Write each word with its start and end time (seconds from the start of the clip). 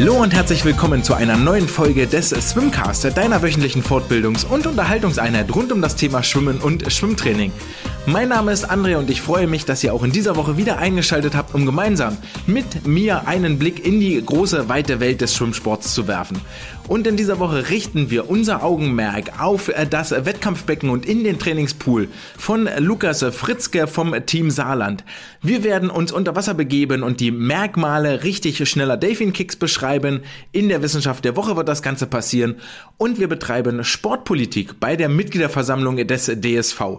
Hallo 0.00 0.14
und 0.14 0.32
herzlich 0.32 0.64
willkommen 0.64 1.04
zu 1.04 1.12
einer 1.12 1.36
neuen 1.36 1.68
Folge 1.68 2.06
des 2.06 2.30
Swimcast, 2.30 3.14
deiner 3.14 3.42
wöchentlichen 3.42 3.82
Fortbildungs- 3.82 4.46
und 4.46 4.66
Unterhaltungseinheit 4.66 5.54
rund 5.54 5.72
um 5.72 5.82
das 5.82 5.94
Thema 5.94 6.22
Schwimmen 6.22 6.58
und 6.58 6.90
Schwimmtraining. 6.90 7.52
Mein 8.10 8.30
Name 8.30 8.50
ist 8.50 8.68
André 8.68 8.96
und 8.96 9.08
ich 9.08 9.22
freue 9.22 9.46
mich, 9.46 9.66
dass 9.66 9.84
ihr 9.84 9.94
auch 9.94 10.02
in 10.02 10.10
dieser 10.10 10.34
Woche 10.34 10.56
wieder 10.56 10.78
eingeschaltet 10.78 11.36
habt, 11.36 11.54
um 11.54 11.64
gemeinsam 11.64 12.18
mit 12.44 12.84
mir 12.84 13.28
einen 13.28 13.56
Blick 13.56 13.86
in 13.86 14.00
die 14.00 14.20
große, 14.20 14.68
weite 14.68 14.98
Welt 14.98 15.20
des 15.20 15.36
Schwimmsports 15.36 15.94
zu 15.94 16.08
werfen. 16.08 16.40
Und 16.88 17.06
in 17.06 17.16
dieser 17.16 17.38
Woche 17.38 17.70
richten 17.70 18.10
wir 18.10 18.28
unser 18.28 18.64
Augenmerk 18.64 19.40
auf 19.40 19.68
äh, 19.68 19.86
das 19.86 20.10
Wettkampfbecken 20.10 20.90
und 20.90 21.06
in 21.06 21.22
den 21.22 21.38
Trainingspool 21.38 22.08
von 22.36 22.68
Lukas 22.78 23.22
Fritzke 23.30 23.86
vom 23.86 24.12
Team 24.26 24.50
Saarland. 24.50 25.04
Wir 25.40 25.62
werden 25.62 25.88
uns 25.88 26.10
unter 26.10 26.34
Wasser 26.34 26.54
begeben 26.54 27.04
und 27.04 27.20
die 27.20 27.30
Merkmale 27.30 28.24
richtig 28.24 28.68
schneller 28.68 28.96
Delfin 28.96 29.32
Kicks 29.32 29.54
beschreiben. 29.54 30.22
In 30.50 30.68
der 30.68 30.82
Wissenschaft 30.82 31.24
der 31.24 31.36
Woche 31.36 31.54
wird 31.54 31.68
das 31.68 31.80
Ganze 31.80 32.08
passieren 32.08 32.56
und 32.96 33.20
wir 33.20 33.28
betreiben 33.28 33.84
Sportpolitik 33.84 34.80
bei 34.80 34.96
der 34.96 35.08
Mitgliederversammlung 35.08 36.04
des 36.08 36.26
DSV. 36.26 36.98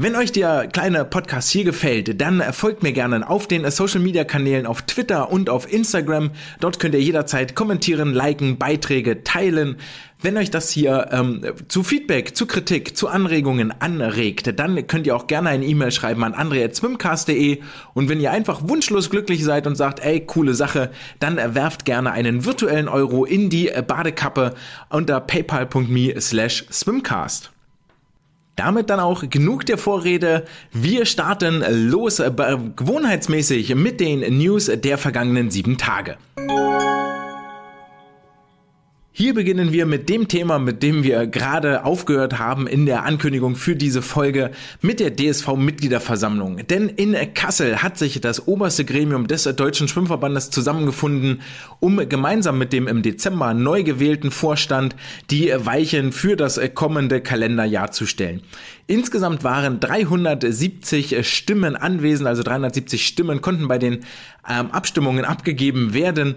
Wenn 0.00 0.14
euch 0.14 0.30
der 0.30 0.68
kleine 0.68 1.04
Podcast 1.04 1.50
hier 1.50 1.64
gefällt, 1.64 2.20
dann 2.20 2.40
folgt 2.52 2.84
mir 2.84 2.92
gerne 2.92 3.28
auf 3.28 3.48
den 3.48 3.68
Social 3.68 3.98
Media 3.98 4.22
Kanälen 4.22 4.64
auf 4.64 4.82
Twitter 4.82 5.32
und 5.32 5.50
auf 5.50 5.72
Instagram. 5.72 6.30
Dort 6.60 6.78
könnt 6.78 6.94
ihr 6.94 7.02
jederzeit 7.02 7.56
kommentieren, 7.56 8.14
liken, 8.14 8.58
Beiträge 8.58 9.24
teilen. 9.24 9.78
Wenn 10.22 10.36
euch 10.36 10.52
das 10.52 10.70
hier 10.70 11.08
ähm, 11.10 11.42
zu 11.66 11.82
Feedback, 11.82 12.36
zu 12.36 12.46
Kritik, 12.46 12.96
zu 12.96 13.08
Anregungen 13.08 13.74
anregt, 13.80 14.56
dann 14.60 14.86
könnt 14.86 15.08
ihr 15.08 15.16
auch 15.16 15.26
gerne 15.26 15.48
eine 15.48 15.66
E-Mail 15.66 15.90
schreiben 15.90 16.22
an 16.22 16.32
andre.swimcast.de 16.34 17.58
und 17.92 18.08
wenn 18.08 18.20
ihr 18.20 18.30
einfach 18.30 18.68
wunschlos 18.68 19.10
glücklich 19.10 19.42
seid 19.42 19.66
und 19.66 19.74
sagt, 19.74 19.98
ey, 19.98 20.20
coole 20.24 20.54
Sache, 20.54 20.92
dann 21.18 21.38
werft 21.56 21.84
gerne 21.84 22.12
einen 22.12 22.44
virtuellen 22.44 22.86
Euro 22.86 23.24
in 23.24 23.50
die 23.50 23.72
Badekappe 23.84 24.54
unter 24.90 25.18
paypal.me 25.18 26.20
slash 26.20 26.66
swimcast. 26.70 27.50
Damit 28.58 28.90
dann 28.90 28.98
auch 28.98 29.22
genug 29.30 29.66
der 29.66 29.78
Vorrede. 29.78 30.44
Wir 30.72 31.06
starten 31.06 31.62
los 31.88 32.18
äh, 32.18 32.32
gewohnheitsmäßig 32.74 33.76
mit 33.76 34.00
den 34.00 34.36
News 34.36 34.68
der 34.74 34.98
vergangenen 34.98 35.52
sieben 35.52 35.78
Tage. 35.78 36.16
Hier 39.18 39.34
beginnen 39.34 39.72
wir 39.72 39.84
mit 39.84 40.08
dem 40.08 40.28
Thema, 40.28 40.60
mit 40.60 40.80
dem 40.80 41.02
wir 41.02 41.26
gerade 41.26 41.84
aufgehört 41.84 42.38
haben 42.38 42.68
in 42.68 42.86
der 42.86 43.04
Ankündigung 43.04 43.56
für 43.56 43.74
diese 43.74 44.00
Folge 44.00 44.52
mit 44.80 45.00
der 45.00 45.16
DSV-Mitgliederversammlung. 45.16 46.64
Denn 46.68 46.88
in 46.88 47.16
Kassel 47.34 47.82
hat 47.82 47.98
sich 47.98 48.20
das 48.20 48.46
oberste 48.46 48.84
Gremium 48.84 49.26
des 49.26 49.42
Deutschen 49.42 49.88
Schwimmverbandes 49.88 50.50
zusammengefunden, 50.50 51.40
um 51.80 52.08
gemeinsam 52.08 52.58
mit 52.58 52.72
dem 52.72 52.86
im 52.86 53.02
Dezember 53.02 53.54
neu 53.54 53.82
gewählten 53.82 54.30
Vorstand 54.30 54.94
die 55.32 55.52
Weichen 55.52 56.12
für 56.12 56.36
das 56.36 56.60
kommende 56.74 57.20
Kalenderjahr 57.20 57.90
zu 57.90 58.06
stellen. 58.06 58.42
Insgesamt 58.86 59.42
waren 59.42 59.80
370 59.80 61.28
Stimmen 61.28 61.74
anwesend, 61.74 62.28
also 62.28 62.44
370 62.44 63.04
Stimmen 63.04 63.40
konnten 63.40 63.66
bei 63.66 63.78
den 63.78 64.04
ähm, 64.48 64.70
Abstimmungen 64.70 65.24
abgegeben 65.24 65.92
werden. 65.92 66.36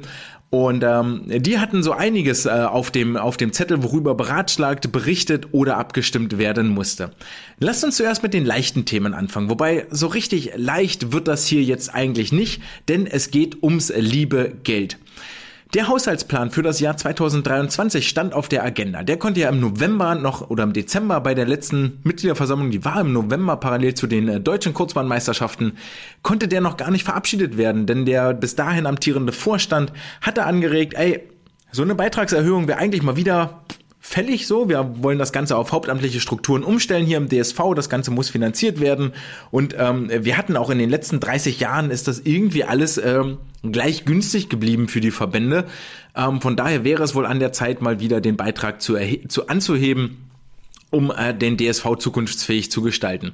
Und 0.52 0.84
ähm, 0.84 1.24
die 1.28 1.60
hatten 1.60 1.82
so 1.82 1.94
einiges 1.94 2.46
äh, 2.46 2.50
auf, 2.50 2.92
dem, 2.92 3.16
auf 3.16 3.38
dem 3.38 3.54
Zettel, 3.54 3.84
worüber 3.84 4.16
beratschlagt, 4.16 4.92
berichtet 4.92 5.48
oder 5.54 5.78
abgestimmt 5.78 6.38
werden 6.38 6.68
musste. 6.68 7.12
Lasst 7.58 7.86
uns 7.86 7.96
zuerst 7.96 8.22
mit 8.22 8.34
den 8.34 8.46
leichten 8.46 8.84
Themen 8.84 9.14
anfangen. 9.14 9.50
Wobei 9.50 9.88
so 9.92 10.08
richtig 10.08 10.52
leicht 10.58 11.14
wird 11.14 11.30
das 11.30 11.48
hier 11.48 11.64
jetzt 11.64 11.96
eigentlich 11.96 12.34
nicht, 12.34 12.62
denn 12.90 13.08
es 13.08 13.32
geht 13.32 13.64
ums 13.64 13.94
liebe 13.96 14.52
Geld. 14.64 14.98
Der 15.74 15.88
Haushaltsplan 15.88 16.52
für 16.52 16.64
das 16.64 16.82
Jahr 16.82 16.98
2023 16.98 18.10
stand 18.10 18.34
auf 18.34 18.50
der 18.50 18.66
Agenda. 18.66 19.04
Der 19.04 19.16
konnte 19.16 19.40
ja 19.40 19.48
im 19.48 19.62
November 19.62 20.16
noch 20.16 20.50
oder 20.50 20.64
im 20.64 20.74
Dezember 20.74 21.22
bei 21.22 21.34
der 21.34 21.46
letzten 21.48 22.00
Mitgliederversammlung, 22.04 22.72
die 22.72 22.84
war 22.84 23.00
im 23.00 23.14
November 23.14 23.56
parallel 23.56 23.94
zu 23.94 24.06
den 24.06 24.28
äh, 24.28 24.42
deutschen 24.42 24.74
Kurzbahnmeisterschaften, 24.74 25.78
konnte 26.24 26.50
der 26.50 26.60
noch 26.60 26.76
gar 26.76 26.92
nicht 26.92 27.06
verabschiedet 27.06 27.56
werden, 27.56 27.86
denn 27.86 28.06
der 28.06 28.34
bis 28.34 28.58
dahin 28.58 28.86
amtierende 28.86 29.32
Vorstand 29.32 29.94
hatte 30.20 30.44
angeregt, 30.44 30.94
ey, 30.96 31.22
so 31.72 31.84
eine 31.84 31.96
Beitragserhöhung 31.96 32.68
wäre 32.68 32.80
eigentlich 32.80 33.02
mal 33.02 33.16
wieder 33.16 33.62
fällig 34.02 34.48
so. 34.48 34.68
Wir 34.68 34.96
wollen 35.04 35.20
das 35.20 35.32
Ganze 35.32 35.56
auf 35.56 35.72
hauptamtliche 35.72 36.20
Strukturen 36.20 36.64
umstellen 36.64 37.06
hier 37.06 37.18
im 37.18 37.30
DSV. 37.30 37.60
Das 37.76 37.88
Ganze 37.88 38.12
muss 38.12 38.30
finanziert 38.30 38.82
werden. 38.82 39.14
Und 39.52 39.76
ähm, 39.78 40.10
wir 40.12 40.38
hatten 40.38 40.58
auch 40.58 40.72
in 40.72 40.80
den 40.80 40.90
letzten 40.90 41.20
30 41.20 41.60
Jahren 41.60 41.92
ist 41.92 42.08
das 42.08 42.20
irgendwie 42.20 42.64
alles 42.64 42.98
ähm, 42.98 43.38
gleich 43.64 44.04
günstig 44.04 44.50
geblieben 44.50 44.88
für 44.88 45.00
die 45.00 45.12
Verbände. 45.12 45.66
Ähm, 46.16 46.42
von 46.42 46.56
daher 46.56 46.84
wäre 46.84 47.04
es 47.04 47.14
wohl 47.16 47.28
an 47.28 47.40
der 47.40 47.54
Zeit, 47.54 47.82
mal 47.82 48.00
wieder 48.00 48.20
den 48.20 48.36
Beitrag 48.36 48.82
zu, 48.82 48.98
zu 49.28 49.48
anzuheben 49.48 50.31
um 50.92 51.12
äh, 51.12 51.34
den 51.34 51.58
DSV 51.58 51.98
zukunftsfähig 51.98 52.70
zu 52.70 52.82
gestalten. 52.82 53.34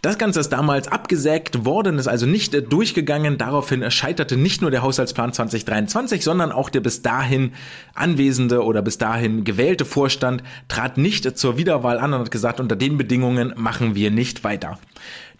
Das 0.00 0.18
Ganze 0.18 0.40
ist 0.40 0.48
damals 0.48 0.88
abgesägt 0.88 1.64
worden, 1.64 1.96
ist 1.96 2.08
also 2.08 2.26
nicht 2.26 2.54
äh, 2.54 2.62
durchgegangen. 2.62 3.38
Daraufhin 3.38 3.88
scheiterte 3.90 4.36
nicht 4.36 4.62
nur 4.62 4.72
der 4.72 4.82
Haushaltsplan 4.82 5.32
2023, 5.32 6.24
sondern 6.24 6.50
auch 6.50 6.70
der 6.70 6.80
bis 6.80 7.02
dahin 7.02 7.52
anwesende 7.94 8.64
oder 8.64 8.82
bis 8.82 8.98
dahin 8.98 9.44
gewählte 9.44 9.84
Vorstand 9.84 10.42
trat 10.66 10.98
nicht 10.98 11.38
zur 11.38 11.56
Wiederwahl 11.56 11.98
an 11.98 12.14
und 12.14 12.20
hat 12.20 12.30
gesagt, 12.30 12.58
unter 12.58 12.74
den 12.74 12.98
Bedingungen 12.98 13.52
machen 13.56 13.94
wir 13.94 14.10
nicht 14.10 14.42
weiter. 14.42 14.78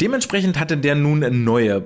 Dementsprechend 0.00 0.60
hatte 0.60 0.76
der 0.76 0.94
nun 0.94 1.44
neue 1.44 1.84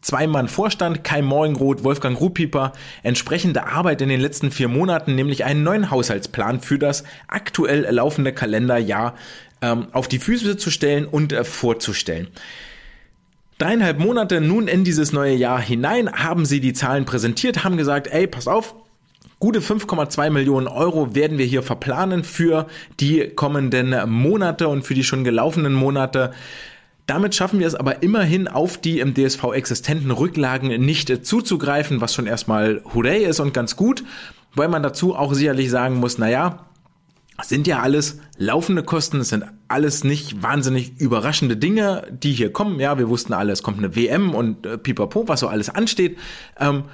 Zwei-Mann 0.00 0.48
Vorstand, 0.48 1.04
Kai 1.04 1.22
Morgenroth, 1.22 1.84
Wolfgang 1.84 2.18
Ruhpieper, 2.18 2.72
entsprechende 3.02 3.66
Arbeit 3.66 4.00
in 4.00 4.08
den 4.08 4.20
letzten 4.20 4.50
vier 4.50 4.68
Monaten, 4.68 5.14
nämlich 5.14 5.44
einen 5.44 5.62
neuen 5.62 5.90
Haushaltsplan 5.90 6.60
für 6.60 6.78
das 6.78 7.04
aktuell 7.26 7.86
laufende 7.90 8.32
Kalenderjahr 8.32 9.14
ähm, 9.60 9.88
auf 9.92 10.08
die 10.08 10.18
Füße 10.18 10.56
zu 10.56 10.70
stellen 10.70 11.06
und 11.06 11.32
äh, 11.32 11.44
vorzustellen. 11.44 12.28
Dreieinhalb 13.58 13.98
Monate 13.98 14.40
nun 14.40 14.68
in 14.68 14.84
dieses 14.84 15.12
neue 15.12 15.34
Jahr 15.34 15.60
hinein 15.60 16.12
haben 16.12 16.46
sie 16.46 16.60
die 16.60 16.74
Zahlen 16.74 17.04
präsentiert, 17.04 17.64
haben 17.64 17.76
gesagt, 17.76 18.06
ey, 18.06 18.28
pass 18.28 18.46
auf, 18.46 18.76
Gute 19.40 19.60
5,2 19.60 20.30
Millionen 20.30 20.66
Euro 20.66 21.14
werden 21.14 21.38
wir 21.38 21.46
hier 21.46 21.62
verplanen 21.62 22.24
für 22.24 22.66
die 22.98 23.28
kommenden 23.28 23.94
Monate 24.10 24.66
und 24.66 24.82
für 24.82 24.94
die 24.94 25.04
schon 25.04 25.22
gelaufenen 25.22 25.74
Monate. 25.74 26.32
Damit 27.08 27.34
schaffen 27.34 27.58
wir 27.58 27.66
es 27.66 27.74
aber 27.74 28.02
immerhin 28.02 28.48
auf 28.48 28.76
die 28.76 29.00
im 29.00 29.14
DSV 29.14 29.42
existenten 29.54 30.10
Rücklagen 30.10 30.78
nicht 30.84 31.24
zuzugreifen, 31.24 32.02
was 32.02 32.12
schon 32.14 32.26
erstmal 32.26 32.82
hooray 32.94 33.24
ist 33.24 33.40
und 33.40 33.54
ganz 33.54 33.76
gut, 33.76 34.04
weil 34.54 34.68
man 34.68 34.82
dazu 34.82 35.16
auch 35.16 35.32
sicherlich 35.32 35.70
sagen 35.70 35.96
muss, 35.96 36.18
naja, 36.18 36.66
sind 37.42 37.66
ja 37.66 37.80
alles 37.80 38.20
laufende 38.36 38.82
Kosten, 38.82 39.20
es 39.20 39.30
sind 39.30 39.46
alles 39.68 40.04
nicht 40.04 40.42
wahnsinnig 40.42 41.00
überraschende 41.00 41.56
Dinge, 41.56 42.02
die 42.10 42.32
hier 42.32 42.52
kommen. 42.52 42.78
Ja, 42.78 42.98
wir 42.98 43.08
wussten 43.08 43.32
alle, 43.32 43.52
es 43.52 43.62
kommt 43.62 43.78
eine 43.78 43.96
WM 43.96 44.34
und 44.34 44.66
äh, 44.66 44.76
pipapo, 44.76 45.28
was 45.28 45.40
so 45.40 45.48
alles 45.48 45.70
ansteht. 45.70 46.18
Ähm, 46.60 46.84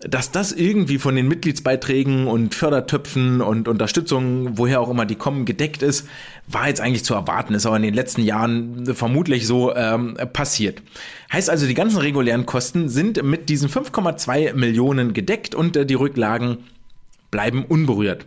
dass 0.00 0.30
das 0.30 0.52
irgendwie 0.52 0.98
von 0.98 1.16
den 1.16 1.26
Mitgliedsbeiträgen 1.26 2.28
und 2.28 2.54
Fördertöpfen 2.54 3.40
und 3.40 3.66
Unterstützung, 3.66 4.56
woher 4.56 4.80
auch 4.80 4.90
immer 4.90 5.06
die 5.06 5.16
kommen, 5.16 5.44
gedeckt 5.44 5.82
ist, 5.82 6.06
war 6.46 6.68
jetzt 6.68 6.80
eigentlich 6.80 7.04
zu 7.04 7.14
erwarten, 7.14 7.54
ist 7.54 7.66
aber 7.66 7.76
in 7.76 7.82
den 7.82 7.94
letzten 7.94 8.22
Jahren 8.22 8.86
vermutlich 8.94 9.46
so 9.46 9.74
ähm, 9.74 10.16
passiert. 10.32 10.82
Heißt 11.32 11.50
also, 11.50 11.66
die 11.66 11.74
ganzen 11.74 11.98
regulären 11.98 12.46
Kosten 12.46 12.88
sind 12.88 13.22
mit 13.24 13.48
diesen 13.48 13.68
5,2 13.68 14.54
Millionen 14.54 15.14
gedeckt 15.14 15.56
und 15.56 15.76
äh, 15.76 15.84
die 15.84 15.94
Rücklagen 15.94 16.58
bleiben 17.32 17.64
unberührt. 17.64 18.26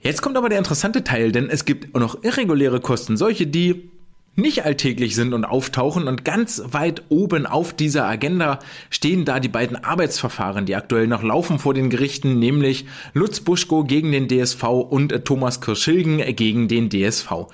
Jetzt 0.00 0.22
kommt 0.22 0.38
aber 0.38 0.48
der 0.48 0.58
interessante 0.58 1.04
Teil, 1.04 1.30
denn 1.30 1.50
es 1.50 1.66
gibt 1.66 1.94
noch 1.94 2.24
irreguläre 2.24 2.80
Kosten, 2.80 3.18
solche, 3.18 3.46
die 3.46 3.90
nicht 4.36 4.64
alltäglich 4.64 5.14
sind 5.14 5.34
und 5.34 5.44
auftauchen. 5.44 6.08
Und 6.08 6.24
ganz 6.24 6.62
weit 6.66 7.02
oben 7.08 7.46
auf 7.46 7.72
dieser 7.72 8.06
Agenda 8.06 8.58
stehen 8.88 9.24
da 9.24 9.40
die 9.40 9.48
beiden 9.48 9.82
Arbeitsverfahren, 9.82 10.66
die 10.66 10.76
aktuell 10.76 11.06
noch 11.06 11.22
laufen 11.22 11.58
vor 11.58 11.74
den 11.74 11.90
Gerichten, 11.90 12.38
nämlich 12.38 12.86
Lutz 13.12 13.40
Buschko 13.40 13.84
gegen 13.84 14.12
den 14.12 14.28
DSV 14.28 14.62
und 14.64 15.24
Thomas 15.24 15.60
Kirschilgen 15.60 16.18
gegen 16.36 16.68
den 16.68 16.90
DSV. 16.90 17.48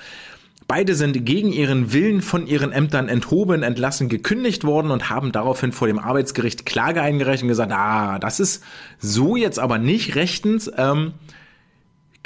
Beide 0.69 0.96
sind 0.96 1.25
gegen 1.25 1.52
ihren 1.52 1.93
Willen 1.93 2.23
von 2.23 2.49
ihren 2.49 2.73
Ämtern 2.73 3.08
enthoben, 3.08 3.62
entlassen, 3.62 4.08
gekündigt 4.08 4.64
worden 4.64 4.90
und 4.90 5.11
haben 5.11 5.31
daraufhin 5.31 5.70
vor 5.70 5.87
dem 5.87 6.00
Arbeitsgericht 6.00 6.67
Klage 6.67 7.02
eingereicht 7.02 7.43
und 7.43 7.49
gesagt, 7.49 7.70
ah, 7.72 8.19
das 8.19 8.40
ist 8.40 8.64
so 8.99 9.37
jetzt 9.37 9.61
aber 9.61 9.79
nicht 9.79 10.17
rechtens. 10.17 10.69
Ähm, 10.76 11.14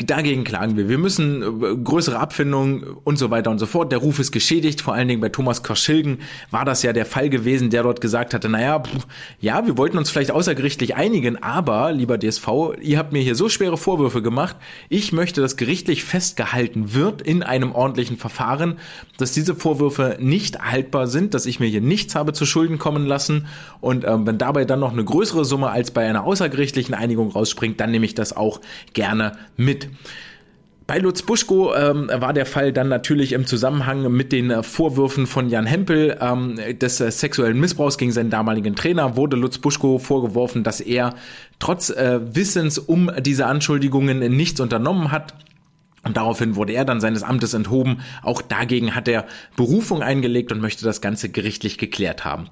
Dagegen 0.06 0.44
klagen 0.44 0.76
wir. 0.76 0.88
Wir 0.88 0.96
müssen 0.96 1.42
äh, 1.42 1.76
größere 1.76 2.18
Abfindungen 2.18 2.84
und 3.04 3.18
so 3.18 3.30
weiter 3.30 3.50
und 3.50 3.58
so 3.58 3.66
fort. 3.66 3.92
Der 3.92 3.98
Ruf 3.98 4.18
ist 4.18 4.32
geschädigt. 4.32 4.80
Vor 4.80 4.94
allen 4.94 5.08
Dingen 5.08 5.20
bei 5.20 5.28
Thomas 5.28 5.62
Korschilgen 5.62 6.20
war 6.50 6.64
das 6.64 6.82
ja 6.82 6.92
der 6.92 7.04
Fall 7.04 7.28
gewesen, 7.28 7.68
der 7.68 7.82
dort 7.82 8.00
gesagt 8.00 8.32
hatte, 8.32 8.48
naja, 8.48 8.80
pff, 8.80 9.06
ja, 9.40 9.66
wir 9.66 9.76
wollten 9.76 9.98
uns 9.98 10.08
vielleicht 10.08 10.30
außergerichtlich 10.30 10.96
einigen, 10.96 11.42
aber, 11.42 11.92
lieber 11.92 12.18
DSV, 12.18 12.48
ihr 12.80 12.98
habt 12.98 13.12
mir 13.12 13.20
hier 13.20 13.34
so 13.34 13.48
schwere 13.48 13.76
Vorwürfe 13.76 14.22
gemacht. 14.22 14.56
Ich 14.88 15.12
möchte, 15.12 15.42
dass 15.42 15.56
gerichtlich 15.56 16.04
festgehalten 16.04 16.94
wird 16.94 17.20
in 17.20 17.42
einem 17.42 17.72
ordentlichen 17.72 18.16
Verfahren, 18.16 18.78
dass 19.18 19.32
diese 19.32 19.54
Vorwürfe 19.54 20.16
nicht 20.18 20.60
haltbar 20.60 21.08
sind, 21.08 21.34
dass 21.34 21.44
ich 21.44 21.60
mir 21.60 21.66
hier 21.66 21.82
nichts 21.82 22.14
habe 22.14 22.32
zu 22.32 22.46
Schulden 22.46 22.78
kommen 22.78 23.06
lassen. 23.06 23.48
Und 23.80 24.04
ähm, 24.04 24.26
wenn 24.26 24.38
dabei 24.38 24.64
dann 24.64 24.80
noch 24.80 24.92
eine 24.92 25.04
größere 25.04 25.44
Summe 25.44 25.70
als 25.70 25.90
bei 25.90 26.08
einer 26.08 26.24
außergerichtlichen 26.24 26.94
Einigung 26.94 27.30
rausspringt, 27.30 27.80
dann 27.80 27.90
nehme 27.90 28.06
ich 28.06 28.14
das 28.14 28.34
auch 28.34 28.60
gerne 28.94 29.32
mit. 29.56 29.89
Bei 30.90 30.98
Lutz 30.98 31.22
Buschko 31.22 31.72
ähm, 31.72 32.10
war 32.12 32.32
der 32.32 32.46
Fall 32.46 32.72
dann 32.72 32.88
natürlich 32.88 33.30
im 33.30 33.46
Zusammenhang 33.46 34.10
mit 34.10 34.32
den 34.32 34.64
Vorwürfen 34.64 35.28
von 35.28 35.48
Jan 35.48 35.64
Hempel 35.64 36.18
ähm, 36.20 36.58
des 36.80 37.00
äh, 37.00 37.12
sexuellen 37.12 37.60
Missbrauchs 37.60 37.96
gegen 37.96 38.10
seinen 38.10 38.30
damaligen 38.30 38.74
Trainer, 38.74 39.16
wurde 39.16 39.36
Lutz 39.36 39.58
Buschko 39.58 39.98
vorgeworfen, 39.98 40.64
dass 40.64 40.80
er 40.80 41.14
trotz 41.60 41.90
äh, 41.90 42.18
Wissens 42.34 42.76
um 42.76 43.08
diese 43.20 43.46
Anschuldigungen 43.46 44.18
nichts 44.34 44.58
unternommen 44.58 45.12
hat. 45.12 45.34
Und 46.02 46.16
daraufhin 46.16 46.56
wurde 46.56 46.72
er 46.72 46.84
dann 46.84 47.00
seines 47.00 47.22
Amtes 47.22 47.54
enthoben. 47.54 48.00
Auch 48.24 48.42
dagegen 48.42 48.96
hat 48.96 49.06
er 49.06 49.26
Berufung 49.54 50.02
eingelegt 50.02 50.50
und 50.50 50.60
möchte 50.60 50.84
das 50.84 51.00
Ganze 51.00 51.28
gerichtlich 51.28 51.78
geklärt 51.78 52.24
haben. 52.24 52.48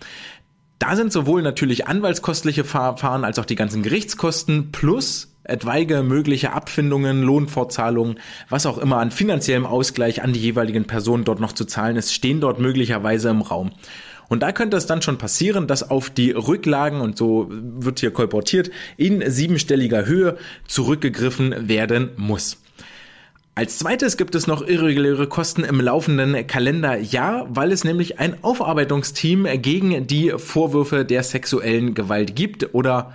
Da 0.79 0.95
sind 0.95 1.13
sowohl 1.13 1.43
natürlich 1.43 1.89
anwaltskostliche 1.89 2.63
Verfahren 2.63 3.25
als 3.25 3.41
auch 3.41 3.47
die 3.47 3.57
ganzen 3.57 3.83
Gerichtskosten 3.83 4.71
plus 4.71 5.35
etwaige 5.49 6.03
mögliche 6.03 6.53
Abfindungen, 6.53 7.23
Lohnfortzahlungen, 7.23 8.21
was 8.49 8.67
auch 8.67 8.79
immer 8.79 8.99
an 8.99 9.11
finanziellem 9.11 9.67
Ausgleich 9.67 10.23
an 10.23 10.33
die 10.33 10.41
jeweiligen 10.41 10.87
Personen 10.87 11.25
dort 11.25 11.41
noch 11.41 11.53
zu 11.53 11.65
zahlen 11.65 11.97
ist, 11.97 12.13
stehen 12.13 12.41
dort 12.41 12.61
möglicherweise 12.61 13.31
im 13.31 13.43
Raum. 13.43 13.73
Und 14.29 14.43
da 14.43 14.53
könnte 14.53 14.77
es 14.77 14.87
dann 14.87 15.03
schon 15.03 15.19
passieren, 15.19 15.67
dass 15.67 15.91
auf 15.91 16.11
die 16.11 16.33
Rücklagen, 16.33 17.01
und 17.01 17.17
so 17.17 17.49
wird 17.51 18.01
hier 18.01 18.11
kolportiert, 18.11 18.71
in 18.97 19.29
siebenstelliger 19.29 20.05
Höhe 20.07 20.37
zurückgegriffen 20.67 21.69
werden 21.69 22.11
muss. 22.17 22.59
Als 23.55 23.79
zweites 23.79 24.17
gibt 24.17 24.37
es 24.37 24.47
noch 24.47 24.63
irreguläre 24.63 25.27
Kosten 25.27 25.65
im 25.65 25.81
laufenden 25.81 26.47
Kalenderjahr, 26.47 27.49
weil 27.49 27.73
es 27.73 27.83
nämlich 27.83 28.21
ein 28.21 28.37
Aufarbeitungsteam 28.45 29.49
gegen 29.61 30.07
die 30.07 30.33
Vorwürfe 30.37 31.05
der 31.05 31.25
sexuellen 31.25 31.95
Gewalt 31.95 32.37
gibt 32.37 32.73
oder 32.73 33.13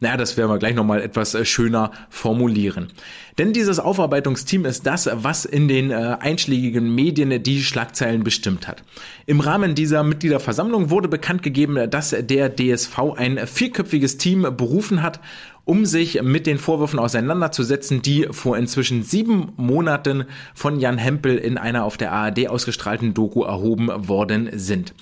naja, 0.00 0.16
das 0.16 0.36
werden 0.36 0.50
wir 0.50 0.58
gleich 0.58 0.74
nochmal 0.74 1.02
etwas 1.02 1.34
äh, 1.34 1.44
schöner 1.44 1.90
formulieren. 2.08 2.88
Denn 3.36 3.52
dieses 3.52 3.80
Aufarbeitungsteam 3.80 4.64
ist 4.64 4.86
das, 4.86 5.08
was 5.12 5.44
in 5.44 5.66
den 5.66 5.90
äh, 5.90 6.16
einschlägigen 6.20 6.94
Medien 6.94 7.42
die 7.42 7.62
Schlagzeilen 7.62 8.22
bestimmt 8.22 8.68
hat. 8.68 8.84
Im 9.26 9.40
Rahmen 9.40 9.74
dieser 9.74 10.02
Mitgliederversammlung 10.04 10.90
wurde 10.90 11.08
bekannt 11.08 11.42
gegeben, 11.42 11.90
dass 11.90 12.10
der 12.10 12.54
DSV 12.54 12.98
ein 13.16 13.46
vierköpfiges 13.46 14.18
Team 14.18 14.42
berufen 14.56 15.02
hat, 15.02 15.20
um 15.64 15.84
sich 15.84 16.22
mit 16.22 16.46
den 16.46 16.58
Vorwürfen 16.58 16.98
auseinanderzusetzen, 16.98 18.00
die 18.00 18.28
vor 18.30 18.56
inzwischen 18.56 19.02
sieben 19.02 19.52
Monaten 19.56 20.24
von 20.54 20.80
Jan 20.80 20.96
Hempel 20.96 21.36
in 21.36 21.58
einer 21.58 21.84
auf 21.84 21.96
der 21.96 22.12
ARD 22.12 22.48
ausgestrahlten 22.48 23.14
Doku 23.14 23.42
erhoben 23.42 24.08
worden 24.08 24.48
sind. 24.54 24.94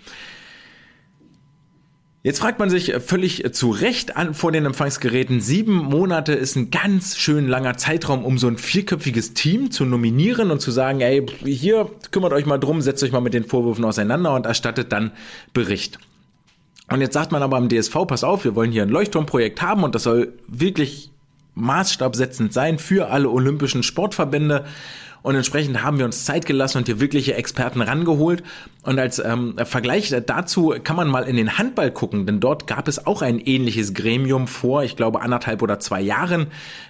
Jetzt 2.27 2.41
fragt 2.41 2.59
man 2.59 2.69
sich 2.71 2.93
völlig 3.07 3.45
zu 3.53 3.71
Recht 3.71 4.17
an 4.17 4.35
vor 4.35 4.51
den 4.51 4.67
Empfangsgeräten, 4.67 5.41
sieben 5.41 5.77
Monate 5.77 6.33
ist 6.33 6.57
ein 6.57 6.73
ganz 6.73 7.17
schön 7.17 7.47
langer 7.47 7.77
Zeitraum, 7.77 8.25
um 8.25 8.37
so 8.37 8.49
ein 8.49 8.59
vierköpfiges 8.59 9.35
Team 9.35 9.71
zu 9.71 9.85
nominieren 9.85 10.51
und 10.51 10.61
zu 10.61 10.73
sagen, 10.73 11.01
ey, 11.03 11.25
hier 11.45 11.89
kümmert 12.11 12.33
euch 12.33 12.45
mal 12.45 12.59
drum, 12.59 12.81
setzt 12.81 13.05
euch 13.05 13.13
mal 13.13 13.21
mit 13.21 13.33
den 13.33 13.45
Vorwürfen 13.45 13.85
auseinander 13.85 14.35
und 14.35 14.45
erstattet 14.45 14.91
dann 14.91 15.13
Bericht. 15.53 16.01
Und 16.91 17.01
jetzt 17.01 17.15
sagt 17.15 17.31
man 17.31 17.45
aber 17.45 17.59
am 17.59 17.69
DSV, 17.69 17.95
pass 18.09 18.25
auf, 18.25 18.43
wir 18.43 18.57
wollen 18.57 18.73
hier 18.73 18.83
ein 18.83 18.89
Leuchtturmprojekt 18.89 19.63
haben 19.63 19.85
und 19.85 19.95
das 19.95 20.03
soll 20.03 20.33
wirklich 20.49 21.13
maßstabsetzend 21.55 22.53
sein 22.53 22.81
für 22.81 23.09
alle 23.11 23.31
olympischen 23.31 23.85
Sportverbände. 23.85 24.65
Und 25.23 25.35
entsprechend 25.35 25.83
haben 25.83 25.99
wir 25.99 26.05
uns 26.05 26.25
Zeit 26.25 26.47
gelassen 26.47 26.79
und 26.79 26.87
hier 26.87 27.01
wirkliche 27.01 27.35
Experten 27.35 27.81
rangeholt. 27.81 28.43
Und 28.83 28.99
als 28.99 29.19
ähm, 29.19 29.57
Vergleich 29.65 30.15
dazu 30.27 30.75
kann 30.83 30.97
man 30.97 31.09
mal 31.09 31.25
in 31.25 31.37
den 31.37 31.59
Handball 31.59 31.91
gucken, 31.91 32.27
denn 32.27 32.41
dort 32.41 32.67
gab 32.67 32.89
es 32.89 33.07
auch 33.07 33.23
ein 33.23 33.39
ähnliches 33.41 33.95
Gremium 33.95 34.47
vor, 34.47 34.85
ich 34.85 34.97
glaube, 34.97 35.23
anderthalb 35.23 35.63
oder 35.63 35.81
zwei 35.81 36.01
Jahren, 36.01 36.49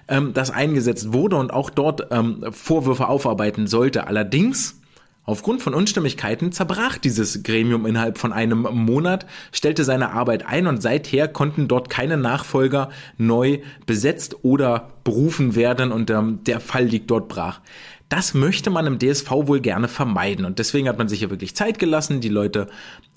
ähm, 0.08 0.32
das 0.34 0.50
eingesetzt 0.50 1.12
wurde 1.12 1.37
und 1.37 1.52
auch 1.52 1.70
dort 1.70 2.08
ähm, 2.11 2.44
Vorwürfe 2.50 3.08
aufarbeiten 3.08 3.67
sollte. 3.67 4.06
Allerdings 4.06 4.81
Aufgrund 5.26 5.61
von 5.61 5.75
Unstimmigkeiten 5.75 6.52
zerbrach 6.52 6.99
dieses 6.99 7.43
Gremium 7.43 7.84
innerhalb 7.84 8.17
von 8.17 8.32
einem 8.32 8.61
Monat, 8.61 9.26
stellte 9.50 9.82
seine 9.82 10.12
Arbeit 10.12 10.46
ein 10.46 10.69
und 10.69 10.81
seither 10.81 11.26
konnten 11.26 11.67
dort 11.67 11.90
keine 11.90 12.17
Nachfolger 12.17 12.90
neu 13.19 13.58
besetzt 13.87 14.44
oder 14.44 14.90
berufen 15.02 15.56
werden 15.56 15.90
und 15.90 16.11
ähm, 16.11 16.44
der 16.44 16.61
Fall 16.61 16.84
liegt 16.84 17.11
dort 17.11 17.26
brach. 17.26 17.61
Das 18.08 18.34
möchte 18.34 18.70
man 18.70 18.86
im 18.86 18.98
DSV 18.98 19.30
wohl 19.30 19.60
gerne 19.60 19.88
vermeiden. 19.88 20.44
Und 20.44 20.58
deswegen 20.58 20.88
hat 20.88 20.98
man 20.98 21.08
sich 21.08 21.22
ja 21.22 21.30
wirklich 21.30 21.56
Zeit 21.56 21.78
gelassen, 21.78 22.20
die 22.20 22.28
Leute, 22.28 22.68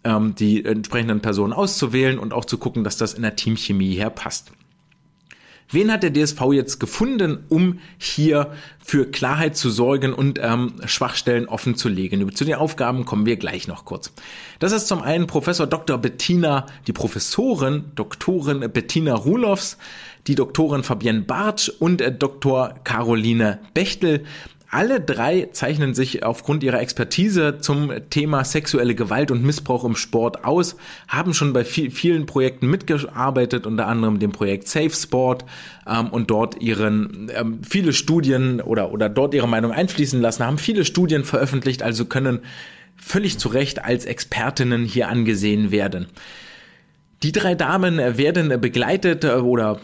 ähm, 0.03 0.33
die 0.35 0.65
entsprechenden 0.65 1.21
Personen 1.21 1.53
auszuwählen 1.53 2.17
und 2.17 2.33
auch 2.33 2.45
zu 2.45 2.57
gucken, 2.57 2.83
dass 2.83 2.97
das 2.97 3.13
in 3.13 3.21
der 3.21 3.35
Teamchemie 3.35 3.93
her 3.95 4.09
passt. 4.09 4.51
Wen 5.71 5.91
hat 5.91 6.01
der 6.01 6.11
DSV 6.11 6.41
jetzt 6.51 6.79
gefunden, 6.79 7.45
um 7.47 7.79
hier 7.99 8.53
für 8.83 9.05
Klarheit 9.05 9.55
zu 9.55 9.69
sorgen 9.69 10.13
und 10.13 10.39
ähm, 10.41 10.73
Schwachstellen 10.85 11.47
offen 11.47 11.75
zu 11.75 11.89
legen? 11.89 12.33
Zu 12.33 12.43
den 12.43 12.55
Aufgaben 12.55 13.05
kommen 13.05 13.27
wir 13.27 13.37
gleich 13.37 13.67
noch 13.67 13.85
kurz. 13.85 14.11
Das 14.57 14.71
ist 14.71 14.87
zum 14.87 15.03
einen 15.03 15.27
Professor 15.27 15.67
Dr. 15.67 15.99
Bettina, 15.99 16.65
die 16.87 16.93
Professorin 16.93 17.91
Doktorin 17.93 18.61
Bettina 18.71 19.13
Ruloffs, 19.13 19.77
die 20.25 20.33
Doktorin 20.33 20.81
Fabienne 20.81 21.21
Bartsch 21.21 21.69
und 21.69 22.01
äh, 22.01 22.11
Dr. 22.11 22.73
Caroline 22.83 23.59
Bechtel. 23.75 24.25
Alle 24.71 25.01
drei 25.01 25.49
zeichnen 25.51 25.95
sich 25.95 26.23
aufgrund 26.23 26.61
ihrer 26.61 26.79
Expertise 26.79 27.57
zum 27.59 27.91
Thema 28.11 28.43
sexuelle 28.43 28.93
Gewalt 28.93 29.31
und 29.31 29.43
Missbrauch 29.43 29.83
im 29.83 29.95
Sport 29.95 30.45
aus, 30.45 30.75
haben 31.07 31.33
schon 31.33 31.53
bei 31.53 31.65
vielen 31.65 32.27
Projekten 32.27 32.69
mitgearbeitet, 32.69 33.65
unter 33.65 33.87
anderem 33.87 34.19
dem 34.19 34.31
Projekt 34.31 34.67
Safe 34.67 34.91
Sport 34.91 35.43
ähm, 35.87 36.09
und 36.09 36.29
dort 36.29 36.61
ihren 36.61 37.31
ähm, 37.33 37.61
viele 37.67 37.93
Studien 37.93 38.61
oder 38.61 38.91
oder 38.91 39.09
dort 39.09 39.33
ihre 39.33 39.47
Meinung 39.47 39.71
einfließen 39.71 40.21
lassen, 40.21 40.45
haben 40.45 40.59
viele 40.59 40.85
Studien 40.85 41.23
veröffentlicht, 41.23 41.81
also 41.81 42.05
können 42.05 42.41
völlig 42.95 43.39
zu 43.39 43.49
Recht 43.49 43.83
als 43.83 44.05
Expertinnen 44.05 44.85
hier 44.85 45.07
angesehen 45.07 45.71
werden. 45.71 46.05
Die 47.23 47.31
drei 47.31 47.55
Damen 47.55 47.97
werden 47.97 48.61
begleitet 48.61 49.23
äh, 49.23 49.33
oder 49.33 49.79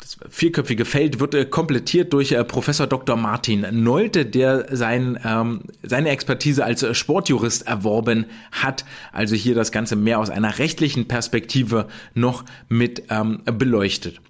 das 0.00 0.16
vierköpfige 0.30 0.84
Feld 0.84 1.20
wird 1.20 1.34
äh, 1.34 1.44
komplettiert 1.44 2.12
durch 2.12 2.32
äh, 2.32 2.42
Professor 2.44 2.86
Dr. 2.86 3.16
Martin 3.16 3.66
Nolte, 3.70 4.24
der 4.24 4.74
sein, 4.74 5.18
ähm, 5.24 5.62
seine 5.82 6.08
Expertise 6.08 6.64
als 6.64 6.82
äh, 6.82 6.94
Sportjurist 6.94 7.66
erworben 7.66 8.26
hat. 8.50 8.84
Also 9.12 9.36
hier 9.36 9.54
das 9.54 9.72
Ganze 9.72 9.96
mehr 9.96 10.18
aus 10.18 10.30
einer 10.30 10.58
rechtlichen 10.58 11.06
Perspektive 11.06 11.86
noch 12.14 12.44
mit 12.68 13.04
ähm, 13.10 13.42
beleuchtet. 13.44 14.20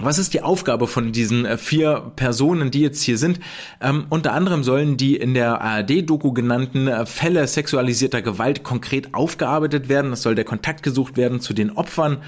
Was 0.00 0.20
ist 0.20 0.32
die 0.32 0.42
Aufgabe 0.42 0.86
von 0.86 1.10
diesen 1.10 1.44
äh, 1.44 1.58
vier 1.58 2.12
Personen, 2.14 2.70
die 2.70 2.82
jetzt 2.82 3.02
hier 3.02 3.18
sind? 3.18 3.40
Ähm, 3.80 4.06
unter 4.10 4.32
anderem 4.32 4.62
sollen 4.62 4.96
die 4.96 5.16
in 5.16 5.34
der 5.34 5.60
ARD-Doku 5.60 6.32
genannten 6.32 6.86
äh, 6.86 7.04
Fälle 7.04 7.44
sexualisierter 7.48 8.22
Gewalt 8.22 8.62
konkret 8.62 9.12
aufgearbeitet 9.12 9.88
werden. 9.88 10.12
Es 10.12 10.22
soll 10.22 10.36
der 10.36 10.44
Kontakt 10.44 10.84
gesucht 10.84 11.16
werden 11.16 11.40
zu 11.40 11.52
den 11.52 11.72
Opfern. 11.72 12.18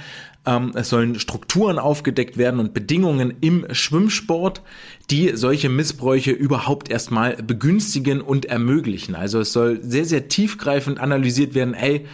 Ähm, 0.47 0.73
es 0.75 0.89
sollen 0.89 1.19
Strukturen 1.19 1.79
aufgedeckt 1.79 2.39
werden 2.39 2.61
und 2.61 2.73
Bedingungen 2.73 3.35
im 3.41 3.67
Schwimmsport, 3.73 4.63
die 5.11 5.33
solche 5.35 5.69
Missbräuche 5.69 6.31
überhaupt 6.31 6.91
erstmal 6.91 7.37
begünstigen 7.37 8.21
und 8.21 8.47
ermöglichen. 8.47 9.15
Also 9.15 9.41
es 9.41 9.53
soll 9.53 9.81
sehr, 9.83 10.07
sehr 10.07 10.29
tiefgreifend 10.29 10.99
analysiert 10.99 11.55
werden, 11.55 11.75
ey, 11.75 12.07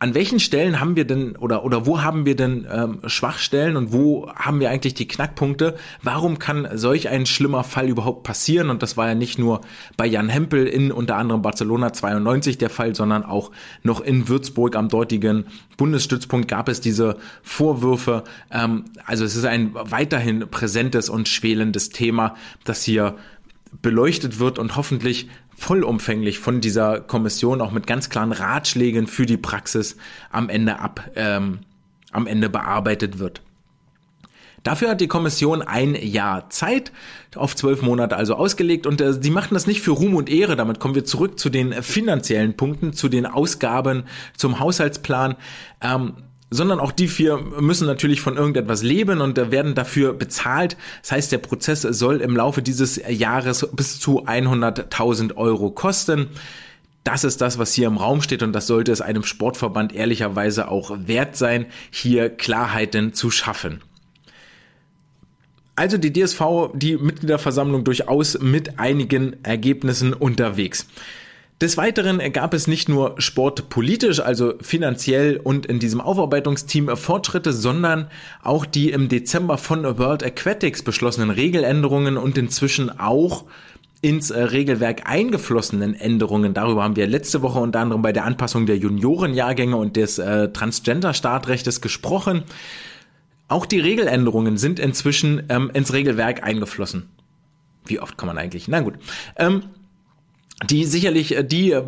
an 0.00 0.14
welchen 0.14 0.40
Stellen 0.40 0.80
haben 0.80 0.96
wir 0.96 1.06
denn 1.06 1.36
oder 1.36 1.64
oder 1.64 1.86
wo 1.86 2.02
haben 2.02 2.26
wir 2.26 2.36
denn 2.36 2.66
ähm, 2.70 2.98
Schwachstellen 3.06 3.76
und 3.76 3.92
wo 3.92 4.28
haben 4.34 4.60
wir 4.60 4.68
eigentlich 4.68 4.94
die 4.94 5.08
Knackpunkte? 5.08 5.76
Warum 6.02 6.38
kann 6.38 6.68
solch 6.74 7.08
ein 7.08 7.26
schlimmer 7.26 7.64
Fall 7.64 7.88
überhaupt 7.88 8.24
passieren? 8.24 8.70
Und 8.70 8.82
das 8.82 8.96
war 8.96 9.08
ja 9.08 9.14
nicht 9.14 9.38
nur 9.38 9.60
bei 9.96 10.06
Jan 10.06 10.28
Hempel 10.28 10.66
in 10.66 10.90
unter 10.90 11.16
anderem 11.16 11.42
Barcelona 11.42 11.92
92 11.92 12.58
der 12.58 12.70
Fall, 12.70 12.94
sondern 12.94 13.24
auch 13.24 13.52
noch 13.82 14.00
in 14.00 14.28
Würzburg 14.28 14.76
am 14.76 14.88
dortigen 14.88 15.46
Bundesstützpunkt 15.76 16.48
gab 16.48 16.68
es 16.68 16.80
diese 16.80 17.16
Vorwürfe. 17.42 18.24
Ähm, 18.50 18.84
also 19.06 19.24
es 19.24 19.36
ist 19.36 19.44
ein 19.44 19.70
weiterhin 19.74 20.48
präsentes 20.50 21.08
und 21.08 21.28
schwelendes 21.28 21.90
Thema, 21.90 22.34
das 22.64 22.82
hier 22.82 23.16
beleuchtet 23.84 24.38
wird 24.40 24.58
und 24.58 24.76
hoffentlich 24.76 25.28
vollumfänglich 25.54 26.38
von 26.38 26.62
dieser 26.62 27.00
Kommission 27.00 27.60
auch 27.60 27.70
mit 27.70 27.86
ganz 27.86 28.08
klaren 28.08 28.32
Ratschlägen 28.32 29.06
für 29.06 29.26
die 29.26 29.36
Praxis 29.36 29.96
am 30.30 30.48
Ende 30.48 30.80
ab, 30.80 31.10
ähm, 31.14 31.60
am 32.10 32.26
Ende 32.26 32.48
bearbeitet 32.48 33.18
wird. 33.18 33.42
Dafür 34.62 34.88
hat 34.88 35.02
die 35.02 35.06
Kommission 35.06 35.60
ein 35.60 35.94
Jahr 35.94 36.48
Zeit, 36.48 36.92
auf 37.36 37.54
zwölf 37.54 37.82
Monate 37.82 38.16
also 38.16 38.36
ausgelegt 38.36 38.86
und 38.86 39.02
äh, 39.02 39.20
die 39.20 39.30
machen 39.30 39.52
das 39.52 39.66
nicht 39.66 39.82
für 39.82 39.90
Ruhm 39.90 40.16
und 40.16 40.30
Ehre. 40.30 40.56
Damit 40.56 40.80
kommen 40.80 40.94
wir 40.94 41.04
zurück 41.04 41.38
zu 41.38 41.50
den 41.50 41.82
finanziellen 41.82 42.56
Punkten, 42.56 42.94
zu 42.94 43.10
den 43.10 43.26
Ausgaben, 43.26 44.04
zum 44.34 44.60
Haushaltsplan. 44.60 45.36
Ähm, 45.82 46.14
sondern 46.50 46.80
auch 46.80 46.92
die 46.92 47.08
vier 47.08 47.38
müssen 47.38 47.86
natürlich 47.86 48.20
von 48.20 48.36
irgendetwas 48.36 48.82
leben 48.82 49.20
und 49.20 49.36
werden 49.50 49.74
dafür 49.74 50.12
bezahlt. 50.12 50.76
Das 51.02 51.12
heißt, 51.12 51.32
der 51.32 51.38
Prozess 51.38 51.82
soll 51.82 52.20
im 52.20 52.36
Laufe 52.36 52.62
dieses 52.62 53.00
Jahres 53.08 53.66
bis 53.72 53.98
zu 53.98 54.26
100.000 54.26 55.36
Euro 55.36 55.70
kosten. 55.70 56.28
Das 57.02 57.24
ist 57.24 57.40
das, 57.40 57.58
was 57.58 57.74
hier 57.74 57.86
im 57.86 57.98
Raum 57.98 58.22
steht 58.22 58.42
und 58.42 58.52
das 58.52 58.66
sollte 58.66 58.92
es 58.92 59.00
einem 59.00 59.24
Sportverband 59.24 59.94
ehrlicherweise 59.94 60.68
auch 60.68 60.90
wert 61.06 61.36
sein, 61.36 61.66
hier 61.90 62.30
Klarheiten 62.30 63.12
zu 63.12 63.30
schaffen. 63.30 63.82
Also 65.76 65.98
die 65.98 66.12
DSV, 66.12 66.70
die 66.74 66.96
Mitgliederversammlung 66.96 67.84
durchaus 67.84 68.38
mit 68.40 68.78
einigen 68.78 69.44
Ergebnissen 69.44 70.14
unterwegs. 70.14 70.86
Des 71.60 71.76
Weiteren 71.76 72.18
gab 72.32 72.52
es 72.52 72.66
nicht 72.66 72.88
nur 72.88 73.14
sportpolitisch, 73.18 74.18
also 74.18 74.54
finanziell 74.60 75.36
und 75.36 75.66
in 75.66 75.78
diesem 75.78 76.00
Aufarbeitungsteam 76.00 76.96
Fortschritte, 76.96 77.52
sondern 77.52 78.08
auch 78.42 78.66
die 78.66 78.90
im 78.90 79.08
Dezember 79.08 79.56
von 79.56 79.84
World 79.98 80.24
Aquatics 80.24 80.82
beschlossenen 80.82 81.30
Regeländerungen 81.30 82.16
und 82.16 82.36
inzwischen 82.36 82.98
auch 82.98 83.44
ins 84.02 84.30
äh, 84.30 84.42
Regelwerk 84.42 85.08
eingeflossenen 85.08 85.94
Änderungen. 85.94 86.54
Darüber 86.54 86.82
haben 86.82 86.96
wir 86.96 87.06
letzte 87.06 87.40
Woche 87.40 87.60
unter 87.60 87.80
anderem 87.80 88.02
bei 88.02 88.12
der 88.12 88.24
Anpassung 88.24 88.66
der 88.66 88.76
Juniorenjahrgänge 88.76 89.76
und 89.76 89.96
des 89.96 90.18
äh, 90.18 90.48
Transgender-Startrechtes 90.48 91.80
gesprochen. 91.80 92.42
Auch 93.48 93.64
die 93.64 93.78
Regeländerungen 93.78 94.58
sind 94.58 94.78
inzwischen 94.80 95.44
ähm, 95.48 95.70
ins 95.72 95.92
Regelwerk 95.92 96.42
eingeflossen. 96.42 97.08
Wie 97.86 98.00
oft 98.00 98.18
kann 98.18 98.26
man 98.26 98.38
eigentlich? 98.38 98.68
Na 98.68 98.80
gut. 98.80 98.94
Ähm, 99.36 99.62
die 100.70 100.84
sicherlich 100.84 101.36
äh, 101.36 101.44
die 101.44 101.72
äh, 101.72 101.82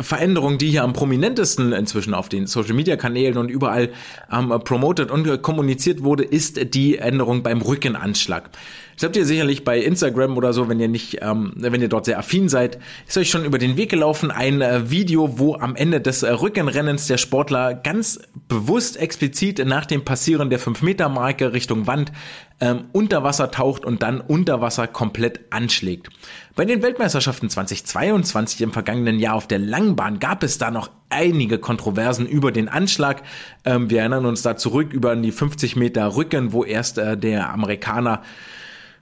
Veränderung, 0.00 0.58
die 0.58 0.70
hier 0.70 0.82
am 0.82 0.92
prominentesten 0.92 1.72
inzwischen 1.72 2.14
auf 2.14 2.28
den 2.28 2.46
Social 2.46 2.74
Media 2.74 2.96
Kanälen 2.96 3.36
und 3.38 3.48
überall 3.48 3.90
ähm, 4.32 4.48
promoted 4.64 5.10
und 5.10 5.42
kommuniziert 5.42 6.02
wurde, 6.02 6.24
ist 6.24 6.74
die 6.74 6.98
Änderung 6.98 7.42
beim 7.42 7.60
Rückenanschlag. 7.60 8.50
Das 8.94 9.04
habt 9.04 9.16
ihr 9.16 9.26
sicherlich 9.26 9.64
bei 9.64 9.78
Instagram 9.78 10.36
oder 10.36 10.52
so, 10.52 10.68
wenn 10.68 10.78
ihr 10.78 10.88
nicht, 10.88 11.18
ähm, 11.20 11.52
wenn 11.56 11.80
ihr 11.80 11.88
dort 11.88 12.04
sehr 12.04 12.18
affin 12.18 12.48
seid, 12.48 12.78
ist 13.06 13.18
euch 13.18 13.28
schon 13.28 13.44
über 13.44 13.58
den 13.58 13.76
Weg 13.76 13.90
gelaufen 13.90 14.30
ein 14.30 14.60
äh, 14.60 14.90
Video, 14.90 15.38
wo 15.38 15.56
am 15.56 15.74
Ende 15.74 16.00
des 16.00 16.22
äh, 16.22 16.30
Rückenrennens 16.30 17.08
der 17.08 17.18
Sportler 17.18 17.74
ganz 17.74 18.20
bewusst 18.48 18.96
explizit 18.96 19.64
nach 19.66 19.86
dem 19.86 20.04
Passieren 20.04 20.48
der 20.48 20.60
5-Meter-Marke 20.60 21.52
Richtung 21.52 21.86
Wand 21.88 22.12
ähm, 22.60 22.84
unter 22.92 23.24
Wasser 23.24 23.50
taucht 23.50 23.84
und 23.84 24.02
dann 24.02 24.20
unter 24.20 24.60
Wasser 24.60 24.86
komplett 24.86 25.40
anschlägt. 25.50 26.08
Bei 26.56 26.64
den 26.64 26.82
Weltmeisterschaften 26.82 27.50
2022 27.50 28.60
im 28.60 28.72
vergangenen 28.72 29.18
Jahr 29.18 29.34
auf 29.34 29.48
der 29.48 29.58
Langbahn 29.58 30.20
gab 30.20 30.44
es 30.44 30.56
da 30.56 30.70
noch 30.70 30.88
einige 31.10 31.58
Kontroversen 31.58 32.26
über 32.26 32.52
den 32.52 32.68
Anschlag. 32.68 33.22
Ähm, 33.64 33.90
wir 33.90 34.00
erinnern 34.00 34.24
uns 34.24 34.42
da 34.42 34.56
zurück 34.56 34.92
über 34.92 35.16
die 35.16 35.32
50 35.32 35.74
Meter 35.74 36.14
Rücken, 36.14 36.52
wo 36.52 36.62
erst 36.62 36.98
äh, 36.98 37.16
der 37.16 37.52
Amerikaner 37.52 38.22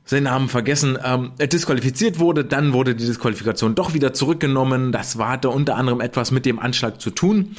seinen 0.06 0.24
Namen 0.24 0.48
vergessen, 0.48 0.98
ähm, 1.04 1.32
disqualifiziert 1.38 2.18
wurde. 2.18 2.46
Dann 2.46 2.72
wurde 2.72 2.94
die 2.94 3.04
Disqualifikation 3.04 3.74
doch 3.74 3.92
wieder 3.92 4.14
zurückgenommen. 4.14 4.90
Das 4.90 5.18
hatte 5.18 5.50
unter 5.50 5.76
anderem 5.76 6.00
etwas 6.00 6.30
mit 6.30 6.46
dem 6.46 6.58
Anschlag 6.58 7.02
zu 7.02 7.10
tun. 7.10 7.56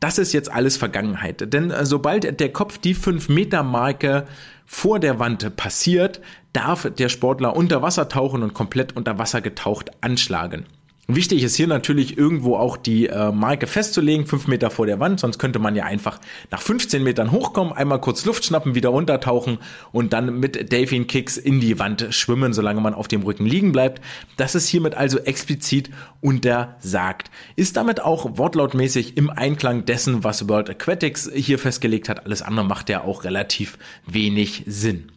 Das 0.00 0.18
ist 0.18 0.32
jetzt 0.32 0.50
alles 0.50 0.76
Vergangenheit. 0.76 1.52
Denn 1.52 1.70
äh, 1.70 1.86
sobald 1.86 2.40
der 2.40 2.52
Kopf 2.52 2.78
die 2.78 2.96
5-Meter-Marke 2.96 4.26
vor 4.66 4.98
der 4.98 5.20
Wand 5.20 5.54
passiert, 5.54 6.20
darf 6.56 6.88
der 6.90 7.10
Sportler 7.10 7.54
unter 7.54 7.82
Wasser 7.82 8.08
tauchen 8.08 8.42
und 8.42 8.54
komplett 8.54 8.96
unter 8.96 9.18
Wasser 9.18 9.42
getaucht 9.42 9.90
anschlagen. 10.00 10.64
Wichtig 11.08 11.44
ist 11.44 11.54
hier 11.54 11.68
natürlich 11.68 12.18
irgendwo 12.18 12.56
auch 12.56 12.76
die 12.76 13.06
äh, 13.06 13.30
Marke 13.30 13.68
festzulegen, 13.68 14.26
fünf 14.26 14.48
Meter 14.48 14.70
vor 14.70 14.86
der 14.86 14.98
Wand, 14.98 15.20
sonst 15.20 15.38
könnte 15.38 15.60
man 15.60 15.76
ja 15.76 15.84
einfach 15.84 16.18
nach 16.50 16.60
15 16.60 17.00
Metern 17.00 17.30
hochkommen, 17.30 17.72
einmal 17.72 18.00
kurz 18.00 18.24
Luft 18.24 18.44
schnappen, 18.44 18.74
wieder 18.74 18.88
runtertauchen 18.88 19.58
und 19.92 20.12
dann 20.12 20.40
mit 20.40 20.72
Delfin 20.72 21.06
Kicks 21.06 21.36
in 21.36 21.60
die 21.60 21.78
Wand 21.78 22.08
schwimmen, 22.10 22.52
solange 22.52 22.80
man 22.80 22.92
auf 22.92 23.06
dem 23.06 23.22
Rücken 23.22 23.46
liegen 23.46 23.70
bleibt. 23.70 24.02
Das 24.36 24.56
ist 24.56 24.66
hiermit 24.66 24.96
also 24.96 25.20
explizit 25.20 25.90
untersagt. 26.20 27.30
Ist 27.54 27.76
damit 27.76 28.02
auch 28.02 28.36
wortlautmäßig 28.38 29.16
im 29.16 29.30
Einklang 29.30 29.84
dessen, 29.84 30.24
was 30.24 30.48
World 30.48 30.70
Aquatics 30.70 31.30
hier 31.32 31.60
festgelegt 31.60 32.08
hat. 32.08 32.24
Alles 32.24 32.42
andere 32.42 32.66
macht 32.66 32.88
ja 32.88 33.04
auch 33.04 33.22
relativ 33.22 33.78
wenig 34.06 34.64
Sinn. 34.66 35.12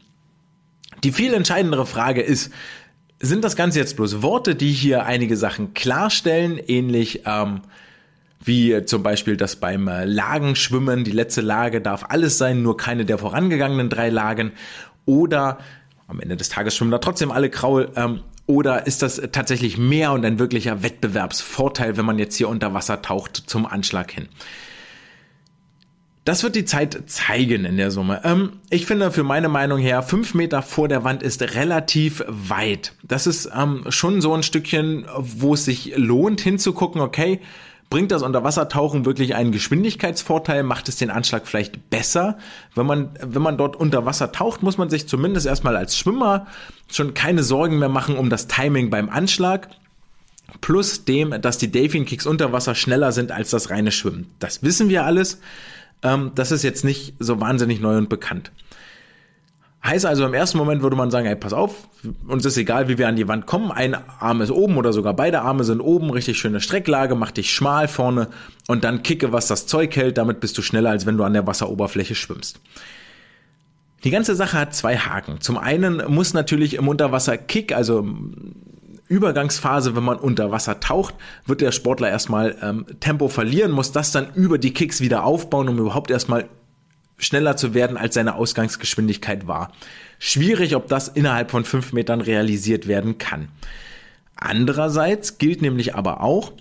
Die 1.04 1.12
viel 1.12 1.34
entscheidendere 1.34 1.86
Frage 1.86 2.22
ist, 2.22 2.52
sind 3.20 3.44
das 3.44 3.56
Ganze 3.56 3.80
jetzt 3.80 3.96
bloß 3.96 4.22
Worte, 4.22 4.56
die 4.56 4.72
hier 4.72 5.06
einige 5.06 5.36
Sachen 5.38 5.74
klarstellen, 5.74 6.58
ähnlich 6.58 7.24
ähm, 7.26 7.62
wie 8.44 8.86
zum 8.86 9.04
Beispiel 9.04 9.36
das 9.36 9.58
beim 9.58 9.88
äh, 9.88 10.06
Lagenschwimmen, 10.06 11.04
die 11.04 11.12
letzte 11.12 11.42
Lage 11.42 11.82
darf 11.82 12.06
alles 12.08 12.38
sein, 12.38 12.64
nur 12.64 12.78
keine 12.78 13.06
der 13.06 13.18
vorangegangenen 13.18 13.90
drei 13.90 14.10
Lagen, 14.10 14.54
oder 15.06 15.58
am 16.08 16.20
Ende 16.20 16.38
des 16.38 16.50
Tages 16.50 16.76
schwimmen 16.76 16.92
da 16.92 17.00
trotzdem 17.00 17.32
alle 17.32 17.50
Kraul, 17.50 17.92
ähm, 17.96 18.22
oder 18.46 18.88
ist 18.88 19.04
das 19.04 19.22
tatsächlich 19.32 19.78
mehr 19.78 20.12
und 20.12 20.26
ein 20.26 20.40
wirklicher 20.40 20.82
Wettbewerbsvorteil, 20.82 21.98
wenn 21.98 22.06
man 22.06 22.18
jetzt 22.18 22.36
hier 22.36 22.50
unter 22.50 22.74
Wasser 22.74 23.02
taucht 23.02 23.36
zum 23.36 23.66
Anschlag 23.66 24.12
hin? 24.12 24.28
Das 26.30 26.44
wird 26.44 26.56
die 26.56 26.66
Zeit 26.66 27.06
zeigen 27.08 27.66
in 27.66 27.78
der 27.78 27.90
Summe. 27.90 28.22
Ähm, 28.24 28.60
ich 28.70 28.86
finde 28.86 29.10
für 29.10 29.24
meine 29.24 29.50
Meinung 29.50 29.80
her, 29.80 30.04
fünf 30.04 30.36
Meter 30.36 30.62
vor 30.62 30.88
der 30.88 31.04
Wand 31.04 31.24
ist 31.24 31.42
relativ 31.56 32.24
weit. 32.28 32.94
Das 33.02 33.26
ist 33.26 33.50
ähm, 33.52 33.86
schon 33.90 34.22
so 34.22 34.36
ein 34.36 34.44
Stückchen, 34.44 35.08
wo 35.18 35.56
es 35.56 35.66
sich 35.66 35.94
lohnt 35.96 36.40
hinzugucken, 36.40 37.02
okay, 37.02 37.40
bringt 37.90 38.12
das 38.12 38.22
Unterwassertauchen 38.22 39.06
wirklich 39.06 39.34
einen 39.34 39.52
Geschwindigkeitsvorteil? 39.52 40.62
Macht 40.62 40.88
es 40.88 40.98
den 40.98 41.10
Anschlag 41.10 41.48
vielleicht 41.48 41.90
besser? 41.90 42.38
Wenn 42.76 42.86
man, 42.86 43.10
wenn 43.26 43.42
man 43.42 43.58
dort 43.58 43.76
unter 43.76 44.06
Wasser 44.06 44.32
taucht, 44.32 44.62
muss 44.62 44.78
man 44.78 44.92
sich 44.92 45.08
zumindest 45.08 45.48
erstmal 45.48 45.76
als 45.76 45.98
Schwimmer 45.98 46.46
schon 46.92 47.16
keine 47.16 47.42
Sorgen 47.42 47.80
mehr 47.80 47.90
machen 47.90 48.16
um 48.16 48.30
das 48.30 48.46
Timing 48.46 48.92
beim 48.92 49.10
Anschlag. 49.10 49.70
Plus 50.62 51.06
dem, 51.06 51.42
dass 51.42 51.58
die 51.58 51.72
Delfin 51.72 52.06
Kicks 52.06 52.28
unter 52.28 52.52
Wasser 52.52 52.76
schneller 52.76 53.14
sind 53.14 53.32
als 53.32 53.50
das 53.50 53.72
reine 53.72 53.92
Schwimmen. 53.92 54.28
Das 54.38 54.62
wissen 54.62 54.90
wir 54.90 55.06
alles. 55.06 55.40
Ähm, 56.04 56.32
das 56.36 56.52
ist 56.52 56.64
jetzt 56.64 56.84
nicht 56.84 57.16
so 57.20 57.40
wahnsinnig 57.40 57.80
neu 57.80 57.98
und 57.98 58.10
bekannt. 58.10 58.52
Heißt 59.84 60.06
also, 60.06 60.26
im 60.26 60.34
ersten 60.34 60.58
Moment 60.58 60.82
würde 60.82 60.98
man 60.98 61.10
sagen, 61.10 61.26
ey, 61.26 61.38
pass 61.38 61.54
auf, 61.54 61.88
uns 62.28 62.44
ist 62.46 62.58
egal, 62.58 62.90
wie 62.90 62.98
wir 62.98 63.08
an 63.08 63.16
die 63.16 63.30
Wand 63.30 63.46
kommen. 63.46 63.72
Ein 63.72 63.96
Arm 63.96 64.42
ist 64.42 64.52
oben 64.52 64.76
oder 64.76 64.92
sogar 64.92 65.14
beide 65.14 65.42
Arme 65.42 65.64
sind 65.64 65.80
oben, 65.80 66.10
richtig 66.10 66.38
schöne 66.38 66.60
Strecklage, 66.60 67.16
mach 67.16 67.32
dich 67.32 67.54
schmal 67.54 67.88
vorne 67.88 68.28
und 68.68 68.84
dann 68.84 69.04
kicke, 69.04 69.32
was 69.32 69.48
das 69.48 69.68
Zeug 69.68 69.96
hält. 69.96 70.18
Damit 70.18 70.42
bist 70.42 70.58
du 70.58 70.62
schneller, 70.62 70.90
als 70.90 71.06
wenn 71.06 71.16
du 71.16 71.24
an 71.24 71.32
der 71.32 71.48
Wasseroberfläche 71.48 72.16
schwimmst. 72.16 72.60
Die 74.04 74.12
ganze 74.12 74.36
Sache 74.36 74.60
hat 74.60 74.76
zwei 74.76 74.98
Haken. 74.98 75.40
Zum 75.40 75.58
einen 75.58 76.04
muss 76.08 76.34
natürlich 76.34 76.74
im 76.74 76.88
Unterwasser 76.88 77.38
Kick, 77.38 77.74
also 77.74 78.06
Übergangsphase, 79.10 79.96
wenn 79.96 80.04
man 80.04 80.18
unter 80.18 80.52
Wasser 80.52 80.80
taucht, 80.80 81.16
wird 81.46 81.62
der 81.62 81.72
Sportler 81.72 82.10
erstmal 82.10 82.56
ähm, 82.62 82.86
Tempo 83.00 83.28
verlieren, 83.28 83.72
muss 83.72 83.92
das 83.92 84.12
dann 84.12 84.34
über 84.36 84.58
die 84.60 84.72
Kicks 84.72 85.02
wieder 85.02 85.26
aufbauen, 85.26 85.68
um 85.68 85.80
überhaupt 85.80 86.12
erstmal 86.12 86.48
schneller 87.18 87.58
zu 87.58 87.74
werden, 87.74 87.98
als 87.98 88.14
seine 88.14 88.36
Ausgangsgeschwindigkeit 88.36 89.48
war. 89.48 89.74
Schwierig, 90.20 90.76
ob 90.76 90.88
das 90.88 91.08
innerhalb 91.08 91.52
von 91.52 91.66
fünf 91.66 91.92
Metern 91.92 92.22
realisiert 92.22 92.88
werden 92.88 93.18
kann. 93.18 93.50
Andererseits 94.36 95.40
gilt 95.40 95.62
nämlich 95.62 95.96
aber 95.96 96.22
auch, 96.22 96.54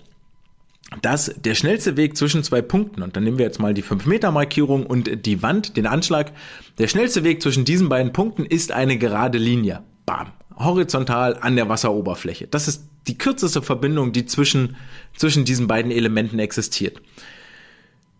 dass 1.03 1.31
der 1.37 1.53
schnellste 1.53 1.97
Weg 1.97 2.17
zwischen 2.17 2.43
zwei 2.43 2.63
Punkten, 2.63 3.03
und 3.03 3.15
dann 3.15 3.23
nehmen 3.23 3.37
wir 3.37 3.45
jetzt 3.45 3.59
mal 3.59 3.75
die 3.75 3.83
5-Meter-Markierung 3.83 4.87
und 4.87 5.25
die 5.25 5.43
Wand, 5.43 5.77
den 5.77 5.85
Anschlag, 5.85 6.31
der 6.79 6.87
schnellste 6.87 7.23
Weg 7.23 7.43
zwischen 7.43 7.63
diesen 7.63 7.89
beiden 7.89 8.11
Punkten 8.11 8.43
ist 8.43 8.71
eine 8.71 8.97
gerade 8.97 9.37
Linie. 9.37 9.83
Bam 10.07 10.31
horizontal 10.59 11.37
an 11.39 11.55
der 11.55 11.69
Wasseroberfläche. 11.69 12.47
Das 12.47 12.67
ist 12.67 12.83
die 13.07 13.17
kürzeste 13.17 13.61
Verbindung, 13.61 14.11
die 14.11 14.25
zwischen, 14.25 14.75
zwischen 15.15 15.45
diesen 15.45 15.67
beiden 15.67 15.91
Elementen 15.91 16.39
existiert. 16.39 17.01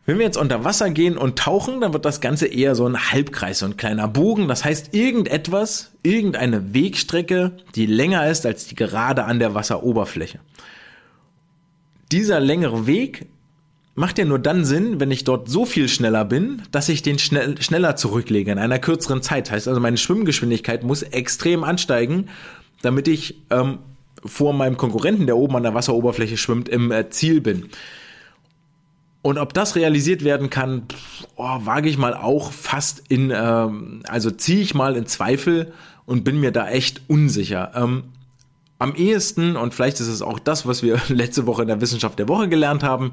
Wenn 0.06 0.18
wir 0.18 0.26
jetzt 0.26 0.38
unter 0.38 0.64
Wasser 0.64 0.90
gehen 0.90 1.18
und 1.18 1.38
tauchen, 1.38 1.82
dann 1.82 1.94
wird 1.94 2.04
das 2.04 2.20
Ganze 2.20 2.48
eher 2.48 2.74
so 2.74 2.88
ein 2.88 3.12
Halbkreis, 3.12 3.60
so 3.60 3.68
ein 3.68 3.78
kleiner 3.78 4.08
Bogen. 4.08 4.48
Das 4.48 4.66
heißt, 4.66 4.96
irgendetwas, 4.96 5.92
irgendeine 6.02 6.74
Wegstrecke, 6.74 7.58
die 7.76 7.86
länger 7.86 8.28
ist 8.28 8.46
als 8.48 8.66
die 8.66 8.74
gerade 8.74 9.26
an 9.26 9.38
der 9.38 9.54
Wasseroberfläche. 9.54 10.40
Dieser 12.12 12.40
längere 12.40 12.88
Weg 12.88 13.28
macht 14.00 14.18
ja 14.18 14.24
nur 14.24 14.40
dann 14.40 14.64
Sinn, 14.64 15.02
wenn 15.02 15.12
ich 15.12 15.26
dort 15.26 15.50
so 15.50 15.66
viel 15.66 15.90
schneller 15.90 16.24
bin, 16.24 16.62
dass 16.72 16.88
ich 16.88 17.02
den 17.02 17.20
schnell, 17.20 17.62
schneller 17.62 17.98
zurücklege 17.98 18.50
in 18.50 18.58
einer 18.58 18.80
kürzeren 18.80 19.22
Zeit. 19.22 19.52
Heißt 19.52 19.68
also, 19.68 19.82
meine 19.82 19.98
Schwimmgeschwindigkeit 19.98 20.84
muss 20.84 21.04
extrem 21.04 21.66
ansteigen, 21.66 22.30
damit 22.82 23.10
ich 23.10 23.42
ähm, 23.50 23.80
vor 24.24 24.54
meinem 24.54 24.78
Konkurrenten, 24.78 25.26
der 25.26 25.36
oben 25.36 25.58
an 25.58 25.64
der 25.64 25.74
Wasseroberfläche 25.74 26.38
schwimmt, 26.38 26.70
im 26.70 26.94
äh, 26.94 27.10
Ziel 27.10 27.42
bin. 27.42 27.68
Und 29.22 29.38
ob 29.38 29.54
das 29.54 29.76
realisiert 29.76 30.24
werden 30.24 30.50
kann, 30.50 30.84
oh, 31.36 31.60
wage 31.66 31.90
ich 31.90 31.98
mal 31.98 32.14
auch 32.14 32.54
fast 32.54 33.04
in, 33.10 33.34
ähm, 33.36 34.04
also 34.08 34.32
ziehe 34.32 34.62
ich 34.62 34.74
mal 34.74 34.96
in 34.96 35.08
Zweifel 35.08 35.74
und 36.06 36.24
bin 36.24 36.40
mir 36.40 36.54
da 36.54 36.70
echt 36.70 37.02
unsicher. 37.08 37.74
Ähm, 37.76 38.04
am 38.78 38.96
ehesten, 38.96 39.58
und 39.58 39.74
vielleicht 39.74 40.00
ist 40.00 40.08
es 40.08 40.22
auch 40.22 40.40
das, 40.40 40.66
was 40.66 40.84
wir 40.84 41.02
letzte 41.10 41.46
Woche 41.46 41.64
in 41.64 41.68
der 41.68 41.82
Wissenschaft 41.82 42.18
der 42.18 42.30
Woche 42.30 42.48
gelernt 42.48 42.82
haben, 42.82 43.12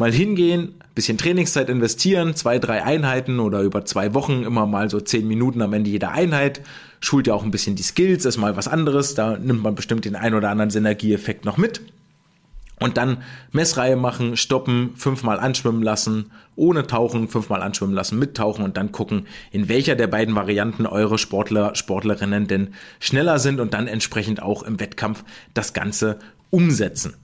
mal 0.00 0.12
hingehen, 0.12 0.74
bisschen 0.94 1.18
Trainingszeit 1.18 1.68
investieren, 1.68 2.34
zwei, 2.34 2.58
drei 2.58 2.82
Einheiten 2.82 3.38
oder 3.38 3.60
über 3.60 3.84
zwei 3.84 4.14
Wochen 4.14 4.42
immer 4.42 4.66
mal 4.66 4.88
so 4.88 4.98
zehn 4.98 5.28
Minuten 5.28 5.60
am 5.60 5.74
Ende 5.74 5.90
jeder 5.90 6.10
Einheit. 6.10 6.62
Schult 7.00 7.26
ja 7.26 7.34
auch 7.34 7.44
ein 7.44 7.50
bisschen 7.50 7.76
die 7.76 7.82
Skills, 7.82 8.24
ist 8.24 8.38
mal 8.38 8.56
was 8.56 8.66
anderes. 8.66 9.14
Da 9.14 9.36
nimmt 9.36 9.62
man 9.62 9.74
bestimmt 9.74 10.06
den 10.06 10.16
ein 10.16 10.34
oder 10.34 10.48
anderen 10.48 10.70
Synergieeffekt 10.70 11.44
noch 11.44 11.58
mit. 11.58 11.82
Und 12.80 12.96
dann 12.96 13.18
Messreihe 13.52 13.94
machen, 13.94 14.38
stoppen, 14.38 14.94
fünfmal 14.96 15.38
anschwimmen 15.38 15.82
lassen, 15.82 16.30
ohne 16.56 16.86
tauchen, 16.86 17.28
fünfmal 17.28 17.62
anschwimmen 17.62 17.94
lassen, 17.94 18.18
mit 18.18 18.38
tauchen 18.38 18.64
und 18.64 18.78
dann 18.78 18.92
gucken, 18.92 19.26
in 19.52 19.68
welcher 19.68 19.96
der 19.96 20.06
beiden 20.06 20.34
Varianten 20.34 20.86
eure 20.86 21.18
Sportler, 21.18 21.74
Sportlerinnen 21.74 22.46
denn 22.46 22.72
schneller 23.00 23.38
sind 23.38 23.60
und 23.60 23.74
dann 23.74 23.86
entsprechend 23.86 24.42
auch 24.42 24.62
im 24.62 24.80
Wettkampf 24.80 25.24
das 25.52 25.74
Ganze 25.74 26.18
umsetzen. 26.48 27.16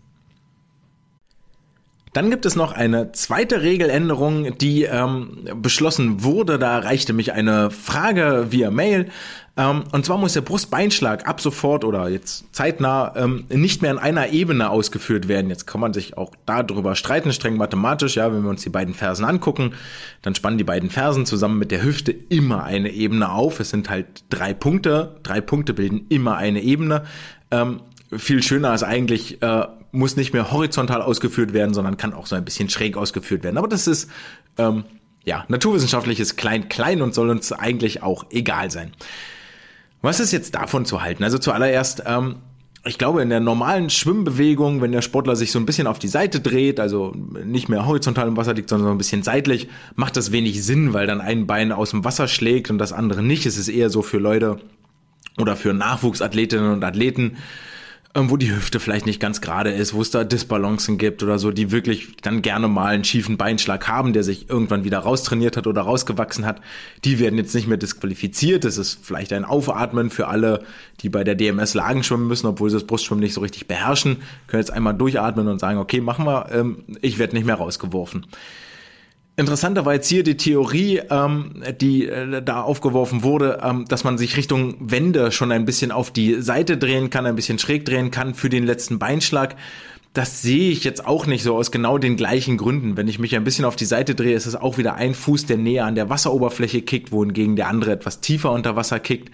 Dann 2.16 2.30
gibt 2.30 2.46
es 2.46 2.56
noch 2.56 2.73
eine 2.73 3.12
zweite 3.12 3.61
Regeländerung, 3.61 4.56
die 4.56 4.85
ähm, 4.85 5.44
beschlossen 5.56 6.25
wurde. 6.25 6.58
Da 6.58 6.78
erreichte 6.78 7.12
mich 7.12 7.35
eine 7.35 7.70
Frage 7.70 8.46
via 8.49 8.70
Mail. 8.70 9.11
Ähm, 9.58 9.85
und 9.92 10.06
zwar 10.06 10.16
muss 10.16 10.32
der 10.32 10.40
Brustbeinschlag 10.40 11.28
ab 11.28 11.42
sofort 11.42 11.85
oder 11.85 12.08
jetzt 12.08 12.46
zeitnah 12.54 13.12
ähm, 13.16 13.44
nicht 13.50 13.82
mehr 13.82 13.90
in 13.90 13.99
einer 13.99 14.30
Ebene 14.30 14.70
ausgeführt 14.70 15.28
werden. 15.28 15.50
Jetzt 15.50 15.66
kann 15.66 15.78
man 15.78 15.92
sich 15.92 16.16
auch 16.16 16.32
darüber 16.46 16.94
streiten, 16.94 17.35
streng 17.35 17.58
mathematisch. 17.58 18.16
Ja, 18.16 18.32
wenn 18.32 18.44
wir 18.44 18.49
uns 18.49 18.62
die 18.62 18.70
beiden 18.70 18.94
Fersen 18.94 19.26
angucken, 19.26 19.75
dann 20.23 20.35
spannen 20.35 20.56
die 20.56 20.64
beiden 20.64 20.88
Fersen 20.88 21.26
zusammen 21.26 21.58
mit 21.58 21.70
der 21.70 21.82
Hüfte 21.82 22.12
immer 22.12 22.64
eine 22.64 22.92
Ebene 22.92 23.30
auf. 23.30 23.61
Es 23.61 23.68
sind 23.68 23.90
halt 23.90 24.25
drei 24.30 24.54
Punkte. 24.54 25.16
Drei 25.23 25.42
Punkte 25.42 25.75
bilden 25.75 26.06
immer 26.08 26.37
eine 26.37 26.62
Ebene. 26.62 27.04
Ähm, 27.50 27.82
viel 28.11 28.42
schöner 28.42 28.73
ist 28.73 28.85
eigentlich 28.85 29.42
äh, 29.42 29.66
muss 29.96 30.16
nicht 30.16 30.32
mehr 30.32 30.50
horizontal 30.52 31.02
ausgeführt 31.02 31.52
werden, 31.52 31.74
sondern 31.74 31.96
kann 31.96 32.12
auch 32.12 32.26
so 32.26 32.36
ein 32.36 32.44
bisschen 32.44 32.68
schräg 32.68 32.96
ausgeführt 32.96 33.42
werden. 33.42 33.58
Aber 33.58 33.68
das 33.68 33.86
ist 33.86 34.10
ähm, 34.58 34.84
ja 35.24 35.44
naturwissenschaftliches 35.48 36.36
Klein-Klein 36.36 37.02
und 37.02 37.14
soll 37.14 37.30
uns 37.30 37.52
eigentlich 37.52 38.02
auch 38.02 38.26
egal 38.30 38.70
sein. 38.70 38.92
Was 40.02 40.20
ist 40.20 40.32
jetzt 40.32 40.54
davon 40.54 40.84
zu 40.84 41.02
halten? 41.02 41.24
Also 41.24 41.38
zuallererst, 41.38 42.04
ähm, 42.06 42.36
ich 42.84 42.98
glaube, 42.98 43.22
in 43.22 43.30
der 43.30 43.40
normalen 43.40 43.90
Schwimmbewegung, 43.90 44.80
wenn 44.80 44.92
der 44.92 45.02
Sportler 45.02 45.34
sich 45.34 45.50
so 45.50 45.58
ein 45.58 45.66
bisschen 45.66 45.88
auf 45.88 45.98
die 45.98 46.08
Seite 46.08 46.40
dreht, 46.40 46.78
also 46.78 47.12
nicht 47.44 47.68
mehr 47.68 47.86
horizontal 47.86 48.28
im 48.28 48.36
Wasser 48.36 48.54
liegt, 48.54 48.68
sondern 48.68 48.86
so 48.86 48.92
ein 48.92 48.98
bisschen 48.98 49.24
seitlich, 49.24 49.68
macht 49.96 50.16
das 50.16 50.30
wenig 50.30 50.64
Sinn, 50.64 50.92
weil 50.92 51.06
dann 51.08 51.20
ein 51.20 51.46
Bein 51.46 51.72
aus 51.72 51.90
dem 51.90 52.04
Wasser 52.04 52.28
schlägt 52.28 52.70
und 52.70 52.78
das 52.78 52.92
andere 52.92 53.22
nicht. 53.22 53.46
Es 53.46 53.56
ist 53.56 53.68
eher 53.68 53.90
so 53.90 54.02
für 54.02 54.18
Leute 54.18 54.58
oder 55.38 55.56
für 55.56 55.74
Nachwuchsathletinnen 55.74 56.72
und 56.72 56.84
Athleten, 56.84 57.38
wo 58.16 58.38
die 58.38 58.50
Hüfte 58.50 58.80
vielleicht 58.80 59.04
nicht 59.04 59.20
ganz 59.20 59.42
gerade 59.42 59.70
ist, 59.70 59.92
wo 59.92 60.00
es 60.00 60.11
da 60.11 60.25
Disbalancen 60.25 60.96
gibt 60.96 61.23
oder 61.23 61.38
so, 61.38 61.50
die 61.50 61.70
wirklich 61.70 62.16
dann 62.23 62.40
gerne 62.40 62.66
mal 62.66 62.94
einen 62.94 63.04
schiefen 63.04 63.37
Beinschlag 63.37 63.87
haben, 63.88 64.14
der 64.14 64.25
sich 64.25 64.49
irgendwann 64.49 64.85
wieder 64.85 65.00
raustrainiert 65.00 65.56
hat 65.56 65.66
oder 65.66 65.82
rausgewachsen 65.82 66.46
hat, 66.46 66.62
die 67.04 67.18
werden 67.18 67.38
jetzt 67.38 67.54
nicht 67.54 67.68
mehr 67.68 67.76
disqualifiziert. 67.76 68.64
Das 68.64 68.78
ist 68.78 69.00
vielleicht 69.02 69.35
ein 69.35 69.44
Aufatmen 69.44 70.08
für 70.08 70.28
alle, 70.28 70.64
die 71.00 71.11
bei 71.11 71.25
der 71.25 71.35
DMS 71.35 71.75
Lagen 71.75 72.02
schwimmen 72.02 72.26
müssen, 72.26 72.46
obwohl 72.46 72.70
sie 72.70 72.76
das 72.76 72.87
Brustschwimmen 72.87 73.23
nicht 73.23 73.35
so 73.35 73.42
richtig 73.42 73.68
beherrschen, 73.68 74.23
können 74.46 74.62
jetzt 74.62 74.73
einmal 74.73 74.94
durchatmen 74.94 75.46
und 75.49 75.58
sagen, 75.58 75.78
okay, 75.78 76.00
machen 76.00 76.25
wir, 76.25 76.50
ähm, 76.52 76.85
ich 77.02 77.18
werde 77.18 77.37
nicht 77.37 77.44
mehr 77.44 77.56
rausgeworfen. 77.56 78.26
Interessanter 79.38 79.85
war 79.85 79.93
jetzt 79.93 80.09
hier 80.09 80.23
die 80.23 80.38
Theorie, 80.38 81.02
ähm, 81.11 81.62
die 81.78 82.09
äh, 82.09 82.43
da 82.43 82.62
aufgeworfen 82.62 83.23
wurde, 83.23 83.61
ähm, 83.62 83.85
dass 83.87 84.02
man 84.02 84.16
sich 84.16 84.38
Richtung 84.38 84.76
Wände 84.81 85.31
schon 85.31 85.52
ein 85.52 85.66
bisschen 85.66 85.93
auf 85.93 86.11
die 86.11 86.40
Seite 86.40 86.78
drehen 86.78 87.11
kann, 87.11 87.26
ein 87.26 87.37
bisschen 87.37 87.59
schräg 87.59 87.85
drehen 87.85 88.11
kann 88.11 88.35
für 88.35 88.49
den 88.49 88.64
letzten 88.64 88.99
Beinschlag. 88.99 89.57
Das 90.14 90.40
sehe 90.40 90.71
ich 90.71 90.85
jetzt 90.85 91.07
auch 91.07 91.26
nicht 91.26 91.43
so 91.43 91.55
aus 91.55 91.71
genau 91.71 91.99
den 91.99 92.16
gleichen 92.16 92.57
Gründen. 92.57 92.97
Wenn 92.97 93.09
ich 93.09 93.19
mich 93.19 93.37
ein 93.37 93.45
bisschen 93.45 93.66
auf 93.66 93.76
die 93.76 93.85
Seite 93.85 94.14
drehe, 94.14 94.35
ist 94.35 94.47
es 94.47 94.57
auch 94.57 94.78
wieder 94.78 94.95
ein 94.95 95.12
Fuß, 95.12 95.45
der 95.45 95.59
näher 95.59 95.85
an 95.85 95.97
der 95.97 96.09
Wasseroberfläche 96.09 96.81
kickt, 96.81 97.12
wohingegen 97.12 97.57
der 97.57 97.69
andere 97.69 97.93
etwas 97.93 98.23
tiefer 98.23 98.50
unter 98.52 98.75
Wasser 98.75 99.00
kickt. 99.00 99.31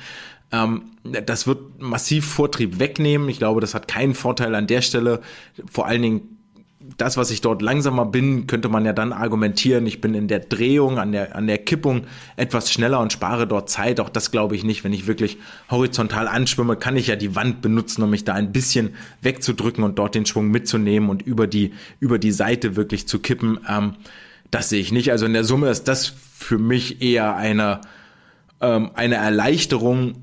Ähm, 0.50 0.82
das 1.04 1.46
wird 1.46 1.80
massiv 1.80 2.26
Vortrieb 2.26 2.80
wegnehmen. 2.80 3.28
Ich 3.28 3.38
glaube, 3.38 3.60
das 3.60 3.74
hat 3.74 3.86
keinen 3.86 4.14
Vorteil 4.14 4.56
an 4.56 4.66
der 4.66 4.82
Stelle. 4.82 5.20
Vor 5.70 5.86
allen 5.86 6.02
Dingen 6.02 6.41
das, 7.02 7.16
was 7.16 7.32
ich 7.32 7.40
dort 7.40 7.62
langsamer 7.62 8.06
bin, 8.06 8.46
könnte 8.46 8.68
man 8.68 8.84
ja 8.84 8.92
dann 8.92 9.12
argumentieren, 9.12 9.88
ich 9.88 10.00
bin 10.00 10.14
in 10.14 10.28
der 10.28 10.38
Drehung, 10.38 11.00
an 11.00 11.10
der, 11.10 11.34
an 11.34 11.48
der 11.48 11.58
Kippung 11.58 12.04
etwas 12.36 12.70
schneller 12.70 13.00
und 13.00 13.12
spare 13.12 13.48
dort 13.48 13.68
Zeit. 13.68 13.98
Auch 13.98 14.08
das 14.08 14.30
glaube 14.30 14.54
ich 14.54 14.62
nicht. 14.62 14.84
Wenn 14.84 14.92
ich 14.92 15.08
wirklich 15.08 15.38
horizontal 15.68 16.28
anschwimme, 16.28 16.76
kann 16.76 16.96
ich 16.96 17.08
ja 17.08 17.16
die 17.16 17.34
Wand 17.34 17.60
benutzen, 17.60 18.04
um 18.04 18.10
mich 18.10 18.22
da 18.22 18.34
ein 18.34 18.52
bisschen 18.52 18.94
wegzudrücken 19.20 19.82
und 19.82 19.98
dort 19.98 20.14
den 20.14 20.26
Schwung 20.26 20.52
mitzunehmen 20.52 21.10
und 21.10 21.22
über 21.22 21.48
die, 21.48 21.72
über 21.98 22.20
die 22.20 22.30
Seite 22.30 22.76
wirklich 22.76 23.08
zu 23.08 23.18
kippen. 23.18 23.58
Ähm, 23.68 23.94
das 24.52 24.68
sehe 24.68 24.80
ich 24.80 24.92
nicht. 24.92 25.10
Also 25.10 25.26
in 25.26 25.32
der 25.32 25.42
Summe 25.42 25.70
ist 25.70 25.88
das 25.88 26.06
für 26.06 26.58
mich 26.58 27.02
eher 27.02 27.34
eine, 27.34 27.80
ähm, 28.60 28.92
eine 28.94 29.16
Erleichterung 29.16 30.22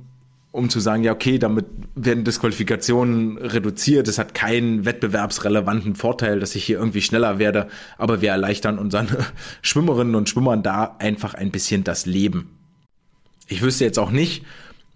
um 0.52 0.70
zu 0.70 0.80
sagen, 0.80 1.04
ja, 1.04 1.12
okay, 1.12 1.38
damit 1.38 1.66
werden 1.96 2.24
Disqualifikationen 2.24 3.38
reduziert. 3.38 4.08
Es 4.08 4.18
hat 4.18 4.34
keinen 4.34 4.86
wettbewerbsrelevanten 4.86 5.96
Vorteil, 5.96 6.40
dass 6.40 6.56
ich 6.56 6.64
hier 6.64 6.80
irgendwie 6.80 7.02
schneller 7.02 7.38
werde, 7.38 7.68
aber 7.98 8.22
wir 8.22 8.32
erleichtern 8.32 8.80
unseren 8.80 9.10
Schwimmerinnen 9.62 10.16
und 10.16 10.28
Schwimmern 10.28 10.64
da 10.64 10.96
einfach 11.00 11.36
ein 11.36 11.52
bisschen 11.52 11.84
das 11.84 12.06
Leben. 12.06 12.50
Ich 13.48 13.62
wüsste 13.62 13.86
jetzt 13.86 14.00
auch 14.00 14.12
nicht, 14.12 14.44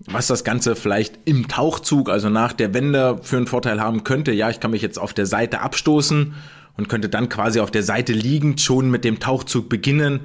was 0.06 0.28
das 0.28 0.44
Ganze 0.44 0.76
vielleicht 0.76 1.20
im 1.26 1.48
Tauchzug, 1.48 2.10
also 2.10 2.30
nach 2.30 2.54
der 2.54 2.74
Wende, 2.74 3.20
für 3.22 3.38
einen 3.38 3.48
Vorteil 3.48 3.80
haben 3.80 4.04
könnte. 4.04 4.32
Ja, 4.32 4.50
ich 4.50 4.60
kann 4.60 4.72
mich 4.72 4.82
jetzt 4.82 5.00
auf 5.00 5.13
der 5.13 5.28
Seite 5.28 5.62
abstoßen 5.62 6.34
und 6.78 6.89
könnte 6.89 7.10
dann 7.10 7.30
quasi 7.30 7.60
auf 7.60 7.72
der 7.72 7.84
Seite 7.84 8.13
liegend 8.13 8.60
schon 8.60 8.89
mit 8.89 9.06
dem 9.06 9.20
Tauchzug 9.20 9.70
beginnen. 9.70 10.22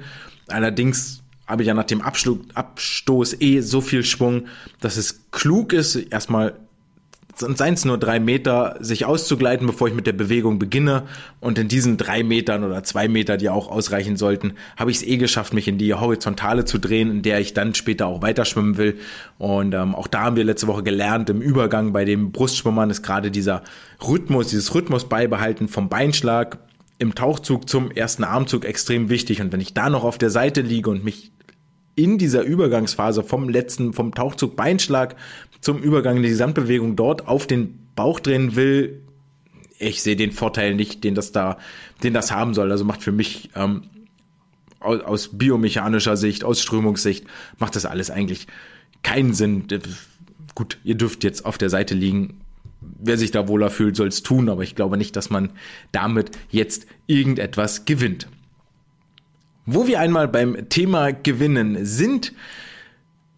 Allerdings 0.47 1.18
habe 1.49 1.63
ich 1.63 1.67
ja 1.67 1.73
nach 1.73 1.83
dem 1.83 2.01
Abschluss, 2.01 2.37
Abstoß 2.53 3.41
eh 3.41 3.61
so 3.61 3.81
viel 3.81 4.03
Schwung, 4.03 4.45
dass 4.79 4.97
es 4.97 5.31
klug 5.31 5.73
ist, 5.73 5.95
erstmal 5.95 6.53
seien 7.39 7.73
es 7.73 7.85
nur 7.85 7.97
drei 7.97 8.19
Meter, 8.19 8.75
sich 8.81 9.05
auszugleiten, 9.05 9.65
bevor 9.65 9.87
ich 9.87 9.93
mit 9.93 10.07
der 10.07 10.13
Bewegung 10.13 10.59
beginne. 10.59 11.03
Und 11.39 11.57
in 11.57 11.67
diesen 11.67 11.97
drei 11.97 12.23
Metern 12.23 12.63
oder 12.63 12.83
zwei 12.83 13.07
Meter, 13.07 13.37
die 13.37 13.49
auch 13.49 13.69
ausreichen 13.69 14.17
sollten, 14.17 14.53
habe 14.75 14.91
ich 14.91 14.97
es 14.97 15.03
eh 15.03 15.17
geschafft, 15.17 15.53
mich 15.53 15.67
in 15.67 15.77
die 15.77 15.93
Horizontale 15.93 16.65
zu 16.65 16.79
drehen, 16.79 17.09
in 17.09 17.21
der 17.21 17.39
ich 17.39 17.53
dann 17.53 17.75
später 17.75 18.07
auch 18.07 18.21
weiter 18.21 18.45
schwimmen 18.45 18.77
will. 18.77 18.97
Und 19.37 19.73
ähm, 19.73 19.95
auch 19.95 20.07
da 20.07 20.23
haben 20.23 20.35
wir 20.35 20.43
letzte 20.43 20.67
Woche 20.67 20.83
gelernt, 20.83 21.29
im 21.29 21.41
Übergang 21.41 21.93
bei 21.93 22.03
dem 22.03 22.31
Brustschwimmern 22.31 22.89
ist 22.89 23.03
gerade 23.03 23.31
dieser 23.31 23.63
Rhythmus, 24.05 24.47
dieses 24.47 24.73
Rhythmus 24.75 25.07
beibehalten 25.07 25.67
vom 25.67 25.87
Beinschlag 25.87 26.57
im 26.99 27.15
Tauchzug 27.15 27.67
zum 27.67 27.89
ersten 27.91 28.23
Armzug 28.23 28.65
extrem 28.65 29.09
wichtig. 29.09 29.41
Und 29.41 29.51
wenn 29.51 29.61
ich 29.61 29.73
da 29.73 29.89
noch 29.89 30.03
auf 30.03 30.17
der 30.17 30.29
Seite 30.29 30.61
liege 30.61 30.89
und 30.89 31.03
mich 31.03 31.31
in 31.95 32.17
dieser 32.17 32.43
Übergangsphase 32.43 33.23
vom 33.23 33.49
letzten, 33.49 33.93
vom 33.93 34.13
Tauchzug 34.13 34.55
Beinschlag 34.55 35.15
zum 35.61 35.81
Übergang 35.81 36.17
in 36.17 36.23
die 36.23 36.29
Gesamtbewegung 36.29 36.95
dort 36.95 37.27
auf 37.27 37.47
den 37.47 37.87
Bauch 37.95 38.19
drehen 38.19 38.55
will, 38.55 39.01
ich 39.79 40.03
sehe 40.03 40.17
den 40.17 40.33
Vorteil 40.33 40.75
nicht, 40.75 41.05
den 41.05 41.15
das 41.15 41.31
da, 41.31 41.57
den 42.03 42.13
das 42.13 42.31
haben 42.31 42.53
soll. 42.53 42.69
Also 42.69 42.83
macht 42.83 43.01
für 43.01 43.13
mich 43.13 43.49
ähm, 43.55 43.83
aus, 44.81 45.01
aus 45.01 45.29
biomechanischer 45.37 46.17
Sicht, 46.17 46.43
aus 46.43 46.61
Strömungssicht, 46.61 47.25
macht 47.57 47.77
das 47.77 47.85
alles 47.85 48.11
eigentlich 48.11 48.47
keinen 49.03 49.33
Sinn. 49.33 49.65
Gut, 50.53 50.77
ihr 50.83 50.95
dürft 50.95 51.23
jetzt 51.23 51.45
auf 51.45 51.57
der 51.57 51.69
Seite 51.69 51.95
liegen. 51.95 52.38
Wer 52.81 53.17
sich 53.17 53.31
da 53.31 53.47
wohler 53.47 53.69
fühlt, 53.69 53.95
soll 53.95 54.07
es 54.07 54.23
tun, 54.23 54.49
aber 54.49 54.63
ich 54.63 54.75
glaube 54.75 54.97
nicht, 54.97 55.15
dass 55.15 55.29
man 55.29 55.51
damit 55.91 56.31
jetzt 56.49 56.87
irgendetwas 57.07 57.85
gewinnt. 57.85 58.27
Wo 59.65 59.87
wir 59.87 59.99
einmal 59.99 60.27
beim 60.27 60.69
Thema 60.69 61.11
Gewinnen 61.11 61.85
sind, 61.85 62.33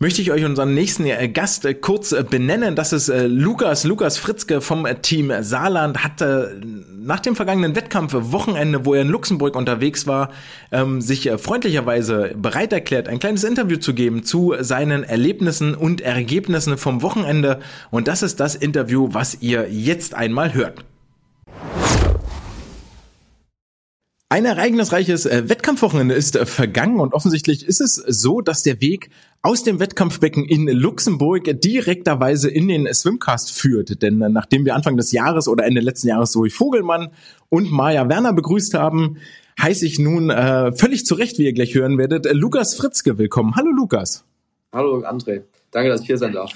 möchte 0.01 0.19
ich 0.23 0.31
euch 0.31 0.43
unseren 0.43 0.73
nächsten 0.73 1.05
Gast 1.31 1.67
kurz 1.81 2.13
benennen. 2.29 2.75
Das 2.75 2.91
ist 2.91 3.07
äh, 3.07 3.27
Lukas, 3.27 3.83
Lukas 3.83 4.17
Fritzke 4.17 4.59
vom 4.59 4.87
Team 5.03 5.31
Saarland, 5.41 6.03
hatte 6.03 6.59
nach 6.89 7.19
dem 7.19 7.35
vergangenen 7.35 7.75
Wettkampf 7.75 8.13
Wochenende, 8.15 8.83
wo 8.83 8.95
er 8.95 9.03
in 9.03 9.09
Luxemburg 9.09 9.55
unterwegs 9.55 10.07
war, 10.07 10.31
ähm, 10.71 11.01
sich 11.01 11.27
äh, 11.27 11.37
freundlicherweise 11.37 12.33
bereit 12.35 12.73
erklärt, 12.73 13.07
ein 13.07 13.19
kleines 13.19 13.43
Interview 13.43 13.77
zu 13.77 13.93
geben 13.93 14.23
zu 14.23 14.55
seinen 14.59 15.03
Erlebnissen 15.03 15.75
und 15.75 16.01
Ergebnissen 16.01 16.79
vom 16.79 17.03
Wochenende. 17.03 17.59
Und 17.91 18.07
das 18.07 18.23
ist 18.23 18.39
das 18.39 18.55
Interview, 18.55 19.09
was 19.11 19.37
ihr 19.41 19.67
jetzt 19.69 20.15
einmal 20.15 20.55
hört. 20.55 20.83
Ein 24.31 24.45
ereignisreiches 24.45 25.25
äh, 25.25 25.49
Wettkampfwochenende 25.49 26.15
ist 26.15 26.37
äh, 26.37 26.45
vergangen 26.45 27.01
und 27.01 27.13
offensichtlich 27.13 27.65
ist 27.65 27.81
es 27.81 27.95
so, 27.95 28.39
dass 28.39 28.63
der 28.63 28.79
Weg 28.79 29.09
aus 29.43 29.63
dem 29.63 29.79
Wettkampfbecken 29.79 30.45
in 30.45 30.67
Luxemburg 30.67 31.45
direkterweise 31.61 32.49
in 32.49 32.67
den 32.67 32.91
Swimcast 32.93 33.51
führt. 33.51 34.01
Denn 34.01 34.21
äh, 34.21 34.29
nachdem 34.29 34.65
wir 34.65 34.75
Anfang 34.75 34.97
des 34.97 35.11
Jahres 35.11 35.47
oder 35.47 35.65
Ende 35.65 35.81
letzten 35.81 36.09
Jahres 36.09 36.31
Zoe 36.31 36.49
Vogelmann 36.49 37.09
und 37.49 37.71
Maja 37.71 38.07
Werner 38.07 38.33
begrüßt 38.33 38.75
haben, 38.75 39.17
heiße 39.59 39.85
ich 39.85 39.99
nun 39.99 40.29
äh, 40.29 40.71
völlig 40.73 41.05
zurecht, 41.05 41.39
wie 41.39 41.45
ihr 41.45 41.53
gleich 41.53 41.73
hören 41.73 41.97
werdet, 41.97 42.25
äh, 42.25 42.33
Lukas 42.33 42.75
Fritzke 42.75 43.17
willkommen. 43.17 43.55
Hallo 43.55 43.71
Lukas. 43.71 44.23
Hallo 44.73 45.03
André, 45.05 45.41
danke, 45.71 45.89
dass 45.89 46.01
ich 46.01 46.07
hier 46.07 46.17
sein 46.17 46.33
darf. 46.33 46.51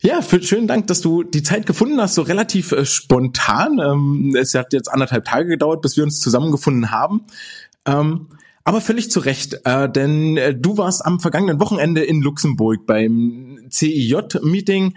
Ja, 0.00 0.20
für, 0.20 0.42
schönen 0.42 0.66
Dank, 0.66 0.86
dass 0.86 1.00
du 1.00 1.22
die 1.22 1.42
Zeit 1.42 1.66
gefunden 1.66 2.00
hast, 2.00 2.14
so 2.14 2.22
relativ 2.22 2.72
äh, 2.72 2.84
spontan. 2.84 3.80
Ähm, 3.80 4.36
es 4.38 4.54
hat 4.54 4.72
jetzt 4.72 4.88
anderthalb 4.88 5.24
Tage 5.24 5.48
gedauert, 5.48 5.82
bis 5.82 5.96
wir 5.96 6.04
uns 6.04 6.20
zusammengefunden 6.20 6.90
haben. 6.90 7.22
Ähm, 7.86 8.28
aber 8.64 8.80
völlig 8.80 9.10
zu 9.10 9.20
Recht, 9.20 9.60
äh, 9.64 9.88
denn 9.90 10.38
äh, 10.38 10.54
du 10.54 10.78
warst 10.78 11.04
am 11.04 11.20
vergangenen 11.20 11.60
Wochenende 11.60 12.02
in 12.02 12.22
Luxemburg 12.22 12.86
beim 12.86 13.58
CIJ-Meeting 13.70 14.94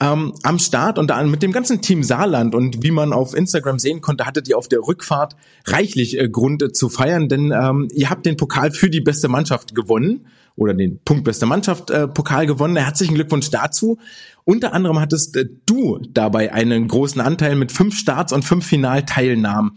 ähm, 0.00 0.34
am 0.44 0.58
Start 0.60 0.98
und 0.98 1.08
da 1.08 1.20
mit 1.24 1.42
dem 1.42 1.50
ganzen 1.50 1.82
Team 1.82 2.04
Saarland 2.04 2.54
und 2.54 2.84
wie 2.84 2.92
man 2.92 3.12
auf 3.12 3.34
Instagram 3.34 3.80
sehen 3.80 4.00
konnte, 4.00 4.24
hattet 4.24 4.48
ihr 4.48 4.56
auf 4.56 4.68
der 4.68 4.80
Rückfahrt 4.80 5.34
reichlich 5.66 6.16
äh, 6.18 6.28
Grund 6.28 6.62
äh, 6.62 6.72
zu 6.72 6.88
feiern, 6.88 7.28
denn 7.28 7.52
ähm, 7.52 7.88
ihr 7.92 8.08
habt 8.08 8.24
den 8.24 8.36
Pokal 8.36 8.70
für 8.70 8.88
die 8.88 9.00
beste 9.00 9.28
Mannschaft 9.28 9.74
gewonnen 9.74 10.26
oder 10.54 10.72
den 10.74 11.00
Punkt 11.04 11.24
beste 11.24 11.46
Mannschaft 11.46 11.90
äh, 11.90 12.06
Pokal 12.06 12.46
gewonnen. 12.46 12.76
Herzlichen 12.76 13.14
Glückwunsch 13.14 13.50
dazu. 13.50 13.98
Unter 14.44 14.72
anderem 14.72 15.00
hattest 15.00 15.36
äh, 15.36 15.46
du 15.66 15.98
dabei 16.10 16.52
einen 16.52 16.86
großen 16.86 17.20
Anteil 17.20 17.56
mit 17.56 17.72
fünf 17.72 17.96
Starts 17.96 18.32
und 18.32 18.44
fünf 18.44 18.64
Finalteilnahmen. 18.64 19.72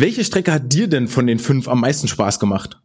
Welche 0.00 0.22
Strecke 0.22 0.52
hat 0.52 0.72
dir 0.72 0.86
denn 0.86 1.08
von 1.08 1.26
den 1.26 1.40
fünf 1.40 1.66
am 1.66 1.80
meisten 1.80 2.06
Spaß 2.06 2.38
gemacht? 2.38 2.78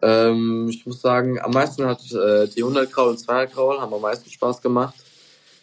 Ähm, 0.00 0.68
ich 0.70 0.86
muss 0.86 1.02
sagen, 1.02 1.38
am 1.38 1.50
meisten 1.50 1.84
hat 1.84 2.00
äh, 2.10 2.48
die 2.48 2.62
100 2.62 2.90
Kraul 2.90 3.10
und 3.10 3.18
200 3.18 3.52
Kraul 3.52 3.78
haben 3.78 3.92
am 3.92 4.00
meisten 4.00 4.30
Spaß 4.30 4.62
gemacht. 4.62 4.94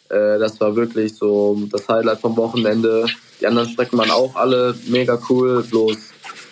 Äh, 0.08 0.38
das 0.38 0.60
war 0.60 0.76
wirklich 0.76 1.16
so 1.16 1.60
das 1.72 1.88
Highlight 1.88 2.20
vom 2.20 2.36
Wochenende. 2.36 3.06
Die 3.40 3.46
anderen 3.48 3.68
Strecken 3.70 3.98
waren 3.98 4.12
auch 4.12 4.36
alle 4.36 4.72
mega 4.86 5.18
cool, 5.28 5.64
bloß 5.64 5.98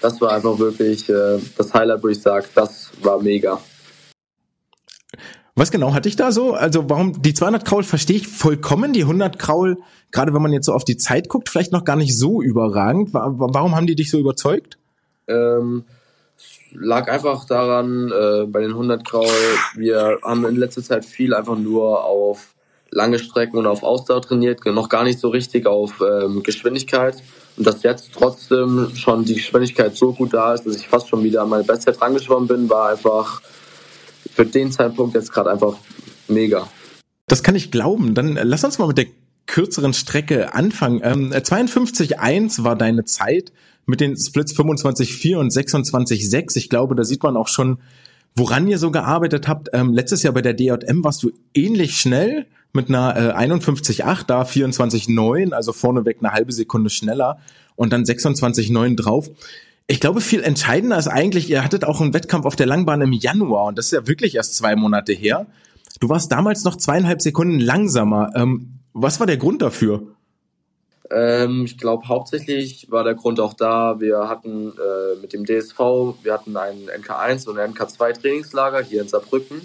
das 0.01 0.21
war 0.21 0.33
einfach 0.33 0.59
wirklich 0.59 1.09
äh, 1.09 1.39
das 1.57 1.73
Highlight, 1.73 2.03
wo 2.03 2.09
ich 2.09 2.21
sage, 2.21 2.47
das 2.53 2.91
war 3.01 3.23
mega. 3.23 3.61
Was 5.55 5.71
genau 5.71 5.95
hatte 5.95 6.09
ich 6.09 6.17
da 6.17 6.33
so? 6.33 6.55
Also 6.55 6.91
warum 6.91 7.23
die 7.23 7.35
200 7.35 7.65
Kraul 7.65 7.85
verstehe 7.85 8.17
ich 8.17 8.27
vollkommen, 8.27 8.93
die 8.93 9.03
100 9.03 9.39
Kraul, 9.39 9.77
gerade 10.13 10.33
wenn 10.35 10.43
man 10.43 10.53
jetzt 10.53 10.67
so 10.67 10.73
auf 10.73 10.85
die 10.85 10.97
Zeit 10.97 11.29
guckt, 11.29 11.49
vielleicht 11.49 11.73
noch 11.73 11.85
gar 11.85 11.97
nicht 11.97 12.17
so 12.17 12.41
überragend. 12.43 13.13
Warum 13.13 13.75
haben 13.75 13.87
die 13.87 13.97
dich 13.97 14.11
so 14.11 14.19
überzeugt? 14.19 14.79
Ähm, 15.27 15.85
lag 16.73 17.09
einfach 17.09 17.45
daran, 17.47 18.13
äh, 18.13 18.47
bei 18.47 18.61
den 18.61 18.71
100 18.71 19.05
Kraul, 19.05 19.27
wir 19.75 20.19
haben 20.23 20.45
in 20.47 20.57
letzter 20.57 20.83
Zeit 20.83 21.05
viel 21.05 21.35
einfach 21.35 21.59
nur 21.59 22.05
auf 22.05 22.55
lange 22.91 23.19
Strecken 23.19 23.57
und 23.57 23.67
auf 23.67 23.83
Ausdauer 23.83 24.23
trainiert, 24.23 24.65
noch 24.67 24.89
gar 24.89 25.05
nicht 25.05 25.19
so 25.19 25.31
richtig 25.31 25.67
auf 25.67 26.03
ähm, 26.07 26.43
Geschwindigkeit. 26.43 27.23
Und 27.57 27.67
dass 27.67 27.83
jetzt 27.83 28.13
trotzdem 28.15 28.91
schon 28.95 29.25
die 29.25 29.35
Geschwindigkeit 29.35 29.97
so 29.97 30.13
gut 30.13 30.33
da 30.33 30.55
ist, 30.55 30.67
dass 30.67 30.77
ich 30.77 30.89
fast 30.89 31.09
schon 31.09 31.23
wieder 31.23 31.43
an 31.43 31.49
meine 31.49 31.65
Bestzeit 31.65 32.01
rangeschwommen 32.01 32.49
bin, 32.49 32.71
war 32.71 32.91
einfach 32.91 33.43
für 34.33 34.47
den 34.47 34.73
Zeitpunkt 34.73 35.15
jetzt 35.15 35.33
gerade 35.33 35.51
einfach 35.51 35.77
mega. 36.29 36.69
Das 37.29 37.43
kann 37.43 37.55
ich 37.55 37.71
glauben. 37.71 38.15
Dann 38.15 38.37
äh, 38.37 38.45
lass 38.45 38.65
uns 38.65 38.79
mal 38.79 38.89
mit 38.89 38.99
der 38.99 39.07
kürzeren 39.47 39.93
Strecke 39.93 40.55
anfangen. 40.55 41.01
Ähm, 41.03 41.33
52,1 41.33 42.65
war 42.65 42.77
deine 42.77 43.05
Zeit 43.05 43.53
mit 43.87 44.01
den 44.01 44.17
Splits 44.17 44.55
25,4 44.55 45.37
und 45.37 45.53
26,6. 45.53 46.57
Ich 46.57 46.69
glaube, 46.69 46.95
da 46.95 47.05
sieht 47.05 47.23
man 47.23 47.37
auch 47.37 47.49
schon, 47.49 47.79
woran 48.37 48.67
ihr 48.67 48.79
so 48.79 48.91
gearbeitet 48.91 49.49
habt. 49.49 49.71
Ähm, 49.73 49.93
letztes 49.93 50.23
Jahr 50.23 50.35
bei 50.35 50.43
der 50.43 50.55
DJM 50.55 51.05
warst 51.05 51.23
du 51.23 51.33
ähnlich 51.55 51.97
schnell 51.99 52.47
mit 52.73 52.89
einer 52.89 53.35
äh, 53.37 53.47
51,8, 53.47 54.27
da 54.27 54.43
24,9, 54.43 55.53
also 55.53 55.73
vorneweg 55.73 56.19
eine 56.21 56.33
halbe 56.33 56.53
Sekunde 56.53 56.91
schneller 56.91 57.39
und 57.77 57.93
dann 57.93 58.05
26,9 58.05 58.97
drauf 58.97 59.31
ich 59.87 60.01
glaube, 60.01 60.21
viel 60.21 60.43
entscheidender 60.43 60.99
ist 60.99 61.09
eigentlich, 61.09 61.51
ihr 61.51 61.65
hattet 61.65 61.85
auch 61.85 62.01
einen 62.01 62.15
Wettkampf 62.15 62.47
auf 62.47 62.57
der 62.57 62.67
Langbahn 62.67 63.03
im 63.03 63.13
Januar 63.13 63.67
und 63.67 63.79
das 63.79 63.87
ist 63.87 63.93
ja 63.93 64.07
wirklich 64.07 64.37
erst 64.37 64.55
zwei 64.55 64.77
Monate 64.77 65.13
her. 65.13 65.47
Du 66.01 66.09
warst 66.09 66.33
damals 66.33 66.65
noch 66.65 66.77
zweieinhalb 66.77 67.21
Sekunden 67.21 67.61
langsamer. 67.61 68.31
Ähm, 68.35 68.79
was 68.93 69.21
war 69.21 69.27
der 69.27 69.37
Grund 69.37 69.63
dafür? 69.63 70.03
Ähm, 71.11 71.65
ich 71.65 71.79
glaube, 71.79 72.09
hauptsächlich 72.09 72.91
war 72.91 73.05
der 73.05 73.15
Grund 73.15 73.39
auch 73.41 73.55
da, 73.55 74.01
wir 74.01 74.29
hatten 74.29 74.69
äh, 74.69 75.21
mit 75.21 75.33
dem 75.33 75.45
DSV, 75.45 75.79
wir 76.23 76.33
hatten 76.33 76.57
ein 76.57 76.89
NK1 76.89 77.49
und 77.49 77.59
ein 77.59 77.75
NK2 77.75 78.21
Trainingslager 78.21 78.83
hier 78.83 79.03
in 79.03 79.09
Saarbrücken 79.09 79.61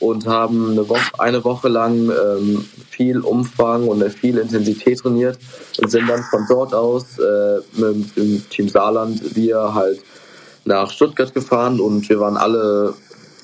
und 0.00 0.26
haben 0.26 0.72
eine 0.72 0.88
Woche, 0.88 1.20
eine 1.20 1.44
Woche 1.44 1.68
lang 1.68 2.10
ähm, 2.10 2.64
viel 2.90 3.20
Umfang 3.20 3.86
und 3.86 4.02
viel 4.12 4.38
Intensität 4.38 4.98
trainiert 4.98 5.38
und 5.80 5.90
sind 5.90 6.08
dann 6.08 6.24
von 6.24 6.44
dort 6.48 6.74
aus 6.74 7.18
äh, 7.18 7.60
mit 7.74 8.16
dem 8.16 8.48
Team 8.50 8.68
Saarland 8.68 9.36
wir 9.36 9.74
halt 9.74 10.00
nach 10.64 10.90
Stuttgart 10.90 11.32
gefahren 11.32 11.78
und 11.78 12.08
wir 12.08 12.18
waren 12.18 12.36
alle, 12.36 12.94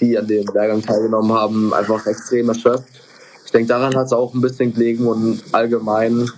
die 0.00 0.18
an 0.18 0.26
dem 0.26 0.46
Lehrgang 0.52 0.82
teilgenommen 0.82 1.32
haben, 1.32 1.72
einfach 1.72 2.04
extrem 2.06 2.48
erschöpft. 2.48 3.07
Ich 3.48 3.52
denke, 3.52 3.68
daran 3.68 3.96
hat 3.96 4.06
es 4.06 4.12
auch 4.12 4.34
ein 4.34 4.42
bisschen 4.42 4.74
gelegen 4.74 5.06
und 5.06 5.42
allgemein, 5.52 6.30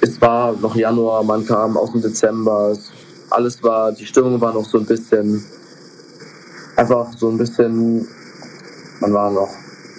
es 0.00 0.20
war 0.20 0.52
noch 0.52 0.76
Januar, 0.76 1.24
man 1.24 1.44
kam 1.44 1.76
aus 1.76 1.90
dem 1.90 2.00
Dezember, 2.00 2.76
alles 3.30 3.60
war, 3.64 3.90
die 3.90 4.06
Stimmung 4.06 4.40
war 4.40 4.54
noch 4.54 4.64
so 4.64 4.78
ein 4.78 4.86
bisschen, 4.86 5.44
einfach 6.76 7.12
so 7.12 7.28
ein 7.28 7.38
bisschen 7.38 8.06
man 9.00 9.12
war 9.12 9.32
noch 9.32 9.48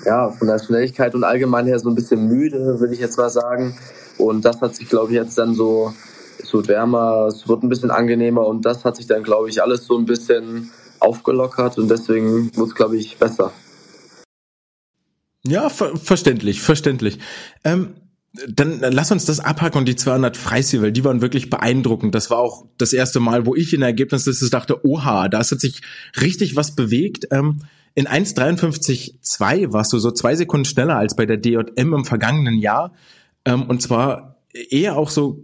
ja, 0.05 0.29
von 0.29 0.47
der 0.47 0.59
Schnelligkeit 0.59 1.13
und 1.13 1.25
allgemein 1.25 1.65
her 1.65 1.77
so 1.77 1.89
ein 1.89 1.95
bisschen 1.95 2.29
müde, 2.29 2.79
würde 2.79 2.93
ich 2.93 3.01
jetzt 3.01 3.17
mal 3.17 3.29
sagen. 3.29 3.77
Und 4.17 4.45
das 4.45 4.61
hat 4.61 4.75
sich, 4.75 4.87
glaube 4.87 5.11
ich, 5.11 5.15
jetzt 5.15 5.37
dann 5.37 5.53
so, 5.53 5.93
es 6.41 6.53
wird 6.53 6.69
wärmer, 6.69 7.27
es 7.27 7.47
wird 7.49 7.63
ein 7.63 7.69
bisschen 7.69 7.91
angenehmer 7.91 8.47
und 8.47 8.65
das 8.65 8.85
hat 8.85 8.95
sich 8.95 9.07
dann, 9.07 9.23
glaube 9.23 9.49
ich, 9.49 9.61
alles 9.61 9.85
so 9.85 9.97
ein 9.97 10.05
bisschen 10.05 10.71
aufgelockert 10.99 11.77
und 11.77 11.89
deswegen 11.89 12.49
wird 12.55 12.69
es, 12.69 12.75
glaube 12.75 12.95
ich, 12.95 13.17
besser. 13.17 13.51
Ja, 15.47 15.69
ver 15.69 15.95
verständlich, 15.97 16.61
verständlich. 16.61 17.19
Ähm, 17.63 17.95
dann 18.47 18.79
lass 18.79 19.11
uns 19.11 19.25
das 19.25 19.39
abhaken 19.39 19.79
und 19.79 19.87
die 19.87 19.95
200 19.95 20.37
Freistil, 20.37 20.91
die 20.91 21.03
waren 21.03 21.21
wirklich 21.21 21.49
beeindruckend. 21.49 22.13
Das 22.13 22.29
war 22.29 22.37
auch 22.37 22.65
das 22.77 22.93
erste 22.93 23.19
Mal, 23.19 23.45
wo 23.45 23.55
ich 23.55 23.73
in 23.73 23.79
der 23.79 23.89
Ergebnisliste 23.89 24.49
dachte, 24.49 24.85
oha, 24.85 25.27
da 25.27 25.39
hat 25.39 25.47
sich 25.47 25.81
richtig 26.21 26.55
was 26.55 26.75
bewegt. 26.75 27.27
Ähm, 27.31 27.59
in 27.95 28.07
1,53,2 28.07 29.73
warst 29.73 29.91
du 29.91 29.97
so 29.97 30.11
zwei 30.11 30.35
Sekunden 30.35 30.65
schneller 30.65 30.97
als 30.97 31.15
bei 31.15 31.25
der 31.25 31.37
DJM 31.37 31.93
im 31.93 32.05
vergangenen 32.05 32.59
Jahr. 32.59 32.93
Ähm, 33.45 33.63
und 33.63 33.81
zwar 33.81 34.37
eher 34.69 34.97
auch 34.97 35.09
so 35.09 35.43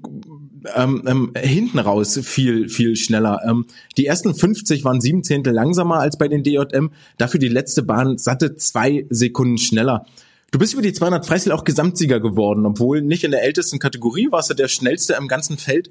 ähm, 0.76 1.04
ähm, 1.06 1.32
hinten 1.36 1.80
raus 1.80 2.20
viel, 2.24 2.70
viel 2.70 2.96
schneller. 2.96 3.42
Ähm, 3.48 3.66
die 3.98 4.06
ersten 4.06 4.34
50 4.34 4.84
waren 4.84 5.02
sieben 5.02 5.24
Zehntel 5.24 5.54
langsamer 5.54 6.00
als 6.00 6.18
bei 6.18 6.28
den 6.28 6.44
DJM, 6.44 6.92
dafür 7.18 7.40
die 7.40 7.48
letzte 7.48 7.84
Bahn 7.84 8.18
satte 8.18 8.56
zwei 8.56 9.06
Sekunden 9.10 9.58
schneller. 9.58 10.06
Du 10.52 10.60
bist 10.60 10.74
über 10.74 10.84
die 10.84 10.94
200 10.94 11.26
Freistil 11.26 11.52
auch 11.52 11.64
Gesamtsieger 11.64 12.20
geworden, 12.20 12.66
obwohl 12.66 13.02
nicht 13.02 13.24
in 13.24 13.32
der 13.32 13.44
ältesten 13.44 13.80
Kategorie 13.80 14.28
warst 14.32 14.52
du 14.52 14.54
der 14.54 14.68
schnellste 14.68 15.14
im 15.14 15.28
ganzen 15.28 15.58
Feld. 15.58 15.90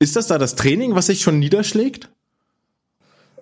Ist 0.00 0.16
das 0.16 0.26
da 0.26 0.38
das 0.38 0.56
Training, 0.56 0.94
was 0.94 1.06
sich 1.06 1.20
schon 1.20 1.38
niederschlägt? 1.38 2.08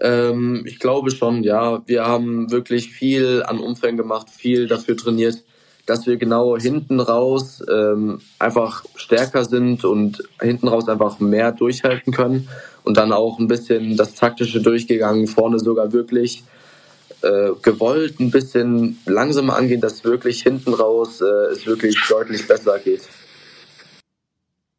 Ähm, 0.01 0.65
ich 0.67 0.79
glaube 0.79 1.11
schon, 1.11 1.43
ja. 1.43 1.83
Wir 1.87 2.05
haben 2.05 2.51
wirklich 2.51 2.91
viel 2.91 3.43
an 3.47 3.59
Umfängen 3.59 3.97
gemacht, 3.97 4.29
viel 4.31 4.67
dafür 4.67 4.97
trainiert, 4.97 5.43
dass 5.87 6.07
wir 6.07 6.17
genau 6.17 6.59
hinten 6.59 7.01
raus 7.01 7.65
ähm, 7.73 8.21
einfach 8.39 8.85
stärker 8.97 9.45
sind 9.45 9.85
und 9.85 10.23
hinten 10.41 10.69
raus 10.69 10.89
einfach 10.89 11.21
mehr 11.21 11.53
durchhalten 11.53 12.13
können 12.13 12.49
und 12.85 12.97
dann 12.97 13.13
auch 13.13 13.39
ein 13.39 13.49
bisschen 13.49 13.97
das 13.97 14.15
taktische 14.15 14.61
durchgegangen, 14.61 15.29
vorne 15.29 15.61
sogar 15.61 15.93
wirklich 15.93 16.43
äh, 17.23 17.51
gewollt 17.63 18.21
ein 18.21 18.31
bisschen 18.31 18.99
langsamer 19.07 19.57
angehen, 19.57 19.81
dass 19.81 20.05
wirklich 20.05 20.43
hinten 20.43 20.75
raus 20.75 21.21
äh, 21.21 21.53
es 21.53 21.67
wirklich 21.67 21.97
deutlich 22.09 22.47
besser 22.47 22.79
geht. 22.79 23.03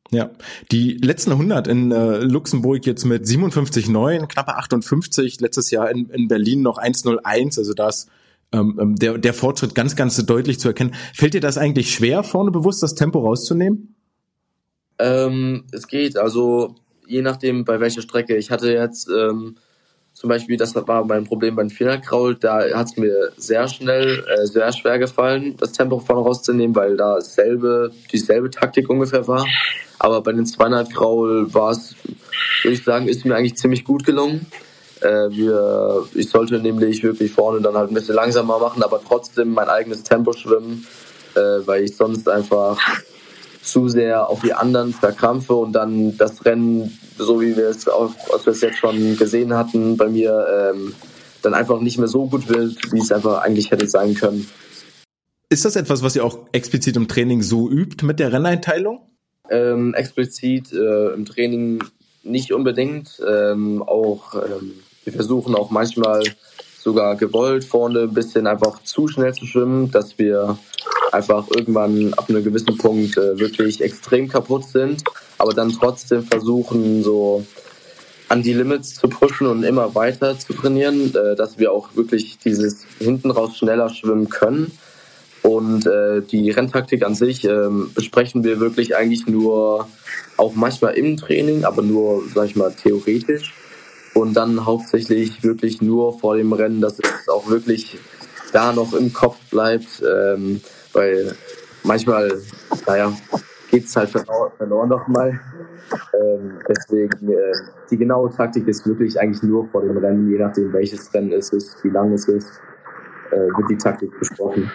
Ja, 0.09 0.29
die 0.71 0.93
letzten 0.93 1.31
100 1.31 1.67
in 1.67 1.91
äh, 1.91 2.19
Luxemburg 2.19 2.85
jetzt 2.85 3.03
mit 3.03 3.25
57,9, 3.25 4.27
knappe 4.27 4.55
58, 4.55 5.41
letztes 5.41 5.69
Jahr 5.71 5.89
in, 5.91 6.09
in 6.09 6.29
Berlin 6.29 6.61
noch 6.61 6.77
1,01, 6.77 7.57
also 7.57 7.73
da 7.73 7.89
ist 7.89 8.09
ähm, 8.51 8.77
ähm, 8.81 8.95
der, 8.95 9.17
der 9.17 9.33
Fortschritt 9.33 9.75
ganz, 9.75 9.95
ganz 9.95 10.17
deutlich 10.25 10.59
zu 10.59 10.69
erkennen. 10.69 10.95
Fällt 11.13 11.33
dir 11.33 11.41
das 11.41 11.57
eigentlich 11.57 11.93
schwer, 11.93 12.23
vorne 12.23 12.51
bewusst 12.51 12.81
das 12.81 12.95
Tempo 12.95 13.19
rauszunehmen? 13.19 13.95
Ähm, 14.99 15.65
es 15.71 15.87
geht, 15.87 16.17
also 16.17 16.75
je 17.05 17.21
nachdem 17.21 17.65
bei 17.65 17.79
welcher 17.79 18.01
Strecke. 18.01 18.35
Ich 18.37 18.51
hatte 18.51 18.71
jetzt 18.71 19.09
ähm, 19.09 19.57
zum 20.13 20.29
Beispiel, 20.29 20.57
das 20.57 20.73
war 20.75 21.05
mein 21.05 21.25
Problem 21.25 21.55
beim 21.55 21.69
Fingerkraul, 21.69 22.35
da 22.35 22.61
hat 22.73 22.87
es 22.87 22.97
mir 22.97 23.31
sehr 23.37 23.67
schnell, 23.67 24.25
äh, 24.27 24.47
sehr 24.47 24.71
schwer 24.73 24.97
gefallen, 24.97 25.55
das 25.57 25.73
Tempo 25.73 25.99
vorne 25.99 26.23
rauszunehmen, 26.23 26.75
weil 26.75 26.97
da 26.97 27.21
selbe, 27.21 27.91
dieselbe 28.11 28.49
Taktik 28.49 28.89
ungefähr 28.89 29.27
war. 29.27 29.45
Aber 29.99 30.21
bei 30.21 30.31
den 30.31 30.45
200 30.45 30.91
Graul 30.91 31.53
war 31.53 31.71
es, 31.71 31.95
würde 32.63 32.73
ich 32.73 32.83
sagen, 32.83 33.07
ist 33.07 33.25
mir 33.25 33.35
eigentlich 33.35 33.57
ziemlich 33.57 33.83
gut 33.83 34.05
gelungen. 34.05 34.47
Äh, 35.01 35.29
wir, 35.31 36.05
ich 36.13 36.29
sollte 36.29 36.59
nämlich 36.59 37.03
wirklich 37.03 37.31
vorne 37.31 37.61
dann 37.61 37.75
halt 37.75 37.91
ein 37.91 37.93
bisschen 37.93 38.15
langsamer 38.15 38.59
machen, 38.59 38.83
aber 38.83 39.01
trotzdem 39.05 39.53
mein 39.53 39.69
eigenes 39.69 40.03
Tempo 40.03 40.33
schwimmen, 40.33 40.87
äh, 41.35 41.39
weil 41.65 41.83
ich 41.83 41.95
sonst 41.95 42.27
einfach 42.27 42.79
zu 43.61 43.89
sehr 43.89 44.29
auf 44.29 44.41
die 44.41 44.53
anderen 44.53 44.93
verkrampfe 44.93 45.53
und 45.53 45.73
dann 45.73 46.17
das 46.17 46.45
Rennen 46.45 46.97
so 47.17 47.41
wie 47.41 47.55
wir 47.55 47.69
es 47.69 47.87
auch, 47.87 48.13
als 48.31 48.45
wir 48.45 48.53
es 48.53 48.61
jetzt 48.61 48.77
schon 48.77 49.17
gesehen 49.17 49.53
hatten, 49.53 49.97
bei 49.97 50.07
mir 50.07 50.73
ähm, 50.73 50.93
dann 51.41 51.53
einfach 51.53 51.79
nicht 51.79 51.97
mehr 51.97 52.07
so 52.07 52.27
gut 52.27 52.49
wird, 52.49 52.91
wie 52.91 52.99
es 52.99 53.11
einfach 53.11 53.41
eigentlich 53.41 53.71
hätte 53.71 53.87
sein 53.87 54.13
können. 54.13 54.47
Ist 55.49 55.65
das 55.65 55.75
etwas, 55.75 56.03
was 56.03 56.15
ihr 56.15 56.25
auch 56.25 56.39
explizit 56.51 56.95
im 56.97 57.07
Training 57.07 57.41
so 57.41 57.69
übt 57.69 58.05
mit 58.05 58.19
der 58.19 58.33
Renneinteilung? 58.33 58.99
Ähm, 59.49 59.93
explizit 59.93 60.73
äh, 60.73 61.13
im 61.13 61.25
Training 61.25 61.83
nicht 62.23 62.51
unbedingt. 62.51 63.21
Ähm, 63.25 63.81
auch 63.81 64.35
ähm, 64.35 64.73
wir 65.07 65.13
versuchen 65.13 65.55
auch 65.55 65.71
manchmal 65.71 66.21
sogar 66.81 67.15
gewollt 67.15 67.63
vorne 67.63 68.01
ein 68.01 68.13
bisschen 68.13 68.45
einfach 68.45 68.83
zu 68.83 69.07
schnell 69.07 69.33
zu 69.33 69.45
schwimmen, 69.45 69.89
dass 69.89 70.19
wir 70.19 70.57
einfach 71.13 71.47
irgendwann 71.55 72.13
ab 72.13 72.25
einem 72.27 72.43
gewissen 72.43 72.77
Punkt 72.77 73.15
äh, 73.15 73.39
wirklich 73.39 73.79
extrem 73.81 74.27
kaputt 74.27 74.65
sind, 74.65 75.05
aber 75.37 75.53
dann 75.53 75.71
trotzdem 75.71 76.23
versuchen 76.23 77.03
so 77.03 77.45
an 78.27 78.43
die 78.43 78.51
Limits 78.51 78.95
zu 78.95 79.07
pushen 79.07 79.47
und 79.47 79.63
immer 79.63 79.95
weiter 79.95 80.37
zu 80.37 80.51
trainieren, 80.51 81.15
äh, 81.15 81.37
dass 81.37 81.57
wir 81.57 81.71
auch 81.71 81.95
wirklich 81.95 82.37
dieses 82.39 82.85
hinten 82.99 83.31
raus 83.31 83.57
schneller 83.57 83.89
schwimmen 83.89 84.27
können. 84.27 84.77
Und 85.41 85.85
äh, 85.85 86.21
die 86.21 86.51
Renntaktik 86.51 87.05
an 87.05 87.15
sich 87.15 87.45
äh, 87.45 87.69
besprechen 87.95 88.43
wir 88.43 88.59
wirklich 88.59 88.97
eigentlich 88.97 89.25
nur, 89.25 89.87
auch 90.35 90.53
manchmal 90.55 90.95
im 90.95 91.15
Training, 91.15 91.63
aber 91.63 91.81
nur, 91.81 92.23
sag 92.35 92.47
ich 92.47 92.57
mal, 92.57 92.73
theoretisch. 92.73 93.53
Und 94.17 94.33
dann 94.33 94.65
hauptsächlich 94.65 95.43
wirklich 95.43 95.79
nur 95.79 96.17
vor 96.17 96.37
dem 96.37 96.51
Rennen, 96.51 96.81
dass 96.81 96.97
es 96.97 97.29
auch 97.29 97.47
wirklich 97.49 97.99
da 98.51 98.73
noch 98.73 98.93
im 98.93 99.13
Kopf 99.13 99.37
bleibt, 99.51 100.01
ähm, 100.01 100.59
weil 100.91 101.35
manchmal, 101.83 102.31
naja, 102.87 103.13
geht 103.69 103.85
es 103.85 103.95
halt 103.95 104.09
verloren, 104.09 104.89
nochmal. 104.89 105.39
Ähm, 106.19 106.53
deswegen, 106.67 107.29
äh, 107.29 107.53
die 107.91 107.97
genaue 107.97 108.31
Taktik 108.31 108.67
ist 108.67 108.87
wirklich 108.87 109.19
eigentlich 109.19 109.43
nur 109.43 109.67
vor 109.67 109.83
dem 109.83 109.97
Rennen, 109.97 110.31
je 110.31 110.39
nachdem 110.39 110.73
welches 110.73 111.13
Rennen 111.13 111.31
es 111.33 111.53
ist, 111.53 111.83
wie 111.83 111.89
lang 111.89 112.11
es 112.13 112.27
ist, 112.27 112.49
äh, 113.29 113.35
wird 113.35 113.69
die 113.69 113.77
Taktik 113.77 114.09
besprochen. 114.17 114.71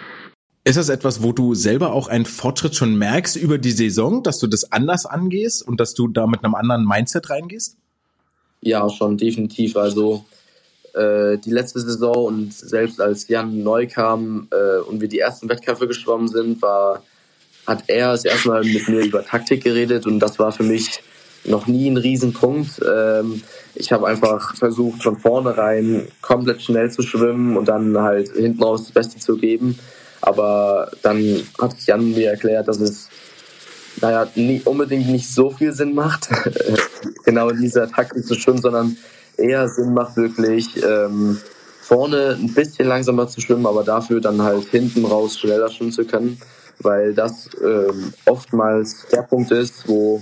Ist 0.63 0.77
das 0.77 0.87
etwas, 0.87 1.21
wo 1.21 1.33
du 1.33 1.53
selber 1.53 1.91
auch 1.91 2.07
einen 2.07 2.25
Fortschritt 2.25 2.75
schon 2.75 2.97
merkst 2.97 3.35
über 3.35 3.57
die 3.57 3.71
Saison, 3.71 4.23
dass 4.23 4.39
du 4.39 4.47
das 4.47 4.71
anders 4.71 5.05
angehst 5.05 5.67
und 5.67 5.81
dass 5.81 5.93
du 5.93 6.07
da 6.07 6.27
mit 6.27 6.45
einem 6.45 6.55
anderen 6.55 6.87
Mindset 6.87 7.29
reingehst? 7.29 7.77
Ja, 8.63 8.89
schon 8.89 9.17
definitiv. 9.17 9.75
Also 9.75 10.23
äh, 10.93 11.37
die 11.37 11.51
letzte 11.51 11.81
Saison 11.81 12.25
und 12.25 12.53
selbst 12.53 13.01
als 13.01 13.27
Jan 13.27 13.61
neu 13.63 13.87
kam 13.87 14.47
äh, 14.51 14.79
und 14.79 15.01
wir 15.01 15.09
die 15.09 15.19
ersten 15.19 15.49
Wettkämpfe 15.49 15.87
geschwommen 15.87 16.27
sind, 16.29 16.61
war, 16.61 17.03
hat 17.67 17.83
er 17.87 18.11
das 18.11 18.25
erste 18.25 18.49
Mal 18.49 18.63
mit 18.63 18.87
mir 18.87 19.01
über 19.01 19.25
Taktik 19.25 19.63
geredet 19.63 20.05
und 20.05 20.19
das 20.19 20.39
war 20.39 20.51
für 20.51 20.63
mich 20.63 21.01
noch 21.45 21.67
nie 21.67 21.89
ein 21.89 21.97
Riesenpunkt. 21.97 22.79
Ähm, 22.89 23.41
ich 23.75 23.91
habe 23.91 24.07
einfach 24.07 24.55
versucht, 24.55 25.03
von 25.03 25.17
vornherein 25.17 26.07
komplett 26.21 26.61
schnell 26.61 26.89
zu 26.89 27.01
schwimmen 27.01 27.57
und 27.57 27.67
dann 27.67 27.97
halt 27.97 28.31
hinten 28.31 28.63
raus 28.63 28.83
das 28.83 28.91
Beste 28.91 29.19
zu 29.19 29.35
geben. 29.35 29.77
Aber 30.21 30.89
dann 31.01 31.43
hat 31.59 31.75
Jan 31.85 32.11
mir 32.11 32.29
erklärt, 32.29 32.69
dass 32.69 32.79
es 32.79 33.09
naja, 34.01 34.27
nie, 34.35 34.61
unbedingt 34.65 35.09
nicht 35.09 35.33
so 35.33 35.49
viel 35.49 35.73
Sinn 35.73 35.93
macht, 35.93 36.29
genau 37.25 37.51
dieser 37.51 37.89
Taktik 37.89 38.25
zu 38.25 38.35
schwimmen, 38.35 38.61
sondern 38.61 38.97
eher 39.37 39.67
Sinn 39.69 39.93
macht 39.93 40.15
wirklich 40.17 40.81
ähm, 40.83 41.39
vorne 41.81 42.37
ein 42.39 42.53
bisschen 42.53 42.87
langsamer 42.87 43.27
zu 43.27 43.41
schwimmen, 43.41 43.65
aber 43.65 43.83
dafür 43.83 44.21
dann 44.21 44.41
halt 44.41 44.65
hinten 44.65 45.05
raus 45.05 45.39
schneller 45.39 45.69
schwimmen 45.69 45.91
zu 45.91 46.05
können, 46.05 46.39
weil 46.79 47.13
das 47.13 47.49
ähm, 47.63 48.13
oftmals 48.25 49.05
der 49.11 49.23
Punkt 49.23 49.51
ist, 49.51 49.87
wo 49.87 50.21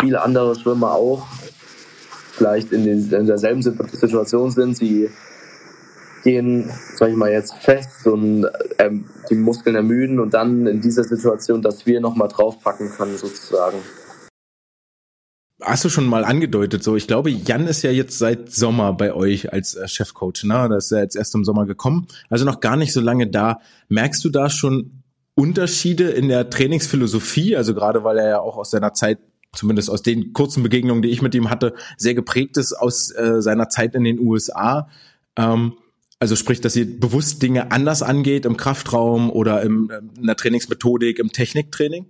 viele 0.00 0.22
andere 0.22 0.54
Schwimmer 0.58 0.92
auch 0.92 1.26
vielleicht 2.32 2.72
in, 2.72 2.84
den, 2.84 3.12
in 3.12 3.26
derselben 3.26 3.62
Situation 3.62 4.50
sind. 4.50 4.76
Sie 4.76 5.10
gehen, 6.22 6.70
sag 6.94 7.10
ich 7.10 7.16
mal 7.16 7.30
jetzt, 7.30 7.54
fest 7.54 8.06
und 8.06 8.46
ähm, 8.78 9.06
die 9.30 9.34
Muskeln 9.34 9.76
ermüden 9.76 10.20
und 10.20 10.34
dann 10.34 10.66
in 10.66 10.80
dieser 10.80 11.04
Situation, 11.04 11.62
dass 11.62 11.86
wir 11.86 12.00
nochmal 12.00 12.28
draufpacken 12.28 12.90
können 12.90 13.16
sozusagen. 13.16 13.78
Hast 15.60 15.84
du 15.84 15.88
schon 15.88 16.06
mal 16.06 16.24
angedeutet, 16.24 16.82
so 16.82 16.96
ich 16.96 17.06
glaube, 17.06 17.30
Jan 17.30 17.68
ist 17.68 17.82
ja 17.82 17.90
jetzt 17.92 18.18
seit 18.18 18.50
Sommer 18.52 18.92
bei 18.94 19.14
euch 19.14 19.52
als 19.52 19.74
äh, 19.74 19.86
Chefcoach, 19.86 20.44
ne? 20.44 20.68
Das 20.68 20.86
ist 20.86 20.90
ja 20.90 20.98
jetzt 20.98 21.14
erst 21.14 21.34
im 21.34 21.44
Sommer 21.44 21.66
gekommen, 21.66 22.08
also 22.30 22.44
noch 22.44 22.60
gar 22.60 22.76
nicht 22.76 22.92
so 22.92 23.00
lange 23.00 23.28
da. 23.28 23.60
Merkst 23.88 24.24
du 24.24 24.30
da 24.30 24.50
schon 24.50 25.02
Unterschiede 25.34 26.10
in 26.10 26.28
der 26.28 26.50
Trainingsphilosophie? 26.50 27.56
Also 27.56 27.74
gerade 27.74 28.02
weil 28.02 28.18
er 28.18 28.28
ja 28.28 28.40
auch 28.40 28.56
aus 28.56 28.70
seiner 28.70 28.92
Zeit 28.92 29.18
zumindest 29.54 29.90
aus 29.90 30.02
den 30.02 30.32
kurzen 30.32 30.62
Begegnungen, 30.62 31.02
die 31.02 31.10
ich 31.10 31.22
mit 31.22 31.34
ihm 31.34 31.50
hatte, 31.50 31.74
sehr 31.96 32.14
geprägt 32.14 32.56
ist 32.56 32.72
aus 32.72 33.10
äh, 33.14 33.40
seiner 33.40 33.68
Zeit 33.68 33.94
in 33.94 34.04
den 34.04 34.18
USA. 34.18 34.88
Ähm, 35.36 35.74
also 36.22 36.36
sprich, 36.36 36.60
dass 36.60 36.76
ihr 36.76 36.86
bewusst 36.86 37.42
Dinge 37.42 37.72
anders 37.72 38.00
angeht 38.00 38.44
im 38.44 38.56
Kraftraum 38.56 39.28
oder 39.28 39.60
im, 39.62 39.90
in 40.16 40.28
der 40.28 40.36
Trainingsmethodik, 40.36 41.18
im 41.18 41.32
Techniktraining? 41.32 42.06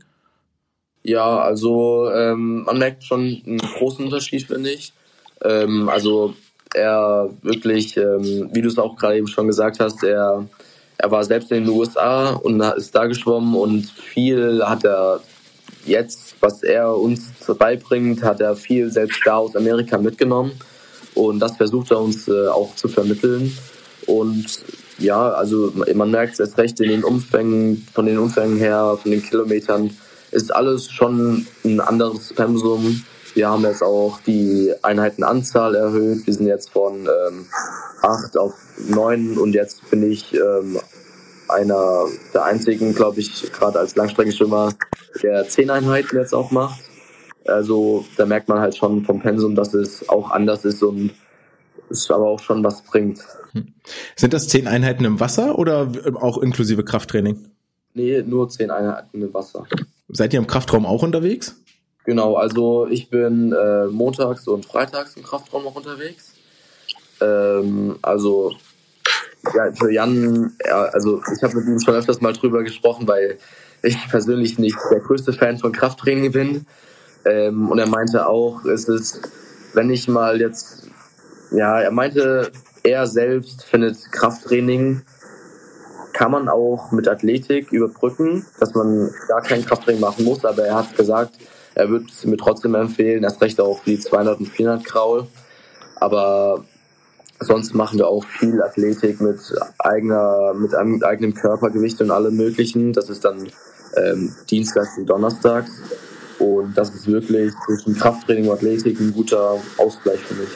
Ja, 1.02 1.38
also 1.38 2.10
ähm, 2.14 2.64
man 2.64 2.78
merkt 2.78 3.04
schon 3.04 3.40
einen 3.46 3.56
großen 3.56 4.04
Unterschied, 4.04 4.48
finde 4.48 4.68
ich. 4.68 4.92
Ähm, 5.42 5.88
also 5.88 6.34
er 6.74 7.30
wirklich, 7.40 7.96
ähm, 7.96 8.50
wie 8.52 8.60
du 8.60 8.68
es 8.68 8.76
auch 8.76 8.96
gerade 8.96 9.16
eben 9.16 9.28
schon 9.28 9.46
gesagt 9.46 9.80
hast, 9.80 10.04
er, 10.04 10.46
er 10.98 11.10
war 11.10 11.24
selbst 11.24 11.50
in 11.50 11.64
den 11.64 11.72
USA 11.72 12.34
und 12.34 12.60
ist 12.60 12.94
da 12.94 13.06
geschwommen 13.06 13.54
und 13.54 13.86
viel 13.86 14.62
hat 14.62 14.84
er 14.84 15.20
jetzt, 15.86 16.36
was 16.40 16.62
er 16.62 16.94
uns 16.94 17.32
beibringt, 17.58 18.22
hat 18.22 18.42
er 18.42 18.56
viel 18.56 18.90
selbst 18.90 19.22
da 19.24 19.36
aus 19.36 19.56
Amerika 19.56 19.96
mitgenommen 19.96 20.52
und 21.14 21.40
das 21.40 21.56
versucht 21.56 21.90
er 21.92 22.00
uns 22.00 22.28
äh, 22.28 22.48
auch 22.48 22.76
zu 22.76 22.88
vermitteln. 22.88 23.56
Und 24.06 24.46
ja, 24.98 25.30
also 25.30 25.72
man 25.94 26.10
merkt 26.10 26.34
es 26.34 26.40
erst 26.40 26.58
recht 26.58 26.80
in 26.80 26.88
den 26.88 27.04
Umfängen, 27.04 27.86
von 27.92 28.06
den 28.06 28.18
Umfängen 28.18 28.58
her, 28.58 28.98
von 29.00 29.10
den 29.10 29.22
Kilometern, 29.22 29.90
ist 30.30 30.54
alles 30.54 30.90
schon 30.90 31.46
ein 31.64 31.80
anderes 31.80 32.32
Pensum. 32.32 33.04
Wir 33.34 33.48
haben 33.48 33.62
jetzt 33.62 33.82
auch 33.82 34.20
die 34.26 34.72
Einheitenanzahl 34.82 35.74
erhöht. 35.74 36.26
Wir 36.26 36.34
sind 36.34 36.46
jetzt 36.46 36.70
von 36.70 37.06
ähm, 37.06 37.46
acht 38.02 38.36
auf 38.36 38.54
neun 38.88 39.38
und 39.38 39.54
jetzt 39.54 39.88
bin 39.90 40.10
ich 40.10 40.34
ähm, 40.34 40.78
einer 41.48 42.06
der 42.34 42.44
einzigen, 42.44 42.94
glaube 42.94 43.20
ich, 43.20 43.52
gerade 43.52 43.78
als 43.78 43.94
Langstreckenschwimmer, 43.96 44.72
der 45.22 45.48
zehn 45.48 45.70
Einheiten 45.70 46.16
jetzt 46.16 46.34
auch 46.34 46.50
macht. 46.50 46.80
Also 47.44 48.04
da 48.16 48.26
merkt 48.26 48.48
man 48.48 48.60
halt 48.60 48.76
schon 48.76 49.04
vom 49.04 49.20
Pensum, 49.20 49.54
dass 49.54 49.74
es 49.74 50.08
auch 50.08 50.30
anders 50.30 50.64
ist 50.64 50.82
und 50.82 51.12
es 51.92 52.10
aber 52.10 52.26
auch 52.26 52.40
schon 52.40 52.62
was 52.64 52.82
bringt. 52.82 53.20
Hm. 53.52 53.74
Sind 54.16 54.32
das 54.32 54.48
zehn 54.48 54.66
Einheiten 54.66 55.04
im 55.04 55.20
Wasser 55.20 55.58
oder 55.58 55.90
auch 56.14 56.38
inklusive 56.38 56.84
Krafttraining? 56.84 57.48
Nee, 57.94 58.22
nur 58.22 58.48
zehn 58.48 58.70
Einheiten 58.70 59.22
im 59.22 59.34
Wasser. 59.34 59.66
Seid 60.08 60.32
ihr 60.32 60.38
im 60.38 60.46
Kraftraum 60.46 60.86
auch 60.86 61.02
unterwegs? 61.02 61.56
Genau, 62.04 62.34
also 62.34 62.86
ich 62.88 63.10
bin 63.10 63.52
äh, 63.52 63.86
montags 63.86 64.48
und 64.48 64.66
freitags 64.66 65.16
im 65.16 65.22
Kraftraum 65.22 65.66
auch 65.66 65.76
unterwegs. 65.76 66.32
Ähm, 67.20 67.96
also 68.02 68.52
ja, 69.54 69.72
für 69.72 69.92
Jan, 69.92 70.52
ja, 70.64 70.82
also 70.84 71.20
ich 71.34 71.42
habe 71.42 71.56
mit 71.56 71.66
ihm 71.66 71.80
schon 71.80 71.94
öfters 71.94 72.20
mal 72.20 72.32
drüber 72.32 72.62
gesprochen, 72.62 73.06
weil 73.06 73.38
ich 73.82 73.96
persönlich 74.08 74.58
nicht 74.58 74.76
der 74.90 75.00
größte 75.00 75.32
Fan 75.32 75.58
von 75.58 75.72
Krafttraining 75.72 76.32
bin. 76.32 76.66
Ähm, 77.24 77.70
und 77.70 77.78
er 77.78 77.88
meinte 77.88 78.26
auch, 78.26 78.64
es 78.64 78.88
ist, 78.88 79.20
wenn 79.74 79.90
ich 79.90 80.08
mal 80.08 80.40
jetzt, 80.40 80.81
ja, 81.54 81.80
er 81.80 81.90
meinte, 81.90 82.50
er 82.82 83.06
selbst 83.06 83.64
findet 83.64 84.10
Krafttraining 84.12 85.02
kann 86.12 86.30
man 86.30 86.48
auch 86.48 86.92
mit 86.92 87.08
Athletik 87.08 87.72
überbrücken, 87.72 88.44
dass 88.60 88.74
man 88.74 89.10
gar 89.28 89.40
kein 89.40 89.64
Krafttraining 89.64 90.00
machen 90.00 90.24
muss, 90.24 90.44
aber 90.44 90.64
er 90.64 90.76
hat 90.76 90.96
gesagt, 90.96 91.38
er 91.74 91.88
würde 91.88 92.06
es 92.08 92.24
mir 92.24 92.36
trotzdem 92.36 92.74
empfehlen, 92.74 93.24
erst 93.24 93.40
recht 93.40 93.60
auch 93.60 93.82
die 93.84 93.98
200 93.98 94.40
und 94.40 94.46
400 94.46 94.84
Kraul. 94.84 95.26
Aber 95.96 96.64
sonst 97.40 97.74
machen 97.74 97.98
wir 97.98 98.08
auch 98.08 98.24
viel 98.24 98.62
Athletik 98.62 99.20
mit 99.20 99.38
eigener, 99.78 100.52
mit 100.54 100.74
einem 100.74 101.02
eigenem 101.02 101.34
Körpergewicht 101.34 102.00
und 102.02 102.10
allem 102.10 102.36
möglichen. 102.36 102.92
Das 102.92 103.08
ist 103.08 103.24
dann 103.24 103.48
ähm, 103.96 104.34
Dienstags 104.50 104.98
und 104.98 105.06
Donnerstags. 105.06 105.70
Und 106.38 106.76
das 106.76 106.94
ist 106.94 107.06
wirklich 107.06 107.54
zwischen 107.64 107.96
Krafttraining 107.96 108.48
und 108.48 108.56
Athletik 108.56 109.00
ein 109.00 109.12
guter 109.12 109.58
Ausgleich 109.78 110.20
für 110.20 110.34
mich. 110.34 110.50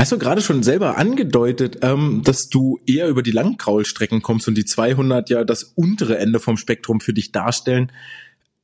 Hast 0.00 0.12
du 0.12 0.18
gerade 0.18 0.40
schon 0.40 0.62
selber 0.62 0.96
angedeutet, 0.96 1.80
ähm, 1.82 2.22
dass 2.24 2.48
du 2.48 2.80
eher 2.86 3.08
über 3.08 3.22
die 3.22 3.32
Langkraulstrecken 3.32 4.22
kommst 4.22 4.48
und 4.48 4.54
die 4.54 4.64
200 4.64 5.28
ja 5.28 5.44
das 5.44 5.62
untere 5.62 6.16
Ende 6.16 6.40
vom 6.40 6.56
Spektrum 6.56 7.00
für 7.00 7.12
dich 7.12 7.32
darstellen. 7.32 7.92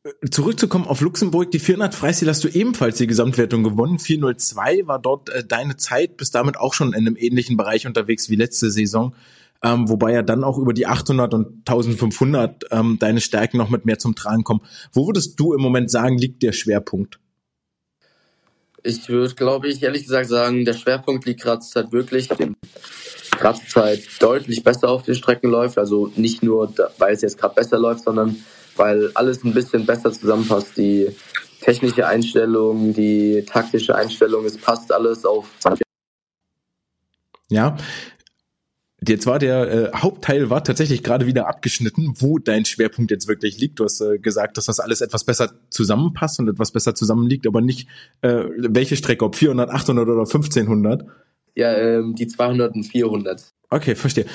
Äh, 0.03 0.31
zurückzukommen 0.31 0.87
auf 0.87 1.03
Luxemburg, 1.03 1.51
die 1.51 1.59
400 1.59 1.95
Freistil 1.95 2.31
hast 2.31 2.43
du 2.43 2.49
ebenfalls 2.49 2.97
die 2.97 3.07
Gesamtwertung 3.07 3.65
gewonnen. 3.65 3.99
402 3.99 4.87
war 4.87 4.99
dort 4.99 5.29
äh, 5.29 5.45
deine 5.47 5.77
Zeit, 5.77 6.17
bist 6.17 6.35
damit 6.35 6.57
auch 6.57 6.73
schon 6.73 6.95
in 6.95 7.07
einem 7.07 7.17
ähnlichen 7.19 7.59
Bereich 7.59 7.87
unterwegs 7.87 8.31
wie 8.31 8.37
letzte 8.37 8.71
Saison. 8.71 9.15
Ähm, 9.63 9.91
wobei 9.91 10.15
ja 10.15 10.23
dann 10.23 10.43
auch 10.43 10.57
über 10.57 10.73
die 10.73 10.87
800 10.87 11.35
und 11.35 11.69
1500 11.69 12.65
ähm, 12.71 12.97
deine 12.99 13.21
Stärken 13.21 13.59
noch 13.59 13.69
mit 13.69 13.85
mehr 13.85 13.99
zum 13.99 14.15
Tragen 14.15 14.43
kommen. 14.43 14.63
Wo 14.91 15.07
würdest 15.07 15.39
du 15.39 15.53
im 15.53 15.61
Moment 15.61 15.91
sagen, 15.91 16.17
liegt 16.17 16.43
der 16.43 16.53
Schwerpunkt? 16.53 17.21
Ich 18.87 19.09
würde, 19.09 19.35
glaube 19.35 19.69
ich, 19.69 19.83
ehrlich 19.83 20.05
gesagt 20.05 20.29
sagen, 20.29 20.65
der 20.65 20.75
Schwerpunkt 20.75 21.27
liegt 21.27 21.43
gerade 21.43 21.65
halt 21.75 21.93
wirklich 21.93 22.29
dem 22.29 22.57
Kraftzeit 23.33 24.01
deutlich 24.21 24.63
besser 24.63 24.89
auf 24.89 25.03
den 25.03 25.15
Strecken 25.15 25.51
läuft. 25.51 25.77
Also 25.77 26.13
nicht 26.17 26.43
nur, 26.43 26.73
weil 26.99 27.15
es 27.15 27.23
jetzt 27.23 27.39
gerade 27.39 27.55
besser 27.55 27.79
läuft, 27.79 28.05
sondern 28.05 28.37
weil 28.77 29.11
alles 29.15 29.43
ein 29.45 29.55
bisschen 29.55 29.85
besser 29.87 30.13
zusammenpasst. 30.13 30.77
Die 30.77 31.09
technische 31.61 32.07
Einstellung, 32.07 32.95
die 32.95 33.45
taktische 33.45 33.95
Einstellung, 33.95 34.45
es 34.45 34.57
passt 34.57 34.93
alles 34.93 35.25
auf. 35.25 35.49
Ja, 37.49 37.77
Jetzt 39.09 39.27
war 39.27 39.39
der 39.39 39.71
äh, 39.71 39.97
Hauptteil 39.97 40.51
war 40.51 40.65
tatsächlich 40.65 41.03
gerade 41.03 41.27
wieder 41.27 41.49
abgeschnitten, 41.49 42.15
wo 42.17 42.39
dein 42.39 42.65
Schwerpunkt 42.65 43.11
jetzt 43.11 43.29
wirklich 43.29 43.59
liegt. 43.59 43.81
Du 43.81 43.85
hast 43.85 44.01
äh, 44.01 44.19
gesagt, 44.19 44.57
dass 44.57 44.67
das 44.67 44.81
alles 44.81 45.01
etwas 45.01 45.25
besser 45.25 45.53
zusammenpasst 45.71 46.39
und 46.41 46.49
etwas 46.49 46.73
besser 46.73 46.95
zusammenliegt, 46.95 47.47
aber 47.47 47.61
nicht 47.61 47.89
äh, 48.23 48.45
welche 48.57 48.97
Strecke, 48.97 49.25
ob 49.25 49.37
400, 49.37 49.71
800 49.71 50.09
oder 50.09 50.21
1500. 50.21 51.07
Ja, 51.55 51.75
ähm, 51.77 52.15
die 52.15 52.27
200 52.27 52.75
und 52.75 52.85
400. 52.85 53.53
Okay, 53.71 53.95
verstehe. 53.95 54.27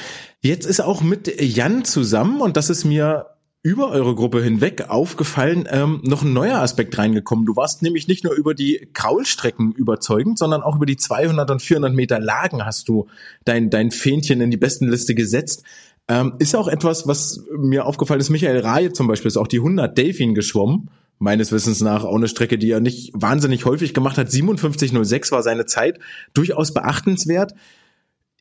Jetzt 0.41 0.65
ist 0.65 0.81
auch 0.81 1.01
mit 1.01 1.41
Jan 1.41 1.85
zusammen 1.85 2.41
und 2.41 2.57
das 2.57 2.69
ist 2.69 2.83
mir 2.83 3.27
über 3.63 3.89
eure 3.89 4.15
Gruppe 4.15 4.41
hinweg 4.41 4.89
aufgefallen, 4.89 5.67
ähm, 5.69 6.01
noch 6.03 6.23
ein 6.23 6.33
neuer 6.33 6.59
Aspekt 6.59 6.97
reingekommen. 6.97 7.45
Du 7.45 7.55
warst 7.55 7.83
nämlich 7.83 8.07
nicht 8.07 8.23
nur 8.23 8.33
über 8.33 8.55
die 8.55 8.89
Kraulstrecken 8.93 9.71
überzeugend, 9.73 10.39
sondern 10.39 10.63
auch 10.63 10.75
über 10.75 10.87
die 10.87 10.97
200 10.97 11.51
und 11.51 11.61
400 11.61 11.93
Meter 11.93 12.19
Lagen 12.19 12.65
hast 12.65 12.89
du 12.89 13.07
dein, 13.45 13.69
dein 13.69 13.91
Fähnchen 13.91 14.41
in 14.41 14.49
die 14.49 14.57
besten 14.57 14.87
Liste 14.87 15.13
gesetzt. 15.13 15.63
Ähm, 16.07 16.33
ist 16.39 16.55
auch 16.55 16.67
etwas, 16.67 17.07
was 17.07 17.43
mir 17.55 17.85
aufgefallen 17.85 18.19
ist. 18.19 18.31
Michael 18.31 18.59
Rahe 18.59 18.93
zum 18.93 19.07
Beispiel 19.07 19.27
ist 19.27 19.37
auch 19.37 19.47
die 19.47 19.59
100 19.59 19.95
Delfin 19.95 20.33
geschwommen. 20.33 20.89
Meines 21.19 21.51
Wissens 21.51 21.81
nach 21.81 22.03
auch 22.03 22.15
eine 22.15 22.27
Strecke, 22.27 22.57
die 22.57 22.71
er 22.71 22.79
nicht 22.79 23.11
wahnsinnig 23.13 23.65
häufig 23.65 23.93
gemacht 23.93 24.17
hat. 24.17 24.29
57,06 24.29 25.31
war 25.31 25.43
seine 25.43 25.67
Zeit. 25.67 25.99
Durchaus 26.33 26.73
beachtenswert. 26.73 27.53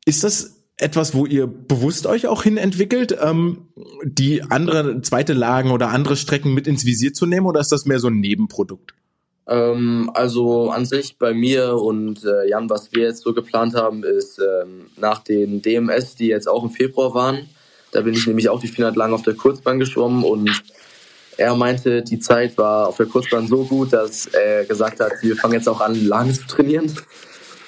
Ist 0.06 0.24
das 0.24 0.59
etwas, 0.80 1.14
wo 1.14 1.26
ihr 1.26 1.46
bewusst 1.46 2.06
euch 2.06 2.26
auch 2.26 2.42
hin 2.42 2.56
entwickelt, 2.56 3.16
ähm, 3.20 3.68
die 4.02 4.42
andere 4.42 5.02
zweite 5.02 5.32
Lagen 5.32 5.70
oder 5.70 5.88
andere 5.88 6.16
Strecken 6.16 6.54
mit 6.54 6.66
ins 6.66 6.84
Visier 6.84 7.12
zu 7.12 7.26
nehmen 7.26 7.46
oder 7.46 7.60
ist 7.60 7.72
das 7.72 7.86
mehr 7.86 7.98
so 7.98 8.08
ein 8.08 8.20
Nebenprodukt? 8.20 8.94
Ähm, 9.46 10.10
also 10.14 10.70
an 10.70 10.86
sich 10.86 11.18
bei 11.18 11.34
mir 11.34 11.74
und 11.74 12.24
äh, 12.24 12.48
Jan, 12.48 12.70
was 12.70 12.92
wir 12.92 13.04
jetzt 13.04 13.22
so 13.22 13.34
geplant 13.34 13.74
haben, 13.74 14.04
ist 14.04 14.38
ähm, 14.38 14.86
nach 14.96 15.18
den 15.18 15.60
DMS, 15.60 16.14
die 16.14 16.28
jetzt 16.28 16.48
auch 16.48 16.64
im 16.64 16.70
Februar 16.70 17.14
waren, 17.14 17.48
da 17.92 18.02
bin 18.02 18.14
ich 18.14 18.26
nämlich 18.26 18.48
auch 18.48 18.60
die 18.60 18.68
400 18.68 18.96
lang 18.96 19.12
auf 19.12 19.22
der 19.22 19.34
Kurzbahn 19.34 19.78
geschwommen 19.78 20.24
und 20.24 20.50
er 21.36 21.56
meinte, 21.56 22.02
die 22.02 22.18
Zeit 22.18 22.56
war 22.58 22.88
auf 22.88 22.98
der 22.98 23.06
Kurzbahn 23.06 23.48
so 23.48 23.64
gut, 23.64 23.92
dass 23.92 24.26
er 24.26 24.64
gesagt 24.66 25.00
hat, 25.00 25.12
wir 25.22 25.36
fangen 25.36 25.54
jetzt 25.54 25.68
auch 25.68 25.80
an, 25.80 26.06
lang 26.06 26.32
zu 26.32 26.46
trainieren. 26.46 26.92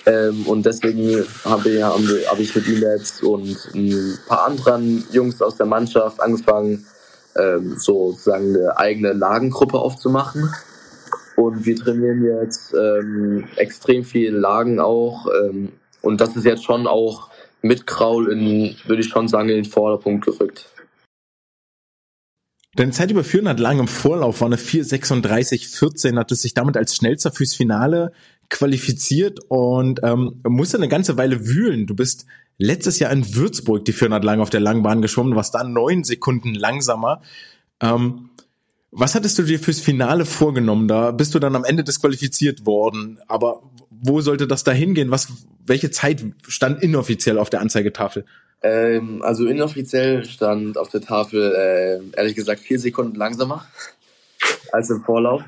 Ähm, 0.07 0.47
und 0.47 0.67
deswegen 0.67 1.25
habe 1.45 1.85
hab 1.85 2.39
ich 2.39 2.55
mit 2.55 2.67
ihm 2.67 2.83
jetzt 2.83 3.23
und 3.23 3.57
ein 3.75 4.19
paar 4.27 4.47
anderen 4.47 5.05
Jungs 5.13 5.41
aus 5.41 5.57
der 5.57 5.67
Mannschaft 5.67 6.21
angefangen, 6.21 6.87
ähm, 7.37 7.77
sozusagen 7.79 8.57
eine 8.57 8.77
eigene 8.77 9.13
Lagengruppe 9.13 9.79
aufzumachen. 9.79 10.53
Und 11.37 11.65
wir 11.65 11.77
trainieren 11.77 12.25
jetzt 12.25 12.75
ähm, 12.75 13.45
extrem 13.57 14.05
viel 14.05 14.35
Lagen 14.35 14.81
auch. 14.81 15.27
Ähm, 15.27 15.73
und 16.03 16.21
das 16.21 16.37
ist 16.37 16.45
jetzt 16.45 16.65
schon 16.65 16.87
auch 16.87 17.31
mit 17.63 17.87
Kraul 17.87 18.31
in, 18.31 18.77
würde 18.87 19.03
ich 19.03 19.09
schon 19.09 19.29
sagen, 19.29 19.49
in 19.49 19.57
den 19.57 19.65
Vorderpunkt 19.65 20.25
gerückt. 20.25 20.69
Deine 22.75 22.91
Zeit 22.91 23.11
über 23.11 23.23
400 23.23 23.61
lang 23.61 23.79
im 23.79 23.89
Vorlauf 23.89 24.41
war 24.41 24.47
eine 24.47 24.57
4,36,14, 24.57 26.19
hat 26.19 26.33
es 26.33 26.41
sich 26.41 26.55
damit 26.55 26.77
als 26.77 26.97
schnellster 26.97 27.31
fürs 27.31 27.55
Finale 27.55 28.13
qualifiziert 28.53 29.41
und 29.49 30.01
ähm, 30.05 30.41
musste 30.45 30.77
eine 30.77 30.89
ganze 30.89 31.17
Weile 31.17 31.47
wühlen. 31.49 31.87
Du 31.87 31.97
bist 31.97 32.27
letztes 32.59 32.99
Jahr 32.99 33.11
in 33.11 33.35
Würzburg 33.35 33.85
die 33.85 33.93
400 33.93 34.23
lang 34.23 34.41
auf 34.41 34.51
der 34.51 34.61
Langbahn 34.61 35.03
geschwommen, 35.03 35.35
warst 35.35 35.55
da 35.55 35.65
neun 35.65 36.05
Sekunden 36.05 36.55
langsamer. 36.55 37.23
Ähm, 37.81 38.31
was 38.91 39.15
hattest 39.15 39.39
du 39.39 39.43
dir 39.43 39.59
fürs 39.59 39.81
Finale 39.81 40.27
vorgenommen? 40.27 40.87
Da 40.87 41.11
bist 41.13 41.35
du 41.35 41.39
dann 41.39 41.57
am 41.57 41.65
Ende 41.65 41.83
disqualifiziert 41.83 42.67
worden. 42.67 43.19
Aber 43.27 43.63
wo 43.91 44.21
sollte 44.21 44.47
das 44.47 44.65
da 44.65 44.73
hingehen? 44.73 45.11
Was, 45.11 45.29
welche 45.65 45.91
Zeit 45.91 46.23
stand 46.47 46.83
inoffiziell 46.83 47.39
auf 47.39 47.49
der 47.49 47.63
Anzeigetafel? 47.63 48.27
Ähm, 48.63 49.23
also 49.23 49.47
inoffiziell 49.47 50.25
stand 50.25 50.77
auf 50.77 50.91
der 50.91 51.01
Tafel, 51.01 51.55
äh, 51.55 52.17
ehrlich 52.19 52.37
gesagt, 52.37 52.61
vier 52.61 52.79
Sekunden 52.79 53.17
langsamer 53.17 53.67
als 54.73 54.91
im 54.91 55.03
Vorlauf. 55.03 55.43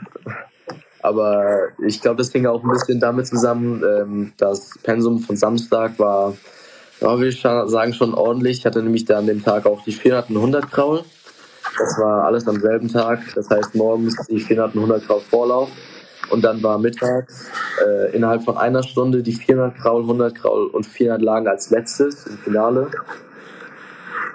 Aber 1.04 1.68
ich 1.86 2.00
glaube, 2.00 2.16
das 2.16 2.32
hing 2.32 2.46
auch 2.46 2.64
ein 2.64 2.70
bisschen 2.70 2.98
damit 2.98 3.26
zusammen, 3.26 3.82
ähm, 3.84 4.32
das 4.38 4.70
Pensum 4.82 5.18
von 5.18 5.36
Samstag 5.36 5.98
war, 5.98 6.32
ja, 7.02 7.18
würde 7.18 7.28
ich 7.28 7.42
sagen, 7.42 7.92
schon 7.92 8.14
ordentlich. 8.14 8.60
Ich 8.60 8.64
hatte 8.64 8.82
nämlich 8.82 9.04
da 9.04 9.18
an 9.18 9.26
dem 9.26 9.44
Tag 9.44 9.66
auch 9.66 9.84
die 9.84 9.92
400 9.92 10.30
und 10.30 10.36
100 10.36 10.70
Kraul. 10.70 11.02
Das 11.78 11.98
war 11.98 12.24
alles 12.24 12.48
am 12.48 12.58
selben 12.58 12.88
Tag. 12.88 13.20
Das 13.34 13.50
heißt, 13.50 13.74
morgens 13.74 14.16
die 14.30 14.40
400 14.40 14.76
und 14.76 14.84
100 14.84 15.06
Kraul 15.06 15.20
Vorlauf. 15.20 15.68
Und 16.30 16.42
dann 16.42 16.62
war 16.62 16.78
mittags 16.78 17.50
äh, 17.86 18.16
innerhalb 18.16 18.42
von 18.42 18.56
einer 18.56 18.82
Stunde 18.82 19.22
die 19.22 19.32
400 19.32 19.76
Kraul, 19.76 20.00
100 20.04 20.34
Kraul 20.34 20.68
und 20.68 20.86
400 20.86 21.20
Lagen 21.20 21.48
als 21.48 21.68
letztes 21.68 22.26
im 22.26 22.38
Finale. 22.38 22.90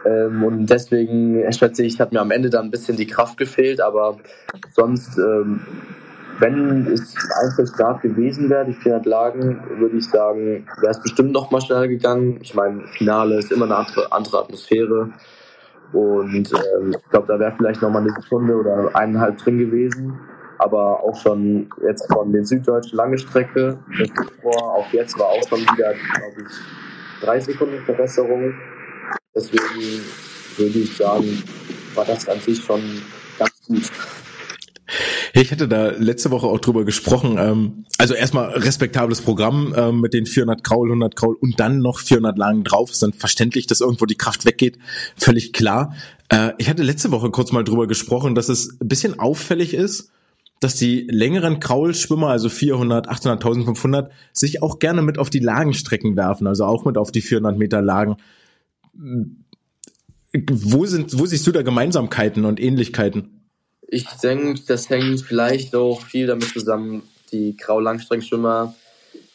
Ähm, 0.05 0.43
und 0.43 0.67
deswegen 0.67 1.51
schätze 1.51 1.83
ich, 1.83 1.99
hat 1.99 2.11
mir 2.11 2.21
am 2.21 2.29
Ende 2.29 2.51
dann 2.51 2.65
ein 2.65 2.71
bisschen 2.71 2.95
die 2.95 3.07
Kraft 3.07 3.37
gefehlt, 3.37 3.81
aber 3.81 4.17
sonst 4.75 5.17
ähm, 5.17 5.61
wenn 6.39 6.87
es 6.87 7.15
ein 7.15 7.47
Einzelstart 7.47 8.01
gewesen 8.01 8.49
wäre, 8.49 8.65
die 8.65 8.73
400 8.73 9.05
Lagen, 9.05 9.61
würde 9.77 9.97
ich 9.97 10.09
sagen, 10.09 10.67
wäre 10.79 10.91
es 10.91 11.01
bestimmt 11.01 11.33
noch 11.33 11.51
mal 11.51 11.61
schneller 11.61 11.87
gegangen. 11.87 12.39
Ich 12.41 12.55
meine, 12.55 12.87
Finale 12.87 13.39
ist 13.39 13.51
immer 13.51 13.65
eine 13.65 13.75
andere, 13.75 14.11
andere 14.11 14.39
Atmosphäre. 14.39 15.11
Und 15.91 16.51
ähm, 16.53 16.95
ich 16.97 17.09
glaube, 17.09 17.27
da 17.27 17.39
wäre 17.39 17.51
vielleicht 17.51 17.81
noch 17.81 17.89
mal 17.89 17.99
eine 17.99 18.11
Sekunde 18.11 18.55
oder 18.55 18.95
eineinhalb 18.95 19.37
drin 19.37 19.57
gewesen. 19.57 20.19
Aber 20.57 21.03
auch 21.03 21.15
schon 21.15 21.69
jetzt 21.81 22.11
von 22.11 22.31
den 22.31 22.45
süddeutschen 22.45 22.97
lange 22.97 23.17
Strecke, 23.17 23.79
vor 24.41 24.73
auf 24.75 24.91
jetzt 24.93 25.17
war 25.17 25.27
auch 25.27 25.47
schon 25.47 25.61
wieder, 25.61 25.93
glaube 25.93 26.41
ich, 26.41 27.25
drei 27.25 27.39
Sekunden 27.39 27.81
Verbesserung. 27.83 28.53
Deswegen 29.33 30.03
würde 30.57 30.79
ich 30.79 30.97
sagen, 30.97 31.43
war 31.95 32.05
das 32.05 32.27
an 32.27 32.39
sich 32.39 32.61
schon 32.61 32.81
ganz 33.37 33.53
gut. 33.65 33.89
Ich 35.39 35.53
hatte 35.53 35.69
da 35.69 35.91
letzte 35.91 36.31
Woche 36.31 36.47
auch 36.47 36.59
drüber 36.59 36.83
gesprochen. 36.83 37.37
Ähm, 37.39 37.85
also 37.97 38.13
erstmal 38.13 38.49
respektables 38.49 39.21
Programm 39.21 39.73
ähm, 39.77 40.01
mit 40.01 40.13
den 40.13 40.25
400 40.25 40.65
Kraul, 40.65 40.87
100 40.87 41.15
Kraul 41.15 41.37
und 41.39 41.61
dann 41.61 41.79
noch 41.79 41.99
400 41.99 42.37
Lagen 42.37 42.65
drauf. 42.65 42.91
Ist 42.91 43.01
dann 43.01 43.13
verständlich, 43.13 43.65
dass 43.65 43.79
irgendwo 43.79 44.05
die 44.05 44.15
Kraft 44.15 44.43
weggeht. 44.43 44.77
Völlig 45.15 45.53
klar. 45.53 45.95
Äh, 46.27 46.51
ich 46.57 46.69
hatte 46.69 46.83
letzte 46.83 47.11
Woche 47.11 47.31
kurz 47.31 47.53
mal 47.53 47.63
drüber 47.63 47.87
gesprochen, 47.87 48.35
dass 48.35 48.49
es 48.49 48.81
ein 48.81 48.89
bisschen 48.89 49.17
auffällig 49.17 49.73
ist, 49.73 50.11
dass 50.59 50.75
die 50.75 51.07
längeren 51.09 51.61
Kraulschwimmer, 51.61 52.27
also 52.27 52.49
400, 52.49 53.07
800, 53.07 53.41
1500, 53.41 54.11
sich 54.33 54.61
auch 54.61 54.79
gerne 54.79 55.01
mit 55.01 55.17
auf 55.17 55.29
die 55.29 55.39
Lagenstrecken 55.39 56.17
werfen, 56.17 56.47
also 56.47 56.65
auch 56.65 56.83
mit 56.83 56.97
auf 56.97 57.13
die 57.13 57.21
400 57.21 57.57
Meter 57.57 57.81
Lagen. 57.81 58.17
Wo 60.51 60.85
sind, 60.85 61.17
wo 61.17 61.25
siehst 61.25 61.47
du 61.47 61.53
da 61.53 61.61
Gemeinsamkeiten 61.61 62.43
und 62.43 62.59
Ähnlichkeiten? 62.59 63.38
Ich 63.91 64.05
denke, 64.21 64.61
das 64.67 64.89
hängt 64.89 65.21
vielleicht 65.21 65.75
auch 65.75 66.01
viel 66.01 66.27
damit 66.27 66.49
zusammen, 66.49 67.03
die 67.31 67.57
Grau-Langstreckenschwimmer, 67.57 68.75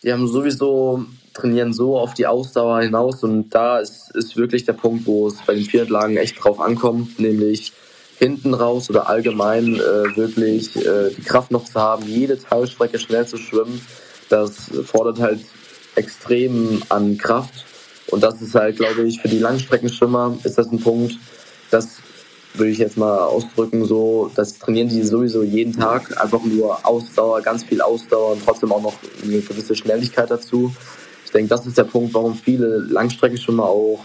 die 0.02 0.12
haben 0.12 0.28
sowieso, 0.28 1.06
trainieren 1.32 1.72
so 1.72 1.98
auf 1.98 2.14
die 2.14 2.26
Ausdauer 2.26 2.82
hinaus 2.82 3.24
und 3.24 3.50
da 3.50 3.80
ist, 3.80 4.14
ist 4.14 4.36
wirklich 4.36 4.64
der 4.64 4.74
Punkt, 4.74 5.06
wo 5.06 5.26
es 5.26 5.36
bei 5.44 5.54
den 5.54 5.64
Viertlagen 5.64 6.16
echt 6.16 6.42
drauf 6.42 6.60
ankommt, 6.60 7.18
nämlich 7.18 7.72
hinten 8.18 8.54
raus 8.54 8.88
oder 8.90 9.08
allgemein 9.08 9.74
äh, 9.74 10.16
wirklich 10.16 10.76
äh, 10.76 11.10
die 11.10 11.22
Kraft 11.22 11.50
noch 11.50 11.64
zu 11.64 11.80
haben, 11.80 12.06
jede 12.06 12.38
Teilstrecke 12.38 13.00
schnell 13.00 13.26
zu 13.26 13.38
schwimmen. 13.38 13.84
Das 14.28 14.70
fordert 14.84 15.18
halt 15.18 15.40
extrem 15.96 16.80
an 16.90 17.18
Kraft 17.18 17.64
und 18.08 18.22
das 18.22 18.40
ist 18.40 18.54
halt, 18.54 18.76
glaube 18.76 19.02
ich, 19.02 19.20
für 19.20 19.28
die 19.28 19.40
Langstreckenschwimmer 19.40 20.38
ist 20.44 20.58
das 20.58 20.70
ein 20.70 20.80
Punkt, 20.80 21.16
das 21.72 21.96
würde 22.54 22.70
ich 22.70 22.78
jetzt 22.78 22.96
mal 22.96 23.18
ausdrücken, 23.18 23.84
so, 23.84 24.30
das 24.34 24.58
trainieren 24.58 24.88
die 24.88 25.02
sowieso 25.02 25.42
jeden 25.42 25.72
Tag, 25.72 26.20
einfach 26.22 26.42
nur 26.44 26.86
Ausdauer, 26.86 27.42
ganz 27.42 27.64
viel 27.64 27.80
Ausdauer 27.80 28.32
und 28.32 28.44
trotzdem 28.44 28.72
auch 28.72 28.82
noch 28.82 28.94
eine 29.22 29.40
gewisse 29.40 29.74
Schnelligkeit 29.74 30.30
dazu. 30.30 30.74
Ich 31.24 31.32
denke, 31.32 31.48
das 31.48 31.66
ist 31.66 31.76
der 31.76 31.84
Punkt, 31.84 32.14
warum 32.14 32.34
viele 32.34 32.78
Langstrecken 32.78 33.38
schon 33.38 33.56
mal 33.56 33.64
auch 33.64 34.04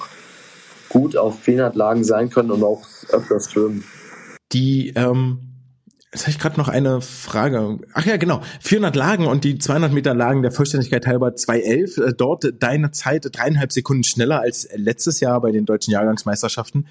gut 0.89 1.15
auf 1.15 1.39
400 1.41 1.75
Lagen 1.75 2.03
sein 2.03 2.29
können 2.29 2.51
und 2.51 2.63
auch 2.63 2.83
öfters 3.09 3.51
schwimmen. 3.51 3.83
Die, 4.51 4.93
ähm, 4.95 5.49
Jetzt 6.11 6.23
habe 6.23 6.31
ich 6.31 6.39
gerade 6.39 6.57
noch 6.57 6.69
eine 6.69 7.01
Frage. 7.01 7.77
Ach 7.93 8.03
ja, 8.03 8.17
genau. 8.17 8.41
400 8.61 8.95
Lagen 8.95 9.27
und 9.27 9.43
die 9.43 9.59
200 9.59 9.93
Meter 9.93 10.15
Lagen 10.15 10.41
der 10.41 10.51
Vollständigkeit 10.51 11.05
halber 11.05 11.35
211. 11.35 11.97
Äh, 11.97 12.13
dort 12.17 12.51
deine 12.57 12.89
Zeit 12.89 13.29
dreieinhalb 13.31 13.71
Sekunden 13.71 14.03
schneller 14.03 14.41
als 14.41 14.67
letztes 14.73 15.19
Jahr 15.19 15.39
bei 15.39 15.51
den 15.51 15.65
deutschen 15.65 15.91
Jahrgangsmeisterschaften. 15.91 16.87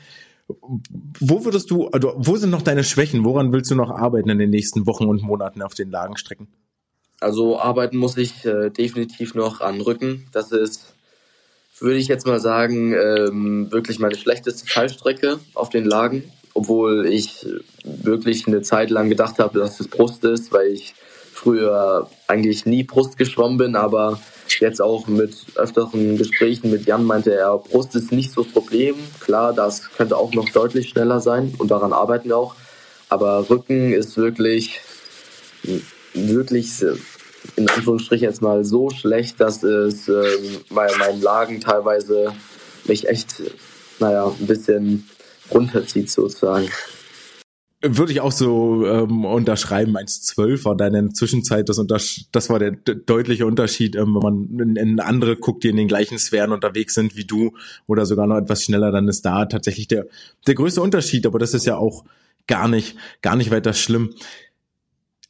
Wo 1.20 1.44
würdest 1.44 1.70
du, 1.70 1.88
also 1.88 2.14
wo 2.16 2.36
sind 2.36 2.50
noch 2.50 2.62
deine 2.62 2.84
Schwächen? 2.84 3.24
Woran 3.24 3.52
willst 3.52 3.70
du 3.70 3.74
noch 3.74 3.90
arbeiten 3.90 4.30
in 4.30 4.38
den 4.38 4.50
nächsten 4.50 4.86
Wochen 4.86 5.04
und 5.04 5.22
Monaten 5.22 5.62
auf 5.62 5.74
den 5.74 5.90
Lagenstrecken? 5.90 6.48
Also 7.20 7.58
arbeiten 7.58 7.96
muss 7.96 8.16
ich 8.16 8.44
äh, 8.44 8.70
definitiv 8.70 9.34
noch 9.34 9.60
an 9.60 9.80
Rücken. 9.80 10.26
Das 10.32 10.52
ist, 10.52 10.94
würde 11.80 11.98
ich 11.98 12.08
jetzt 12.08 12.26
mal 12.26 12.40
sagen, 12.40 12.94
ähm, 12.94 13.70
wirklich 13.70 13.98
meine 13.98 14.16
schlechteste 14.16 14.66
Fallstrecke 14.66 15.38
auf 15.54 15.68
den 15.68 15.84
Lagen. 15.84 16.24
Obwohl 16.54 17.06
ich 17.06 17.46
wirklich 17.84 18.46
eine 18.46 18.62
Zeit 18.62 18.90
lang 18.90 19.08
gedacht 19.08 19.38
habe, 19.38 19.58
dass 19.58 19.78
es 19.80 19.88
Brust 19.88 20.24
ist, 20.24 20.50
weil 20.52 20.68
ich 20.68 20.94
früher 21.32 22.10
eigentlich 22.26 22.66
nie 22.66 22.82
Brust 22.82 23.16
geschwommen 23.16 23.58
bin, 23.58 23.76
aber 23.76 24.20
jetzt 24.60 24.80
auch 24.80 25.06
mit 25.06 25.34
öfteren 25.54 26.16
Gesprächen 26.16 26.70
mit 26.70 26.86
Jan 26.86 27.04
meinte 27.04 27.34
er, 27.34 27.58
Brust 27.58 27.94
ist 27.94 28.12
nicht 28.12 28.32
so 28.32 28.42
das 28.42 28.52
Problem. 28.52 28.96
Klar, 29.20 29.52
das 29.52 29.90
könnte 29.90 30.16
auch 30.16 30.32
noch 30.32 30.48
deutlich 30.50 30.88
schneller 30.90 31.20
sein 31.20 31.54
und 31.58 31.70
daran 31.70 31.92
arbeiten 31.92 32.28
wir 32.28 32.36
auch. 32.36 32.54
Aber 33.08 33.48
Rücken 33.48 33.92
ist 33.92 34.16
wirklich, 34.16 34.80
wirklich 36.14 36.84
in 37.56 37.68
Anführungsstrichen 37.68 38.28
jetzt 38.28 38.42
mal 38.42 38.64
so 38.64 38.90
schlecht, 38.90 39.40
dass 39.40 39.62
es 39.62 40.08
äh, 40.08 40.24
bei 40.70 40.88
meinen 40.98 41.22
Lagen 41.22 41.60
teilweise 41.60 42.34
mich 42.84 43.08
echt, 43.08 43.42
naja, 43.98 44.32
ein 44.38 44.46
bisschen 44.46 45.08
runterzieht 45.50 46.10
sozusagen. 46.10 46.68
Würde 47.80 48.10
ich 48.10 48.20
auch 48.20 48.32
so 48.32 48.84
ähm, 48.86 49.24
unterschreiben. 49.24 49.96
1,12 49.96 50.64
war 50.64 50.76
deine 50.76 51.12
Zwischenzeit. 51.12 51.68
Das, 51.68 52.26
das 52.32 52.50
war 52.50 52.58
der 52.58 52.72
deutliche 52.72 53.46
Unterschied, 53.46 53.94
ähm, 53.94 54.16
wenn 54.16 54.22
man 54.22 54.58
in, 54.58 54.76
in 54.76 55.00
andere 55.00 55.36
guckt, 55.36 55.62
die 55.62 55.68
in 55.68 55.76
den 55.76 55.86
gleichen 55.86 56.18
Sphären 56.18 56.50
unterwegs 56.50 56.94
sind 56.94 57.16
wie 57.16 57.24
du 57.24 57.52
oder 57.86 58.04
sogar 58.04 58.26
noch 58.26 58.36
etwas 58.36 58.64
schneller, 58.64 58.90
dann 58.90 59.06
ist 59.06 59.24
da 59.24 59.46
tatsächlich 59.46 59.86
der, 59.86 60.06
der 60.48 60.54
größte 60.56 60.82
Unterschied. 60.82 61.24
Aber 61.24 61.38
das 61.38 61.54
ist 61.54 61.66
ja 61.66 61.76
auch 61.76 62.04
gar 62.48 62.66
nicht, 62.66 62.96
gar 63.22 63.36
nicht 63.36 63.52
weiter 63.52 63.72
schlimm. 63.72 64.12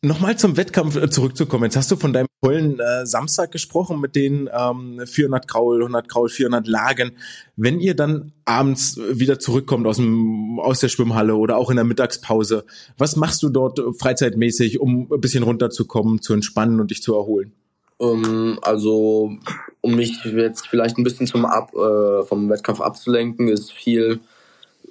Nochmal 0.01 0.39
zum 0.39 0.57
Wettkampf 0.57 0.95
äh, 0.95 1.11
zurückzukommen. 1.11 1.65
Jetzt 1.65 1.77
hast 1.77 1.91
du 1.91 1.97
von 1.97 2.13
deinem 2.13 2.29
tollen 2.41 2.79
äh, 2.79 3.05
Samstag 3.05 3.51
gesprochen 3.51 4.01
mit 4.01 4.15
den 4.15 4.49
ähm, 4.57 5.03
400 5.05 5.49
Kraul, 5.49 5.79
100 5.81 6.09
Kraul, 6.09 6.29
400 6.29 6.69
Lagen. 6.69 7.17
Wenn 7.57 7.81
ihr 7.81 7.97
dann 7.97 8.33
abends 8.45 8.97
wieder 8.97 9.41
zurückkommt 9.41 9.89
aus, 9.89 9.97
dem, 9.97 10.61
aus 10.61 10.79
der 10.79 10.89
Schwimmhalle 10.89 11.35
oder 11.35 11.57
auch 11.57 11.69
in 11.71 11.77
der 11.77 11.85
Mittagspause, 11.85 12.65
was 12.97 13.17
machst 13.17 13.43
du 13.43 13.49
dort 13.49 13.81
freizeitmäßig, 13.99 14.79
um 14.79 15.13
ein 15.13 15.21
bisschen 15.21 15.43
runterzukommen, 15.43 16.23
zu 16.23 16.33
entspannen 16.33 16.79
und 16.79 16.93
dich 16.93 17.03
zu 17.03 17.17
erholen? 17.17 17.53
Um, 17.97 18.25
ähm, 18.25 18.59
also, 18.63 19.33
um 19.81 19.97
mich 19.97 20.25
jetzt 20.25 20.69
vielleicht 20.69 20.97
ein 20.97 21.03
bisschen 21.03 21.27
zum 21.27 21.45
Ab, 21.45 21.73
äh, 21.75 22.23
vom 22.23 22.49
Wettkampf 22.49 22.81
abzulenken, 22.81 23.49
ist 23.49 23.73
viel, 23.73 24.21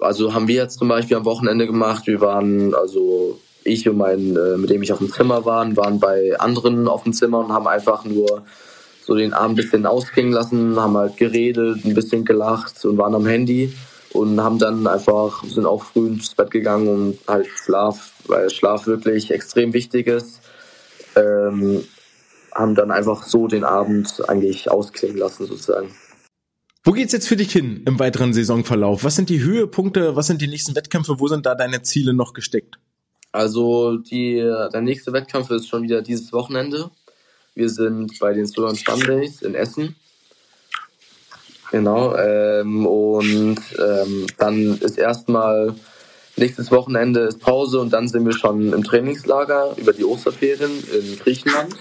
also 0.01 0.33
haben 0.33 0.49
wir 0.49 0.55
jetzt 0.55 0.79
zum 0.79 0.89
Beispiel 0.89 1.15
am 1.15 1.23
Wochenende 1.23 1.65
gemacht. 1.65 2.07
Wir 2.07 2.19
waren 2.19 2.75
also 2.75 3.39
ich 3.67 3.87
und 3.87 3.97
mein, 3.97 4.35
äh, 4.35 4.57
mit 4.57 4.69
dem 4.69 4.81
ich 4.81 4.91
auf 4.91 4.99
dem 4.99 5.11
Zimmer 5.11 5.45
war, 5.45 5.75
waren 5.75 5.99
bei 5.99 6.37
anderen 6.39 6.87
auf 6.87 7.03
dem 7.03 7.13
Zimmer 7.13 7.39
und 7.39 7.51
haben 7.51 7.67
einfach 7.67 8.05
nur 8.05 8.43
so 9.03 9.15
den 9.15 9.33
Abend 9.33 9.53
ein 9.53 9.55
bisschen 9.55 9.85
ausklingen 9.85 10.33
lassen, 10.33 10.79
haben 10.79 10.97
halt 10.97 11.17
geredet, 11.17 11.85
ein 11.85 11.93
bisschen 11.93 12.25
gelacht 12.25 12.83
und 12.85 12.97
waren 12.97 13.15
am 13.15 13.25
Handy 13.25 13.73
und 14.11 14.41
haben 14.41 14.59
dann 14.59 14.85
einfach, 14.87 15.43
sind 15.43 15.65
auch 15.65 15.83
früh 15.83 16.07
ins 16.07 16.35
Bett 16.35 16.51
gegangen 16.51 16.87
und 16.87 17.19
halt 17.27 17.47
Schlaf, 17.47 18.11
weil 18.27 18.49
Schlaf 18.49 18.87
wirklich 18.87 19.31
extrem 19.31 19.73
wichtig 19.73 20.07
ist, 20.07 20.41
ähm, 21.15 21.83
haben 22.53 22.75
dann 22.75 22.91
einfach 22.91 23.23
so 23.23 23.47
den 23.47 23.63
Abend 23.63 24.27
eigentlich 24.27 24.69
ausklingen 24.69 25.17
lassen 25.17 25.45
sozusagen. 25.45 25.95
Wo 26.83 26.93
geht's 26.93 27.13
jetzt 27.13 27.27
für 27.27 27.35
dich 27.35 27.51
hin 27.51 27.83
im 27.85 27.99
weiteren 27.99 28.33
Saisonverlauf? 28.33 29.03
Was 29.03 29.15
sind 29.15 29.29
die 29.29 29.41
Höhepunkte? 29.41 30.15
Was 30.15 30.27
sind 30.27 30.41
die 30.41 30.47
nächsten 30.47 30.75
Wettkämpfe? 30.75 31.19
Wo 31.19 31.27
sind 31.27 31.45
da 31.45 31.53
deine 31.53 31.81
Ziele 31.81 32.13
noch 32.13 32.33
gesteckt? 32.33 32.79
Also 33.31 33.97
die, 33.97 34.35
der 34.35 34.81
nächste 34.81 35.13
Wettkampf 35.13 35.49
ist 35.51 35.67
schon 35.67 35.83
wieder 35.83 36.01
dieses 36.01 36.33
Wochenende. 36.33 36.89
Wir 37.55 37.69
sind 37.69 38.19
bei 38.19 38.33
den 38.33 38.45
Solar 38.45 38.75
Sundays 38.75 39.41
in 39.41 39.55
Essen. 39.55 39.95
Genau. 41.71 42.15
Ähm, 42.15 42.85
und 42.85 43.59
ähm, 43.77 44.27
dann 44.37 44.77
ist 44.79 44.97
erstmal 44.97 45.75
nächstes 46.37 46.71
Wochenende 46.71 47.21
ist 47.21 47.39
Pause 47.39 47.79
und 47.79 47.91
dann 47.91 48.07
sind 48.07 48.25
wir 48.25 48.33
schon 48.33 48.71
im 48.73 48.83
Trainingslager 48.83 49.75
über 49.77 49.91
die 49.91 50.05
Osterferien 50.05 50.71
in 50.93 51.19
Griechenland. 51.19 51.75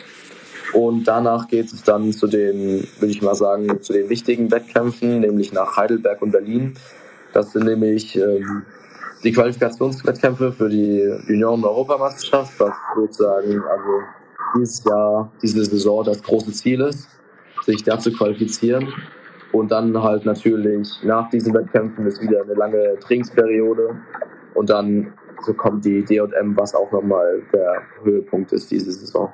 Und 0.73 1.05
danach 1.05 1.49
geht 1.49 1.73
es 1.73 1.83
dann 1.85 2.13
zu 2.13 2.27
den, 2.27 2.87
würde 2.99 3.13
ich 3.13 3.23
mal 3.23 3.35
sagen, 3.35 3.81
zu 3.83 3.93
den 3.93 4.09
wichtigen 4.09 4.51
Wettkämpfen, 4.51 5.21
nämlich 5.21 5.53
nach 5.53 5.77
Heidelberg 5.77 6.21
und 6.23 6.33
Berlin. 6.33 6.75
Das 7.33 7.53
sind 7.53 7.67
nämlich 7.67 8.17
ähm, 8.17 8.63
die 9.27 9.33
Qualifikationswettkämpfe 9.33 10.53
für 10.53 10.69
die 10.69 11.01
Junioren-Europameisterschaft, 11.27 12.61
was 12.61 12.75
sozusagen 12.95 13.61
also 13.61 14.03
dieses 14.57 14.85
Jahr, 14.85 15.33
diese 15.43 15.65
Saison 15.65 16.05
das 16.05 16.23
große 16.23 16.53
Ziel 16.53 16.81
ist, 16.83 17.09
sich 17.65 17.83
da 17.83 17.99
zu 17.99 18.13
qualifizieren. 18.13 18.93
Und 19.51 19.73
dann 19.73 20.01
halt 20.01 20.25
natürlich 20.27 21.03
nach 21.03 21.29
diesen 21.31 21.53
Wettkämpfen 21.55 22.07
ist 22.07 22.23
wieder 22.23 22.43
eine 22.43 22.55
lange 22.55 22.99
Trainingsperiode 23.01 23.97
und 24.55 24.71
dann 24.71 25.13
so 25.45 25.55
kommt 25.55 25.85
die 25.85 26.05
DM, 26.05 26.57
was 26.57 26.75
auch 26.75 26.93
nochmal 26.93 27.43
der 27.53 27.83
Höhepunkt 28.05 28.53
ist 28.53 28.71
diese 28.71 28.93
Saison. 28.93 29.33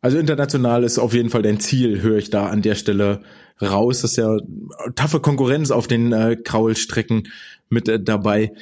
Also 0.00 0.18
international 0.18 0.84
ist 0.84 0.98
auf 0.98 1.12
jeden 1.12 1.30
Fall 1.30 1.42
dein 1.42 1.60
Ziel, 1.60 2.00
höre 2.00 2.16
ich 2.16 2.30
da 2.30 2.46
an 2.46 2.62
der 2.62 2.74
Stelle 2.74 3.22
raus. 3.60 4.00
Das 4.00 4.12
ist 4.12 4.16
ja 4.16 4.36
taffe 4.94 5.20
Konkurrenz 5.20 5.70
auf 5.70 5.86
den 5.86 6.12
äh, 6.12 6.36
Kraulstrecken 6.36 7.28
mit 7.68 7.88
äh, 7.88 8.02
dabei. 8.02 8.52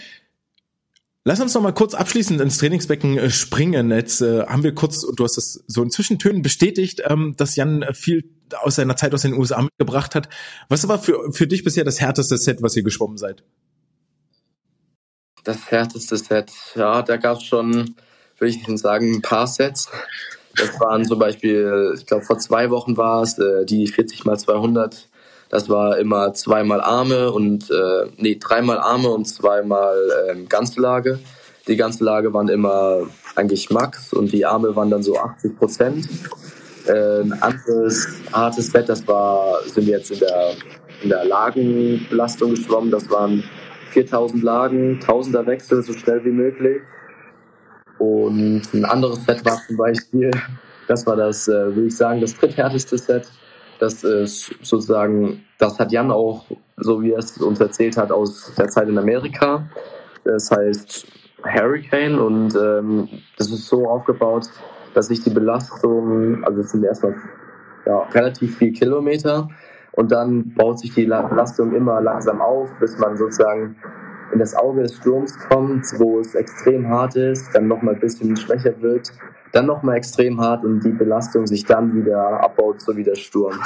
Lass 1.24 1.40
uns 1.40 1.54
noch 1.54 1.62
mal 1.62 1.72
kurz 1.72 1.94
abschließend 1.94 2.40
ins 2.40 2.58
Trainingsbecken 2.58 3.18
äh, 3.18 3.30
springen. 3.30 3.90
Jetzt 3.90 4.22
äh, 4.22 4.46
haben 4.46 4.62
wir 4.62 4.74
kurz, 4.74 5.02
du 5.02 5.24
hast 5.24 5.36
das 5.36 5.62
so 5.66 5.82
in 5.82 5.90
Zwischentönen 5.90 6.42
bestätigt, 6.42 7.02
ähm, 7.04 7.34
dass 7.36 7.54
Jan 7.54 7.84
viel 7.92 8.24
aus 8.62 8.76
seiner 8.76 8.96
Zeit 8.96 9.14
aus 9.14 9.22
den 9.22 9.34
USA 9.34 9.62
mitgebracht 9.62 10.14
hat. 10.14 10.28
Was 10.68 10.88
war 10.88 10.98
für, 10.98 11.32
für 11.32 11.46
dich 11.46 11.64
bisher 11.64 11.84
das 11.84 12.00
härteste 12.00 12.38
Set, 12.38 12.62
was 12.62 12.74
ihr 12.76 12.82
geschwommen 12.82 13.18
seid? 13.18 13.44
Das 15.44 15.70
härteste 15.70 16.16
Set, 16.16 16.50
ja, 16.74 17.02
da 17.02 17.16
gab 17.16 17.38
es 17.38 17.44
schon, 17.44 17.94
würde 18.38 18.54
ich 18.54 18.80
sagen, 18.80 19.16
ein 19.16 19.22
paar 19.22 19.46
Sets. 19.46 19.88
Das 20.58 20.80
waren 20.80 21.04
zum 21.04 21.18
Beispiel, 21.18 21.94
ich 21.96 22.06
glaube, 22.06 22.24
vor 22.24 22.38
zwei 22.38 22.70
Wochen 22.70 22.96
war 22.96 23.22
es, 23.22 23.38
äh, 23.38 23.64
die 23.64 23.86
40 23.86 24.24
mal 24.24 24.38
200. 24.38 25.08
Das 25.50 25.68
war 25.68 25.98
immer 25.98 26.34
zweimal 26.34 26.80
Arme 26.80 27.32
und, 27.32 27.70
äh, 27.70 28.06
nee, 28.16 28.38
dreimal 28.38 28.78
Arme 28.78 29.08
und 29.08 29.26
zweimal 29.26 29.96
ähm, 30.28 30.48
ganze 30.48 30.80
Lage. 30.80 31.18
Die 31.68 31.76
ganze 31.76 32.04
Lage 32.04 32.32
waren 32.34 32.48
immer 32.48 33.06
eigentlich 33.34 33.70
Max 33.70 34.12
und 34.12 34.32
die 34.32 34.44
Arme 34.44 34.74
waren 34.76 34.90
dann 34.90 35.02
so 35.02 35.16
80 35.18 35.56
Prozent. 35.56 36.08
Äh, 36.86 37.20
ein 37.20 37.32
anderes 37.34 38.08
hartes 38.32 38.70
Set, 38.70 38.88
das 38.88 39.06
war, 39.06 39.60
sind 39.66 39.86
wir 39.86 39.98
jetzt 39.98 40.10
in 40.10 40.18
der, 40.18 40.52
in 41.02 41.08
der 41.10 41.24
Lagenbelastung 41.24 42.50
geschwommen. 42.50 42.90
Das 42.90 43.08
waren 43.10 43.44
4000 43.90 44.42
Lagen, 44.42 45.00
1000er 45.00 45.46
Wechsel 45.46 45.82
so 45.82 45.92
schnell 45.92 46.24
wie 46.24 46.30
möglich. 46.30 46.82
Und 47.98 48.62
ein 48.72 48.84
anderes 48.84 49.24
Set 49.24 49.44
war 49.44 49.60
zum 49.66 49.76
Beispiel, 49.76 50.30
das 50.86 51.06
war 51.06 51.16
das, 51.16 51.48
äh, 51.48 51.52
würde 51.52 51.86
ich 51.86 51.96
sagen, 51.96 52.20
das 52.20 52.34
dritthärteste 52.36 52.98
Set. 52.98 53.28
Das 53.78 54.02
ist 54.02 54.54
sozusagen, 54.62 55.44
das 55.58 55.78
hat 55.78 55.92
Jan 55.92 56.10
auch, 56.10 56.46
so 56.76 57.00
wie 57.02 57.12
er 57.12 57.18
es 57.18 57.38
uns 57.38 57.60
erzählt 57.60 57.96
hat, 57.96 58.10
aus 58.10 58.52
der 58.56 58.68
Zeit 58.68 58.88
in 58.88 58.98
Amerika. 58.98 59.68
Das 60.24 60.50
heißt 60.50 61.06
Hurricane 61.44 62.18
und 62.18 62.54
ähm, 62.56 63.08
das 63.36 63.50
ist 63.50 63.66
so 63.66 63.88
aufgebaut, 63.88 64.48
dass 64.94 65.06
sich 65.06 65.22
die 65.22 65.30
Belastung, 65.30 66.44
also 66.44 66.60
es 66.60 66.70
sind 66.70 66.84
erstmal 66.84 67.14
ja, 67.86 68.00
relativ 68.12 68.58
viel 68.58 68.72
Kilometer 68.72 69.48
und 69.92 70.10
dann 70.10 70.54
baut 70.54 70.80
sich 70.80 70.94
die 70.94 71.06
Belastung 71.06 71.74
immer 71.74 72.00
langsam 72.00 72.40
auf, 72.40 72.68
bis 72.80 72.98
man 72.98 73.16
sozusagen 73.16 73.76
in 74.32 74.38
das 74.38 74.54
Auge 74.54 74.82
des 74.82 74.96
Sturms 74.96 75.38
kommt, 75.48 75.84
wo 75.98 76.20
es 76.20 76.34
extrem 76.34 76.88
hart 76.88 77.16
ist, 77.16 77.46
dann 77.54 77.68
nochmal 77.68 77.94
ein 77.94 78.00
bisschen 78.00 78.36
schwächer 78.36 78.80
wird, 78.80 79.12
dann 79.52 79.66
nochmal 79.66 79.96
extrem 79.96 80.40
hart 80.40 80.64
und 80.64 80.84
die 80.84 80.90
Belastung 80.90 81.46
sich 81.46 81.64
dann 81.64 81.94
wieder 81.94 82.40
abbaut, 82.42 82.80
so 82.80 82.96
wie 82.96 83.04
der 83.04 83.14
Sturm. 83.14 83.58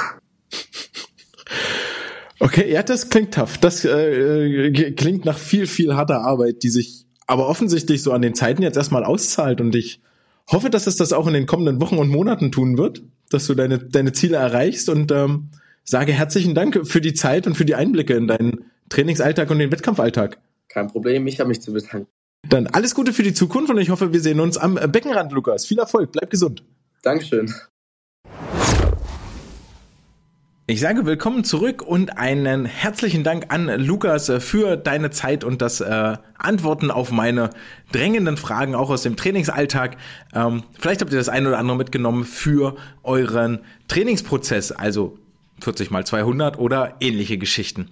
Okay, 2.39 2.71
ja, 2.71 2.83
das 2.83 3.09
klingt 3.09 3.33
tough. 3.33 3.57
Das 3.57 3.85
äh, 3.85 4.71
klingt 4.91 5.25
nach 5.25 5.37
viel, 5.37 5.65
viel 5.65 5.95
harter 5.95 6.21
Arbeit, 6.21 6.63
die 6.63 6.69
sich 6.69 7.05
aber 7.25 7.47
offensichtlich 7.47 8.03
so 8.03 8.11
an 8.11 8.21
den 8.21 8.35
Zeiten 8.35 8.63
jetzt 8.63 8.75
erstmal 8.75 9.03
auszahlt 9.05 9.61
und 9.61 9.75
ich 9.75 10.01
hoffe, 10.51 10.69
dass 10.69 10.87
es 10.87 10.97
das 10.97 11.13
auch 11.13 11.27
in 11.27 11.33
den 11.33 11.45
kommenden 11.45 11.79
Wochen 11.79 11.97
und 11.97 12.09
Monaten 12.09 12.51
tun 12.51 12.77
wird, 12.77 13.01
dass 13.29 13.47
du 13.47 13.55
deine, 13.55 13.79
deine 13.79 14.11
Ziele 14.11 14.37
erreichst 14.37 14.89
und 14.89 15.11
ähm, 15.11 15.49
sage 15.83 16.11
herzlichen 16.11 16.53
Dank 16.53 16.85
für 16.85 17.01
die 17.01 17.13
Zeit 17.13 17.47
und 17.47 17.55
für 17.55 17.65
die 17.65 17.75
Einblicke 17.75 18.13
in 18.13 18.27
deinen 18.27 18.65
Trainingsalltag 18.89 19.49
und 19.49 19.59
den 19.59 19.71
Wettkampfalltag. 19.71 20.37
Kein 20.73 20.87
Problem, 20.87 21.27
ich 21.27 21.39
habe 21.39 21.49
mich 21.49 21.61
zu 21.61 21.71
bedanken. 21.71 22.07
Dann 22.49 22.65
alles 22.65 22.95
Gute 22.95 23.13
für 23.13 23.21
die 23.21 23.33
Zukunft 23.33 23.69
und 23.69 23.77
ich 23.77 23.91
hoffe, 23.91 24.11
wir 24.11 24.19
sehen 24.19 24.39
uns 24.39 24.57
am 24.57 24.73
Beckenrand, 24.73 25.31
Lukas. 25.31 25.67
Viel 25.67 25.77
Erfolg, 25.77 26.11
bleib 26.11 26.31
gesund. 26.31 26.63
Dankeschön. 27.03 27.53
Ich 30.65 30.79
sage 30.79 31.05
willkommen 31.05 31.43
zurück 31.43 31.83
und 31.83 32.17
einen 32.17 32.65
herzlichen 32.65 33.23
Dank 33.23 33.53
an 33.53 33.67
Lukas 33.67 34.31
für 34.39 34.75
deine 34.75 35.11
Zeit 35.11 35.43
und 35.43 35.61
das 35.61 35.79
äh, 35.79 36.17
Antworten 36.37 36.89
auf 36.89 37.11
meine 37.11 37.51
drängenden 37.91 38.37
Fragen 38.37 38.73
auch 38.73 38.89
aus 38.89 39.03
dem 39.03 39.15
Trainingsalltag. 39.15 39.97
Ähm, 40.33 40.63
vielleicht 40.79 41.01
habt 41.01 41.11
ihr 41.11 41.19
das 41.19 41.29
ein 41.29 41.45
oder 41.45 41.59
andere 41.59 41.77
mitgenommen 41.77 42.23
für 42.23 42.75
euren 43.03 43.59
Trainingsprozess, 43.87 44.71
also 44.71 45.19
40 45.61 45.91
mal 45.91 46.05
200 46.05 46.57
oder 46.57 46.95
ähnliche 46.99 47.37
Geschichten. 47.37 47.89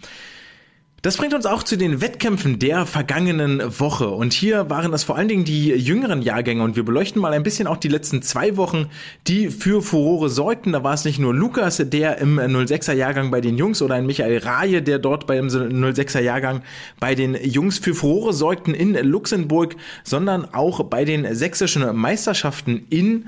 Das 1.04 1.18
bringt 1.18 1.34
uns 1.34 1.48
auch 1.48 1.64
zu 1.64 1.78
den 1.78 2.00
Wettkämpfen 2.00 2.60
der 2.60 2.86
vergangenen 2.86 3.80
Woche. 3.80 4.10
Und 4.10 4.34
hier 4.34 4.70
waren 4.70 4.92
das 4.92 5.04
vor 5.04 5.18
allen 5.18 5.30
Dingen 5.30 5.46
die 5.46 5.70
jüngeren 5.70 6.22
Jahrgänge. 6.22 6.62
Und 6.62 6.76
wir 6.76 6.86
beleuchten 6.86 7.20
mal 7.20 7.34
ein 7.34 7.42
bisschen 7.42 7.66
auch 7.66 7.78
die 7.78 7.88
letzten 7.88 8.22
zwei 8.22 8.56
Wochen, 8.56 8.86
die 9.26 9.50
für 9.50 9.82
Furore 9.82 10.30
sorgten. 10.30 10.74
Da 10.74 10.84
war 10.84 10.94
es 10.94 11.04
nicht 11.04 11.18
nur 11.18 11.34
Lukas, 11.34 11.78
der 11.78 12.20
im 12.20 12.40
06er 12.40 12.94
Jahrgang 12.94 13.32
bei 13.32 13.42
den 13.42 13.58
Jungs 13.58 13.82
oder 13.82 13.96
ein 13.96 14.06
Michael 14.06 14.38
Raje, 14.38 14.84
der 14.84 15.00
dort 15.00 15.26
beim 15.26 15.48
06er 15.48 16.22
Jahrgang 16.22 16.62
bei 17.00 17.16
den 17.16 17.34
Jungs 17.34 17.80
für 17.80 17.96
Furore 17.96 18.32
sorgten 18.32 18.76
in 18.76 18.94
Luxemburg, 18.94 19.78
sondern 20.04 20.54
auch 20.54 20.84
bei 20.84 21.04
den 21.04 21.34
sächsischen 21.34 21.96
Meisterschaften 21.96 22.86
in 22.92 23.26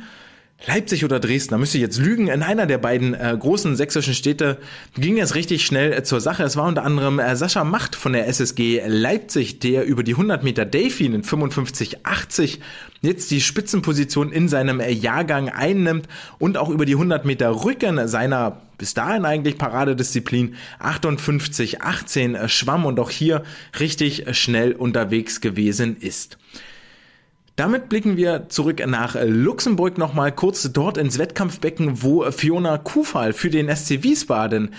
Leipzig 0.65 1.03
oder 1.03 1.19
Dresden, 1.19 1.51
da 1.51 1.57
müsste 1.57 1.77
ich 1.77 1.81
jetzt 1.81 1.99
lügen, 1.99 2.27
in 2.27 2.41
einer 2.41 2.65
der 2.65 2.77
beiden 2.77 3.13
äh, 3.13 3.35
großen 3.37 3.75
sächsischen 3.75 4.13
Städte 4.13 4.59
ging 4.95 5.19
es 5.19 5.35
richtig 5.35 5.65
schnell 5.65 5.91
äh, 5.91 6.03
zur 6.03 6.21
Sache. 6.21 6.43
Es 6.43 6.55
war 6.55 6.67
unter 6.67 6.83
anderem 6.83 7.19
äh, 7.19 7.35
Sascha 7.35 7.65
Macht 7.65 7.95
von 7.95 8.13
der 8.13 8.27
SSG 8.29 8.81
Leipzig, 8.87 9.59
der 9.59 9.85
über 9.85 10.03
die 10.03 10.13
100 10.13 10.41
Meter 10.43 10.65
Delfin 10.65 11.13
in 11.13 11.23
55,80 11.23 12.59
jetzt 13.01 13.29
die 13.31 13.41
Spitzenposition 13.41 14.31
in 14.31 14.47
seinem 14.47 14.79
äh, 14.79 14.89
Jahrgang 14.89 15.49
einnimmt 15.49 16.07
und 16.39 16.57
auch 16.57 16.69
über 16.69 16.85
die 16.85 16.93
100 16.93 17.25
Meter 17.25 17.65
Rücken 17.65 18.07
seiner 18.07 18.61
bis 18.77 18.93
dahin 18.93 19.25
eigentlich 19.25 19.57
Paradedisziplin 19.57 20.55
58,18 20.79 22.35
äh, 22.35 22.47
schwamm 22.47 22.85
und 22.85 22.99
auch 23.01 23.09
hier 23.09 23.43
richtig 23.81 24.25
schnell 24.37 24.71
unterwegs 24.71 25.41
gewesen 25.41 25.97
ist. 25.99 26.37
Damit 27.55 27.87
blicken 27.87 28.17
wir 28.17 28.49
zurück 28.49 28.81
nach 28.87 29.15
Luxemburg 29.21 29.99
nochmal 29.99 30.31
kurz 30.31 30.71
dort 30.73 30.97
ins 30.97 31.19
Wettkampfbecken, 31.19 32.01
wo 32.01 32.23
Fiona 32.31 32.79
Kufal 32.79 33.31
für 33.31 33.51
den 33.51 33.73
SC 33.73 34.01
Wiesbaden 34.01 34.73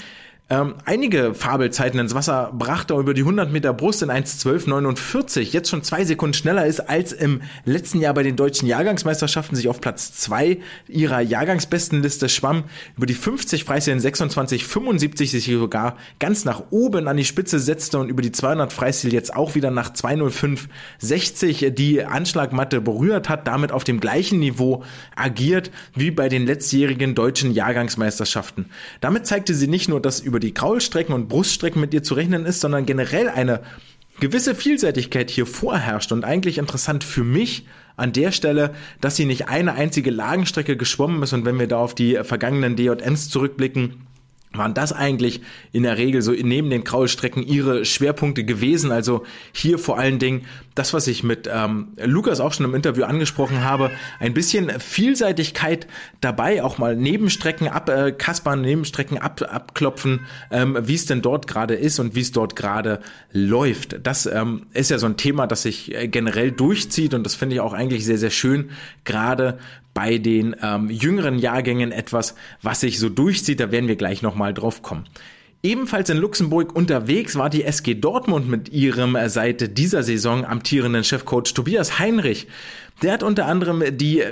ähm, 0.55 0.75
einige 0.85 1.35
Fabelzeiten 1.35 1.99
ins 1.99 2.15
Wasser 2.15 2.53
brachte 2.53 2.95
über 2.95 3.15
die 3.15 3.23
100 3.23 3.51
Meter 3.51 3.73
Brust 3.73 4.03
in 4.03 4.11
1.12.49, 4.11 5.41
jetzt 5.41 5.71
schon 5.71 5.83
zwei 5.83 6.05
Sekunden 6.05 6.35
schneller 6.35 6.67
ist 6.67 6.81
als 6.81 7.13
im 7.13 7.41
letzten 7.65 8.01
Jahr 8.01 8.15
bei 8.15 8.23
den 8.23 8.37
deutschen 8.37 8.69
Jahrgangsmeisterschaften, 8.69 9.57
sich 9.57 9.69
auf 9.69 9.81
Platz 9.81 10.13
zwei 10.13 10.59
ihrer 10.87 11.21
Jahrgangsbestenliste 11.21 12.29
schwamm, 12.29 12.65
über 12.97 13.07
die 13.07 13.15
50 13.15 13.65
Freistil 13.65 13.95
in 13.95 14.01
26,75 14.01 15.29
sich 15.29 15.47
sogar 15.47 15.97
ganz 16.19 16.45
nach 16.45 16.65
oben 16.71 17.09
an 17.09 17.17
die 17.17 17.25
Spitze 17.25 17.59
setzte 17.59 17.99
und 17.99 18.09
über 18.09 18.23
die 18.23 18.33
200 18.33 18.73
Freistil 18.73 19.13
jetzt 19.13 19.35
auch 19.35 19.55
wieder 19.55 19.71
nach 19.71 19.93
2.05.60 19.93 21.71
die 21.71 22.05
Anschlagmatte 22.05 22.81
berührt 22.81 23.29
hat, 23.29 23.49
damit 23.49 23.73
auf 23.73 23.85
dem 23.85 23.99
gleichen 23.99 24.41
Niveau 24.41 24.85
agiert 25.17 25.71
wie 25.95 26.11
bei 26.11 26.29
den 26.29 26.45
letztjährigen 26.45 27.15
deutschen 27.15 27.53
Jahrgangsmeisterschaften. 27.53 28.67
Damit 29.01 29.27
zeigte 29.27 29.55
sie 29.55 29.69
nicht 29.69 29.89
nur, 29.89 30.03
dass 30.03 30.21
über 30.21 30.35
über 30.35 30.41
die 30.45 30.55
Kraulstrecken 30.55 31.15
und 31.15 31.29
Bruststrecken 31.29 31.81
mit 31.81 31.95
ihr 31.95 32.03
zu 32.03 32.15
rechnen 32.15 32.45
ist, 32.45 32.61
sondern 32.61 32.85
generell 32.87 33.29
eine 33.29 33.61
gewisse 34.21 34.55
Vielseitigkeit 34.55 35.31
hier 35.31 35.47
vorherrscht 35.47 36.13
und 36.13 36.25
eigentlich 36.25 36.59
interessant 36.59 37.03
für 37.03 37.25
mich 37.25 37.67
an 37.97 38.13
der 38.13 38.31
Stelle, 38.31 38.75
dass 39.01 39.17
sie 39.17 39.25
nicht 39.25 39.49
eine 39.49 39.75
einzige 39.75 40.11
Lagenstrecke 40.11 40.77
geschwommen 40.77 41.23
ist 41.23 41.33
und 41.33 41.45
wenn 41.45 41.59
wir 41.59 41.67
da 41.67 41.79
auf 41.79 41.95
die 41.95 42.19
vergangenen 42.23 42.77
DJMs 42.77 43.31
zurückblicken, 43.31 44.07
waren 44.55 44.75
das 44.75 44.93
eigentlich 44.93 45.41
in 45.73 45.83
der 45.83 45.99
Regel 45.99 46.23
so 46.23 46.33
neben 46.33 46.71
den 46.71 46.85
Kraulstrecken 46.85 47.43
ihre 47.43 47.85
Schwerpunkte 47.85 48.45
gewesen. 48.45 48.93
Also 48.93 49.25
hier 49.53 49.79
vor 49.79 49.99
allen 49.99 50.19
Dingen 50.19 50.47
das, 50.75 50.93
was 50.93 51.07
ich 51.07 51.23
mit 51.23 51.49
ähm, 51.53 51.89
Lukas 52.05 52.41
auch 52.41 52.53
schon 52.53 52.67
im 52.67 52.75
Interview 52.75 53.05
angesprochen 53.05 53.63
habe, 53.63 53.91
ein 54.19 54.35
bisschen 54.35 54.71
Vielseitigkeit 54.81 55.87
dabei, 56.21 56.63
auch 56.63 56.79
mal 56.79 56.97
Nebenstrecken 56.97 57.69
abkaspern, 57.69 58.65
äh, 58.65 58.69
Nebenstrecken 58.69 59.19
ab, 59.19 59.41
abklopfen, 59.43 60.27
ähm, 60.51 60.77
wie 60.83 60.95
es 60.95 61.07
denn 61.07 61.23
dort 61.23 61.47
gerade 61.47 61.75
ist 61.75 62.01
und 62.01 62.15
wie 62.15 62.21
es 62.21 62.33
dort 62.33 62.57
gerade 62.57 63.01
läuft. 63.33 64.05
Das 64.05 64.27
ähm, 64.27 64.67
ist 64.73 64.91
ja 64.91 64.99
so 64.99 65.07
ein 65.07 65.17
Thema, 65.17 65.47
das 65.47 65.63
sich 65.63 65.95
äh, 65.95 66.09
generell 66.09 66.51
durchzieht 66.51 67.15
und 67.15 67.25
das 67.25 67.35
finde 67.35 67.55
ich 67.55 67.61
auch 67.61 67.73
eigentlich 67.73 68.05
sehr, 68.05 68.19
sehr 68.19 68.31
schön, 68.31 68.71
gerade 69.05 69.59
bei 69.95 70.19
den 70.19 70.55
ähm, 70.61 70.91
jüngeren 70.91 71.39
Jahrgängen 71.39 71.93
etwas, 71.93 72.35
was 72.61 72.81
sich 72.81 72.99
so 72.99 73.09
durchzieht. 73.09 73.61
Da 73.61 73.71
werden 73.71 73.89
wir 73.89 73.97
gleich 73.97 74.21
nochmal 74.21 74.53
drauf 74.53 74.83
kommen. 74.83 75.05
Ebenfalls 75.63 76.11
in 76.11 76.19
Luxemburg 76.19 76.77
unterwegs 76.77 77.37
war 77.37 77.49
die 77.49 77.65
SG 77.65 77.95
Dortmund 77.95 78.49
mit 78.51 78.69
ihrem 78.69 79.17
äh, 79.17 79.31
seit 79.31 79.79
dieser 79.79 80.03
Saison 80.03 80.45
amtierenden 80.45 81.05
Chefcoach 81.05 81.55
Tobias 81.55 81.99
Heinrich. 81.99 82.49
Der 83.03 83.13
hat 83.13 83.23
unter 83.23 83.47
anderem 83.47 83.83
die 83.97 84.23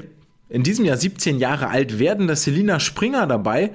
in 0.50 0.62
diesem 0.62 0.84
Jahr 0.84 0.98
17 0.98 1.38
Jahre 1.38 1.68
alt 1.68 1.98
werdende 1.98 2.36
Selina 2.36 2.78
Springer 2.78 3.26
dabei 3.26 3.70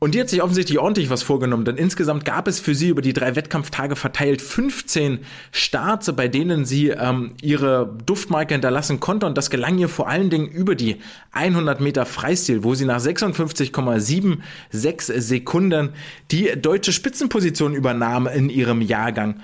und 0.00 0.14
die 0.14 0.20
hat 0.20 0.28
sich 0.28 0.42
offensichtlich 0.42 0.78
ordentlich 0.78 1.10
was 1.10 1.24
vorgenommen, 1.24 1.64
denn 1.64 1.76
insgesamt 1.76 2.24
gab 2.24 2.46
es 2.46 2.60
für 2.60 2.72
sie 2.74 2.88
über 2.88 3.02
die 3.02 3.12
drei 3.12 3.34
Wettkampftage 3.34 3.96
verteilt 3.96 4.40
15 4.40 5.18
Starts, 5.50 6.12
bei 6.14 6.28
denen 6.28 6.64
sie 6.64 6.90
ähm, 6.90 7.32
ihre 7.42 7.96
Duftmarke 8.06 8.54
hinterlassen 8.54 9.00
konnte 9.00 9.26
und 9.26 9.36
das 9.36 9.50
gelang 9.50 9.76
ihr 9.78 9.88
vor 9.88 10.08
allen 10.08 10.30
Dingen 10.30 10.46
über 10.46 10.76
die 10.76 10.98
100 11.32 11.80
Meter 11.80 12.06
Freistil, 12.06 12.62
wo 12.62 12.76
sie 12.76 12.84
nach 12.84 13.00
56,76 13.00 15.20
Sekunden 15.20 15.88
die 16.30 16.52
deutsche 16.60 16.92
Spitzenposition 16.92 17.74
übernahm 17.74 18.28
in 18.28 18.50
ihrem 18.50 18.82
Jahrgang. 18.82 19.40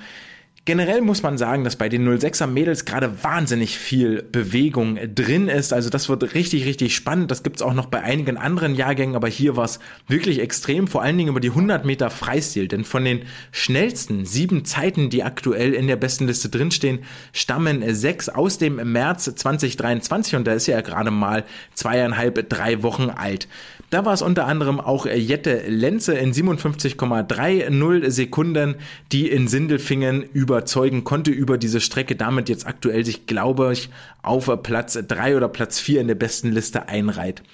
Generell 0.67 1.03
muss 1.03 1.23
man 1.23 1.37
sagen, 1.37 1.63
dass 1.63 1.77
bei 1.77 1.91
den 1.91 2.09
06er 2.09 2.47
Mädels 2.47 2.87
gerade 2.87 3.23
wahnsinnig 3.23 3.79
viel 3.79 4.23
Bewegung 4.23 4.99
drin 5.15 5.49
ist. 5.49 5.75
Also 5.75 5.91
das 5.91 6.09
wird 6.09 6.35
richtig, 6.35 6.65
richtig 6.65 6.95
spannend. 6.95 7.31
Das 7.31 7.43
gibt's 7.43 7.61
auch 7.61 7.75
noch 7.75 7.85
bei 7.85 8.01
einigen 8.01 8.39
anderen 8.39 8.75
Jahrgängen, 8.75 9.15
aber 9.15 9.29
hier 9.29 9.59
war 9.59 9.67
es 9.67 9.79
wirklich 10.09 10.41
extrem, 10.41 10.87
vor 10.87 11.03
allen 11.03 11.19
Dingen 11.19 11.29
über 11.29 11.41
die 11.41 11.51
100 11.51 11.85
Meter 11.85 12.09
Freistil. 12.09 12.67
Denn 12.67 12.85
von 12.85 13.05
den 13.05 13.25
schnellsten 13.53 14.25
sieben 14.25 14.65
Zeiten, 14.65 15.11
die 15.11 15.23
aktuell 15.23 15.75
in 15.75 15.87
der 15.87 15.97
besten 15.97 16.27
Liste 16.27 16.49
drinstehen, 16.49 17.01
stammen 17.35 17.85
sechs 17.95 18.31
aus 18.31 18.57
dem 18.57 18.77
März 18.91 19.25
2023 19.35 20.37
und 20.37 20.47
da 20.47 20.55
ist 20.55 20.67
ja 20.67 20.81
gerade 20.81 21.11
mal 21.11 21.45
zweieinhalb, 21.75 22.49
drei 22.49 22.83
Wochen 22.83 23.11
alt. 23.11 23.49
Da 23.95 24.05
war 24.05 24.13
es 24.13 24.23
unter 24.23 24.49
anderem 24.49 24.81
auch 24.81 25.07
Jette 25.07 25.69
Lenze 25.69 26.15
in 26.15 26.33
57,30 26.33 28.11
Sekunden, 28.11 28.75
die 29.13 29.31
in 29.31 29.47
Sindelfingen 29.47 30.25
überzeugen 30.25 31.05
konnte 31.05 31.31
über 31.31 31.59
diese 31.59 31.81
Strecke, 31.81 32.17
damit 32.17 32.49
jetzt 32.49 32.67
aktuell 32.67 33.05
sich, 33.05 33.27
glaube 33.27 33.73
ich, 33.73 33.91
auf 34.21 34.51
Platz 34.65 34.99
3 35.07 35.37
oder 35.37 35.47
Platz 35.47 35.79
4 35.79 36.01
in 36.01 36.09
der 36.09 36.17
besten 36.17 36.51
Liste 36.51 36.89
einreiht 36.89 37.45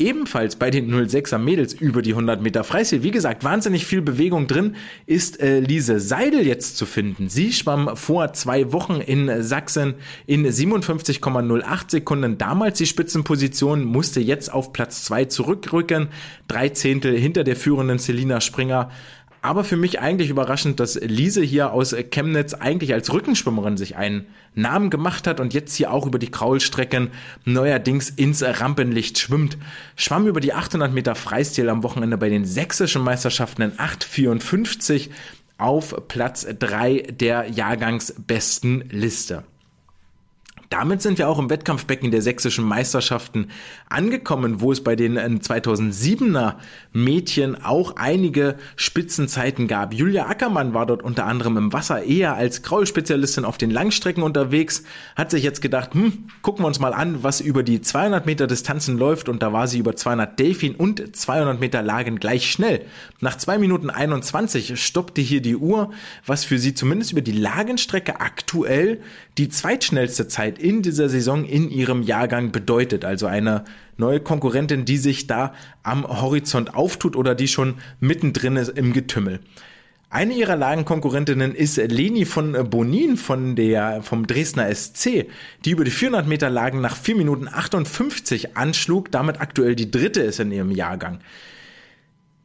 ebenfalls 0.00 0.56
bei 0.56 0.70
den 0.70 0.92
06er 0.92 1.38
Mädels 1.38 1.74
über 1.74 2.02
die 2.02 2.10
100 2.12 2.42
Meter 2.42 2.64
Freistil. 2.64 3.02
Wie 3.02 3.10
gesagt, 3.10 3.44
wahnsinnig 3.44 3.86
viel 3.86 4.02
Bewegung 4.02 4.46
drin 4.46 4.76
ist 5.06 5.40
äh, 5.40 5.60
Lise 5.60 6.00
Seidel 6.00 6.46
jetzt 6.46 6.76
zu 6.76 6.86
finden. 6.86 7.28
Sie 7.28 7.52
schwamm 7.52 7.96
vor 7.96 8.32
zwei 8.32 8.72
Wochen 8.72 9.00
in 9.00 9.42
Sachsen 9.42 9.94
in 10.26 10.46
57,08 10.46 11.90
Sekunden. 11.90 12.38
Damals 12.38 12.78
die 12.78 12.86
Spitzenposition, 12.86 13.84
musste 13.84 14.20
jetzt 14.20 14.52
auf 14.52 14.72
Platz 14.72 15.04
zwei 15.04 15.26
zurückrücken. 15.26 16.08
Drei 16.48 16.70
Zehntel 16.70 17.16
hinter 17.16 17.44
der 17.44 17.56
führenden 17.56 17.98
Selina 17.98 18.40
Springer. 18.40 18.90
Aber 19.42 19.64
für 19.64 19.76
mich 19.76 20.00
eigentlich 20.00 20.28
überraschend, 20.28 20.80
dass 20.80 20.96
Lise 20.96 21.40
hier 21.42 21.72
aus 21.72 21.96
Chemnitz 22.10 22.52
eigentlich 22.52 22.92
als 22.92 23.10
Rückenschwimmerin 23.12 23.78
sich 23.78 23.96
einen 23.96 24.26
Namen 24.54 24.90
gemacht 24.90 25.26
hat 25.26 25.40
und 25.40 25.54
jetzt 25.54 25.74
hier 25.76 25.92
auch 25.92 26.06
über 26.06 26.18
die 26.18 26.30
Kraulstrecken 26.30 27.10
neuerdings 27.46 28.10
ins 28.10 28.42
Rampenlicht 28.42 29.18
schwimmt. 29.18 29.56
Schwamm 29.96 30.26
über 30.26 30.40
die 30.40 30.52
800 30.52 30.92
Meter 30.92 31.14
Freistil 31.14 31.70
am 31.70 31.82
Wochenende 31.82 32.18
bei 32.18 32.28
den 32.28 32.44
sächsischen 32.44 33.02
Meisterschaften 33.02 33.62
in 33.62 33.72
8,54 33.72 35.08
auf 35.56 35.94
Platz 36.08 36.46
3 36.58 37.08
der 37.10 37.48
Jahrgangsbesten 37.48 38.90
Liste. 38.90 39.44
Damit 40.70 41.02
sind 41.02 41.18
wir 41.18 41.28
auch 41.28 41.40
im 41.40 41.50
Wettkampfbecken 41.50 42.12
der 42.12 42.22
sächsischen 42.22 42.64
Meisterschaften 42.64 43.48
angekommen, 43.88 44.60
wo 44.60 44.70
es 44.70 44.84
bei 44.84 44.94
den 44.94 45.18
2007er 45.18 46.50
äh, 46.50 46.52
Mädchen 46.92 47.60
auch 47.64 47.96
einige 47.96 48.54
Spitzenzeiten 48.76 49.66
gab. 49.66 49.92
Julia 49.92 50.26
Ackermann 50.26 50.72
war 50.72 50.86
dort 50.86 51.02
unter 51.02 51.26
anderem 51.26 51.56
im 51.56 51.72
Wasser 51.72 52.04
eher 52.04 52.34
als 52.34 52.62
Kraulspezialistin 52.62 53.44
auf 53.44 53.58
den 53.58 53.72
Langstrecken 53.72 54.22
unterwegs, 54.22 54.84
hat 55.16 55.32
sich 55.32 55.42
jetzt 55.42 55.60
gedacht, 55.60 55.92
hm, 55.92 56.28
gucken 56.40 56.62
wir 56.62 56.68
uns 56.68 56.78
mal 56.78 56.94
an, 56.94 57.24
was 57.24 57.40
über 57.40 57.64
die 57.64 57.80
200 57.80 58.24
Meter 58.24 58.46
Distanzen 58.46 58.96
läuft 58.96 59.28
und 59.28 59.42
da 59.42 59.52
war 59.52 59.66
sie 59.66 59.80
über 59.80 59.96
200 59.96 60.38
Delfin 60.38 60.76
und 60.76 61.16
200 61.16 61.58
Meter 61.58 61.82
Lagen 61.82 62.20
gleich 62.20 62.48
schnell. 62.48 62.86
Nach 63.18 63.36
2 63.36 63.58
Minuten 63.58 63.90
21 63.90 64.80
stoppte 64.80 65.20
hier 65.20 65.42
die 65.42 65.56
Uhr, 65.56 65.90
was 66.26 66.44
für 66.44 66.60
sie 66.60 66.74
zumindest 66.74 67.10
über 67.10 67.22
die 67.22 67.32
Lagenstrecke 67.32 68.20
aktuell 68.20 69.00
die 69.36 69.48
zweitschnellste 69.48 70.28
Zeit 70.28 70.59
in 70.60 70.82
dieser 70.82 71.08
Saison 71.08 71.44
in 71.44 71.70
ihrem 71.70 72.02
Jahrgang 72.02 72.52
bedeutet. 72.52 73.04
Also 73.04 73.26
eine 73.26 73.64
neue 73.96 74.20
Konkurrentin, 74.20 74.84
die 74.84 74.98
sich 74.98 75.26
da 75.26 75.54
am 75.82 76.06
Horizont 76.06 76.74
auftut 76.74 77.16
oder 77.16 77.34
die 77.34 77.48
schon 77.48 77.74
mittendrin 78.00 78.56
ist 78.56 78.70
im 78.70 78.92
Getümmel. 78.92 79.40
Eine 80.12 80.34
ihrer 80.34 80.56
Lagenkonkurrentinnen 80.56 81.54
ist 81.54 81.76
Leni 81.76 82.24
von 82.24 82.68
Bonin 82.68 83.16
von 83.16 83.54
der, 83.54 84.02
vom 84.02 84.26
Dresdner 84.26 84.74
SC, 84.74 85.26
die 85.64 85.70
über 85.70 85.84
die 85.84 85.92
400 85.92 86.26
Meter 86.26 86.50
Lagen 86.50 86.80
nach 86.80 86.96
4 86.96 87.14
Minuten 87.14 87.46
58 87.46 88.56
anschlug, 88.56 89.12
damit 89.12 89.40
aktuell 89.40 89.76
die 89.76 89.90
dritte 89.90 90.20
ist 90.22 90.40
in 90.40 90.50
ihrem 90.50 90.72
Jahrgang. 90.72 91.20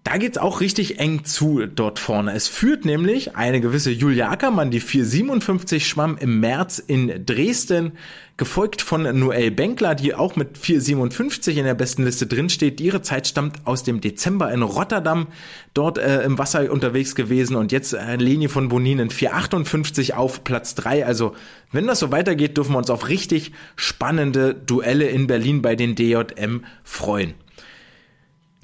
Da 0.06 0.18
geht's 0.18 0.38
auch 0.38 0.62
richtig 0.62 0.99
eng 0.99 1.26
zu 1.26 1.66
dort 1.66 1.97
vorne. 1.97 2.34
Es 2.34 2.47
führt 2.47 2.86
nämlich 2.86 3.36
eine 3.36 3.60
gewisse 3.60 3.89
Julia 3.89 4.30
Ackermann, 4.30 4.70
die 4.70 4.80
4,57 4.80 5.80
schwamm 5.80 6.16
im 6.20 6.39
März 6.39 6.78
in 6.78 7.26
Dresden, 7.26 7.93
gefolgt 8.38 8.84
von 8.84 9.01
Noel 9.01 9.49
Benkler, 9.49 9.95
die 9.95 10.14
auch 10.14 10.36
mit 10.36 10.60
4,57 10.60 11.56
in 11.56 11.66
der 11.66 11.74
besten 11.74 12.03
Liste 12.03 12.28
drinsteht. 12.28 12.80
Ihre 12.82 13.01
Zeit 13.01 13.28
stammt 13.28 13.66
aus 13.66 13.82
dem 13.82 13.99
Dezember 13.99 14.53
in 14.53 14.62
Rotterdam, 14.62 15.26
dort 15.74 15.97
äh, 15.97 16.22
im 16.22 16.38
Wasser 16.38 16.72
unterwegs 16.72 17.16
gewesen 17.16 17.56
und 17.56 17.72
jetzt 17.72 17.93
äh, 17.93 18.16
Leni 18.18 18.47
von 18.47 18.70
Bonin 18.70 18.99
in 18.99 19.10
4,58 19.10 20.14
auf 20.14 20.43
Platz 20.43 20.76
3. 20.76 21.03
Also 21.03 21.34
wenn 21.72 21.88
das 21.88 21.97
so 21.97 22.12
weitergeht, 22.12 22.58
dürfen 22.58 22.74
wir 22.74 22.78
uns 22.78 22.91
auf 22.91 23.10
richtig 23.10 23.53
spannende 23.76 24.53
Duelle 24.53 25.08
in 25.08 25.26
Berlin 25.26 25.64
bei 25.64 25.76
den 25.76 25.95
DJM 25.95 26.64
freuen. 26.84 27.34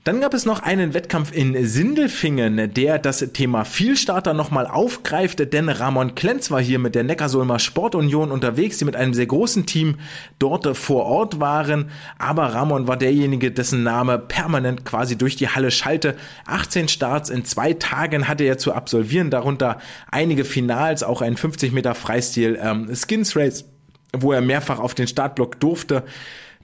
Dann 0.03 0.19
gab 0.19 0.33
es 0.33 0.47
noch 0.47 0.63
einen 0.63 0.95
Wettkampf 0.95 1.31
in 1.31 1.63
Sindelfingen, 1.63 2.73
der 2.73 2.97
das 2.97 3.19
Thema 3.33 3.65
Vielstarter 3.65 4.33
nochmal 4.33 4.65
aufgreift, 4.65 5.53
denn 5.53 5.69
Ramon 5.69 6.15
Klenz 6.15 6.49
war 6.49 6.59
hier 6.59 6.79
mit 6.79 6.95
der 6.95 7.03
Neckarsulmer 7.03 7.59
Sportunion 7.59 8.31
unterwegs, 8.31 8.79
die 8.79 8.85
mit 8.85 8.95
einem 8.95 9.13
sehr 9.13 9.27
großen 9.27 9.67
Team 9.67 9.99
dort 10.39 10.75
vor 10.75 11.05
Ort 11.05 11.39
waren. 11.39 11.91
Aber 12.17 12.45
Ramon 12.45 12.87
war 12.87 12.97
derjenige, 12.97 13.51
dessen 13.51 13.83
Name 13.83 14.17
permanent 14.17 14.85
quasi 14.85 15.19
durch 15.19 15.35
die 15.35 15.49
Halle 15.49 15.69
schallte. 15.69 16.15
18 16.47 16.87
Starts 16.87 17.29
in 17.29 17.45
zwei 17.45 17.73
Tagen 17.73 18.27
hatte 18.27 18.43
er 18.43 18.57
zu 18.57 18.73
absolvieren, 18.73 19.29
darunter 19.29 19.77
einige 20.09 20.45
Finals, 20.45 21.03
auch 21.03 21.21
ein 21.21 21.37
50 21.37 21.73
Meter 21.73 21.93
Freistil 21.93 22.57
ähm, 22.59 22.89
Skins 22.95 23.35
Race, 23.35 23.65
wo 24.17 24.33
er 24.33 24.41
mehrfach 24.41 24.79
auf 24.79 24.95
den 24.95 25.07
Startblock 25.07 25.59
durfte. 25.59 26.05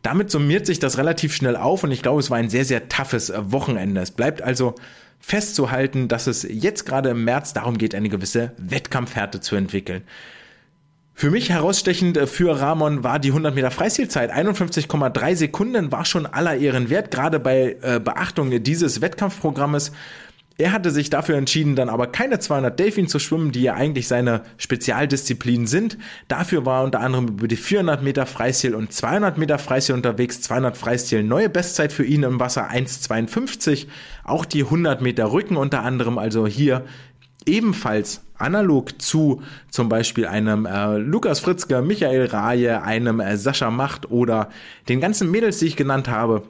Damit 0.07 0.31
summiert 0.31 0.65
sich 0.65 0.79
das 0.79 0.97
relativ 0.97 1.35
schnell 1.35 1.57
auf 1.57 1.83
und 1.83 1.91
ich 1.91 2.01
glaube, 2.01 2.21
es 2.21 2.31
war 2.31 2.37
ein 2.37 2.47
sehr, 2.47 2.63
sehr 2.63 2.87
toughes 2.87 3.29
äh, 3.29 3.51
Wochenende. 3.51 3.99
Es 3.99 4.11
bleibt 4.11 4.41
also 4.41 4.73
festzuhalten, 5.19 6.07
dass 6.07 6.27
es 6.27 6.47
jetzt 6.49 6.85
gerade 6.85 7.09
im 7.09 7.25
März 7.25 7.51
darum 7.51 7.77
geht, 7.77 7.93
eine 7.93 8.07
gewisse 8.07 8.53
Wettkampfhärte 8.57 9.41
zu 9.41 9.57
entwickeln. 9.57 10.03
Für 11.13 11.29
mich 11.29 11.49
herausstechend 11.49 12.15
äh, 12.15 12.25
für 12.25 12.57
Ramon 12.57 13.03
war 13.03 13.19
die 13.19 13.31
100 13.31 13.53
Meter 13.53 13.69
Freistilzeit. 13.69 14.33
51,3 14.33 15.35
Sekunden 15.35 15.91
war 15.91 16.05
schon 16.05 16.25
aller 16.25 16.55
Ehren 16.55 16.89
wert, 16.89 17.11
gerade 17.11 17.41
bei 17.41 17.75
äh, 17.81 17.99
Beachtung 17.99 18.63
dieses 18.63 19.01
Wettkampfprogrammes. 19.01 19.91
Er 20.59 20.71
hatte 20.71 20.89
sich 20.89 21.11
dafür 21.11 21.37
entschieden, 21.37 21.75
dann 21.75 21.87
aber 21.87 22.07
keine 22.07 22.39
200 22.39 22.79
Delfin 22.79 23.07
zu 23.07 23.19
schwimmen, 23.19 23.51
die 23.51 23.61
ja 23.61 23.75
eigentlich 23.75 24.07
seine 24.07 24.41
Spezialdisziplinen 24.57 25.67
sind. 25.67 25.99
Dafür 26.27 26.65
war 26.65 26.81
er 26.81 26.85
unter 26.85 26.99
anderem 26.99 27.27
über 27.27 27.47
die 27.47 27.55
400 27.55 28.01
Meter 28.01 28.25
Freistil 28.25 28.73
und 28.73 28.91
200 28.91 29.37
Meter 29.37 29.59
Freistil 29.59 29.93
unterwegs. 29.93 30.41
200 30.41 30.75
Freistil 30.75 31.21
neue 31.21 31.49
Bestzeit 31.49 31.93
für 31.93 32.05
ihn 32.05 32.23
im 32.23 32.39
Wasser 32.39 32.71
1,52. 32.71 33.85
Auch 34.23 34.45
die 34.45 34.63
100 34.63 34.99
Meter 35.01 35.31
Rücken 35.31 35.57
unter 35.57 35.83
anderem, 35.83 36.17
also 36.17 36.47
hier 36.47 36.85
ebenfalls 37.45 38.21
analog 38.37 38.99
zu 38.99 39.43
zum 39.69 39.89
Beispiel 39.89 40.25
einem 40.25 40.65
äh, 40.65 40.97
Lukas 40.97 41.39
Fritzke, 41.39 41.83
Michael 41.83 42.25
Raje, 42.25 42.81
einem 42.81 43.19
äh, 43.19 43.37
Sascha 43.37 43.69
Macht 43.69 44.09
oder 44.09 44.49
den 44.89 45.01
ganzen 45.01 45.29
Mädels, 45.29 45.59
die 45.59 45.67
ich 45.67 45.75
genannt 45.75 46.09
habe, 46.09 46.43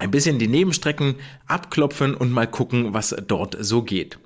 ein 0.00 0.10
bisschen 0.10 0.38
die 0.38 0.48
Nebenstrecken 0.48 1.16
abklopfen 1.46 2.14
und 2.14 2.32
mal 2.32 2.46
gucken, 2.46 2.94
was 2.94 3.14
dort 3.26 3.56
so 3.60 3.82
geht. 3.82 4.18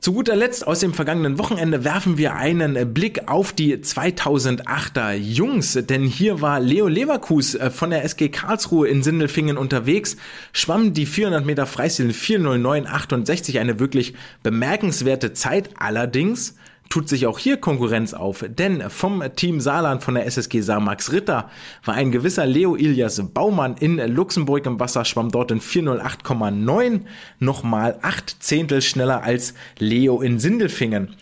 Zu 0.00 0.14
guter 0.14 0.34
Letzt 0.34 0.66
aus 0.66 0.80
dem 0.80 0.94
vergangenen 0.94 1.38
Wochenende 1.38 1.84
werfen 1.84 2.16
wir 2.16 2.34
einen 2.34 2.94
Blick 2.94 3.28
auf 3.28 3.52
die 3.52 3.76
2008er 3.76 5.12
Jungs, 5.12 5.74
denn 5.74 6.04
hier 6.04 6.40
war 6.40 6.58
Leo 6.58 6.88
Leverkus 6.88 7.54
äh, 7.54 7.68
von 7.68 7.90
der 7.90 8.02
SG 8.02 8.30
Karlsruhe 8.30 8.88
in 8.88 9.02
Sindelfingen 9.02 9.58
unterwegs, 9.58 10.16
schwamm 10.54 10.94
die 10.94 11.04
400 11.04 11.44
Meter 11.44 11.66
Freistil 11.66 12.14
40968, 12.14 13.58
eine 13.58 13.78
wirklich 13.78 14.14
bemerkenswerte 14.42 15.34
Zeit, 15.34 15.68
allerdings 15.78 16.54
tut 16.90 17.08
sich 17.08 17.26
auch 17.26 17.38
hier 17.38 17.56
Konkurrenz 17.56 18.12
auf, 18.12 18.44
denn 18.46 18.90
vom 18.90 19.22
Team 19.36 19.60
Saarland 19.60 20.02
von 20.02 20.16
der 20.16 20.26
SSG 20.26 20.60
Saar 20.60 20.80
Max 20.80 21.12
Ritter 21.12 21.48
war 21.84 21.94
ein 21.94 22.10
gewisser 22.10 22.44
Leo 22.44 22.74
Ilias 22.74 23.22
Baumann 23.32 23.76
in 23.76 23.96
Luxemburg 23.96 24.66
im 24.66 24.80
Wasser, 24.80 25.04
schwamm 25.04 25.30
dort 25.30 25.52
in 25.52 25.60
408,9, 25.60 27.02
nochmal 27.38 27.98
acht 28.02 28.42
Zehntel 28.42 28.82
schneller 28.82 29.22
als 29.22 29.54
Leo 29.78 30.20
in 30.20 30.40
Sindelfingen. 30.40 31.16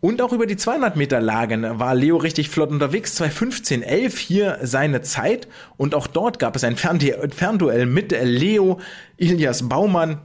Und 0.00 0.22
auch 0.22 0.32
über 0.32 0.46
die 0.46 0.56
200 0.56 0.94
Meter 0.94 1.20
Lagen 1.20 1.80
war 1.80 1.94
Leo 1.94 2.16
richtig 2.16 2.48
flott 2.48 2.70
unterwegs. 2.70 3.20
2.15.11 3.20 4.18
hier 4.18 4.58
seine 4.62 5.00
Zeit. 5.02 5.48
Und 5.78 5.96
auch 5.96 6.06
dort 6.06 6.38
gab 6.38 6.54
es 6.54 6.62
ein 6.62 6.76
Fernduell 6.76 7.86
mit 7.86 8.14
Leo 8.22 8.78
Ilias 9.16 9.68
Baumann. 9.68 10.20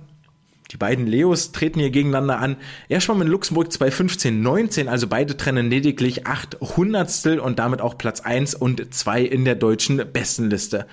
Die 0.72 0.78
beiden 0.78 1.06
Leos 1.06 1.52
treten 1.52 1.80
hier 1.80 1.90
gegeneinander 1.90 2.40
an. 2.40 2.56
Er 2.88 3.02
schwamm 3.02 3.22
in 3.22 3.28
Luxemburg 3.28 3.68
2.15.19, 3.68 4.88
also 4.88 5.08
beide 5.08 5.36
trennen 5.36 5.70
lediglich 5.70 6.28
8 6.28 6.60
Hundertstel 6.62 7.40
und 7.40 7.60
damit 7.60 7.82
auch 7.82 7.98
Platz 7.98 8.22
1 8.22 8.56
und 8.56 8.94
2 8.94 9.22
in 9.22 9.44
der 9.44 9.56
deutschen 9.56 10.02
Bestenliste. 10.14 10.88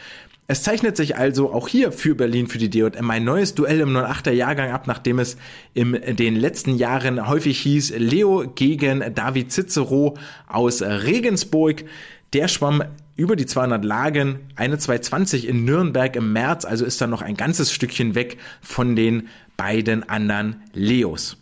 Es 0.50 0.62
zeichnet 0.62 0.96
sich 0.96 1.16
also 1.16 1.52
auch 1.52 1.68
hier 1.68 1.92
für 1.92 2.14
Berlin 2.14 2.46
für 2.46 2.56
die 2.56 2.70
DJM 2.70 3.10
ein 3.10 3.22
neues 3.22 3.54
Duell 3.54 3.80
im 3.80 3.94
08er 3.94 4.30
Jahrgang 4.30 4.70
ab, 4.72 4.86
nachdem 4.86 5.18
es 5.18 5.36
in 5.74 5.92
den 6.16 6.36
letzten 6.36 6.74
Jahren 6.76 7.28
häufig 7.28 7.60
hieß 7.60 7.92
Leo 7.98 8.50
gegen 8.54 9.14
David 9.14 9.52
Cicero 9.52 10.16
aus 10.48 10.80
Regensburg. 10.80 11.84
Der 12.32 12.48
schwamm 12.48 12.82
über 13.16 13.36
die 13.36 13.46
200 13.46 13.84
Lagen, 13.84 14.40
eine 14.54 14.78
220 14.78 15.48
in 15.48 15.64
Nürnberg 15.64 16.14
im 16.14 16.32
März, 16.32 16.64
also 16.64 16.84
ist 16.84 17.00
da 17.00 17.06
noch 17.06 17.22
ein 17.22 17.36
ganzes 17.36 17.72
Stückchen 17.72 18.14
weg 18.14 18.38
von 18.60 18.96
den 18.96 19.28
beiden 19.56 20.08
anderen 20.08 20.62
Leos. 20.72 21.36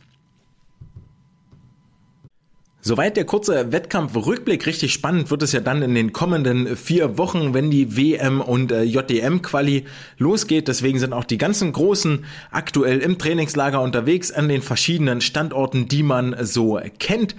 Soweit 2.86 3.16
der 3.16 3.24
kurze 3.24 3.72
Wettkampfrückblick. 3.72 4.64
Richtig 4.64 4.92
spannend 4.92 5.32
wird 5.32 5.42
es 5.42 5.50
ja 5.50 5.58
dann 5.58 5.82
in 5.82 5.96
den 5.96 6.12
kommenden 6.12 6.76
vier 6.76 7.18
Wochen, 7.18 7.52
wenn 7.52 7.68
die 7.68 7.96
WM 7.96 8.40
und 8.40 8.70
äh, 8.70 8.84
JDM-Quali 8.84 9.86
losgeht. 10.18 10.68
Deswegen 10.68 11.00
sind 11.00 11.12
auch 11.12 11.24
die 11.24 11.36
ganzen 11.36 11.72
Großen 11.72 12.24
aktuell 12.52 13.00
im 13.00 13.18
Trainingslager 13.18 13.82
unterwegs 13.82 14.30
an 14.30 14.48
den 14.48 14.62
verschiedenen 14.62 15.20
Standorten, 15.20 15.88
die 15.88 16.04
man 16.04 16.36
so 16.42 16.78
kennt. 17.00 17.34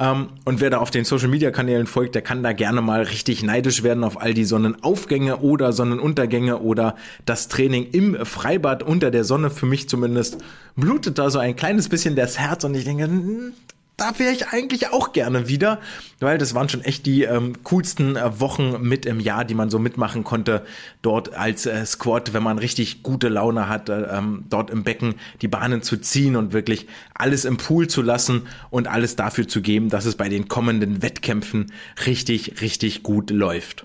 Ähm, 0.00 0.28
und 0.46 0.60
wer 0.60 0.70
da 0.70 0.78
auf 0.78 0.90
den 0.90 1.04
Social 1.04 1.28
Media 1.28 1.50
Kanälen 1.50 1.86
folgt, 1.86 2.14
der 2.14 2.22
kann 2.22 2.42
da 2.42 2.52
gerne 2.52 2.80
mal 2.80 3.02
richtig 3.02 3.42
neidisch 3.42 3.82
werden 3.82 4.02
auf 4.02 4.20
all 4.20 4.32
die 4.32 4.46
Sonnenaufgänge 4.46 5.36
oder 5.36 5.72
Sonnenuntergänge 5.72 6.58
oder 6.58 6.96
das 7.26 7.48
Training 7.48 7.86
im 7.92 8.24
Freibad 8.24 8.82
unter 8.82 9.10
der 9.10 9.24
Sonne. 9.24 9.50
Für 9.50 9.66
mich 9.66 9.88
zumindest 9.90 10.38
blutet 10.74 11.18
da 11.18 11.28
so 11.28 11.38
ein 11.38 11.54
kleines 11.54 11.90
bisschen 11.90 12.16
das 12.16 12.38
Herz 12.38 12.64
und 12.64 12.74
ich 12.74 12.84
denke, 12.84 13.04
hm, 13.04 13.52
da 14.00 14.18
wäre 14.18 14.32
ich 14.32 14.48
eigentlich 14.48 14.88
auch 14.92 15.12
gerne 15.12 15.46
wieder, 15.48 15.78
weil 16.20 16.38
das 16.38 16.54
waren 16.54 16.68
schon 16.70 16.80
echt 16.80 17.04
die 17.04 17.24
ähm, 17.24 17.62
coolsten 17.64 18.16
äh, 18.16 18.40
Wochen 18.40 18.80
mit 18.80 19.04
im 19.04 19.20
Jahr, 19.20 19.44
die 19.44 19.54
man 19.54 19.68
so 19.68 19.78
mitmachen 19.78 20.24
konnte, 20.24 20.64
dort 21.02 21.34
als 21.34 21.66
äh, 21.66 21.84
Squad, 21.84 22.32
wenn 22.32 22.42
man 22.42 22.58
richtig 22.58 23.02
gute 23.02 23.28
Laune 23.28 23.68
hat, 23.68 23.90
äh, 23.90 24.02
ähm, 24.02 24.44
dort 24.48 24.70
im 24.70 24.84
Becken 24.84 25.16
die 25.42 25.48
Bahnen 25.48 25.82
zu 25.82 25.98
ziehen 25.98 26.36
und 26.36 26.54
wirklich 26.54 26.86
alles 27.14 27.44
im 27.44 27.58
Pool 27.58 27.88
zu 27.88 28.00
lassen 28.00 28.46
und 28.70 28.88
alles 28.88 29.16
dafür 29.16 29.46
zu 29.46 29.60
geben, 29.60 29.90
dass 29.90 30.06
es 30.06 30.14
bei 30.14 30.30
den 30.30 30.48
kommenden 30.48 31.02
Wettkämpfen 31.02 31.72
richtig, 32.06 32.62
richtig 32.62 33.02
gut 33.02 33.30
läuft. 33.30 33.84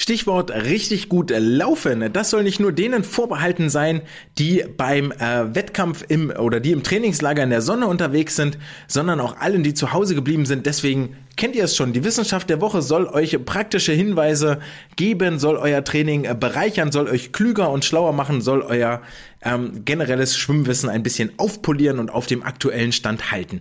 Stichwort 0.00 0.50
richtig 0.50 1.10
gut 1.10 1.30
laufen. 1.30 2.10
Das 2.14 2.30
soll 2.30 2.42
nicht 2.42 2.58
nur 2.58 2.72
denen 2.72 3.04
vorbehalten 3.04 3.68
sein, 3.68 4.00
die 4.38 4.64
beim 4.78 5.12
äh, 5.12 5.54
Wettkampf 5.54 6.06
im 6.08 6.30
oder 6.30 6.58
die 6.58 6.72
im 6.72 6.82
Trainingslager 6.82 7.42
in 7.42 7.50
der 7.50 7.60
Sonne 7.60 7.86
unterwegs 7.86 8.34
sind, 8.34 8.56
sondern 8.88 9.20
auch 9.20 9.36
allen, 9.36 9.62
die 9.62 9.74
zu 9.74 9.92
Hause 9.92 10.14
geblieben 10.14 10.46
sind. 10.46 10.64
Deswegen 10.64 11.18
kennt 11.36 11.54
ihr 11.54 11.64
es 11.64 11.76
schon. 11.76 11.92
Die 11.92 12.02
Wissenschaft 12.02 12.48
der 12.48 12.62
Woche 12.62 12.80
soll 12.80 13.08
euch 13.08 13.44
praktische 13.44 13.92
Hinweise 13.92 14.60
geben, 14.96 15.38
soll 15.38 15.56
euer 15.58 15.84
Training 15.84 16.24
äh, 16.24 16.34
bereichern, 16.34 16.92
soll 16.92 17.06
euch 17.06 17.32
klüger 17.32 17.68
und 17.68 17.84
schlauer 17.84 18.14
machen, 18.14 18.40
soll 18.40 18.62
euer 18.62 19.02
ähm, 19.42 19.84
generelles 19.84 20.34
Schwimmwissen 20.34 20.88
ein 20.88 21.02
bisschen 21.02 21.32
aufpolieren 21.36 21.98
und 21.98 22.08
auf 22.08 22.24
dem 22.24 22.42
aktuellen 22.42 22.92
Stand 22.92 23.32
halten. 23.32 23.60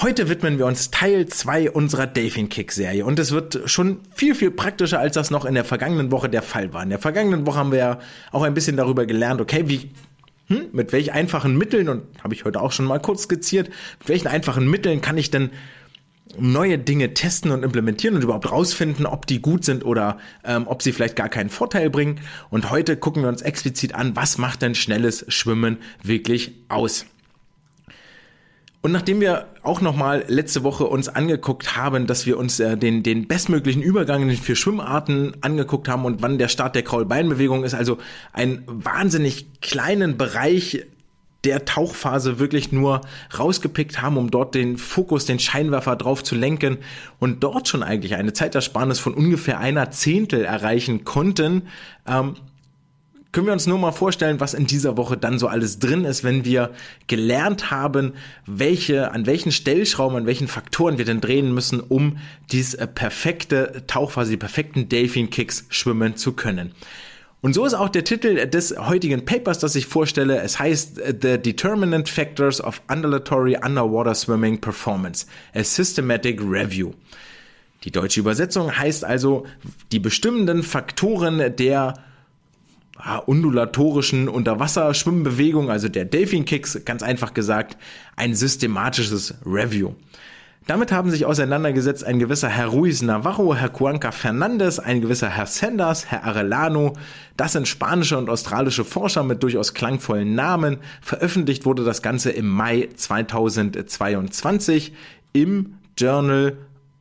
Heute 0.00 0.28
widmen 0.28 0.58
wir 0.58 0.66
uns 0.66 0.90
Teil 0.90 1.26
2 1.26 1.70
unserer 1.70 2.06
Delfin 2.06 2.48
Kick 2.48 2.72
Serie 2.72 3.04
und 3.04 3.18
es 3.18 3.30
wird 3.30 3.60
schon 3.66 4.00
viel, 4.14 4.34
viel 4.34 4.50
praktischer, 4.50 4.98
als 4.98 5.14
das 5.14 5.30
noch 5.30 5.44
in 5.44 5.54
der 5.54 5.64
vergangenen 5.64 6.10
Woche 6.10 6.28
der 6.28 6.42
Fall 6.42 6.72
war. 6.72 6.82
In 6.82 6.90
der 6.90 6.98
vergangenen 6.98 7.46
Woche 7.46 7.58
haben 7.58 7.70
wir 7.70 7.78
ja 7.78 7.98
auch 8.32 8.42
ein 8.42 8.54
bisschen 8.54 8.76
darüber 8.76 9.06
gelernt, 9.06 9.40
okay, 9.40 9.64
wie 9.66 9.90
hm, 10.48 10.70
mit 10.72 10.92
welchen 10.92 11.10
einfachen 11.10 11.56
Mitteln, 11.56 11.88
und 11.88 12.02
habe 12.24 12.34
ich 12.34 12.44
heute 12.44 12.60
auch 12.60 12.72
schon 12.72 12.86
mal 12.86 12.98
kurz 13.00 13.24
skizziert, 13.24 13.68
mit 14.00 14.08
welchen 14.08 14.28
einfachen 14.28 14.68
Mitteln 14.68 15.02
kann 15.02 15.18
ich 15.18 15.30
denn 15.30 15.50
neue 16.38 16.78
Dinge 16.78 17.14
testen 17.14 17.50
und 17.50 17.62
implementieren 17.62 18.16
und 18.16 18.24
überhaupt 18.24 18.50
rausfinden, 18.50 19.06
ob 19.06 19.26
die 19.26 19.40
gut 19.40 19.64
sind 19.64 19.84
oder 19.84 20.18
ähm, 20.44 20.66
ob 20.66 20.82
sie 20.82 20.92
vielleicht 20.92 21.14
gar 21.14 21.28
keinen 21.28 21.50
Vorteil 21.50 21.90
bringen. 21.90 22.20
Und 22.50 22.70
heute 22.70 22.96
gucken 22.96 23.22
wir 23.22 23.28
uns 23.28 23.42
explizit 23.42 23.94
an, 23.94 24.16
was 24.16 24.38
macht 24.38 24.62
denn 24.62 24.74
schnelles 24.74 25.26
Schwimmen 25.28 25.78
wirklich 26.02 26.54
aus. 26.68 27.06
Und 28.82 28.90
nachdem 28.90 29.20
wir 29.20 29.46
auch 29.62 29.80
nochmal 29.80 30.24
letzte 30.26 30.64
Woche 30.64 30.84
uns 30.84 31.08
angeguckt 31.08 31.76
haben, 31.76 32.08
dass 32.08 32.26
wir 32.26 32.36
uns 32.36 32.58
äh, 32.58 32.76
den, 32.76 33.04
den 33.04 33.28
bestmöglichen 33.28 33.80
Übergang 33.80 34.28
für 34.32 34.56
Schwimmarten 34.56 35.36
angeguckt 35.40 35.88
haben 35.88 36.04
und 36.04 36.20
wann 36.20 36.36
der 36.36 36.48
Start 36.48 36.74
der 36.74 36.82
Kraulbeinbewegung 36.82 37.62
ist, 37.62 37.74
also 37.74 37.98
einen 38.32 38.64
wahnsinnig 38.66 39.60
kleinen 39.60 40.18
Bereich 40.18 40.84
der 41.44 41.64
Tauchphase 41.64 42.40
wirklich 42.40 42.72
nur 42.72 43.00
rausgepickt 43.36 44.02
haben, 44.02 44.16
um 44.16 44.30
dort 44.30 44.54
den 44.54 44.78
Fokus, 44.78 45.26
den 45.26 45.38
Scheinwerfer 45.38 45.96
drauf 45.96 46.24
zu 46.24 46.34
lenken 46.34 46.78
und 47.20 47.42
dort 47.42 47.68
schon 47.68 47.82
eigentlich 47.82 48.16
eine 48.16 48.32
Zeitersparnis 48.32 48.98
von 48.98 49.14
ungefähr 49.14 49.58
einer 49.58 49.90
Zehntel 49.90 50.44
erreichen 50.44 51.04
konnten, 51.04 51.62
ähm, 52.06 52.34
können 53.32 53.46
wir 53.46 53.54
uns 53.54 53.66
nur 53.66 53.78
mal 53.78 53.92
vorstellen, 53.92 54.40
was 54.40 54.52
in 54.52 54.66
dieser 54.66 54.98
Woche 54.98 55.16
dann 55.16 55.38
so 55.38 55.48
alles 55.48 55.78
drin 55.78 56.04
ist, 56.04 56.22
wenn 56.22 56.44
wir 56.44 56.70
gelernt 57.06 57.70
haben, 57.70 58.12
welche, 58.46 59.10
an 59.10 59.24
welchen 59.24 59.52
Stellschrauben, 59.52 60.18
an 60.18 60.26
welchen 60.26 60.48
Faktoren 60.48 60.98
wir 60.98 61.06
denn 61.06 61.22
drehen 61.22 61.52
müssen, 61.52 61.80
um 61.80 62.18
dies 62.50 62.74
äh, 62.74 62.86
perfekte 62.86 63.84
Tauchphase, 63.86 64.32
die 64.32 64.36
perfekten 64.36 64.90
Delfin 64.90 65.30
Kicks 65.30 65.64
schwimmen 65.70 66.16
zu 66.16 66.34
können. 66.34 66.72
Und 67.40 67.54
so 67.54 67.64
ist 67.64 67.74
auch 67.74 67.88
der 67.88 68.04
Titel 68.04 68.46
des 68.46 68.76
heutigen 68.78 69.24
Papers, 69.24 69.58
das 69.58 69.74
ich 69.74 69.86
vorstelle. 69.86 70.42
Es 70.42 70.58
heißt 70.58 71.00
äh, 71.00 71.14
The 71.20 71.38
Determinant 71.38 72.10
Factors 72.10 72.62
of 72.62 72.82
Undulatory 72.88 73.56
Underwater 73.56 74.14
Swimming 74.14 74.60
Performance, 74.60 75.26
a 75.54 75.64
Systematic 75.64 76.38
Review. 76.42 76.92
Die 77.84 77.90
deutsche 77.90 78.20
Übersetzung 78.20 78.78
heißt 78.78 79.04
also 79.06 79.46
die 79.90 79.98
bestimmenden 79.98 80.62
Faktoren 80.62 81.56
der 81.56 81.94
undulatorischen 83.26 84.28
Unterwasserschwimmbewegung, 84.28 85.70
also 85.70 85.88
der 85.88 86.04
Delfin 86.04 86.44
Kicks, 86.44 86.84
ganz 86.84 87.02
einfach 87.02 87.34
gesagt, 87.34 87.76
ein 88.16 88.34
systematisches 88.34 89.34
Review. 89.44 89.94
Damit 90.66 90.92
haben 90.92 91.10
sich 91.10 91.26
auseinandergesetzt 91.26 92.04
ein 92.04 92.20
gewisser 92.20 92.48
Herr 92.48 92.68
Ruiz 92.68 93.02
Navarro, 93.02 93.52
Herr 93.56 93.70
Cuanca 93.70 94.12
Fernandez, 94.12 94.78
ein 94.78 95.00
gewisser 95.00 95.28
Herr 95.28 95.46
Sanders, 95.46 96.06
Herr 96.06 96.22
Arellano. 96.22 96.92
Das 97.36 97.52
sind 97.52 97.66
spanische 97.66 98.16
und 98.16 98.30
australische 98.30 98.84
Forscher 98.84 99.24
mit 99.24 99.42
durchaus 99.42 99.74
klangvollen 99.74 100.36
Namen. 100.36 100.78
Veröffentlicht 101.00 101.66
wurde 101.66 101.82
das 101.82 102.00
Ganze 102.00 102.30
im 102.30 102.48
Mai 102.48 102.90
2022 102.94 104.92
im 105.32 105.78
Journal 105.98 106.56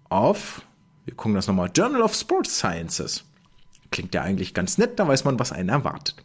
of, 0.10 0.64
wir 1.06 1.14
gucken 1.14 1.36
das 1.36 1.46
nochmal, 1.46 1.70
Journal 1.76 2.02
of 2.02 2.16
Sports 2.16 2.58
Sciences. 2.58 3.26
Klingt 3.92 4.16
ja 4.16 4.22
eigentlich 4.22 4.54
ganz 4.54 4.78
nett, 4.78 4.98
da 5.00 5.08
weiß 5.08 5.26
man, 5.26 5.38
was 5.38 5.52
einen 5.52 5.70
erwartet. 5.70 6.16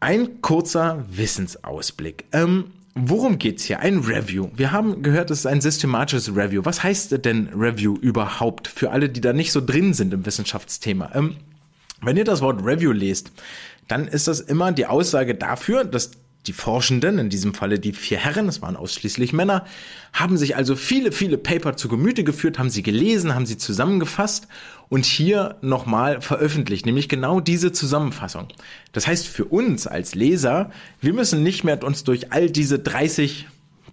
Ein 0.00 0.40
kurzer 0.42 1.04
Wissensausblick. 1.08 2.24
Ähm, 2.32 2.72
worum 2.94 3.38
geht's 3.38 3.64
hier? 3.64 3.80
Ein 3.80 4.00
Review. 4.00 4.48
Wir 4.54 4.72
haben 4.72 5.02
gehört, 5.02 5.30
es 5.30 5.40
ist 5.40 5.46
ein 5.46 5.60
systematisches 5.60 6.34
Review. 6.34 6.64
Was 6.64 6.82
heißt 6.82 7.24
denn 7.24 7.48
Review 7.54 7.96
überhaupt 7.96 8.68
für 8.68 8.90
alle, 8.90 9.08
die 9.08 9.20
da 9.20 9.32
nicht 9.32 9.52
so 9.52 9.64
drin 9.64 9.94
sind 9.94 10.12
im 10.12 10.26
Wissenschaftsthema? 10.26 11.12
Ähm, 11.14 11.36
wenn 12.02 12.16
ihr 12.16 12.24
das 12.24 12.40
Wort 12.40 12.64
Review 12.64 12.92
lest, 12.92 13.32
dann 13.88 14.08
ist 14.08 14.28
das 14.28 14.40
immer 14.40 14.72
die 14.72 14.86
Aussage 14.86 15.34
dafür, 15.34 15.84
dass 15.84 16.10
die 16.46 16.52
Forschenden, 16.52 17.18
in 17.18 17.28
diesem 17.28 17.54
Falle 17.54 17.78
die 17.78 17.92
vier 17.92 18.18
Herren, 18.18 18.48
es 18.48 18.62
waren 18.62 18.76
ausschließlich 18.76 19.32
Männer, 19.32 19.64
haben 20.12 20.36
sich 20.36 20.56
also 20.56 20.76
viele, 20.76 21.12
viele 21.12 21.38
Paper 21.38 21.76
zu 21.76 21.88
Gemüte 21.88 22.24
geführt, 22.24 22.58
haben 22.58 22.70
sie 22.70 22.82
gelesen, 22.82 23.34
haben 23.34 23.46
sie 23.46 23.58
zusammengefasst 23.58 24.48
und 24.88 25.04
hier 25.04 25.56
nochmal 25.60 26.20
veröffentlicht, 26.20 26.86
nämlich 26.86 27.08
genau 27.08 27.40
diese 27.40 27.72
Zusammenfassung. 27.72 28.48
Das 28.92 29.06
heißt 29.06 29.26
für 29.26 29.44
uns 29.44 29.86
als 29.86 30.14
Leser, 30.14 30.70
wir 31.00 31.12
müssen 31.12 31.42
nicht 31.42 31.64
mehr 31.64 31.82
uns 31.82 32.04
durch 32.04 32.32
all 32.32 32.50
diese 32.50 32.78
30 32.78 33.46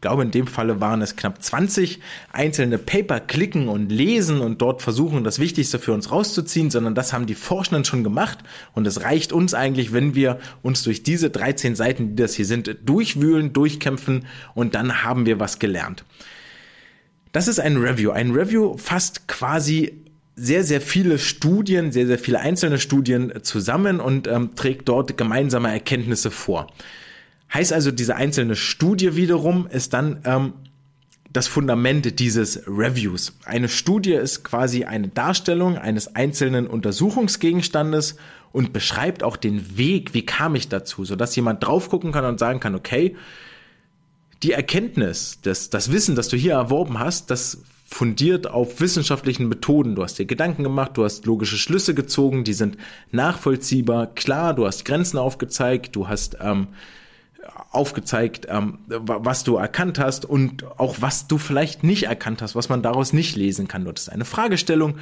glaube, 0.03 0.21
in 0.21 0.31
dem 0.31 0.45
Falle 0.45 0.79
waren 0.81 1.01
es 1.01 1.15
knapp 1.15 1.41
20 1.41 1.99
einzelne 2.31 2.77
Paper 2.77 3.19
klicken 3.19 3.69
und 3.69 3.89
lesen 3.89 4.41
und 4.41 4.61
dort 4.61 4.81
versuchen, 4.81 5.23
das 5.23 5.39
Wichtigste 5.39 5.79
für 5.79 5.93
uns 5.93 6.11
rauszuziehen, 6.11 6.69
sondern 6.69 6.93
das 6.93 7.13
haben 7.13 7.25
die 7.25 7.33
Forschenden 7.33 7.85
schon 7.85 8.03
gemacht 8.03 8.39
und 8.73 8.85
es 8.85 9.01
reicht 9.01 9.33
uns 9.33 9.53
eigentlich, 9.53 9.93
wenn 9.93 10.13
wir 10.13 10.39
uns 10.61 10.83
durch 10.83 11.03
diese 11.03 11.29
13 11.29 11.75
Seiten, 11.75 12.09
die 12.09 12.21
das 12.21 12.35
hier 12.35 12.45
sind, 12.45 12.75
durchwühlen, 12.85 13.53
durchkämpfen 13.53 14.25
und 14.53 14.75
dann 14.75 15.03
haben 15.03 15.25
wir 15.25 15.39
was 15.39 15.57
gelernt. 15.57 16.03
Das 17.31 17.47
ist 17.47 17.59
ein 17.59 17.77
Review. 17.77 18.11
Ein 18.11 18.31
Review 18.31 18.77
fasst 18.77 19.27
quasi 19.27 20.03
sehr, 20.35 20.65
sehr 20.65 20.81
viele 20.81 21.17
Studien, 21.17 21.93
sehr, 21.93 22.07
sehr 22.07 22.19
viele 22.19 22.41
einzelne 22.41 22.77
Studien 22.77 23.33
zusammen 23.41 23.99
und 24.01 24.27
ähm, 24.27 24.55
trägt 24.55 24.89
dort 24.89 25.17
gemeinsame 25.17 25.71
Erkenntnisse 25.71 26.29
vor. 26.29 26.67
Heißt 27.53 27.71
also, 27.71 27.91
diese 27.91 28.15
einzelne 28.15 28.55
Studie 28.55 29.15
wiederum 29.15 29.67
ist 29.67 29.93
dann 29.93 30.21
ähm, 30.25 30.53
das 31.31 31.47
Fundament 31.47 32.19
dieses 32.19 32.63
Reviews. 32.67 33.33
Eine 33.45 33.69
Studie 33.69 34.13
ist 34.13 34.43
quasi 34.43 34.85
eine 34.85 35.07
Darstellung 35.07 35.77
eines 35.77 36.15
einzelnen 36.15 36.67
Untersuchungsgegenstandes 36.67 38.17
und 38.51 38.71
beschreibt 38.71 39.23
auch 39.23 39.35
den 39.35 39.77
Weg, 39.77 40.13
wie 40.13 40.25
kam 40.25 40.55
ich 40.55 40.69
dazu, 40.69 41.05
sodass 41.05 41.35
jemand 41.35 41.63
drauf 41.63 41.89
gucken 41.89 42.11
kann 42.11 42.25
und 42.25 42.39
sagen 42.39 42.59
kann, 42.59 42.75
okay, 42.75 43.15
die 44.43 44.51
Erkenntnis, 44.51 45.39
das, 45.41 45.69
das 45.69 45.91
Wissen, 45.91 46.15
das 46.15 46.27
du 46.27 46.37
hier 46.37 46.53
erworben 46.53 46.99
hast, 46.99 47.31
das 47.31 47.63
fundiert 47.85 48.47
auf 48.47 48.79
wissenschaftlichen 48.79 49.47
Methoden. 49.47 49.95
Du 49.95 50.03
hast 50.03 50.19
dir 50.19 50.25
Gedanken 50.25 50.63
gemacht, 50.63 50.91
du 50.95 51.03
hast 51.03 51.25
logische 51.25 51.57
Schlüsse 51.57 51.93
gezogen, 51.93 52.43
die 52.43 52.53
sind 52.53 52.77
nachvollziehbar, 53.11 54.07
klar, 54.07 54.53
du 54.53 54.65
hast 54.65 54.85
Grenzen 54.85 55.17
aufgezeigt, 55.17 55.95
du 55.95 56.07
hast 56.07 56.37
ähm, 56.41 56.67
aufgezeigt, 57.71 58.47
ähm, 58.49 58.79
was 58.87 59.43
du 59.43 59.55
erkannt 59.55 59.99
hast 59.99 60.25
und 60.25 60.65
auch 60.79 60.97
was 60.99 61.27
du 61.27 61.37
vielleicht 61.37 61.83
nicht 61.83 62.03
erkannt 62.03 62.41
hast, 62.41 62.55
was 62.55 62.69
man 62.69 62.81
daraus 62.81 63.13
nicht 63.13 63.35
lesen 63.35 63.67
kann. 63.67 63.85
Das 63.85 64.03
ist 64.03 64.09
eine 64.09 64.25
Fragestellung. 64.25 64.95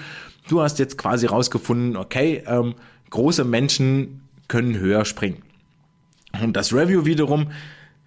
Du 0.48 0.62
hast 0.62 0.80
jetzt 0.80 0.98
quasi 0.98 1.26
rausgefunden, 1.26 1.98
okay, 1.98 2.44
ähm, 2.48 2.76
große 3.10 3.44
Menschen 3.44 4.22
können 4.48 4.78
höher 4.78 5.06
springen. 5.06 5.44
Und 6.42 6.54
das 6.54 6.74
Review 6.74 7.06
wiederum 7.06 7.48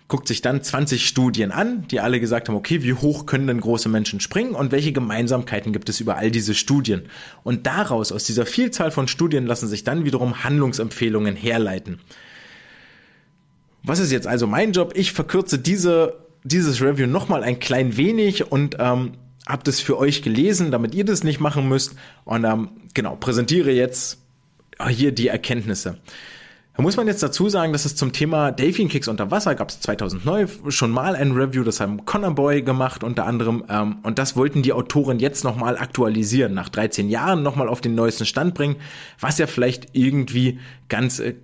guckt 0.09 0.28
sich 0.28 0.43
dann 0.43 0.62
20 0.62 1.07
Studien 1.07 1.51
an, 1.51 1.89
die 1.89 2.01
alle 2.01 2.20
gesagt 2.20 2.49
haben, 2.49 2.57
okay, 2.57 2.82
wie 2.82 2.93
hoch 2.93 3.26
können 3.26 3.47
denn 3.47 3.61
große 3.61 3.89
Menschen 3.89 4.20
springen 4.20 4.55
und 4.55 4.70
welche 4.70 4.93
Gemeinsamkeiten 4.93 5.72
gibt 5.72 5.89
es 5.89 6.01
über 6.01 6.16
all 6.16 6.30
diese 6.30 6.55
Studien? 6.55 7.03
Und 7.43 7.66
daraus, 7.66 8.12
aus 8.12 8.24
dieser 8.24 8.45
Vielzahl 8.45 8.91
von 8.91 9.09
Studien, 9.09 9.47
lassen 9.47 9.66
sich 9.66 9.85
dann 9.85 10.05
wiederum 10.05 10.45
Handlungsempfehlungen 10.45 11.37
herleiten. 11.37 12.01
Was 13.85 13.99
ist 13.99 14.11
jetzt 14.11 14.26
also 14.26 14.47
mein 14.47 14.72
Job? 14.72 14.93
Ich 14.97 15.12
verkürze 15.12 15.59
diese, 15.59 16.16
dieses 16.43 16.80
Review 16.80 17.07
nochmal 17.07 17.45
ein 17.45 17.61
klein 17.61 17.97
wenig 17.99 18.51
und 18.51 18.76
ähm, 18.78 19.12
habe 19.47 19.62
das 19.62 19.80
für 19.80 19.99
euch 19.99 20.22
gelesen, 20.22 20.70
damit 20.70 20.95
ihr 20.95 21.05
das 21.05 21.22
nicht 21.22 21.39
machen 21.39 21.68
müsst. 21.68 21.95
Und 22.24 22.45
ähm, 22.45 22.70
genau, 22.95 23.16
präsentiere 23.16 23.70
jetzt 23.72 24.18
hier 24.89 25.12
die 25.12 25.28
Erkenntnisse. 25.28 25.99
Da 26.76 26.82
muss 26.82 26.97
man 26.97 27.07
jetzt 27.07 27.22
dazu 27.22 27.49
sagen, 27.49 27.72
dass 27.72 27.85
es 27.85 27.95
zum 27.95 28.12
Thema 28.12 28.51
Delfin 28.51 28.89
Kicks 28.89 29.07
unter 29.07 29.30
Wasser 29.30 29.55
gab 29.55 29.68
es 29.68 29.80
2009 29.80 30.72
schon 30.72 30.91
mal 30.91 31.14
ein 31.14 31.30
Review, 31.30 31.62
das 31.62 31.78
haben 31.78 32.05
Connor 32.05 32.35
Boy 32.35 32.62
gemacht 32.62 33.05
unter 33.05 33.26
anderem 33.26 33.64
ähm, 33.68 33.99
und 34.03 34.18
das 34.18 34.35
wollten 34.35 34.62
die 34.62 34.72
Autoren 34.72 35.20
jetzt 35.20 35.45
nochmal 35.45 35.78
aktualisieren, 35.78 36.53
nach 36.53 36.68
13 36.68 37.11
Jahren 37.11 37.45
nochmal 37.45 37.68
auf 37.68 37.80
den 37.80 37.95
neuesten 37.95 38.26
Stand 38.26 38.55
bringen, 38.55 38.76
was 39.20 39.39
ja 39.39 39.47
vielleicht 39.47 39.91
irgendwie 39.93 40.59
ganz, 40.89 41.20
äh, 41.20 41.37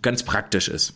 ganz 0.00 0.22
praktisch 0.22 0.68
ist. 0.68 0.94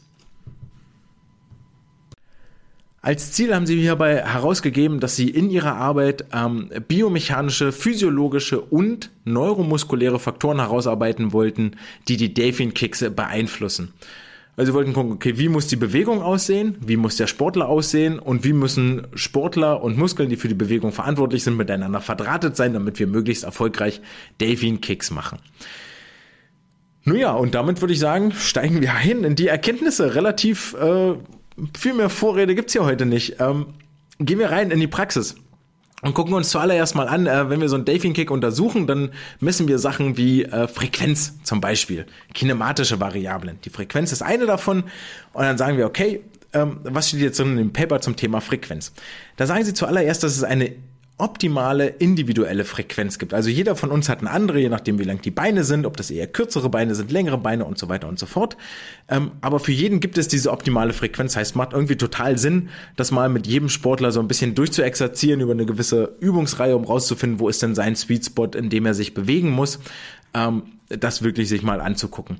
Als 3.06 3.30
Ziel 3.30 3.54
haben 3.54 3.66
sie 3.66 3.80
hierbei 3.80 4.16
herausgegeben, 4.16 4.98
dass 4.98 5.14
sie 5.14 5.30
in 5.30 5.48
ihrer 5.48 5.76
Arbeit 5.76 6.24
ähm, 6.32 6.70
biomechanische, 6.88 7.70
physiologische 7.70 8.60
und 8.60 9.12
neuromuskuläre 9.24 10.18
Faktoren 10.18 10.58
herausarbeiten 10.58 11.32
wollten, 11.32 11.76
die 12.08 12.16
die 12.16 12.34
Delfin-Kicks 12.34 13.04
beeinflussen. 13.14 13.92
Also 14.56 14.72
sie 14.72 14.74
wollten 14.74 14.92
gucken, 14.92 15.12
okay, 15.12 15.38
wie 15.38 15.48
muss 15.48 15.68
die 15.68 15.76
Bewegung 15.76 16.20
aussehen, 16.20 16.78
wie 16.80 16.96
muss 16.96 17.14
der 17.14 17.28
Sportler 17.28 17.68
aussehen 17.68 18.18
und 18.18 18.42
wie 18.42 18.52
müssen 18.52 19.06
Sportler 19.14 19.84
und 19.84 19.96
Muskeln, 19.96 20.28
die 20.28 20.36
für 20.36 20.48
die 20.48 20.54
Bewegung 20.54 20.90
verantwortlich 20.90 21.44
sind, 21.44 21.56
miteinander 21.56 22.00
verdrahtet 22.00 22.56
sein, 22.56 22.72
damit 22.72 22.98
wir 22.98 23.06
möglichst 23.06 23.44
erfolgreich 23.44 24.00
Delfin-Kicks 24.40 25.12
machen. 25.12 25.38
Nun 27.04 27.18
ja, 27.18 27.34
und 27.34 27.54
damit 27.54 27.80
würde 27.80 27.92
ich 27.92 28.00
sagen, 28.00 28.32
steigen 28.32 28.80
wir 28.80 28.92
hin 28.96 29.22
in 29.22 29.36
die 29.36 29.46
Erkenntnisse 29.46 30.16
relativ 30.16 30.74
äh, 30.74 31.14
viel 31.76 31.94
mehr 31.94 32.08
Vorrede 32.08 32.54
gibt's 32.54 32.72
hier 32.72 32.84
heute 32.84 33.06
nicht. 33.06 33.40
Ähm, 33.40 33.74
gehen 34.18 34.38
wir 34.38 34.50
rein 34.50 34.70
in 34.70 34.80
die 34.80 34.86
Praxis. 34.86 35.36
und 36.02 36.14
gucken 36.14 36.34
uns 36.34 36.50
zuallererst 36.50 36.94
mal 36.94 37.08
an, 37.08 37.26
äh, 37.26 37.48
wenn 37.48 37.60
wir 37.60 37.68
so 37.68 37.76
einen 37.76 37.86
Delfin-Kick 37.86 38.30
untersuchen, 38.30 38.86
dann 38.86 39.12
messen 39.40 39.66
wir 39.66 39.78
Sachen 39.78 40.16
wie 40.16 40.44
äh, 40.44 40.68
Frequenz 40.68 41.42
zum 41.42 41.60
Beispiel, 41.60 42.06
kinematische 42.34 43.00
Variablen. 43.00 43.58
Die 43.64 43.70
Frequenz 43.70 44.12
ist 44.12 44.22
eine 44.22 44.46
davon 44.46 44.84
und 45.32 45.42
dann 45.42 45.56
sagen 45.56 45.78
wir, 45.78 45.86
okay, 45.86 46.22
ähm, 46.52 46.78
was 46.82 47.08
steht 47.08 47.20
jetzt 47.20 47.40
in 47.40 47.56
dem 47.56 47.72
Paper 47.72 48.00
zum 48.00 48.14
Thema 48.14 48.40
Frequenz? 48.40 48.92
Da 49.36 49.46
sagen 49.46 49.64
sie 49.64 49.74
zuallererst, 49.74 50.22
dass 50.22 50.36
es 50.36 50.44
eine 50.44 50.72
optimale 51.18 51.86
individuelle 51.86 52.66
Frequenz 52.66 53.18
gibt. 53.18 53.32
Also 53.32 53.48
jeder 53.48 53.74
von 53.74 53.90
uns 53.90 54.10
hat 54.10 54.20
eine 54.20 54.30
andere, 54.30 54.60
je 54.60 54.68
nachdem 54.68 54.98
wie 54.98 55.04
lang 55.04 55.22
die 55.22 55.30
Beine 55.30 55.64
sind, 55.64 55.86
ob 55.86 55.96
das 55.96 56.10
eher 56.10 56.26
kürzere 56.26 56.68
Beine 56.68 56.94
sind, 56.94 57.10
längere 57.10 57.38
Beine 57.38 57.64
und 57.64 57.78
so 57.78 57.88
weiter 57.88 58.06
und 58.06 58.18
so 58.18 58.26
fort. 58.26 58.58
Ähm, 59.08 59.30
aber 59.40 59.58
für 59.58 59.72
jeden 59.72 60.00
gibt 60.00 60.18
es 60.18 60.28
diese 60.28 60.50
optimale 60.50 60.92
Frequenz. 60.92 61.34
Heißt, 61.34 61.56
macht 61.56 61.72
irgendwie 61.72 61.96
total 61.96 62.36
Sinn, 62.36 62.68
das 62.96 63.12
mal 63.12 63.30
mit 63.30 63.46
jedem 63.46 63.70
Sportler 63.70 64.12
so 64.12 64.20
ein 64.20 64.28
bisschen 64.28 64.54
durchzuexerzieren 64.54 65.40
über 65.40 65.52
eine 65.52 65.64
gewisse 65.64 66.16
Übungsreihe, 66.20 66.76
um 66.76 66.84
rauszufinden, 66.84 67.40
wo 67.40 67.48
ist 67.48 67.62
denn 67.62 67.74
sein 67.74 67.96
Sweet 67.96 68.26
Spot, 68.26 68.46
in 68.48 68.68
dem 68.68 68.84
er 68.84 68.92
sich 68.92 69.14
bewegen 69.14 69.50
muss. 69.50 69.78
Ähm, 70.34 70.64
das 70.88 71.22
wirklich 71.22 71.48
sich 71.48 71.62
mal 71.62 71.80
anzugucken. 71.80 72.38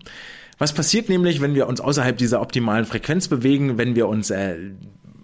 Was 0.59 0.73
passiert 0.73 1.09
nämlich, 1.09 1.41
wenn 1.41 1.55
wir 1.55 1.67
uns 1.67 1.81
außerhalb 1.81 2.17
dieser 2.17 2.41
optimalen 2.41 2.85
Frequenz 2.85 3.29
bewegen, 3.29 3.79
wenn 3.79 3.95
wir 3.95 4.09
uns 4.09 4.31
äh, 4.31 4.57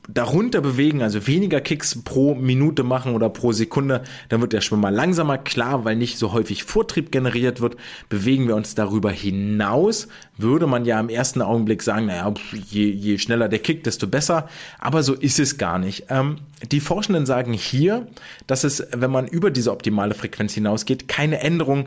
darunter 0.08 0.60
bewegen, 0.60 1.02
also 1.02 1.26
weniger 1.26 1.60
Kicks 1.60 2.02
pro 2.02 2.34
Minute 2.34 2.82
machen 2.82 3.14
oder 3.14 3.28
pro 3.28 3.52
Sekunde, 3.52 4.02
dann 4.28 4.40
wird 4.40 4.52
der 4.52 4.60
Schwimmer 4.60 4.90
langsamer. 4.90 5.38
Klar, 5.38 5.84
weil 5.84 5.96
nicht 5.96 6.18
so 6.18 6.32
häufig 6.32 6.64
Vortrieb 6.64 7.12
generiert 7.12 7.60
wird. 7.60 7.76
Bewegen 8.08 8.48
wir 8.48 8.56
uns 8.56 8.74
darüber 8.74 9.10
hinaus, 9.10 10.08
würde 10.36 10.66
man 10.66 10.84
ja 10.84 10.98
im 10.98 11.08
ersten 11.08 11.40
Augenblick 11.40 11.82
sagen, 11.82 12.06
naja, 12.06 12.32
je, 12.52 12.90
je 12.90 13.18
schneller 13.18 13.48
der 13.48 13.60
Kick, 13.60 13.84
desto 13.84 14.06
besser. 14.06 14.48
Aber 14.78 15.02
so 15.02 15.14
ist 15.14 15.38
es 15.38 15.58
gar 15.58 15.78
nicht. 15.78 16.06
Ähm, 16.08 16.38
die 16.70 16.80
Forschenden 16.80 17.26
sagen 17.26 17.52
hier, 17.52 18.06
dass 18.46 18.64
es, 18.64 18.86
wenn 18.92 19.10
man 19.10 19.26
über 19.28 19.50
diese 19.50 19.70
optimale 19.70 20.14
Frequenz 20.14 20.54
hinausgeht, 20.54 21.06
keine 21.08 21.40
Änderung 21.40 21.86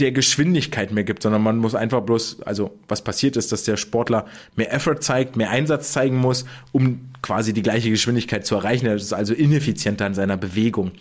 der 0.00 0.12
Geschwindigkeit 0.12 0.92
mehr 0.92 1.04
gibt, 1.04 1.22
sondern 1.22 1.42
man 1.42 1.58
muss 1.58 1.74
einfach 1.74 2.00
bloß, 2.00 2.42
also 2.42 2.78
was 2.88 3.02
passiert 3.02 3.36
ist, 3.36 3.52
dass 3.52 3.64
der 3.64 3.76
Sportler 3.76 4.26
mehr 4.56 4.72
Effort 4.72 5.00
zeigt, 5.00 5.36
mehr 5.36 5.50
Einsatz 5.50 5.92
zeigen 5.92 6.16
muss, 6.16 6.44
um 6.72 7.10
quasi 7.22 7.52
die 7.52 7.62
gleiche 7.62 7.90
Geschwindigkeit 7.90 8.46
zu 8.46 8.54
erreichen. 8.56 8.86
Er 8.86 8.94
ist 8.94 9.12
also 9.12 9.34
ineffizienter 9.34 10.06
in 10.06 10.14
seiner 10.14 10.36
Bewegung. 10.36 10.92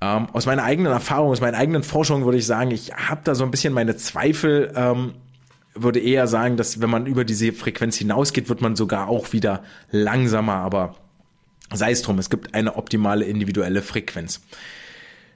Ähm, 0.00 0.28
aus 0.32 0.46
meiner 0.46 0.64
eigenen 0.64 0.92
Erfahrung, 0.92 1.30
aus 1.30 1.40
meiner 1.40 1.58
eigenen 1.58 1.82
Forschung 1.82 2.24
würde 2.24 2.38
ich 2.38 2.46
sagen, 2.46 2.70
ich 2.70 2.92
habe 2.94 3.20
da 3.24 3.34
so 3.34 3.44
ein 3.44 3.50
bisschen 3.50 3.72
meine 3.72 3.96
Zweifel. 3.96 4.72
Ähm, 4.74 5.14
würde 5.74 6.00
eher 6.00 6.26
sagen, 6.26 6.56
dass 6.56 6.80
wenn 6.80 6.90
man 6.90 7.06
über 7.06 7.24
diese 7.24 7.52
Frequenz 7.52 7.96
hinausgeht, 7.96 8.48
wird 8.48 8.60
man 8.60 8.74
sogar 8.74 9.08
auch 9.08 9.32
wieder 9.32 9.62
langsamer, 9.90 10.54
aber 10.54 10.96
sei 11.72 11.92
es 11.92 12.02
drum, 12.02 12.18
es 12.18 12.30
gibt 12.30 12.54
eine 12.54 12.76
optimale 12.76 13.24
individuelle 13.24 13.82
Frequenz. 13.82 14.40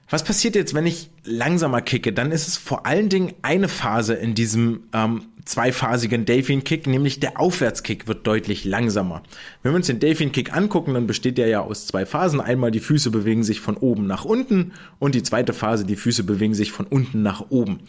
Was 0.09 0.23
passiert 0.23 0.55
jetzt, 0.55 0.73
wenn 0.73 0.85
ich 0.85 1.09
langsamer 1.23 1.81
kicke? 1.81 2.13
Dann 2.13 2.31
ist 2.31 2.47
es 2.47 2.57
vor 2.57 2.85
allen 2.85 3.09
Dingen 3.09 3.33
eine 3.41 3.67
Phase 3.67 4.13
in 4.13 4.35
diesem 4.35 4.83
ähm, 4.93 5.23
zweiphasigen 5.45 6.25
Delfin-Kick, 6.25 6.87
nämlich 6.87 7.19
der 7.19 7.39
Aufwärtskick 7.39 8.07
wird 8.07 8.27
deutlich 8.27 8.65
langsamer. 8.65 9.23
Wenn 9.61 9.71
wir 9.71 9.77
uns 9.77 9.87
den 9.87 9.99
Delfin-Kick 9.99 10.55
angucken, 10.55 10.93
dann 10.93 11.07
besteht 11.07 11.37
der 11.37 11.47
ja 11.47 11.61
aus 11.61 11.87
zwei 11.87 12.05
Phasen. 12.05 12.41
Einmal 12.41 12.71
die 12.71 12.79
Füße 12.79 13.11
bewegen 13.11 13.43
sich 13.43 13.59
von 13.59 13.77
oben 13.77 14.05
nach 14.05 14.25
unten 14.25 14.73
und 14.99 15.15
die 15.15 15.23
zweite 15.23 15.53
Phase, 15.53 15.85
die 15.85 15.95
Füße 15.95 16.23
bewegen 16.23 16.53
sich 16.53 16.71
von 16.71 16.85
unten 16.85 17.21
nach 17.21 17.49
oben. 17.49 17.79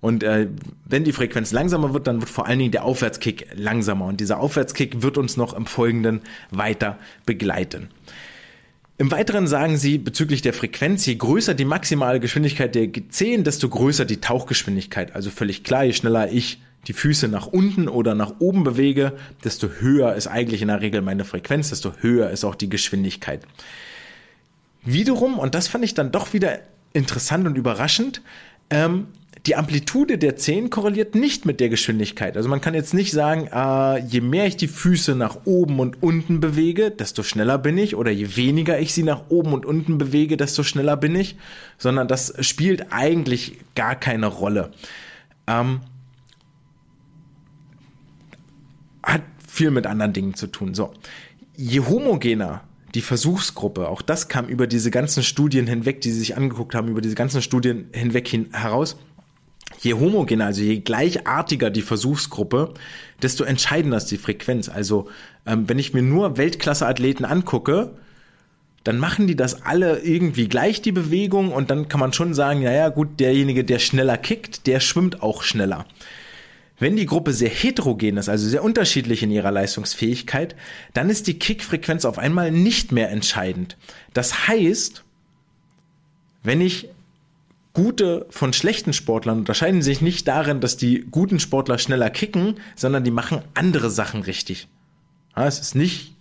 Und 0.00 0.22
äh, 0.22 0.48
wenn 0.84 1.04
die 1.04 1.12
Frequenz 1.12 1.52
langsamer 1.52 1.92
wird, 1.92 2.06
dann 2.06 2.20
wird 2.20 2.30
vor 2.30 2.46
allen 2.46 2.58
Dingen 2.58 2.72
der 2.72 2.84
Aufwärtskick 2.84 3.48
langsamer. 3.54 4.06
Und 4.06 4.20
dieser 4.20 4.38
Aufwärtskick 4.38 5.02
wird 5.02 5.18
uns 5.18 5.36
noch 5.36 5.54
im 5.54 5.66
Folgenden 5.66 6.20
weiter 6.50 6.98
begleiten. 7.26 7.88
Im 9.00 9.12
Weiteren 9.12 9.46
sagen 9.46 9.76
sie 9.76 9.96
bezüglich 9.96 10.42
der 10.42 10.52
Frequenz, 10.52 11.06
je 11.06 11.14
größer 11.14 11.54
die 11.54 11.64
maximale 11.64 12.18
Geschwindigkeit 12.18 12.74
der 12.74 12.86
G10, 12.86 13.44
desto 13.44 13.68
größer 13.68 14.04
die 14.04 14.20
Tauchgeschwindigkeit. 14.20 15.14
Also 15.14 15.30
völlig 15.30 15.62
klar, 15.62 15.84
je 15.84 15.92
schneller 15.92 16.32
ich 16.32 16.60
die 16.88 16.92
Füße 16.92 17.28
nach 17.28 17.46
unten 17.46 17.86
oder 17.86 18.16
nach 18.16 18.34
oben 18.40 18.64
bewege, 18.64 19.12
desto 19.44 19.68
höher 19.68 20.14
ist 20.14 20.26
eigentlich 20.26 20.62
in 20.62 20.68
der 20.68 20.80
Regel 20.80 21.00
meine 21.00 21.24
Frequenz, 21.24 21.68
desto 21.68 21.92
höher 22.00 22.30
ist 22.30 22.44
auch 22.44 22.56
die 22.56 22.68
Geschwindigkeit. 22.68 23.42
Wiederum, 24.84 25.38
und 25.38 25.54
das 25.54 25.68
fand 25.68 25.84
ich 25.84 25.94
dann 25.94 26.10
doch 26.10 26.32
wieder 26.32 26.58
interessant 26.92 27.46
und 27.46 27.56
überraschend, 27.56 28.20
ähm, 28.70 29.06
die 29.48 29.56
Amplitude 29.56 30.18
der 30.18 30.36
Zehen 30.36 30.68
korreliert 30.68 31.14
nicht 31.14 31.46
mit 31.46 31.58
der 31.58 31.70
Geschwindigkeit. 31.70 32.36
Also 32.36 32.50
man 32.50 32.60
kann 32.60 32.74
jetzt 32.74 32.92
nicht 32.92 33.12
sagen, 33.12 33.48
äh, 33.50 33.98
je 34.04 34.20
mehr 34.20 34.46
ich 34.46 34.58
die 34.58 34.68
Füße 34.68 35.14
nach 35.14 35.38
oben 35.46 35.80
und 35.80 36.02
unten 36.02 36.38
bewege, 36.38 36.90
desto 36.90 37.22
schneller 37.22 37.56
bin 37.56 37.78
ich, 37.78 37.96
oder 37.96 38.10
je 38.10 38.36
weniger 38.36 38.78
ich 38.78 38.92
sie 38.92 39.02
nach 39.02 39.30
oben 39.30 39.54
und 39.54 39.64
unten 39.64 39.96
bewege, 39.96 40.36
desto 40.36 40.62
schneller 40.62 40.98
bin 40.98 41.16
ich, 41.16 41.36
sondern 41.78 42.08
das 42.08 42.34
spielt 42.46 42.92
eigentlich 42.92 43.56
gar 43.74 43.94
keine 43.94 44.26
Rolle. 44.26 44.70
Ähm, 45.46 45.80
hat 49.02 49.22
viel 49.46 49.70
mit 49.70 49.86
anderen 49.86 50.12
Dingen 50.12 50.34
zu 50.34 50.48
tun. 50.48 50.74
So, 50.74 50.92
je 51.56 51.80
homogener 51.80 52.64
die 52.94 53.00
Versuchsgruppe, 53.00 53.88
auch 53.88 54.02
das 54.02 54.28
kam 54.28 54.46
über 54.46 54.66
diese 54.66 54.90
ganzen 54.90 55.22
Studien 55.22 55.66
hinweg, 55.66 56.02
die 56.02 56.10
sie 56.10 56.18
sich 56.18 56.36
angeguckt 56.36 56.74
haben, 56.74 56.88
über 56.88 57.00
diese 57.00 57.14
ganzen 57.14 57.40
Studien 57.40 57.88
hinweg 57.92 58.28
hin, 58.28 58.48
heraus, 58.52 58.98
je 59.80 59.94
homogener, 59.94 60.46
also 60.46 60.62
je 60.62 60.80
gleichartiger 60.80 61.70
die 61.70 61.82
Versuchsgruppe, 61.82 62.74
desto 63.22 63.44
entscheidender 63.44 63.98
ist 63.98 64.10
die 64.10 64.18
Frequenz. 64.18 64.68
Also 64.68 65.08
ähm, 65.46 65.68
wenn 65.68 65.78
ich 65.78 65.94
mir 65.94 66.02
nur 66.02 66.36
Weltklasse-Athleten 66.36 67.24
angucke, 67.24 67.94
dann 68.84 68.98
machen 68.98 69.26
die 69.26 69.36
das 69.36 69.62
alle 69.62 69.98
irgendwie 69.98 70.48
gleich, 70.48 70.80
die 70.80 70.92
Bewegung, 70.92 71.52
und 71.52 71.70
dann 71.70 71.88
kann 71.88 72.00
man 72.00 72.12
schon 72.12 72.32
sagen, 72.32 72.62
ja, 72.62 72.72
ja, 72.72 72.88
gut, 72.88 73.20
derjenige, 73.20 73.64
der 73.64 73.78
schneller 73.78 74.16
kickt, 74.16 74.66
der 74.66 74.80
schwimmt 74.80 75.22
auch 75.22 75.42
schneller. 75.42 75.84
Wenn 76.78 76.96
die 76.96 77.06
Gruppe 77.06 77.32
sehr 77.32 77.50
heterogen 77.50 78.16
ist, 78.18 78.28
also 78.28 78.48
sehr 78.48 78.62
unterschiedlich 78.62 79.22
in 79.22 79.32
ihrer 79.32 79.50
Leistungsfähigkeit, 79.50 80.54
dann 80.94 81.10
ist 81.10 81.26
die 81.26 81.38
Kickfrequenz 81.38 82.04
auf 82.04 82.18
einmal 82.18 82.52
nicht 82.52 82.92
mehr 82.92 83.10
entscheidend. 83.10 83.76
Das 84.14 84.46
heißt, 84.46 85.04
wenn 86.44 86.60
ich 86.60 86.88
gute 87.78 88.26
von 88.30 88.52
schlechten 88.52 88.92
Sportlern 88.92 89.38
unterscheiden 89.38 89.82
sich 89.82 90.00
nicht 90.00 90.26
darin, 90.26 90.60
dass 90.60 90.76
die 90.76 91.06
guten 91.12 91.38
Sportler 91.38 91.78
schneller 91.78 92.10
kicken, 92.10 92.56
sondern 92.74 93.04
die 93.04 93.12
machen 93.12 93.42
andere 93.54 93.88
Sachen 93.88 94.22
richtig. 94.22 94.66
Ja, 95.36 95.46
es 95.46 95.60
ist 95.60 95.76
nicht, 95.76 96.16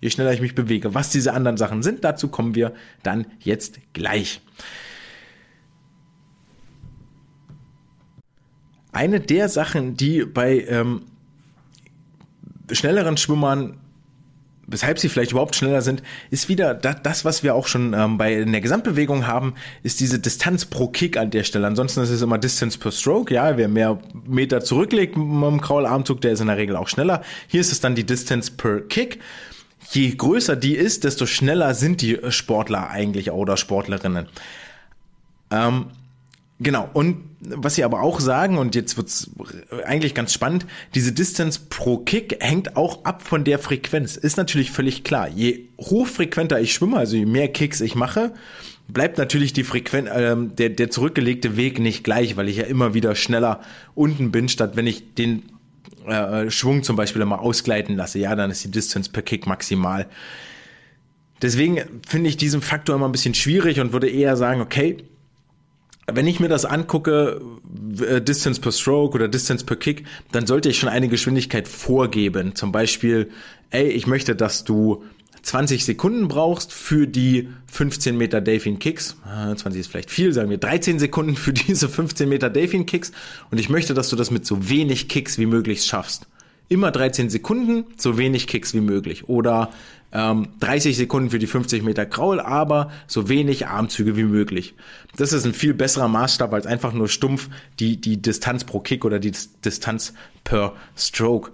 je 0.00 0.10
schneller 0.10 0.32
ich 0.32 0.40
mich 0.40 0.54
bewege. 0.54 0.94
Was 0.94 1.10
diese 1.10 1.32
anderen 1.32 1.56
Sachen 1.56 1.82
sind, 1.82 2.04
dazu 2.04 2.28
kommen 2.28 2.54
wir 2.54 2.74
dann 3.02 3.26
jetzt 3.40 3.80
gleich. 3.92 4.40
Eine 8.92 9.18
der 9.18 9.48
Sachen, 9.48 9.96
die 9.96 10.24
bei 10.24 10.60
ähm, 10.60 11.06
schnelleren 12.70 13.16
Schwimmern 13.16 13.80
weshalb 14.66 14.98
sie 14.98 15.08
vielleicht 15.08 15.32
überhaupt 15.32 15.56
schneller 15.56 15.82
sind, 15.82 16.02
ist 16.30 16.48
wieder 16.48 16.74
das, 16.74 17.24
was 17.24 17.42
wir 17.42 17.54
auch 17.54 17.66
schon 17.66 17.94
ähm, 17.94 18.18
bei 18.18 18.34
in 18.34 18.52
der 18.52 18.60
Gesamtbewegung 18.60 19.26
haben, 19.26 19.54
ist 19.82 20.00
diese 20.00 20.18
Distanz 20.18 20.64
pro 20.64 20.88
Kick 20.88 21.16
an 21.16 21.30
der 21.30 21.44
Stelle. 21.44 21.66
Ansonsten 21.66 22.00
ist 22.00 22.10
es 22.10 22.22
immer 22.22 22.38
Distance 22.38 22.78
per 22.78 22.92
Stroke, 22.92 23.32
ja, 23.32 23.56
wer 23.56 23.68
mehr 23.68 23.98
Meter 24.26 24.62
zurücklegt 24.62 25.16
mit 25.16 25.26
dem 25.26 25.60
Kraularmzug, 25.60 26.20
der 26.20 26.32
ist 26.32 26.40
in 26.40 26.48
der 26.48 26.56
Regel 26.56 26.76
auch 26.76 26.88
schneller. 26.88 27.22
Hier 27.48 27.60
ist 27.60 27.72
es 27.72 27.80
dann 27.80 27.94
die 27.94 28.04
Distance 28.04 28.50
per 28.50 28.80
Kick. 28.80 29.20
Je 29.90 30.14
größer 30.14 30.56
die 30.56 30.76
ist, 30.76 31.04
desto 31.04 31.26
schneller 31.26 31.74
sind 31.74 32.00
die 32.00 32.18
Sportler 32.30 32.88
eigentlich 32.88 33.30
oder 33.30 33.56
Sportlerinnen. 33.56 34.26
Ähm, 35.50 35.86
Genau, 36.64 36.88
und 36.94 37.18
was 37.40 37.74
sie 37.74 37.84
aber 37.84 38.00
auch 38.00 38.20
sagen, 38.20 38.56
und 38.56 38.74
jetzt 38.74 38.96
wird's 38.96 39.30
eigentlich 39.84 40.14
ganz 40.14 40.32
spannend, 40.32 40.64
diese 40.94 41.12
Distance 41.12 41.60
pro 41.68 41.98
Kick 41.98 42.38
hängt 42.40 42.74
auch 42.76 43.04
ab 43.04 43.22
von 43.22 43.44
der 43.44 43.58
Frequenz. 43.58 44.16
Ist 44.16 44.38
natürlich 44.38 44.70
völlig 44.70 45.04
klar. 45.04 45.28
Je 45.28 45.66
hochfrequenter 45.78 46.58
ich 46.60 46.72
schwimme, 46.72 46.96
also 46.96 47.16
je 47.16 47.26
mehr 47.26 47.48
Kicks 47.48 47.82
ich 47.82 47.94
mache, 47.94 48.32
bleibt 48.88 49.18
natürlich 49.18 49.52
die 49.52 49.62
Frequenz, 49.62 50.08
äh, 50.08 50.34
der, 50.36 50.70
der 50.70 50.90
zurückgelegte 50.90 51.58
Weg 51.58 51.80
nicht 51.80 52.02
gleich, 52.02 52.38
weil 52.38 52.48
ich 52.48 52.56
ja 52.56 52.64
immer 52.64 52.94
wieder 52.94 53.14
schneller 53.14 53.60
unten 53.94 54.30
bin, 54.32 54.48
statt 54.48 54.74
wenn 54.74 54.86
ich 54.86 55.14
den 55.14 55.42
äh, 56.06 56.50
Schwung 56.50 56.82
zum 56.82 56.96
Beispiel 56.96 57.20
immer 57.20 57.42
ausgleiten 57.42 57.94
lasse. 57.94 58.18
Ja, 58.20 58.34
dann 58.34 58.50
ist 58.50 58.64
die 58.64 58.70
Distance 58.70 59.10
per 59.12 59.22
Kick 59.22 59.46
maximal. 59.46 60.06
Deswegen 61.42 62.00
finde 62.08 62.30
ich 62.30 62.38
diesen 62.38 62.62
Faktor 62.62 62.96
immer 62.96 63.06
ein 63.06 63.12
bisschen 63.12 63.34
schwierig 63.34 63.80
und 63.80 63.92
würde 63.92 64.08
eher 64.08 64.38
sagen, 64.38 64.62
okay, 64.62 64.96
wenn 66.12 66.26
ich 66.26 66.40
mir 66.40 66.48
das 66.48 66.64
angucke, 66.64 67.40
äh, 68.00 68.20
Distance 68.20 68.60
per 68.60 68.72
Stroke 68.72 69.14
oder 69.14 69.28
Distance 69.28 69.64
per 69.64 69.76
Kick, 69.76 70.04
dann 70.32 70.46
sollte 70.46 70.68
ich 70.68 70.78
schon 70.78 70.88
eine 70.88 71.08
Geschwindigkeit 71.08 71.68
vorgeben. 71.68 72.54
Zum 72.54 72.72
Beispiel, 72.72 73.30
ey, 73.70 73.88
ich 73.88 74.06
möchte, 74.06 74.36
dass 74.36 74.64
du 74.64 75.04
20 75.42 75.84
Sekunden 75.84 76.28
brauchst 76.28 76.72
für 76.72 77.06
die 77.06 77.50
15 77.66 78.16
Meter 78.16 78.40
Delfin 78.40 78.78
Kicks. 78.78 79.16
20 79.24 79.66
ah, 79.66 79.80
ist 79.80 79.86
vielleicht 79.88 80.10
viel, 80.10 80.32
sagen 80.32 80.50
wir 80.50 80.58
13 80.58 80.98
Sekunden 80.98 81.36
für 81.36 81.52
diese 81.52 81.88
15 81.88 82.28
Meter 82.28 82.50
Delfin 82.50 82.86
Kicks. 82.86 83.12
Und 83.50 83.58
ich 83.58 83.68
möchte, 83.68 83.94
dass 83.94 84.08
du 84.08 84.16
das 84.16 84.30
mit 84.30 84.46
so 84.46 84.68
wenig 84.68 85.08
Kicks 85.08 85.38
wie 85.38 85.46
möglich 85.46 85.84
schaffst. 85.84 86.26
Immer 86.68 86.90
13 86.90 87.30
Sekunden, 87.30 87.84
so 87.96 88.18
wenig 88.18 88.46
Kicks 88.46 88.74
wie 88.74 88.80
möglich. 88.80 89.28
Oder 89.28 89.70
ähm, 90.12 90.48
30 90.60 90.96
Sekunden 90.96 91.30
für 91.30 91.38
die 91.38 91.46
50 91.46 91.82
Meter 91.82 92.06
Kraul, 92.06 92.40
aber 92.40 92.90
so 93.06 93.28
wenig 93.28 93.66
Armzüge 93.66 94.16
wie 94.16 94.24
möglich. 94.24 94.74
Das 95.16 95.32
ist 95.32 95.44
ein 95.44 95.54
viel 95.54 95.74
besserer 95.74 96.08
Maßstab 96.08 96.54
als 96.54 96.66
einfach 96.66 96.92
nur 96.92 97.08
stumpf 97.08 97.48
die, 97.80 98.00
die 98.00 98.22
Distanz 98.22 98.64
pro 98.64 98.80
Kick 98.80 99.04
oder 99.04 99.18
die 99.18 99.32
Distanz 99.64 100.14
per 100.44 100.74
Stroke. 100.96 101.50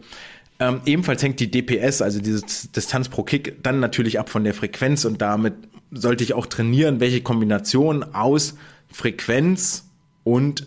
Ähm, 0.58 0.82
ebenfalls 0.84 1.22
hängt 1.22 1.40
die 1.40 1.50
DPS, 1.50 2.02
also 2.02 2.20
diese 2.20 2.44
Distanz 2.76 3.08
pro 3.08 3.22
Kick, 3.22 3.62
dann 3.62 3.80
natürlich 3.80 4.18
ab 4.18 4.28
von 4.28 4.44
der 4.44 4.52
Frequenz 4.52 5.06
und 5.06 5.22
damit 5.22 5.54
sollte 5.90 6.22
ich 6.22 6.34
auch 6.34 6.46
trainieren, 6.46 7.00
welche 7.00 7.22
Kombination 7.22 8.04
aus 8.14 8.56
Frequenz 8.92 9.88
und 10.22 10.66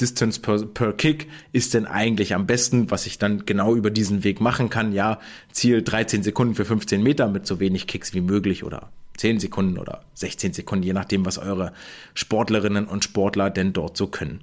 Distance 0.00 0.40
per, 0.40 0.64
per 0.66 0.92
Kick 0.92 1.28
ist 1.52 1.74
denn 1.74 1.86
eigentlich 1.86 2.34
am 2.34 2.46
besten, 2.46 2.90
was 2.90 3.06
ich 3.06 3.18
dann 3.18 3.44
genau 3.46 3.74
über 3.74 3.90
diesen 3.90 4.24
Weg 4.24 4.40
machen 4.40 4.70
kann. 4.70 4.92
Ja, 4.92 5.18
Ziel 5.52 5.82
13 5.82 6.22
Sekunden 6.22 6.54
für 6.54 6.64
15 6.64 7.02
Meter 7.02 7.28
mit 7.28 7.46
so 7.46 7.60
wenig 7.60 7.86
Kicks 7.86 8.14
wie 8.14 8.20
möglich 8.20 8.64
oder 8.64 8.90
10 9.18 9.40
Sekunden 9.40 9.78
oder 9.78 10.04
16 10.14 10.52
Sekunden, 10.52 10.84
je 10.84 10.92
nachdem, 10.92 11.26
was 11.26 11.38
eure 11.38 11.72
Sportlerinnen 12.14 12.86
und 12.86 13.04
Sportler 13.04 13.50
denn 13.50 13.72
dort 13.72 13.96
so 13.96 14.06
können. 14.06 14.40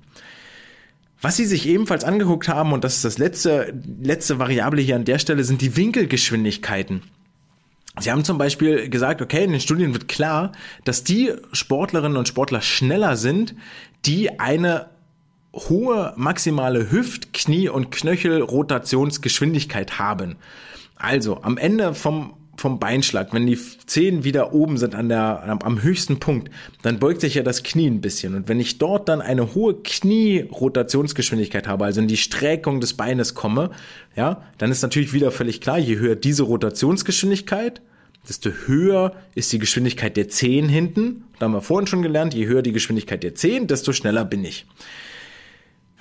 Was 1.22 1.38
sie 1.38 1.46
sich 1.46 1.68
ebenfalls 1.68 2.04
angeguckt 2.04 2.50
haben, 2.50 2.74
und 2.74 2.84
das 2.84 2.98
ist 2.98 3.06
das 3.06 3.18
letzte, 3.18 3.74
letzte 4.02 4.38
Variable 4.38 4.82
hier 4.82 4.96
an 4.96 5.06
der 5.06 5.18
Stelle, 5.18 5.44
sind 5.44 5.62
die 5.62 5.76
Winkelgeschwindigkeiten. 5.76 7.02
Sie 8.00 8.12
haben 8.12 8.26
zum 8.26 8.38
Beispiel 8.38 8.90
gesagt, 8.90 9.22
okay, 9.22 9.46
in 9.46 9.52
den 9.52 9.62
Studien 9.62 9.94
wird 9.94 10.10
klar, 10.10 10.52
dass 10.84 11.06
die 11.06 11.32
Sportlerinnen 11.54 12.18
und 12.18 12.28
Sportler 12.28 12.62
schneller 12.62 13.16
sind, 13.16 13.56
die 14.06 14.40
eine 14.40 14.90
hohe 15.56 16.14
maximale 16.16 16.92
Hüft-, 16.92 17.34
Knie- 17.34 17.70
und 17.70 17.92
Knöchel-Rotationsgeschwindigkeit 17.92 19.98
haben. 19.98 20.36
Also 20.96 21.42
am 21.42 21.58
Ende 21.58 21.94
vom 21.94 22.34
vom 22.58 22.80
Beinschlag, 22.80 23.34
wenn 23.34 23.46
die 23.46 23.58
Zehen 23.86 24.24
wieder 24.24 24.54
oben 24.54 24.78
sind 24.78 24.96
an 24.96 25.10
der, 25.10 25.60
am 25.62 25.84
höchsten 25.84 26.20
Punkt, 26.20 26.50
dann 26.82 27.00
beugt 27.00 27.22
sich 27.22 27.36
ja 27.36 27.44
das 27.44 27.64
Knie 27.64 27.88
ein 27.88 28.02
bisschen. 28.02 28.36
Und 28.36 28.48
wenn 28.48 28.60
ich 28.60 28.78
dort 28.78 29.10
dann 29.10 29.22
eine 29.22 29.56
hohe 29.56 29.76
Knie-Rotationsgeschwindigkeit 29.76 31.68
habe, 31.68 31.86
also 31.86 32.02
in 32.02 32.08
die 32.08 32.18
Streckung 32.18 32.80
des 32.80 32.94
Beines 32.94 33.34
komme, 33.34 33.72
ja, 34.16 34.42
dann 34.58 34.72
ist 34.72 34.82
natürlich 34.82 35.14
wieder 35.14 35.32
völlig 35.32 35.62
klar, 35.62 35.78
je 35.78 35.98
höher 35.98 36.16
diese 36.16 36.44
Rotationsgeschwindigkeit, 36.44 37.82
desto 38.28 38.50
höher 38.66 39.14
ist 39.36 39.52
die 39.54 39.60
Geschwindigkeit 39.60 40.18
der 40.18 40.30
Zehen 40.30 40.70
hinten. 40.70 41.26
Da 41.40 41.46
haben 41.46 41.54
wir 41.54 41.62
vorhin 41.62 41.88
schon 41.88 42.02
gelernt, 42.02 42.34
je 42.34 42.48
höher 42.48 42.62
die 42.62 42.72
Geschwindigkeit 42.72 43.22
der 43.22 43.36
Zehen, 43.36 43.68
desto 43.68 43.94
schneller 43.94 44.26
bin 44.26 44.44
ich. 44.44 44.66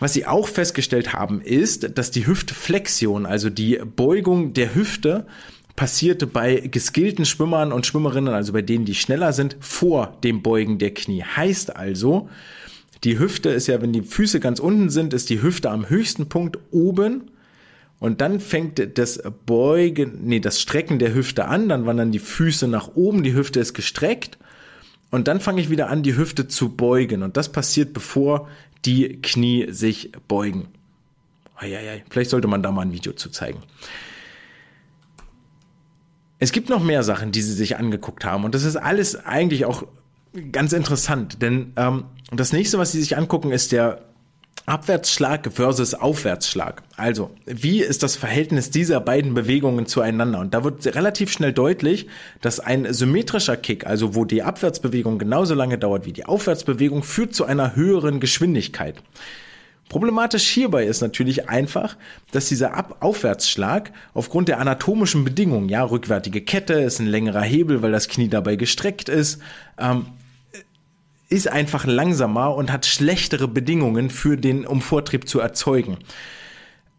Was 0.05 0.13
sie 0.13 0.27
auch 0.27 0.49
festgestellt 0.49 1.15
haben, 1.15 1.41
ist, 1.41 1.97
dass 1.97 2.11
die 2.11 2.27
Hüftflexion, 2.27 3.25
also 3.25 3.49
die 3.49 3.81
Beugung 3.97 4.53
der 4.53 4.75
Hüfte, 4.75 5.25
passierte 5.77 6.27
bei 6.27 6.57
geskillten 6.57 7.25
Schwimmern 7.25 7.73
und 7.73 7.87
Schwimmerinnen, 7.87 8.35
also 8.35 8.53
bei 8.53 8.61
denen, 8.61 8.85
die 8.85 8.95
schneller 8.95 9.33
sind, 9.33 9.57
vor 9.61 10.19
dem 10.23 10.43
Beugen 10.43 10.77
der 10.77 10.93
Knie. 10.93 11.23
Heißt 11.23 11.75
also, 11.75 12.29
die 13.03 13.19
Hüfte 13.19 13.49
ist 13.49 13.67
ja, 13.67 13.81
wenn 13.81 13.95
die 13.95 14.03
Füße 14.03 14.41
ganz 14.41 14.61
unten 14.61 14.91
sind, 14.91 15.15
ist 15.15 15.31
die 15.31 15.41
Hüfte 15.41 15.71
am 15.71 15.89
höchsten 15.89 16.29
Punkt 16.29 16.59
oben. 16.71 17.31
Und 17.99 18.21
dann 18.21 18.41
fängt 18.41 18.99
das 18.99 19.23
Beugen, 19.47 20.19
nee, 20.25 20.39
das 20.39 20.61
Strecken 20.61 20.99
der 20.99 21.15
Hüfte 21.15 21.47
an, 21.47 21.71
dann 21.71 21.87
wandern 21.87 22.13
die 22.13 22.19
Füße 22.19 22.69
nach 22.69 22.95
oben, 22.95 23.23
die 23.23 23.33
Hüfte 23.33 23.59
ist 23.59 23.73
gestreckt. 23.73 24.37
Und 25.11 25.29
dann 25.29 25.41
fange 25.41 25.63
ich 25.63 25.71
wieder 25.71 25.89
an, 25.89 26.03
die 26.03 26.17
Hüfte 26.17 26.47
zu 26.47 26.71
beugen. 26.77 27.23
Und 27.23 27.39
das 27.39 27.51
passiert, 27.51 27.95
bevor 27.95 28.49
die 28.85 29.21
Knie 29.23 29.71
sich 29.71 30.13
beugen. 30.29 30.69
Eieiei, 31.57 32.05
vielleicht 32.11 32.31
sollte 32.31 32.49
man 32.49 32.63
da 32.63 32.73
mal 32.73 32.83
ein 32.83 32.93
Video 32.93 33.13
zu 33.13 33.31
zeigen. 33.31 33.63
Es 36.39 36.53
gibt 36.53 36.69
noch 36.69 36.83
mehr 36.83 37.03
Sachen, 37.03 37.33
die 37.33 37.43
sie 37.43 37.53
sich 37.53 37.77
angeguckt 37.77 38.25
haben 38.25 38.45
und 38.45 38.55
das 38.55 38.65
ist 38.65 38.77
alles 38.77 39.17
eigentlich 39.17 39.65
auch 39.65 39.85
ganz 40.53 40.73
interessant, 40.73 41.41
denn 41.43 41.73
ähm, 41.77 42.05
das 42.33 42.53
nächste, 42.53 42.79
was 42.79 42.93
sie 42.93 43.01
sich 43.01 43.17
angucken, 43.17 43.53
ist 43.53 43.73
der 43.73 44.14
Abwärtsschlag 44.67 45.53
versus 45.53 45.93
Aufwärtsschlag. 45.93 46.83
Also, 46.97 47.31
wie 47.45 47.83
ist 47.83 48.03
das 48.03 48.17
Verhältnis 48.17 48.71
dieser 48.71 48.99
beiden 48.99 49.35
Bewegungen 49.35 49.85
zueinander? 49.85 50.41
Und 50.41 50.55
da 50.55 50.65
wird 50.65 50.87
relativ 50.95 51.31
schnell 51.31 51.53
deutlich, 51.53 52.07
dass 52.41 52.61
ein 52.61 52.91
symmetrischer 52.91 53.59
Kick, 53.59 53.87
also 53.87 54.15
wo 54.15 54.25
die 54.25 54.43
Abwärtsbewegung 54.43 55.19
genauso 55.19 55.55
lange 55.55 55.77
dauert 55.77 56.07
wie 56.07 56.15
die 56.15 56.25
Aufwärtsbewegung, 56.25 57.03
führt 57.03 57.35
zu 57.35 57.45
einer 57.45 57.77
höheren 57.77 58.21
Geschwindigkeit. 58.21 59.03
Problematisch 59.91 60.49
hierbei 60.49 60.87
ist 60.87 61.03
natürlich 61.03 61.51
einfach, 61.51 61.99
dass 62.33 62.49
dieser 62.49 62.73
Ab 62.73 62.97
Aufwärtsschlag 63.01 63.93
aufgrund 64.15 64.49
der 64.49 64.61
anatomischen 64.61 65.25
Bedingungen, 65.25 65.69
ja, 65.69 65.85
rückwärtige 65.85 66.41
Kette 66.41 66.73
ist 66.73 67.01
ein 67.01 67.07
längerer 67.07 67.43
Hebel, 67.43 67.83
weil 67.83 67.93
das 67.93 68.09
Knie 68.09 68.29
dabei 68.29 68.57
gestreckt 68.57 69.11
ist, 69.11 69.41
ähm, 69.79 70.07
ist 71.29 71.49
einfach 71.49 71.87
langsamer 71.87 72.55
und 72.55 72.71
hat 72.71 72.87
schlechtere 72.87 73.49
Bedingungen 73.49 74.11
für 74.11 74.37
den, 74.37 74.67
um 74.67 74.83
Vortrieb 74.83 75.29
zu 75.29 75.41
erzeugen. 75.41 75.99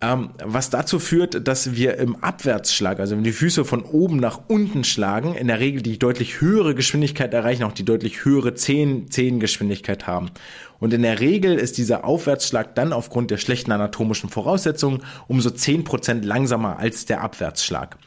Ähm, 0.02 0.32
was 0.44 0.70
dazu 0.70 1.00
führt, 1.00 1.48
dass 1.48 1.76
wir 1.76 1.98
im 1.98 2.18
Abwärtsschlag, 2.18 3.00
also 3.00 3.16
wenn 3.16 3.24
die 3.24 3.32
Füße 3.32 3.64
von 3.64 3.84
oben 3.84 4.18
nach 4.18 4.42
unten 4.48 4.84
schlagen, 4.84 5.36
in 5.36 5.48
der 5.48 5.60
Regel 5.62 5.82
die 5.82 5.98
deutlich 5.98 6.42
höhere 6.42 6.76
Geschwindigkeit 6.76 7.34
erreichen, 7.34 7.64
auch 7.64 7.72
die 7.72 7.86
deutlich 7.86 8.26
höhere 8.26 8.56
Zehen, 8.56 9.10
Zehengeschwindigkeit 9.10 10.06
haben. 10.06 10.32
Und 10.80 10.94
in 10.94 11.02
der 11.02 11.22
Regel 11.22 11.56
ist 11.56 11.78
dieser 11.78 12.04
Aufwärtsschlag 12.04 12.76
dann 12.76 12.92
aufgrund 12.92 13.32
der 13.32 13.38
schlechten 13.38 13.72
anatomischen 13.72 14.30
Voraussetzungen 14.30 15.02
um 15.28 15.40
so 15.40 15.50
10% 15.50 16.26
langsamer 16.26 16.78
als 16.78 17.06
der 17.06 17.22
Abwärtsschlag. 17.22 17.98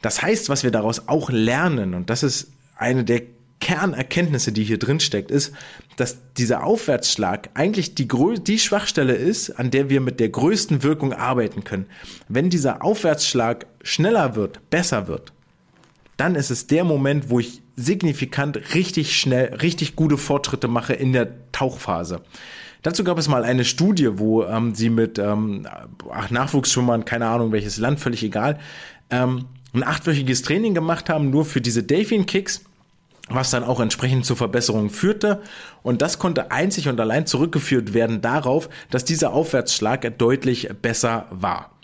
Das 0.00 0.22
heißt, 0.22 0.48
was 0.48 0.62
wir 0.62 0.70
daraus 0.70 1.08
auch 1.08 1.30
lernen, 1.30 1.94
und 1.94 2.10
das 2.10 2.22
ist 2.22 2.52
eine 2.76 3.02
der 3.02 3.22
Kernerkenntnisse, 3.60 4.52
die 4.52 4.64
hier 4.64 4.78
drin 4.78 5.00
steckt, 5.00 5.30
ist, 5.30 5.52
dass 5.96 6.18
dieser 6.34 6.64
Aufwärtsschlag 6.64 7.50
eigentlich 7.54 7.94
die, 7.94 8.06
die 8.06 8.58
Schwachstelle 8.58 9.14
ist, 9.14 9.50
an 9.50 9.70
der 9.70 9.90
wir 9.90 10.00
mit 10.00 10.20
der 10.20 10.28
größten 10.28 10.82
Wirkung 10.82 11.12
arbeiten 11.12 11.64
können. 11.64 11.86
Wenn 12.28 12.50
dieser 12.50 12.84
Aufwärtsschlag 12.84 13.66
schneller 13.82 14.36
wird, 14.36 14.70
besser 14.70 15.08
wird, 15.08 15.32
dann 16.16 16.34
ist 16.34 16.50
es 16.50 16.66
der 16.66 16.84
Moment, 16.84 17.30
wo 17.30 17.40
ich 17.40 17.62
signifikant 17.76 18.74
richtig 18.74 19.18
schnell, 19.18 19.54
richtig 19.54 19.96
gute 19.96 20.18
Fortschritte 20.18 20.68
mache 20.68 20.92
in 20.92 21.12
der 21.12 21.52
Tauchphase. 21.52 22.22
Dazu 22.82 23.04
gab 23.04 23.18
es 23.18 23.28
mal 23.28 23.44
eine 23.44 23.64
Studie, 23.64 24.18
wo 24.18 24.44
ähm, 24.44 24.74
sie 24.74 24.90
mit 24.90 25.18
ähm, 25.18 25.66
ach, 26.10 26.30
Nachwuchsschwimmern, 26.30 27.04
keine 27.04 27.26
Ahnung 27.26 27.52
welches 27.52 27.78
Land, 27.78 28.00
völlig 28.00 28.22
egal, 28.22 28.58
ähm, 29.10 29.46
ein 29.72 29.84
achtwöchiges 29.84 30.42
Training 30.42 30.74
gemacht 30.74 31.08
haben, 31.08 31.30
nur 31.30 31.44
für 31.44 31.60
diese 31.60 31.82
Delfin 31.82 32.26
Kicks 32.26 32.64
was 33.30 33.50
dann 33.50 33.64
auch 33.64 33.80
entsprechend 33.80 34.24
zu 34.24 34.36
Verbesserungen 34.36 34.90
führte. 34.90 35.42
Und 35.82 36.02
das 36.02 36.18
konnte 36.18 36.50
einzig 36.50 36.88
und 36.88 37.00
allein 37.00 37.26
zurückgeführt 37.26 37.94
werden 37.94 38.20
darauf, 38.20 38.68
dass 38.90 39.04
dieser 39.04 39.32
Aufwärtsschlag 39.32 40.18
deutlich 40.18 40.68
besser 40.82 41.26
war. 41.30 41.77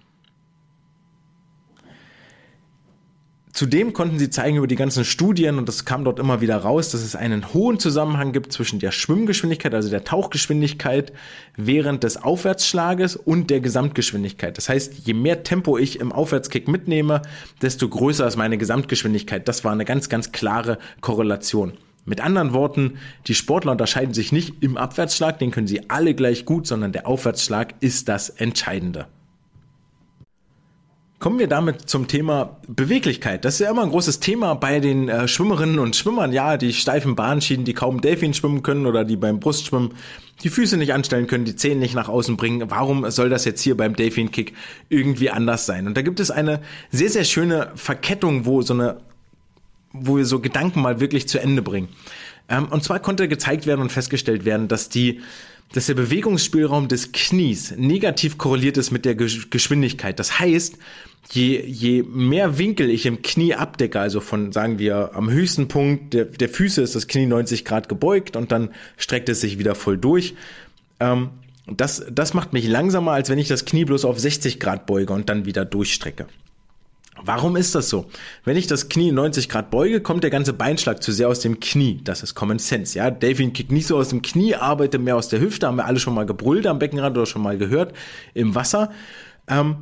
Zudem 3.55 3.93
konnten 3.93 4.19
sie 4.19 4.31
zeigen 4.31 4.57
über 4.57 4.67
die 4.67 4.75
ganzen 4.75 5.05
Studien, 5.05 5.59
und 5.59 5.69
das 5.69 5.85
kam 5.85 6.03
dort 6.03 6.19
immer 6.19 6.41
wieder 6.41 6.57
raus, 6.57 6.91
dass 6.91 7.03
es 7.03 7.15
einen 7.15 7.55
hohen 7.55 7.79
Zusammenhang 7.79 8.33
gibt 8.33 8.53
zwischen 8.53 8.81
der 8.81 8.91
Schwimmgeschwindigkeit, 8.91 9.73
also 9.73 9.91
der 9.91 10.03
Tauchgeschwindigkeit 10.03 11.13
während 11.57 12.03
des 12.03 12.21
Aufwärtsschlages 12.21 13.15
und 13.15 13.51
der 13.51 13.61
Gesamtgeschwindigkeit. 13.61 14.59
Das 14.59 14.69
heißt, 14.69 15.07
je 15.07 15.15
mehr 15.15 15.45
Tempo 15.45 15.79
ich 15.79 16.01
im 16.01 16.11
Aufwärtskick 16.11 16.67
mitnehme, 16.67 17.23
desto 17.63 17.89
größer 17.89 18.27
ist 18.27 18.37
meine 18.37 18.59
Gesamtgeschwindigkeit. 18.59 19.47
Das 19.47 19.63
war 19.63 19.71
eine 19.71 19.85
ganz, 19.85 20.09
ganz 20.09 20.33
klare 20.33 20.79
Korrelation. 21.01 21.75
Mit 22.05 22.21
anderen 22.21 22.55
Worten, 22.55 22.99
die 23.29 23.37
Sportler 23.37 23.71
unterscheiden 23.71 24.15
sich 24.15 24.33
nicht 24.33 24.65
im 24.65 24.77
Abwärtsschlag, 24.77 25.39
den 25.39 25.53
können 25.53 25.69
sie 25.69 25.89
alle 25.91 26.17
gleich 26.17 26.45
gut, 26.45 26.67
sondern 26.67 26.91
der 26.91 27.07
Aufwärtsschlag 27.07 27.75
ist 27.79 28.09
das 28.09 28.31
Entscheidende. 28.31 29.07
Kommen 31.25 31.39
wir 31.39 31.49
damit 31.49 31.89
zum 31.89 32.07
Thema 32.07 32.59
Beweglichkeit. 32.69 33.47
Das 33.47 33.55
ist 33.55 33.61
ja 33.61 33.71
immer 33.71 33.83
ein 33.83 33.89
großes 33.89 34.21
Thema 34.21 34.53
bei 34.53 34.79
den 34.79 35.09
äh, 35.09 35.27
Schwimmerinnen 35.27 35.79
und 35.79 35.97
Schwimmern. 35.97 36.35
Ja, 36.35 36.59
die 36.59 36.75
steifen 36.75 37.17
Bahnschienen, 37.17 37.65
die 37.65 37.73
kaum 37.73 38.03
Delfin 38.03 38.35
schwimmen 38.35 38.63
können 38.63 38.85
oder 38.85 39.07
die 39.07 39.17
beim 39.17 39.41
Brustschwimmen 39.41 39.95
die 40.43 40.51
Füße 40.51 40.77
nicht 40.77 40.93
anstellen 40.93 41.27
können, 41.27 41.47
die 41.47 41.57
Zehen 41.57 41.79
nicht 41.79 41.95
nach 41.95 42.11
außen 42.11 42.37
bringen. 42.37 42.71
Warum 42.71 43.11
soll 43.11 43.31
das 43.31 43.47
jetzt 43.47 43.63
hier 43.63 43.75
beim 43.75 43.97
Delfin 43.97 44.33
Kick 44.33 44.53
irgendwie 44.91 45.31
anders 45.31 45.65
sein? 45.65 45.87
Und 45.87 45.97
da 45.97 46.03
gibt 46.03 46.21
es 46.21 46.31
eine 46.31 46.61
sehr, 46.91 47.09
sehr 47.09 47.25
schöne 47.25 47.73
Verkettung, 47.75 48.45
wo 48.45 48.61
so 48.61 48.75
eine, 48.75 48.99
wo 49.95 50.19
wir 50.19 50.27
so 50.27 50.41
Gedanken 50.41 50.83
mal 50.83 51.01
wirklich 51.01 51.27
zu 51.27 51.41
Ende 51.41 51.63
bringen. 51.63 51.89
Ähm, 52.51 52.67
und 52.69 52.85
zwar 52.85 53.01
konnte 53.01 53.29
gezeigt 53.29 53.67
werden 53.67 53.81
und 53.81 53.93
festgestellt 53.93 54.45
werden, 54.45 54.69
dass 54.69 54.91
die 54.91 55.23
dass 55.73 55.87
der 55.87 55.95
Bewegungsspielraum 55.95 56.89
des 56.89 57.13
Knies 57.13 57.75
negativ 57.77 58.39
korreliert 58.39 58.77
ist 58.77 58.91
mit 58.91 59.05
der 59.05 59.15
Geschwindigkeit. 59.15 60.19
Das 60.19 60.39
heißt, 60.39 60.79
je, 61.33 61.65
je 61.65 62.03
mehr 62.03 62.59
Winkel 62.59 62.91
ich 62.91 63.07
im 63.07 63.23
Knie 63.23 63.55
abdecke, 63.55 63.99
also 63.99 64.21
von, 64.21 64.53
sagen 64.53 64.79
wir, 64.79 65.15
am 65.15 65.31
höchsten 65.31 65.69
Punkt 65.69 66.15
der, 66.15 66.27
der 66.27 66.49
Füße 66.49 66.83
ist 66.83 66.95
das 66.95 67.09
Knie 67.09 67.27
90 67.27 67.65
Grad 67.65 67.89
gebeugt 67.89 68.37
und 68.37 68.53
dann 68.53 68.71
streckt 68.97 69.29
es 69.29 69.41
sich 69.41 69.59
wieder 69.59 69.75
voll 69.75 69.99
durch, 69.99 70.35
ähm, 71.01 71.31
Das, 71.67 72.05
das 72.11 72.35
macht 72.35 72.53
mich 72.53 72.69
langsamer, 72.69 73.13
als 73.13 73.31
wenn 73.31 73.39
ich 73.39 73.49
das 73.49 73.65
Knie 73.65 73.87
bloß 73.87 74.05
auf 74.05 74.19
60 74.19 74.61
Grad 74.61 74.85
beuge 74.87 75.15
und 75.15 75.29
dann 75.31 75.47
wieder 75.47 75.65
durchstrecke. 75.65 76.27
Warum 77.23 77.57
ist 77.57 77.75
das 77.75 77.89
so? 77.89 78.07
Wenn 78.45 78.57
ich 78.57 78.67
das 78.67 78.89
Knie 78.89 79.13
90 79.13 79.49
Grad 79.49 79.71
beuge, 79.71 80.01
kommt 80.01 80.25
der 80.25 80.31
ganze 80.31 80.53
Beinschlag 80.53 81.03
zu 81.03 81.13
sehr 81.13 81.29
aus 81.29 81.41
dem 81.41 81.61
Knie. 81.61 82.01
Das 82.03 82.23
ist 82.23 82.35
Common 82.35 82.59
Sense, 82.59 82.99
ja. 82.99 83.11
Delfin 83.11 83.53
kickt 83.53 83.73
nicht 83.73 83.87
so 83.87 83.97
aus 83.97 84.09
dem 84.09 84.21
Knie, 84.21 84.55
arbeitet 84.57 85.01
mehr 85.01 85.17
aus 85.17 85.29
der 85.29 85.41
Hüfte, 85.41 85.67
haben 85.67 85.77
wir 85.77 85.87
alle 85.87 86.01
schon 86.01 86.15
mal 86.15 86.27
gebrüllt 86.27 86.67
am 86.67 86.79
Beckenrand 86.79 87.17
oder 87.17 87.27
schon 87.27 87.43
mal 87.43 87.57
gehört 87.57 87.95
im 88.35 88.55
Wasser. 88.55 88.91
Ähm, 89.49 89.77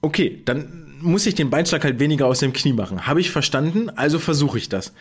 okay, 0.00 0.42
dann 0.44 0.84
muss 1.00 1.26
ich 1.26 1.34
den 1.34 1.50
Beinschlag 1.50 1.84
halt 1.84 2.00
weniger 2.00 2.26
aus 2.26 2.40
dem 2.40 2.52
Knie 2.52 2.72
machen. 2.72 3.06
Habe 3.06 3.20
ich 3.20 3.30
verstanden, 3.30 3.90
also 3.90 4.18
versuche 4.18 4.58
ich 4.58 4.68
das. 4.68 4.92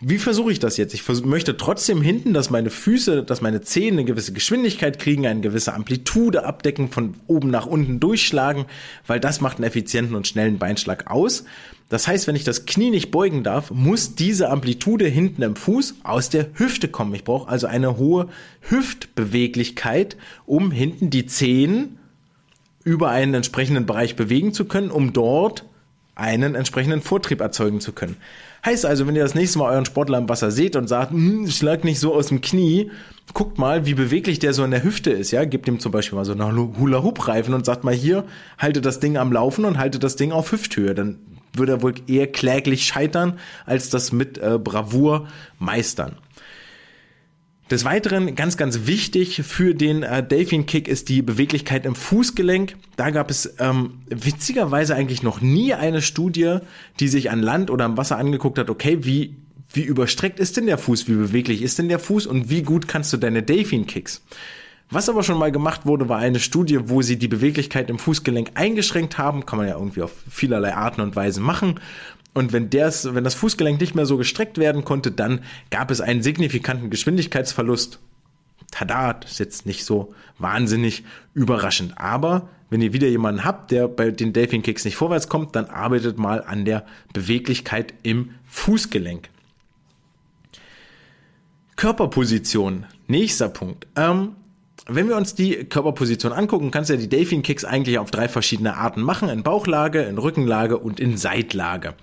Wie 0.00 0.18
versuche 0.18 0.52
ich 0.52 0.60
das 0.60 0.76
jetzt? 0.76 0.94
Ich 0.94 1.08
möchte 1.24 1.56
trotzdem 1.56 2.00
hinten, 2.02 2.32
dass 2.32 2.50
meine 2.50 2.70
Füße, 2.70 3.24
dass 3.24 3.40
meine 3.40 3.62
Zehen 3.62 3.94
eine 3.94 4.04
gewisse 4.04 4.32
Geschwindigkeit 4.32 5.00
kriegen, 5.00 5.26
eine 5.26 5.40
gewisse 5.40 5.74
Amplitude 5.74 6.44
abdecken, 6.44 6.88
von 6.88 7.14
oben 7.26 7.50
nach 7.50 7.66
unten 7.66 7.98
durchschlagen, 7.98 8.66
weil 9.08 9.18
das 9.18 9.40
macht 9.40 9.56
einen 9.56 9.64
effizienten 9.64 10.14
und 10.14 10.28
schnellen 10.28 10.58
Beinschlag 10.58 11.10
aus. 11.10 11.44
Das 11.88 12.06
heißt, 12.06 12.28
wenn 12.28 12.36
ich 12.36 12.44
das 12.44 12.64
Knie 12.64 12.90
nicht 12.90 13.10
beugen 13.10 13.42
darf, 13.42 13.72
muss 13.72 14.14
diese 14.14 14.50
Amplitude 14.50 15.06
hinten 15.06 15.42
im 15.42 15.56
Fuß 15.56 15.96
aus 16.04 16.30
der 16.30 16.46
Hüfte 16.54 16.86
kommen. 16.86 17.14
Ich 17.14 17.24
brauche 17.24 17.48
also 17.48 17.66
eine 17.66 17.96
hohe 17.96 18.28
Hüftbeweglichkeit, 18.68 20.16
um 20.46 20.70
hinten 20.70 21.10
die 21.10 21.26
Zehen 21.26 21.98
über 22.84 23.10
einen 23.10 23.34
entsprechenden 23.34 23.84
Bereich 23.84 24.14
bewegen 24.14 24.52
zu 24.52 24.66
können, 24.66 24.92
um 24.92 25.12
dort 25.12 25.64
einen 26.14 26.54
entsprechenden 26.54 27.00
Vortrieb 27.00 27.40
erzeugen 27.40 27.80
zu 27.80 27.92
können. 27.92 28.16
Heißt 28.64 28.86
also, 28.86 29.06
wenn 29.06 29.16
ihr 29.16 29.22
das 29.22 29.34
nächste 29.34 29.58
Mal 29.58 29.72
euren 29.72 29.84
Sportler 29.84 30.18
im 30.18 30.28
Wasser 30.28 30.50
seht 30.50 30.76
und 30.76 30.88
sagt, 30.88 31.12
hm, 31.12 31.48
schlag 31.50 31.84
nicht 31.84 32.00
so 32.00 32.14
aus 32.14 32.28
dem 32.28 32.40
Knie, 32.40 32.90
guckt 33.34 33.58
mal, 33.58 33.86
wie 33.86 33.94
beweglich 33.94 34.38
der 34.38 34.52
so 34.52 34.64
in 34.64 34.70
der 34.70 34.82
Hüfte 34.82 35.10
ist, 35.10 35.30
ja, 35.30 35.44
gebt 35.44 35.68
ihm 35.68 35.80
zum 35.80 35.92
Beispiel 35.92 36.16
mal 36.16 36.24
so 36.24 36.32
einen 36.32 36.78
Hula-Hoop-Reifen 36.78 37.54
und 37.54 37.64
sagt 37.64 37.84
mal 37.84 37.94
hier, 37.94 38.24
halte 38.58 38.80
das 38.80 39.00
Ding 39.00 39.16
am 39.16 39.32
Laufen 39.32 39.64
und 39.64 39.78
halte 39.78 39.98
das 39.98 40.16
Ding 40.16 40.32
auf 40.32 40.52
Hüfthöhe, 40.52 40.94
dann 40.94 41.18
würde 41.54 41.72
er 41.72 41.82
wohl 41.82 41.94
eher 42.06 42.26
kläglich 42.26 42.86
scheitern, 42.86 43.38
als 43.66 43.90
das 43.90 44.12
mit 44.12 44.38
äh, 44.38 44.58
Bravour 44.58 45.28
meistern. 45.58 46.16
Des 47.70 47.84
Weiteren 47.84 48.34
ganz, 48.34 48.56
ganz 48.56 48.86
wichtig 48.86 49.42
für 49.44 49.74
den 49.74 50.02
äh, 50.02 50.26
Delfin 50.26 50.64
Kick 50.64 50.88
ist 50.88 51.10
die 51.10 51.20
Beweglichkeit 51.20 51.84
im 51.84 51.94
Fußgelenk. 51.94 52.76
Da 52.96 53.10
gab 53.10 53.30
es 53.30 53.54
ähm, 53.58 54.00
witzigerweise 54.08 54.94
eigentlich 54.94 55.22
noch 55.22 55.42
nie 55.42 55.74
eine 55.74 56.00
Studie, 56.00 56.58
die 56.98 57.08
sich 57.08 57.30
an 57.30 57.42
Land 57.42 57.70
oder 57.70 57.84
am 57.84 57.98
Wasser 57.98 58.16
angeguckt 58.16 58.58
hat, 58.58 58.70
okay, 58.70 59.00
wie, 59.02 59.36
wie 59.70 59.82
überstreckt 59.82 60.40
ist 60.40 60.56
denn 60.56 60.64
der 60.64 60.78
Fuß, 60.78 61.08
wie 61.08 61.14
beweglich 61.14 61.60
ist 61.60 61.78
denn 61.78 61.90
der 61.90 61.98
Fuß 61.98 62.26
und 62.26 62.48
wie 62.48 62.62
gut 62.62 62.88
kannst 62.88 63.12
du 63.12 63.18
deine 63.18 63.42
Delfin 63.42 63.86
Kicks? 63.86 64.22
Was 64.90 65.10
aber 65.10 65.22
schon 65.22 65.38
mal 65.38 65.52
gemacht 65.52 65.84
wurde, 65.84 66.08
war 66.08 66.16
eine 66.16 66.40
Studie, 66.40 66.88
wo 66.88 67.02
sie 67.02 67.18
die 67.18 67.28
Beweglichkeit 67.28 67.90
im 67.90 67.98
Fußgelenk 67.98 68.52
eingeschränkt 68.54 69.18
haben. 69.18 69.44
Kann 69.44 69.58
man 69.58 69.68
ja 69.68 69.74
irgendwie 69.74 70.00
auf 70.00 70.12
vielerlei 70.30 70.74
Arten 70.74 71.02
und 71.02 71.14
Weisen 71.14 71.44
machen. 71.44 71.78
Und 72.38 72.52
wenn, 72.52 72.70
das, 72.70 73.14
wenn 73.14 73.24
das 73.24 73.34
Fußgelenk 73.34 73.80
nicht 73.80 73.96
mehr 73.96 74.06
so 74.06 74.16
gestreckt 74.16 74.58
werden 74.58 74.84
konnte, 74.84 75.10
dann 75.10 75.40
gab 75.70 75.90
es 75.90 76.00
einen 76.00 76.22
signifikanten 76.22 76.88
Geschwindigkeitsverlust. 76.88 77.98
Tada, 78.70 79.14
das 79.14 79.32
ist 79.32 79.38
jetzt 79.40 79.66
nicht 79.66 79.84
so 79.84 80.14
wahnsinnig 80.38 81.02
überraschend. 81.34 81.98
Aber 81.98 82.48
wenn 82.70 82.80
ihr 82.80 82.92
wieder 82.92 83.08
jemanden 83.08 83.44
habt, 83.44 83.72
der 83.72 83.88
bei 83.88 84.12
den 84.12 84.32
Delfin 84.32 84.62
Kicks 84.62 84.84
nicht 84.84 84.94
vorwärts 84.94 85.28
kommt, 85.28 85.56
dann 85.56 85.64
arbeitet 85.64 86.16
mal 86.16 86.44
an 86.44 86.64
der 86.64 86.86
Beweglichkeit 87.12 87.92
im 88.04 88.30
Fußgelenk. 88.46 89.30
Körperposition, 91.74 92.86
nächster 93.08 93.48
Punkt. 93.48 93.88
Ähm, 93.96 94.36
wenn 94.88 95.08
wir 95.08 95.16
uns 95.16 95.34
die 95.34 95.64
Körperposition 95.64 96.32
angucken, 96.32 96.70
kannst 96.70 96.88
du 96.90 96.94
ja 96.94 97.00
die 97.00 97.08
Delfin 97.08 97.42
Kicks 97.42 97.64
eigentlich 97.64 97.98
auf 97.98 98.10
drei 98.10 98.28
verschiedene 98.28 98.76
Arten 98.76 99.02
machen. 99.02 99.28
In 99.28 99.42
Bauchlage, 99.42 100.02
in 100.02 100.18
Rückenlage 100.18 100.78
und 100.78 100.98
in 100.98 101.16
Seitlage. 101.16 101.94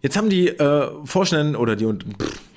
Jetzt 0.00 0.16
haben 0.16 0.28
die 0.28 0.48
äh, 0.48 0.90
Forschenden 1.04 1.56
oder 1.56 1.76
die, 1.76 1.88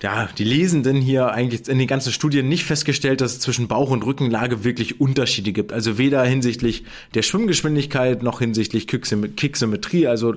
ja, 0.01 0.27
die 0.37 0.43
Lesenden 0.43 0.97
hier 0.97 1.31
eigentlich 1.31 1.67
in 1.69 1.79
den 1.79 1.87
ganzen 1.87 2.11
Studien 2.11 2.49
nicht 2.49 2.65
festgestellt, 2.65 3.21
dass 3.21 3.31
es 3.31 3.39
zwischen 3.39 3.69
Bauch- 3.69 3.89
und 3.89 4.05
Rückenlage 4.05 4.65
wirklich 4.65 4.99
Unterschiede 4.99 5.53
gibt. 5.53 5.71
Also 5.71 5.97
weder 5.97 6.23
hinsichtlich 6.25 6.83
der 7.13 7.21
Schwimmgeschwindigkeit 7.21 8.21
noch 8.21 8.39
hinsichtlich 8.39 8.85
Kicksymmetrie, 8.85 10.07
also 10.07 10.33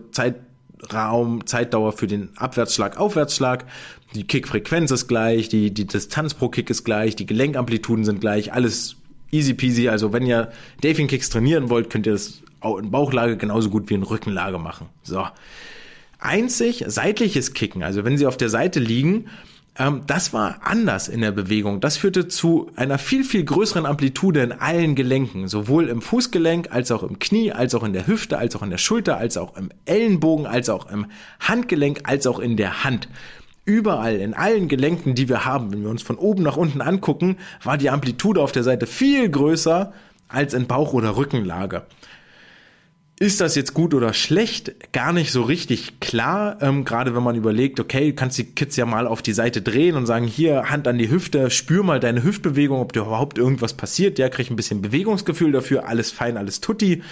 Zeitraum, 0.81 1.47
Zeitdauer 1.47 1.93
für 1.93 2.07
den 2.07 2.31
Abwärtsschlag, 2.37 2.99
Aufwärtsschlag, 2.99 3.65
die 4.15 4.25
Kickfrequenz 4.25 4.91
ist 4.91 5.09
gleich, 5.09 5.49
die, 5.49 5.73
die 5.73 5.87
Distanz 5.87 6.35
pro 6.35 6.49
Kick 6.49 6.71
ist 6.71 6.85
gleich, 6.85 7.17
die 7.17 7.27
Gelenkamplituden 7.27 8.05
sind 8.05 8.21
gleich, 8.21 8.53
alles 8.53 8.97
easy 9.31 9.55
peasy. 9.55 9.89
Also 9.89 10.13
wenn 10.13 10.27
ihr 10.27 10.51
Delfin 10.83 11.07
Kicks 11.07 11.31
trainieren 11.31 11.71
wollt, 11.71 11.91
könnt 11.91 12.07
ihr 12.07 12.13
das 12.13 12.43
in 12.63 12.91
Bauchlage 12.91 13.37
genauso 13.37 13.71
gut 13.71 13.89
wie 13.89 13.95
in 13.95 14.03
Rückenlage 14.03 14.59
machen. 14.59 14.89
So. 15.03 15.27
Einzig 16.19 16.85
seitliches 16.87 17.55
Kicken, 17.55 17.83
also 17.83 18.05
wenn 18.05 18.19
sie 18.19 18.27
auf 18.27 18.37
der 18.37 18.51
Seite 18.51 18.79
liegen, 18.79 19.27
ähm, 19.81 20.03
das 20.07 20.35
war 20.35 20.59
anders 20.63 21.09
in 21.09 21.23
der 21.23 21.33
Bewegung. 21.33 21.81
Das 21.81 21.97
führte 21.97 22.29
zu 22.29 22.71
einer 22.77 22.99
viel, 22.99 23.25
viel 23.25 23.45
größeren 23.45 23.87
Amplitude 23.87 24.43
in 24.43 24.53
allen 24.53 24.95
Gelenken, 24.95 25.49
sowohl 25.49 25.89
im 25.89 26.03
Fußgelenk 26.03 26.71
als 26.71 26.93
auch 26.93 27.03
im 27.03 27.19
Knie, 27.19 27.53
als 27.53 27.75
auch 27.75 27.83
in 27.83 27.95
der 27.95 28.07
Hüfte, 28.07 28.37
als 28.37 28.55
auch 28.55 28.63
in 28.63 28.69
der 28.69 28.79
Schulter, 28.79 29.17
als 29.17 29.39
auch 29.39 29.57
im 29.57 29.71
Ellenbogen, 29.87 30.47
als 30.47 30.69
auch 30.69 30.91
im 30.91 31.07
Handgelenk, 31.41 32.01
als 32.05 32.27
auch 32.27 32.39
in 32.39 32.59
der 32.59 32.85
Hand 32.85 33.09
überall, 33.65 34.17
in 34.17 34.35
allen 34.35 34.69
Gelenken, 34.69 35.15
die 35.15 35.29
wir 35.29 35.47
haben, 35.47 35.73
wenn 35.73 35.83
wir 35.83 35.91
uns 35.91 36.03
von 36.03 36.17
oben 36.17 36.43
nach 36.43 36.59
unten 36.59 36.83
angucken, 36.83 37.39
war 37.63 37.79
die 37.79 37.89
Amplitude 37.89 38.43
auf 38.43 38.53
der 38.53 38.65
Seite 38.65 38.87
viel 38.87 39.31
größer 39.31 39.95
als 40.29 40.53
in 40.53 40.67
Bauch- 40.67 40.93
oder 40.93 41.17
Rückenlage. 41.17 41.87
Ist 43.23 43.43
das 43.43 43.55
jetzt 43.55 43.75
gut 43.75 43.93
oder 43.93 44.15
schlecht? 44.15 44.93
Gar 44.93 45.13
nicht 45.13 45.31
so 45.31 45.43
richtig 45.43 46.01
klar. 46.01 46.57
Ähm, 46.63 46.87
gerade 46.87 47.15
wenn 47.15 47.23
man 47.23 47.37
überlegt, 47.37 47.79
okay, 47.79 48.15
kannst 48.15 48.39
die 48.39 48.45
Kids 48.45 48.77
ja 48.77 48.87
mal 48.87 49.07
auf 49.07 49.21
die 49.21 49.35
Seite 49.35 49.61
drehen 49.61 49.97
und 49.97 50.07
sagen, 50.07 50.27
hier 50.27 50.71
Hand 50.71 50.89
an 50.89 50.97
die 50.97 51.11
Hüfte, 51.11 51.51
spür 51.51 51.83
mal 51.83 52.01
deine 52.01 52.23
Hüftbewegung, 52.23 52.81
ob 52.81 52.95
dir 52.95 53.03
überhaupt 53.03 53.37
irgendwas 53.37 53.75
passiert. 53.75 54.17
Der 54.17 54.31
kriegt 54.31 54.51
ein 54.51 54.57
bisschen 54.57 54.81
Bewegungsgefühl 54.81 55.53
dafür, 55.53 55.87
alles 55.87 56.11
fein, 56.11 56.39
alles 56.39 56.63
tutti. 56.63 57.03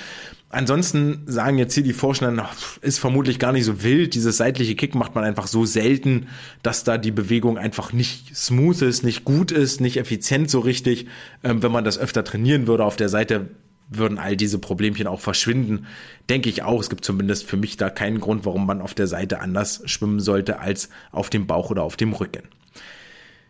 Ansonsten 0.48 1.24
sagen 1.26 1.58
jetzt 1.58 1.74
hier 1.74 1.82
die 1.82 1.92
Forschenden, 1.92 2.40
ist 2.80 2.98
vermutlich 2.98 3.38
gar 3.38 3.52
nicht 3.52 3.66
so 3.66 3.82
wild. 3.82 4.14
Dieses 4.14 4.38
seitliche 4.38 4.76
Kick 4.76 4.94
macht 4.94 5.14
man 5.14 5.24
einfach 5.24 5.46
so 5.46 5.66
selten, 5.66 6.28
dass 6.62 6.84
da 6.84 6.96
die 6.96 7.10
Bewegung 7.10 7.58
einfach 7.58 7.92
nicht 7.92 8.34
smooth 8.34 8.80
ist, 8.80 9.04
nicht 9.04 9.26
gut 9.26 9.52
ist, 9.52 9.82
nicht 9.82 9.98
effizient 9.98 10.48
so 10.48 10.60
richtig. 10.60 11.06
Ähm, 11.44 11.62
wenn 11.62 11.70
man 11.70 11.84
das 11.84 11.98
öfter 11.98 12.24
trainieren 12.24 12.66
würde 12.66 12.86
auf 12.86 12.96
der 12.96 13.10
Seite, 13.10 13.48
würden 13.88 14.18
all 14.18 14.36
diese 14.36 14.58
Problemchen 14.58 15.06
auch 15.06 15.20
verschwinden. 15.20 15.86
Denke 16.28 16.48
ich 16.48 16.62
auch. 16.62 16.80
Es 16.80 16.90
gibt 16.90 17.04
zumindest 17.04 17.46
für 17.46 17.56
mich 17.56 17.76
da 17.76 17.90
keinen 17.90 18.20
Grund, 18.20 18.44
warum 18.44 18.66
man 18.66 18.80
auf 18.80 18.94
der 18.94 19.06
Seite 19.06 19.40
anders 19.40 19.82
schwimmen 19.86 20.20
sollte 20.20 20.60
als 20.60 20.90
auf 21.10 21.30
dem 21.30 21.46
Bauch 21.46 21.70
oder 21.70 21.82
auf 21.82 21.96
dem 21.96 22.12
Rücken. 22.12 22.42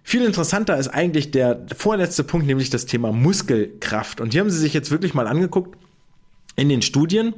Viel 0.03 0.24
interessanter 0.24 0.78
ist 0.78 0.89
eigentlich 0.89 1.32
der 1.32 1.66
vorletzte 1.76 2.24
Punkt, 2.24 2.47
nämlich 2.47 2.70
das 2.70 2.86
Thema 2.86 3.12
Muskelkraft. 3.12 4.20
Und 4.20 4.32
hier 4.32 4.41
haben 4.41 4.51
sie 4.51 4.59
sich 4.59 4.72
jetzt 4.72 4.91
wirklich 4.91 5.12
mal 5.12 5.26
angeguckt, 5.26 5.76
in 6.57 6.68
den 6.68 6.82
Studien, 6.82 7.34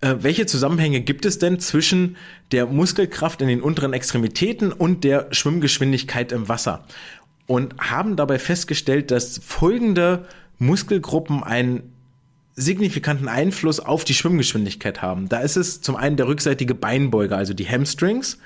äh, 0.00 0.16
welche 0.20 0.46
Zusammenhänge 0.46 1.00
gibt 1.00 1.26
es 1.26 1.38
denn 1.38 1.60
zwischen 1.60 2.16
der 2.52 2.66
Muskelkraft 2.66 3.40
in 3.40 3.48
den 3.48 3.62
unteren 3.62 3.92
Extremitäten 3.92 4.72
und 4.72 5.04
der 5.04 5.28
Schwimmgeschwindigkeit 5.32 6.32
im 6.32 6.48
Wasser? 6.48 6.84
Und 7.46 7.74
haben 7.78 8.16
dabei 8.16 8.38
festgestellt, 8.38 9.10
dass 9.10 9.38
folgende 9.38 10.26
Muskelgruppen 10.58 11.42
einen 11.42 11.93
signifikanten 12.56 13.28
Einfluss 13.28 13.80
auf 13.80 14.04
die 14.04 14.14
Schwimmgeschwindigkeit 14.14 15.02
haben. 15.02 15.28
Da 15.28 15.40
ist 15.40 15.56
es 15.56 15.80
zum 15.80 15.96
einen 15.96 16.16
der 16.16 16.28
rückseitige 16.28 16.74
Beinbeuger, 16.74 17.36
also 17.36 17.54
die 17.54 17.68
Hamstrings, 17.68 18.38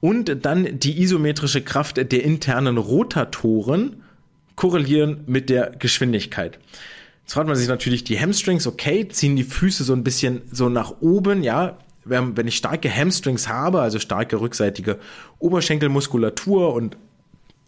und 0.00 0.44
dann 0.44 0.78
die 0.80 1.00
isometrische 1.00 1.62
Kraft 1.62 1.96
der 1.96 2.24
internen 2.24 2.76
Rotatoren 2.76 4.02
korrelieren 4.56 5.22
mit 5.26 5.48
der 5.48 5.72
Geschwindigkeit. 5.78 6.58
Jetzt 7.22 7.34
fragt 7.34 7.46
man 7.46 7.56
sich 7.56 7.68
natürlich, 7.68 8.04
die 8.04 8.18
Hamstrings, 8.18 8.66
okay, 8.66 9.06
ziehen 9.08 9.36
die 9.36 9.44
Füße 9.44 9.84
so 9.84 9.92
ein 9.92 10.04
bisschen 10.04 10.42
so 10.50 10.68
nach 10.68 10.94
oben, 11.00 11.42
ja. 11.42 11.78
Wenn 12.04 12.48
ich 12.48 12.56
starke 12.56 12.92
Hamstrings 12.92 13.48
habe, 13.48 13.80
also 13.80 14.00
starke 14.00 14.40
rückseitige 14.40 14.98
Oberschenkelmuskulatur 15.38 16.74
und 16.74 16.96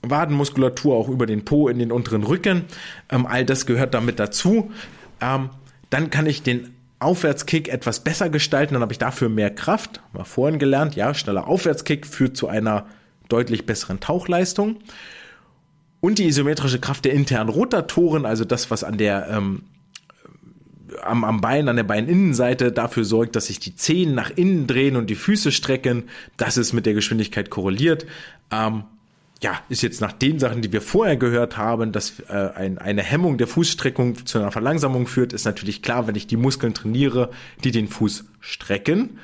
Wadenmuskulatur 0.02 0.96
auch 0.96 1.08
über 1.08 1.26
den 1.26 1.44
Po 1.44 1.68
in 1.68 1.78
den 1.78 1.92
unteren 1.92 2.24
Rücken, 2.24 2.64
ähm, 3.10 3.26
all 3.26 3.44
das 3.44 3.64
gehört 3.64 3.94
damit 3.94 4.18
dazu. 4.18 4.72
Ähm, 5.20 5.50
dann 5.94 6.10
kann 6.10 6.26
ich 6.26 6.42
den 6.42 6.74
Aufwärtskick 6.98 7.68
etwas 7.68 8.00
besser 8.00 8.28
gestalten, 8.28 8.74
dann 8.74 8.82
habe 8.82 8.92
ich 8.92 8.98
dafür 8.98 9.28
mehr 9.28 9.54
Kraft. 9.54 10.00
Wir 10.12 10.24
vorhin 10.24 10.58
gelernt, 10.58 10.96
ja, 10.96 11.14
schneller 11.14 11.46
Aufwärtskick 11.46 12.04
führt 12.04 12.36
zu 12.36 12.48
einer 12.48 12.86
deutlich 13.28 13.64
besseren 13.64 14.00
Tauchleistung 14.00 14.80
und 16.00 16.18
die 16.18 16.26
isometrische 16.26 16.80
Kraft 16.80 17.04
der 17.04 17.12
internen 17.12 17.48
Rotatoren, 17.48 18.26
also 18.26 18.44
das, 18.44 18.72
was 18.72 18.82
an 18.82 18.98
der 18.98 19.28
ähm, 19.30 19.62
am, 21.00 21.22
am 21.22 21.40
Bein, 21.40 21.68
an 21.68 21.76
der 21.76 21.84
Beininnenseite 21.84 22.72
dafür 22.72 23.04
sorgt, 23.04 23.36
dass 23.36 23.46
sich 23.46 23.60
die 23.60 23.76
Zehen 23.76 24.16
nach 24.16 24.30
innen 24.30 24.66
drehen 24.66 24.96
und 24.96 25.08
die 25.10 25.14
Füße 25.14 25.52
strecken. 25.52 26.04
Das 26.36 26.56
ist 26.56 26.72
mit 26.72 26.86
der 26.86 26.94
Geschwindigkeit 26.94 27.50
korreliert. 27.50 28.04
Ähm, 28.50 28.82
ja, 29.42 29.60
ist 29.68 29.82
jetzt 29.82 30.00
nach 30.00 30.12
den 30.12 30.38
Sachen, 30.38 30.62
die 30.62 30.72
wir 30.72 30.80
vorher 30.80 31.16
gehört 31.16 31.56
haben, 31.56 31.92
dass 31.92 32.20
äh, 32.28 32.50
ein, 32.54 32.78
eine 32.78 33.02
Hemmung 33.02 33.36
der 33.36 33.46
Fußstreckung 33.46 34.24
zu 34.26 34.38
einer 34.38 34.52
Verlangsamung 34.52 35.06
führt, 35.06 35.32
ist 35.32 35.44
natürlich 35.44 35.82
klar, 35.82 36.06
wenn 36.06 36.14
ich 36.14 36.26
die 36.26 36.36
Muskeln 36.36 36.72
trainiere, 36.72 37.30
die 37.62 37.70
den 37.70 37.88
Fuß 37.88 38.24
strecken, 38.40 39.18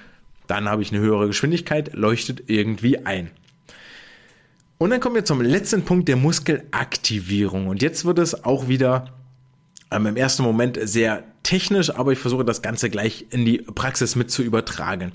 dann 0.46 0.68
habe 0.68 0.82
ich 0.82 0.92
eine 0.92 1.00
höhere 1.00 1.28
Geschwindigkeit, 1.28 1.94
leuchtet 1.94 2.44
irgendwie 2.48 3.06
ein. 3.06 3.30
Und 4.78 4.90
dann 4.90 5.00
kommen 5.00 5.14
wir 5.14 5.24
zum 5.24 5.40
letzten 5.42 5.84
Punkt 5.84 6.08
der 6.08 6.16
Muskelaktivierung. 6.16 7.66
Und 7.66 7.82
jetzt 7.82 8.04
wird 8.04 8.18
es 8.18 8.44
auch 8.44 8.66
wieder 8.66 9.12
ähm, 9.90 10.06
im 10.06 10.16
ersten 10.16 10.42
Moment 10.42 10.78
sehr 10.82 11.24
technisch, 11.42 11.90
aber 11.90 12.12
ich 12.12 12.18
versuche 12.18 12.44
das 12.44 12.62
Ganze 12.62 12.90
gleich 12.90 13.26
in 13.30 13.44
die 13.44 13.58
Praxis 13.58 14.16
mit 14.16 14.30
zu 14.30 14.42
übertragen. 14.42 15.12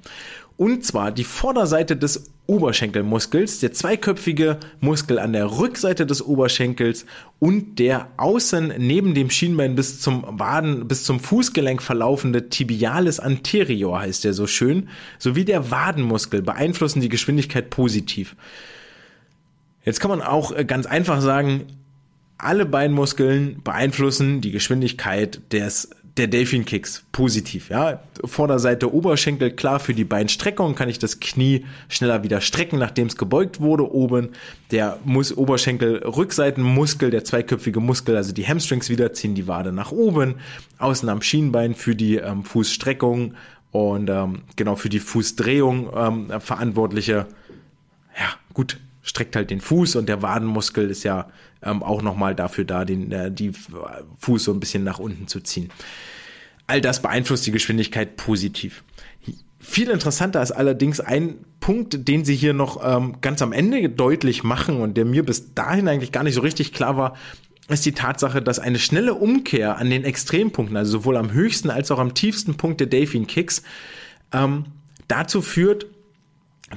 Und 0.57 0.85
zwar 0.85 1.11
die 1.11 1.25
Vorderseite 1.25 1.97
des 1.97 2.31
Oberschenkelmuskels, 2.47 3.59
der 3.59 3.73
zweiköpfige 3.73 4.59
Muskel 4.79 5.19
an 5.19 5.33
der 5.33 5.57
Rückseite 5.57 6.05
des 6.05 6.21
Oberschenkels 6.21 7.05
und 7.39 7.79
der 7.79 8.07
außen 8.17 8.73
neben 8.77 9.15
dem 9.15 9.29
Schienbein 9.29 9.75
bis 9.75 9.99
zum 9.99 10.23
Waden, 10.27 10.87
bis 10.87 11.03
zum 11.03 11.19
Fußgelenk 11.19 11.81
verlaufende 11.81 12.49
Tibialis 12.49 13.19
anterior 13.19 13.99
heißt 13.99 14.23
der 14.23 14.33
so 14.33 14.47
schön, 14.47 14.89
sowie 15.17 15.43
der 15.43 15.71
Wadenmuskel 15.71 16.41
beeinflussen 16.41 17.01
die 17.01 17.09
Geschwindigkeit 17.09 17.69
positiv. 17.69 18.35
Jetzt 19.83 19.99
kann 19.99 20.09
man 20.09 20.21
auch 20.21 20.51
äh, 20.51 20.65
ganz 20.65 20.85
einfach 20.85 21.21
sagen, 21.21 21.65
alle 22.37 22.65
Beinmuskeln 22.65 23.61
beeinflussen 23.63 24.41
die 24.41 24.51
Geschwindigkeit 24.51 25.41
des 25.51 25.89
der 26.17 26.27
Delfin 26.27 26.63
Kicks 26.63 27.03
positiv, 27.11 27.69
ja. 27.69 28.01
Vorderseite 28.23 28.93
Oberschenkel 28.93 29.51
klar 29.51 29.81
für 29.81 29.93
die 29.93 30.05
Beinstreckung 30.05 30.73
kann 30.73 30.87
ich 30.87 30.97
das 30.97 31.19
Knie 31.19 31.65
schneller 31.89 32.23
wieder 32.23 32.39
strecken, 32.39 32.79
nachdem 32.79 33.07
es 33.07 33.17
gebeugt 33.17 33.59
wurde. 33.59 33.93
Oben 33.93 34.29
der 34.71 34.97
Mus 35.03 35.35
Oberschenkel 35.35 35.97
Rückseitenmuskel, 35.97 37.09
der 37.09 37.25
zweiköpfige 37.25 37.81
Muskel, 37.81 38.15
also 38.15 38.31
die 38.31 38.47
Hamstrings 38.47 38.89
wieder 38.89 39.11
ziehen 39.11 39.35
die 39.35 39.47
Wade 39.47 39.73
nach 39.73 39.91
oben. 39.91 40.35
Außen 40.77 41.09
am 41.09 41.21
Schienbein 41.21 41.75
für 41.75 41.95
die 41.95 42.15
ähm, 42.15 42.45
Fußstreckung 42.45 43.33
und 43.71 44.09
ähm, 44.09 44.43
genau 44.55 44.77
für 44.77 44.89
die 44.89 44.99
Fußdrehung 44.99 45.89
ähm, 45.93 46.39
verantwortliche. 46.39 47.27
Ja, 48.17 48.29
gut, 48.53 48.79
streckt 49.05 49.35
halt 49.35 49.51
den 49.51 49.61
Fuß 49.61 49.95
und 49.95 50.09
der 50.09 50.23
Wadenmuskel 50.23 50.89
ist 50.89 51.03
ja 51.03 51.29
ähm, 51.61 51.83
auch 51.83 52.01
nochmal 52.01 52.35
dafür 52.35 52.65
da, 52.65 52.83
den, 52.85 53.11
äh, 53.11 53.31
die 53.31 53.51
Fuß 54.19 54.43
so 54.43 54.51
ein 54.51 54.59
bisschen 54.59 54.83
nach 54.83 54.99
unten 54.99 55.27
zu 55.27 55.39
ziehen. 55.39 55.69
All 56.67 56.81
das 56.81 57.03
beeinflusst 57.03 57.45
die 57.45 57.51
Geschwindigkeit 57.51 58.17
positiv. 58.17 58.83
Viel 59.59 59.89
interessanter 59.89 60.41
ist 60.41 60.51
allerdings 60.51 60.99
ein 60.99 61.37
Punkt, 61.59 62.07
den 62.07 62.25
sie 62.25 62.35
hier 62.35 62.53
noch 62.53 62.81
ähm, 62.83 63.17
ganz 63.21 63.43
am 63.43 63.53
Ende 63.53 63.89
deutlich 63.89 64.43
machen 64.43 64.81
und 64.81 64.97
der 64.97 65.05
mir 65.05 65.23
bis 65.23 65.53
dahin 65.53 65.87
eigentlich 65.87 66.11
gar 66.11 66.23
nicht 66.23 66.35
so 66.35 66.41
richtig 66.41 66.73
klar 66.73 66.97
war, 66.97 67.15
ist 67.67 67.85
die 67.85 67.93
Tatsache, 67.93 68.41
dass 68.41 68.59
eine 68.59 68.79
schnelle 68.79 69.13
Umkehr 69.13 69.77
an 69.77 69.89
den 69.91 70.03
Extrempunkten, 70.03 70.77
also 70.77 70.99
sowohl 70.99 71.17
am 71.17 71.31
höchsten 71.31 71.69
als 71.69 71.91
auch 71.91 71.99
am 71.99 72.15
tiefsten 72.15 72.57
Punkt 72.57 72.79
der 72.79 72.87
Delfin 72.87 73.27
Kicks, 73.27 73.61
ähm, 74.31 74.65
dazu 75.07 75.43
führt, 75.43 75.85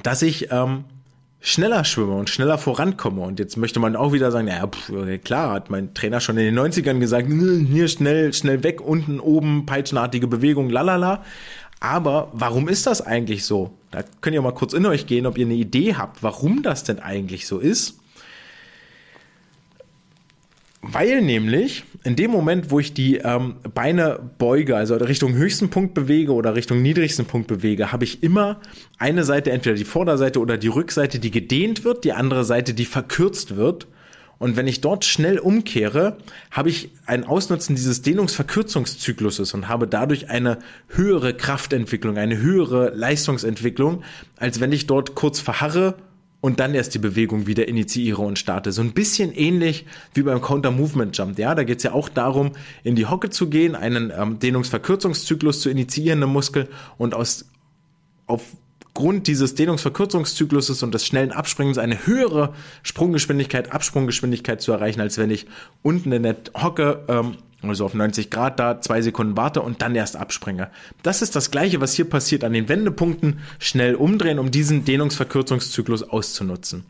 dass 0.03 0.21
ich 0.21 0.51
ähm, 0.51 0.85
schneller 1.41 1.85
schwimme 1.85 2.13
und 2.13 2.29
schneller 2.29 2.57
vorankomme. 2.57 3.21
Und 3.21 3.39
jetzt 3.39 3.57
möchte 3.57 3.79
man 3.79 3.95
auch 3.95 4.13
wieder 4.13 4.31
sagen, 4.31 4.47
naja, 4.47 4.69
klar, 5.17 5.53
hat 5.53 5.69
mein 5.69 5.93
Trainer 5.93 6.19
schon 6.19 6.37
in 6.37 6.53
den 6.53 6.59
90ern 6.59 6.99
gesagt, 6.99 7.27
hier 7.29 7.87
schnell, 7.87 8.33
schnell 8.33 8.63
weg, 8.63 8.81
unten, 8.81 9.19
oben, 9.19 9.65
peitschenartige 9.65 10.27
Bewegung, 10.27 10.69
lalala. 10.69 11.23
Aber 11.79 12.29
warum 12.33 12.67
ist 12.67 12.87
das 12.87 13.01
eigentlich 13.01 13.45
so? 13.45 13.71
Da 13.91 14.03
könnt 14.21 14.33
ihr 14.33 14.41
mal 14.41 14.53
kurz 14.53 14.73
in 14.73 14.85
euch 14.85 15.07
gehen, 15.07 15.25
ob 15.25 15.37
ihr 15.37 15.45
eine 15.45 15.55
Idee 15.55 15.95
habt, 15.95 16.21
warum 16.23 16.61
das 16.61 16.83
denn 16.83 16.99
eigentlich 16.99 17.47
so 17.47 17.57
ist. 17.59 17.98
Weil 20.81 21.21
nämlich 21.21 21.83
in 22.05 22.15
dem 22.15 22.31
Moment, 22.31 22.71
wo 22.71 22.79
ich 22.79 22.93
die 22.93 23.17
ähm, 23.17 23.55
Beine 23.73 24.19
beuge, 24.37 24.77
also 24.77 24.95
Richtung 24.95 25.33
höchsten 25.33 25.69
Punkt 25.69 25.93
bewege 25.93 26.31
oder 26.31 26.55
Richtung 26.55 26.81
niedrigsten 26.81 27.25
Punkt 27.25 27.47
bewege, 27.47 27.91
habe 27.91 28.05
ich 28.05 28.23
immer 28.23 28.61
eine 28.97 29.25
Seite, 29.25 29.51
entweder 29.51 29.75
die 29.75 29.83
Vorderseite 29.83 30.39
oder 30.39 30.57
die 30.57 30.69
Rückseite, 30.69 31.19
die 31.19 31.31
gedehnt 31.31 31.83
wird, 31.83 32.05
die 32.05 32.13
andere 32.13 32.45
Seite, 32.45 32.73
die 32.73 32.85
verkürzt 32.85 33.57
wird. 33.57 33.87
Und 34.37 34.55
wenn 34.55 34.67
ich 34.67 34.79
dort 34.79 35.03
schnell 35.03 35.37
umkehre, 35.37 36.17
habe 36.49 36.69
ich 36.69 36.91
ein 37.05 37.25
Ausnutzen 37.25 37.75
dieses 37.75 38.01
Dehnungsverkürzungszykluses 38.01 39.53
und 39.53 39.67
habe 39.67 39.85
dadurch 39.85 40.29
eine 40.29 40.59
höhere 40.87 41.33
Kraftentwicklung, 41.33 42.17
eine 42.17 42.37
höhere 42.37 42.91
Leistungsentwicklung, 42.95 44.03
als 44.37 44.61
wenn 44.61 44.71
ich 44.71 44.87
dort 44.87 45.13
kurz 45.13 45.41
verharre 45.41 45.95
und 46.41 46.59
dann 46.59 46.73
erst 46.73 46.93
die 46.93 46.99
Bewegung 46.99 47.47
wieder 47.47 47.67
initiiere 47.67 48.21
und 48.21 48.39
starte. 48.39 48.71
So 48.71 48.81
ein 48.81 48.93
bisschen 48.93 49.33
ähnlich 49.33 49.85
wie 50.13 50.23
beim 50.23 50.41
Counter-Movement-Jump. 50.41 51.37
Ja, 51.37 51.53
da 51.53 51.63
geht 51.63 51.77
es 51.77 51.83
ja 51.83 51.91
auch 51.91 52.09
darum, 52.09 52.51
in 52.83 52.95
die 52.95 53.07
Hocke 53.07 53.29
zu 53.29 53.49
gehen, 53.49 53.75
einen 53.75 54.11
ähm, 54.17 54.39
Dehnungsverkürzungszyklus 54.39 55.61
zu 55.61 55.69
initiieren 55.69 56.21
im 56.21 56.29
Muskel 56.29 56.69
und 56.97 57.13
aus 57.13 57.45
aufgrund 58.27 59.27
dieses 59.27 59.55
Dehnungsverkürzungszykluses 59.55 60.83
und 60.83 60.93
des 60.93 61.05
schnellen 61.05 61.31
Abspringens 61.31 61.77
eine 61.77 62.05
höhere 62.05 62.53
Sprunggeschwindigkeit, 62.83 63.73
Absprunggeschwindigkeit 63.73 64.61
zu 64.61 64.71
erreichen, 64.71 65.01
als 65.01 65.17
wenn 65.17 65.31
ich 65.31 65.45
unten 65.81 66.11
in 66.11 66.23
der 66.23 66.37
Hocke 66.55 67.03
ähm, 67.07 67.37
also 67.61 67.85
auf 67.85 67.93
90 67.93 68.29
Grad 68.29 68.59
da, 68.59 68.79
zwei 68.79 69.01
Sekunden 69.01 69.35
warte 69.35 69.61
und 69.61 69.81
dann 69.81 69.95
erst 69.95 70.15
abspringe. 70.15 70.69
Das 71.03 71.21
ist 71.21 71.35
das 71.35 71.51
gleiche, 71.51 71.81
was 71.81 71.93
hier 71.93 72.05
passiert 72.05 72.43
an 72.43 72.53
den 72.53 72.69
Wendepunkten. 72.69 73.39
Schnell 73.59 73.95
umdrehen, 73.95 74.39
um 74.39 74.51
diesen 74.51 74.85
Dehnungsverkürzungszyklus 74.85 76.03
auszunutzen. 76.03 76.85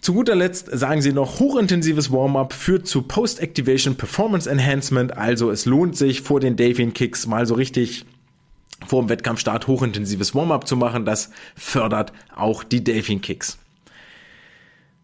Zu 0.00 0.14
guter 0.14 0.36
Letzt 0.36 0.70
sagen 0.72 1.02
sie 1.02 1.12
noch, 1.12 1.38
hochintensives 1.38 2.10
Warm-up 2.10 2.54
führt 2.54 2.86
zu 2.86 3.02
Post-Activation 3.02 3.96
Performance 3.96 4.48
Enhancement. 4.48 5.18
Also 5.18 5.50
es 5.50 5.66
lohnt 5.66 5.98
sich 5.98 6.22
vor 6.22 6.40
den 6.40 6.56
Delfin 6.56 6.94
Kicks 6.94 7.26
mal 7.26 7.44
so 7.44 7.54
richtig 7.54 8.06
vor 8.86 9.02
dem 9.02 9.10
Wettkampfstart 9.10 9.66
hochintensives 9.66 10.34
Warm-up 10.34 10.66
zu 10.66 10.76
machen. 10.76 11.04
Das 11.04 11.30
fördert 11.56 12.14
auch 12.34 12.64
die 12.64 12.82
Delfin 12.82 13.20
Kicks. 13.20 13.58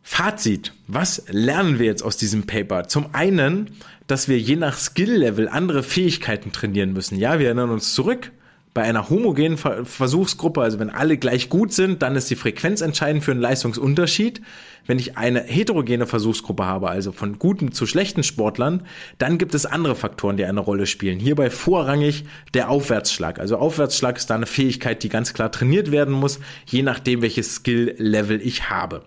Fazit. 0.06 0.74
Was 0.86 1.24
lernen 1.30 1.78
wir 1.78 1.86
jetzt 1.86 2.02
aus 2.02 2.18
diesem 2.18 2.44
Paper? 2.44 2.86
Zum 2.88 3.14
einen, 3.14 3.70
dass 4.06 4.28
wir 4.28 4.38
je 4.38 4.54
nach 4.54 4.76
Skill-Level 4.76 5.48
andere 5.48 5.82
Fähigkeiten 5.82 6.52
trainieren 6.52 6.92
müssen. 6.92 7.18
Ja, 7.18 7.38
wir 7.38 7.46
erinnern 7.46 7.70
uns 7.70 7.94
zurück. 7.94 8.30
Bei 8.74 8.82
einer 8.82 9.08
homogenen 9.08 9.56
Versuchsgruppe, 9.56 10.60
also 10.60 10.78
wenn 10.78 10.90
alle 10.90 11.16
gleich 11.16 11.48
gut 11.48 11.72
sind, 11.72 12.02
dann 12.02 12.16
ist 12.16 12.28
die 12.28 12.36
Frequenz 12.36 12.82
entscheidend 12.82 13.24
für 13.24 13.30
einen 13.30 13.40
Leistungsunterschied. 13.40 14.42
Wenn 14.86 14.98
ich 14.98 15.16
eine 15.16 15.40
heterogene 15.40 16.06
Versuchsgruppe 16.06 16.66
habe, 16.66 16.90
also 16.90 17.10
von 17.10 17.38
guten 17.38 17.72
zu 17.72 17.86
schlechten 17.86 18.24
Sportlern, 18.24 18.82
dann 19.16 19.38
gibt 19.38 19.54
es 19.54 19.64
andere 19.64 19.94
Faktoren, 19.94 20.36
die 20.36 20.44
eine 20.44 20.60
Rolle 20.60 20.86
spielen. 20.86 21.18
Hierbei 21.18 21.48
vorrangig 21.48 22.24
der 22.52 22.68
Aufwärtsschlag. 22.68 23.38
Also 23.38 23.56
Aufwärtsschlag 23.56 24.18
ist 24.18 24.28
da 24.28 24.34
eine 24.34 24.46
Fähigkeit, 24.46 25.02
die 25.02 25.08
ganz 25.08 25.32
klar 25.32 25.50
trainiert 25.50 25.92
werden 25.92 26.12
muss, 26.12 26.40
je 26.66 26.82
nachdem, 26.82 27.22
welches 27.22 27.54
Skill-Level 27.54 28.42
ich 28.42 28.68
habe. 28.68 29.02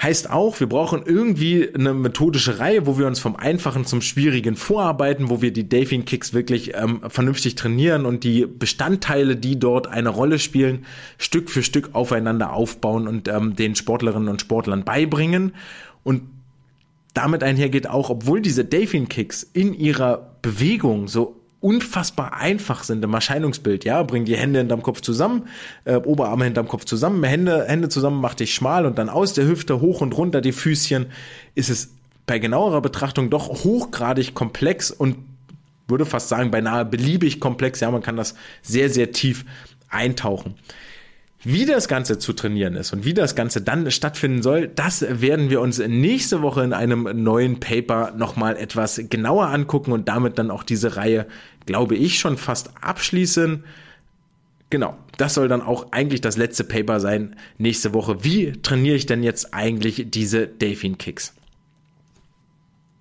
Heißt 0.00 0.30
auch, 0.30 0.60
wir 0.60 0.68
brauchen 0.68 1.02
irgendwie 1.04 1.74
eine 1.74 1.92
methodische 1.92 2.60
Reihe, 2.60 2.86
wo 2.86 2.98
wir 2.98 3.08
uns 3.08 3.18
vom 3.18 3.34
Einfachen 3.34 3.84
zum 3.84 4.00
Schwierigen 4.00 4.54
vorarbeiten, 4.54 5.28
wo 5.28 5.42
wir 5.42 5.52
die 5.52 5.68
Delfin 5.68 6.04
Kicks 6.04 6.32
wirklich 6.32 6.76
ähm, 6.76 7.00
vernünftig 7.08 7.56
trainieren 7.56 8.06
und 8.06 8.22
die 8.22 8.46
Bestandteile, 8.46 9.34
die 9.34 9.58
dort 9.58 9.88
eine 9.88 10.10
Rolle 10.10 10.38
spielen, 10.38 10.86
Stück 11.18 11.50
für 11.50 11.64
Stück 11.64 11.96
aufeinander 11.96 12.52
aufbauen 12.52 13.08
und 13.08 13.26
ähm, 13.26 13.56
den 13.56 13.74
Sportlerinnen 13.74 14.28
und 14.28 14.40
Sportlern 14.40 14.84
beibringen. 14.84 15.52
Und 16.04 16.22
damit 17.12 17.42
einhergeht 17.42 17.88
auch, 17.88 18.08
obwohl 18.08 18.40
diese 18.40 18.64
Delfin 18.64 19.08
Kicks 19.08 19.42
in 19.42 19.74
ihrer 19.74 20.36
Bewegung 20.42 21.08
so 21.08 21.37
unfassbar 21.60 22.34
einfach 22.34 22.84
sind 22.84 23.02
im 23.04 23.12
Erscheinungsbild. 23.14 23.84
Ja, 23.84 24.02
bring 24.02 24.24
die 24.24 24.36
Hände 24.36 24.60
hinterm 24.60 24.82
Kopf 24.82 25.00
zusammen, 25.00 25.48
äh, 25.84 25.96
Oberarme 25.96 26.44
hinterm 26.44 26.68
Kopf 26.68 26.84
zusammen, 26.84 27.22
Hände, 27.24 27.64
Hände 27.66 27.88
zusammen, 27.88 28.20
mach 28.20 28.34
dich 28.34 28.54
schmal 28.54 28.86
und 28.86 28.98
dann 28.98 29.08
aus 29.08 29.32
der 29.34 29.46
Hüfte 29.46 29.80
hoch 29.80 30.00
und 30.00 30.16
runter 30.16 30.40
die 30.40 30.52
Füßchen. 30.52 31.06
Ist 31.54 31.70
es 31.70 31.90
bei 32.26 32.38
genauerer 32.38 32.80
Betrachtung 32.80 33.30
doch 33.30 33.48
hochgradig 33.48 34.34
komplex 34.34 34.90
und 34.90 35.16
würde 35.88 36.06
fast 36.06 36.28
sagen 36.28 36.50
beinahe 36.50 36.84
beliebig 36.84 37.40
komplex. 37.40 37.80
Ja, 37.80 37.90
man 37.90 38.02
kann 38.02 38.16
das 38.16 38.34
sehr, 38.62 38.90
sehr 38.90 39.10
tief 39.12 39.44
eintauchen. 39.88 40.54
Wie 41.44 41.66
das 41.66 41.86
Ganze 41.86 42.18
zu 42.18 42.32
trainieren 42.32 42.74
ist 42.74 42.92
und 42.92 43.04
wie 43.04 43.14
das 43.14 43.36
Ganze 43.36 43.62
dann 43.62 43.88
stattfinden 43.92 44.42
soll, 44.42 44.66
das 44.66 45.04
werden 45.08 45.50
wir 45.50 45.60
uns 45.60 45.78
nächste 45.78 46.42
Woche 46.42 46.64
in 46.64 46.72
einem 46.72 47.08
neuen 47.22 47.60
Paper 47.60 48.12
nochmal 48.16 48.56
etwas 48.56 49.00
genauer 49.08 49.46
angucken 49.46 49.92
und 49.92 50.08
damit 50.08 50.36
dann 50.38 50.50
auch 50.50 50.64
diese 50.64 50.96
Reihe, 50.96 51.26
glaube 51.64 51.94
ich, 51.94 52.18
schon 52.18 52.38
fast 52.38 52.70
abschließen. 52.80 53.62
Genau, 54.70 54.98
das 55.16 55.34
soll 55.34 55.46
dann 55.46 55.62
auch 55.62 55.92
eigentlich 55.92 56.20
das 56.20 56.36
letzte 56.36 56.64
Paper 56.64 56.98
sein 56.98 57.36
nächste 57.56 57.94
Woche. 57.94 58.24
Wie 58.24 58.52
trainiere 58.60 58.96
ich 58.96 59.06
denn 59.06 59.22
jetzt 59.22 59.54
eigentlich 59.54 60.06
diese 60.10 60.48
Delfin 60.48 60.98
Kicks? 60.98 61.37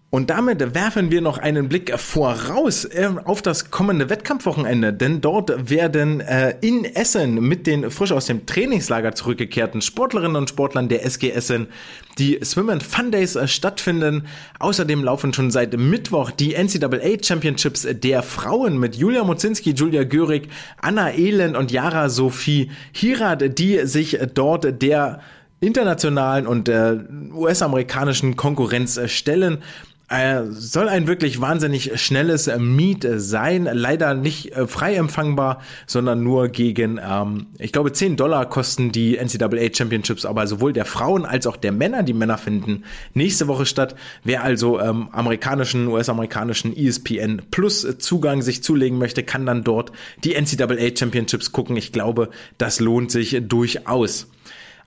Und 0.09 0.29
damit 0.29 0.73
werfen 0.73 1.11
wir 1.11 1.19
noch 1.19 1.37
einen 1.37 1.67
Blick 1.67 1.99
voraus 1.99 2.85
äh, 2.85 3.09
auf 3.25 3.41
das 3.41 3.71
kommende 3.71 4.09
Wettkampfwochenende, 4.09 4.93
denn 4.93 5.19
dort 5.19 5.69
werden 5.69 6.21
äh, 6.21 6.55
in 6.61 6.85
Essen 6.85 7.45
mit 7.45 7.67
den 7.67 7.91
frisch 7.91 8.13
aus 8.13 8.27
dem 8.27 8.45
Trainingslager 8.45 9.15
zurückgekehrten 9.15 9.81
Sportlerinnen 9.81 10.37
und 10.37 10.49
Sportlern 10.49 10.87
der 10.87 11.05
SG 11.05 11.31
Essen 11.31 11.67
die 12.19 12.39
Swim 12.41 12.69
and 12.69 12.83
Fun 12.83 13.11
Days 13.11 13.35
äh, 13.35 13.49
stattfinden. 13.49 14.27
Außerdem 14.59 15.03
laufen 15.03 15.33
schon 15.33 15.51
seit 15.51 15.77
Mittwoch 15.77 16.31
die 16.31 16.55
NCAA 16.55 17.21
Championships 17.21 17.85
der 17.91 18.23
Frauen 18.23 18.79
mit 18.79 18.95
Julia 18.95 19.25
Mozinski, 19.25 19.71
Julia 19.71 20.05
Görig, 20.05 20.47
Anna 20.81 21.13
Elend 21.15 21.57
und 21.57 21.69
Yara 21.69 22.07
Sophie 22.07 22.71
Hirat, 22.93 23.59
die 23.59 23.85
sich 23.85 24.17
dort 24.33 24.81
der 24.81 25.19
internationalen 25.59 26.47
und 26.47 26.69
äh, 26.69 26.97
US-amerikanischen 27.33 28.37
Konkurrenz 28.37 28.99
stellen. 29.07 29.57
Äh, 30.09 30.43
soll 30.51 30.87
ein 30.87 31.05
wirklich 31.05 31.41
wahnsinnig 31.41 31.99
schnelles 31.99 32.49
Meet 32.57 33.05
sein. 33.17 33.67
Leider 33.69 34.13
nicht 34.13 34.55
äh, 34.55 34.65
frei 34.65 34.95
empfangbar, 34.95 35.61
sondern 35.85 36.23
nur 36.23 36.47
gegen, 36.47 36.97
ähm, 37.05 37.47
ich 37.57 37.73
glaube, 37.73 37.91
10 37.91 38.15
Dollar 38.15 38.47
kosten 38.47 38.93
die 38.93 39.17
NCAA 39.17 39.73
Championships, 39.75 40.23
aber 40.23 40.47
sowohl 40.47 40.71
der 40.71 40.85
Frauen 40.85 41.25
als 41.25 41.45
auch 41.45 41.57
der 41.57 41.73
Männer. 41.73 42.03
Die 42.03 42.13
Männer 42.13 42.37
finden 42.37 42.85
nächste 43.13 43.49
Woche 43.49 43.65
statt. 43.65 43.95
Wer 44.23 44.43
also 44.43 44.79
ähm, 44.79 45.09
amerikanischen, 45.11 45.87
US-amerikanischen 45.89 46.75
ESPN 46.75 47.41
Plus 47.51 47.85
Zugang 47.99 48.41
sich 48.41 48.63
zulegen 48.63 48.97
möchte, 48.97 49.23
kann 49.23 49.45
dann 49.45 49.65
dort 49.65 49.91
die 50.23 50.35
NCAA 50.35 50.95
Championships 50.97 51.51
gucken. 51.51 51.75
Ich 51.75 51.91
glaube, 51.91 52.29
das 52.57 52.79
lohnt 52.79 53.11
sich 53.11 53.41
durchaus. 53.41 54.27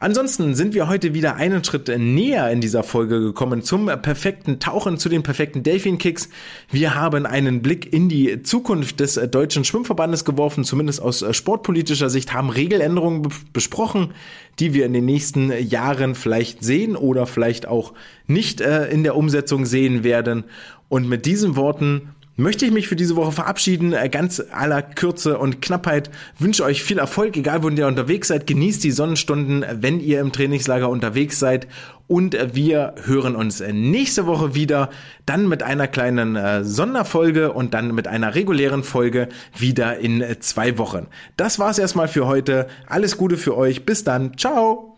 Ansonsten 0.02 0.54
sind 0.54 0.72
wir 0.72 0.88
heute 0.88 1.12
wieder 1.12 1.36
einen 1.36 1.62
Schritt 1.62 1.88
näher 1.88 2.50
in 2.50 2.62
dieser 2.62 2.82
Folge 2.82 3.20
gekommen 3.20 3.60
zum 3.60 3.84
perfekten 4.00 4.58
Tauchen, 4.58 4.96
zu 4.96 5.10
den 5.10 5.22
perfekten 5.22 5.62
Delfin-Kicks. 5.62 6.30
Wir 6.70 6.94
haben 6.94 7.26
einen 7.26 7.60
Blick 7.60 7.92
in 7.92 8.08
die 8.08 8.42
Zukunft 8.42 9.00
des 9.00 9.20
deutschen 9.30 9.62
Schwimmverbandes 9.62 10.24
geworfen, 10.24 10.64
zumindest 10.64 11.02
aus 11.02 11.22
sportpolitischer 11.36 12.08
Sicht, 12.08 12.32
haben 12.32 12.48
Regeländerungen 12.48 13.28
besprochen, 13.52 14.14
die 14.58 14.72
wir 14.72 14.86
in 14.86 14.94
den 14.94 15.04
nächsten 15.04 15.52
Jahren 15.52 16.14
vielleicht 16.14 16.64
sehen 16.64 16.96
oder 16.96 17.26
vielleicht 17.26 17.68
auch 17.68 17.92
nicht 18.26 18.62
äh, 18.62 18.88
in 18.88 19.02
der 19.02 19.16
Umsetzung 19.16 19.66
sehen 19.66 20.02
werden. 20.02 20.44
Und 20.88 21.10
mit 21.10 21.26
diesen 21.26 21.56
Worten 21.56 22.08
möchte 22.40 22.66
ich 22.66 22.72
mich 22.72 22.88
für 22.88 22.96
diese 22.96 23.16
Woche 23.16 23.32
verabschieden. 23.32 23.92
Äh, 23.92 24.08
ganz 24.08 24.42
aller 24.52 24.82
Kürze 24.82 25.38
und 25.38 25.62
Knappheit. 25.62 26.10
Wünsche 26.38 26.64
euch 26.64 26.82
viel 26.82 26.98
Erfolg, 26.98 27.36
egal 27.36 27.62
wo 27.62 27.68
ihr 27.68 27.86
unterwegs 27.86 28.28
seid. 28.28 28.46
Genießt 28.46 28.82
die 28.82 28.90
Sonnenstunden, 28.90 29.64
wenn 29.72 30.00
ihr 30.00 30.20
im 30.20 30.32
Trainingslager 30.32 30.88
unterwegs 30.88 31.38
seid. 31.38 31.68
Und 32.06 32.36
wir 32.54 32.94
hören 33.04 33.36
uns 33.36 33.60
nächste 33.60 34.26
Woche 34.26 34.54
wieder, 34.54 34.90
dann 35.26 35.48
mit 35.48 35.62
einer 35.62 35.86
kleinen 35.86 36.34
äh, 36.34 36.64
Sonderfolge 36.64 37.52
und 37.52 37.72
dann 37.72 37.94
mit 37.94 38.08
einer 38.08 38.34
regulären 38.34 38.82
Folge 38.82 39.28
wieder 39.56 39.98
in 39.98 40.24
zwei 40.40 40.76
Wochen. 40.76 41.06
Das 41.36 41.60
war's 41.60 41.78
erstmal 41.78 42.08
für 42.08 42.26
heute. 42.26 42.66
Alles 42.88 43.16
Gute 43.16 43.36
für 43.36 43.56
euch. 43.56 43.86
Bis 43.86 44.02
dann. 44.02 44.36
Ciao. 44.36 44.89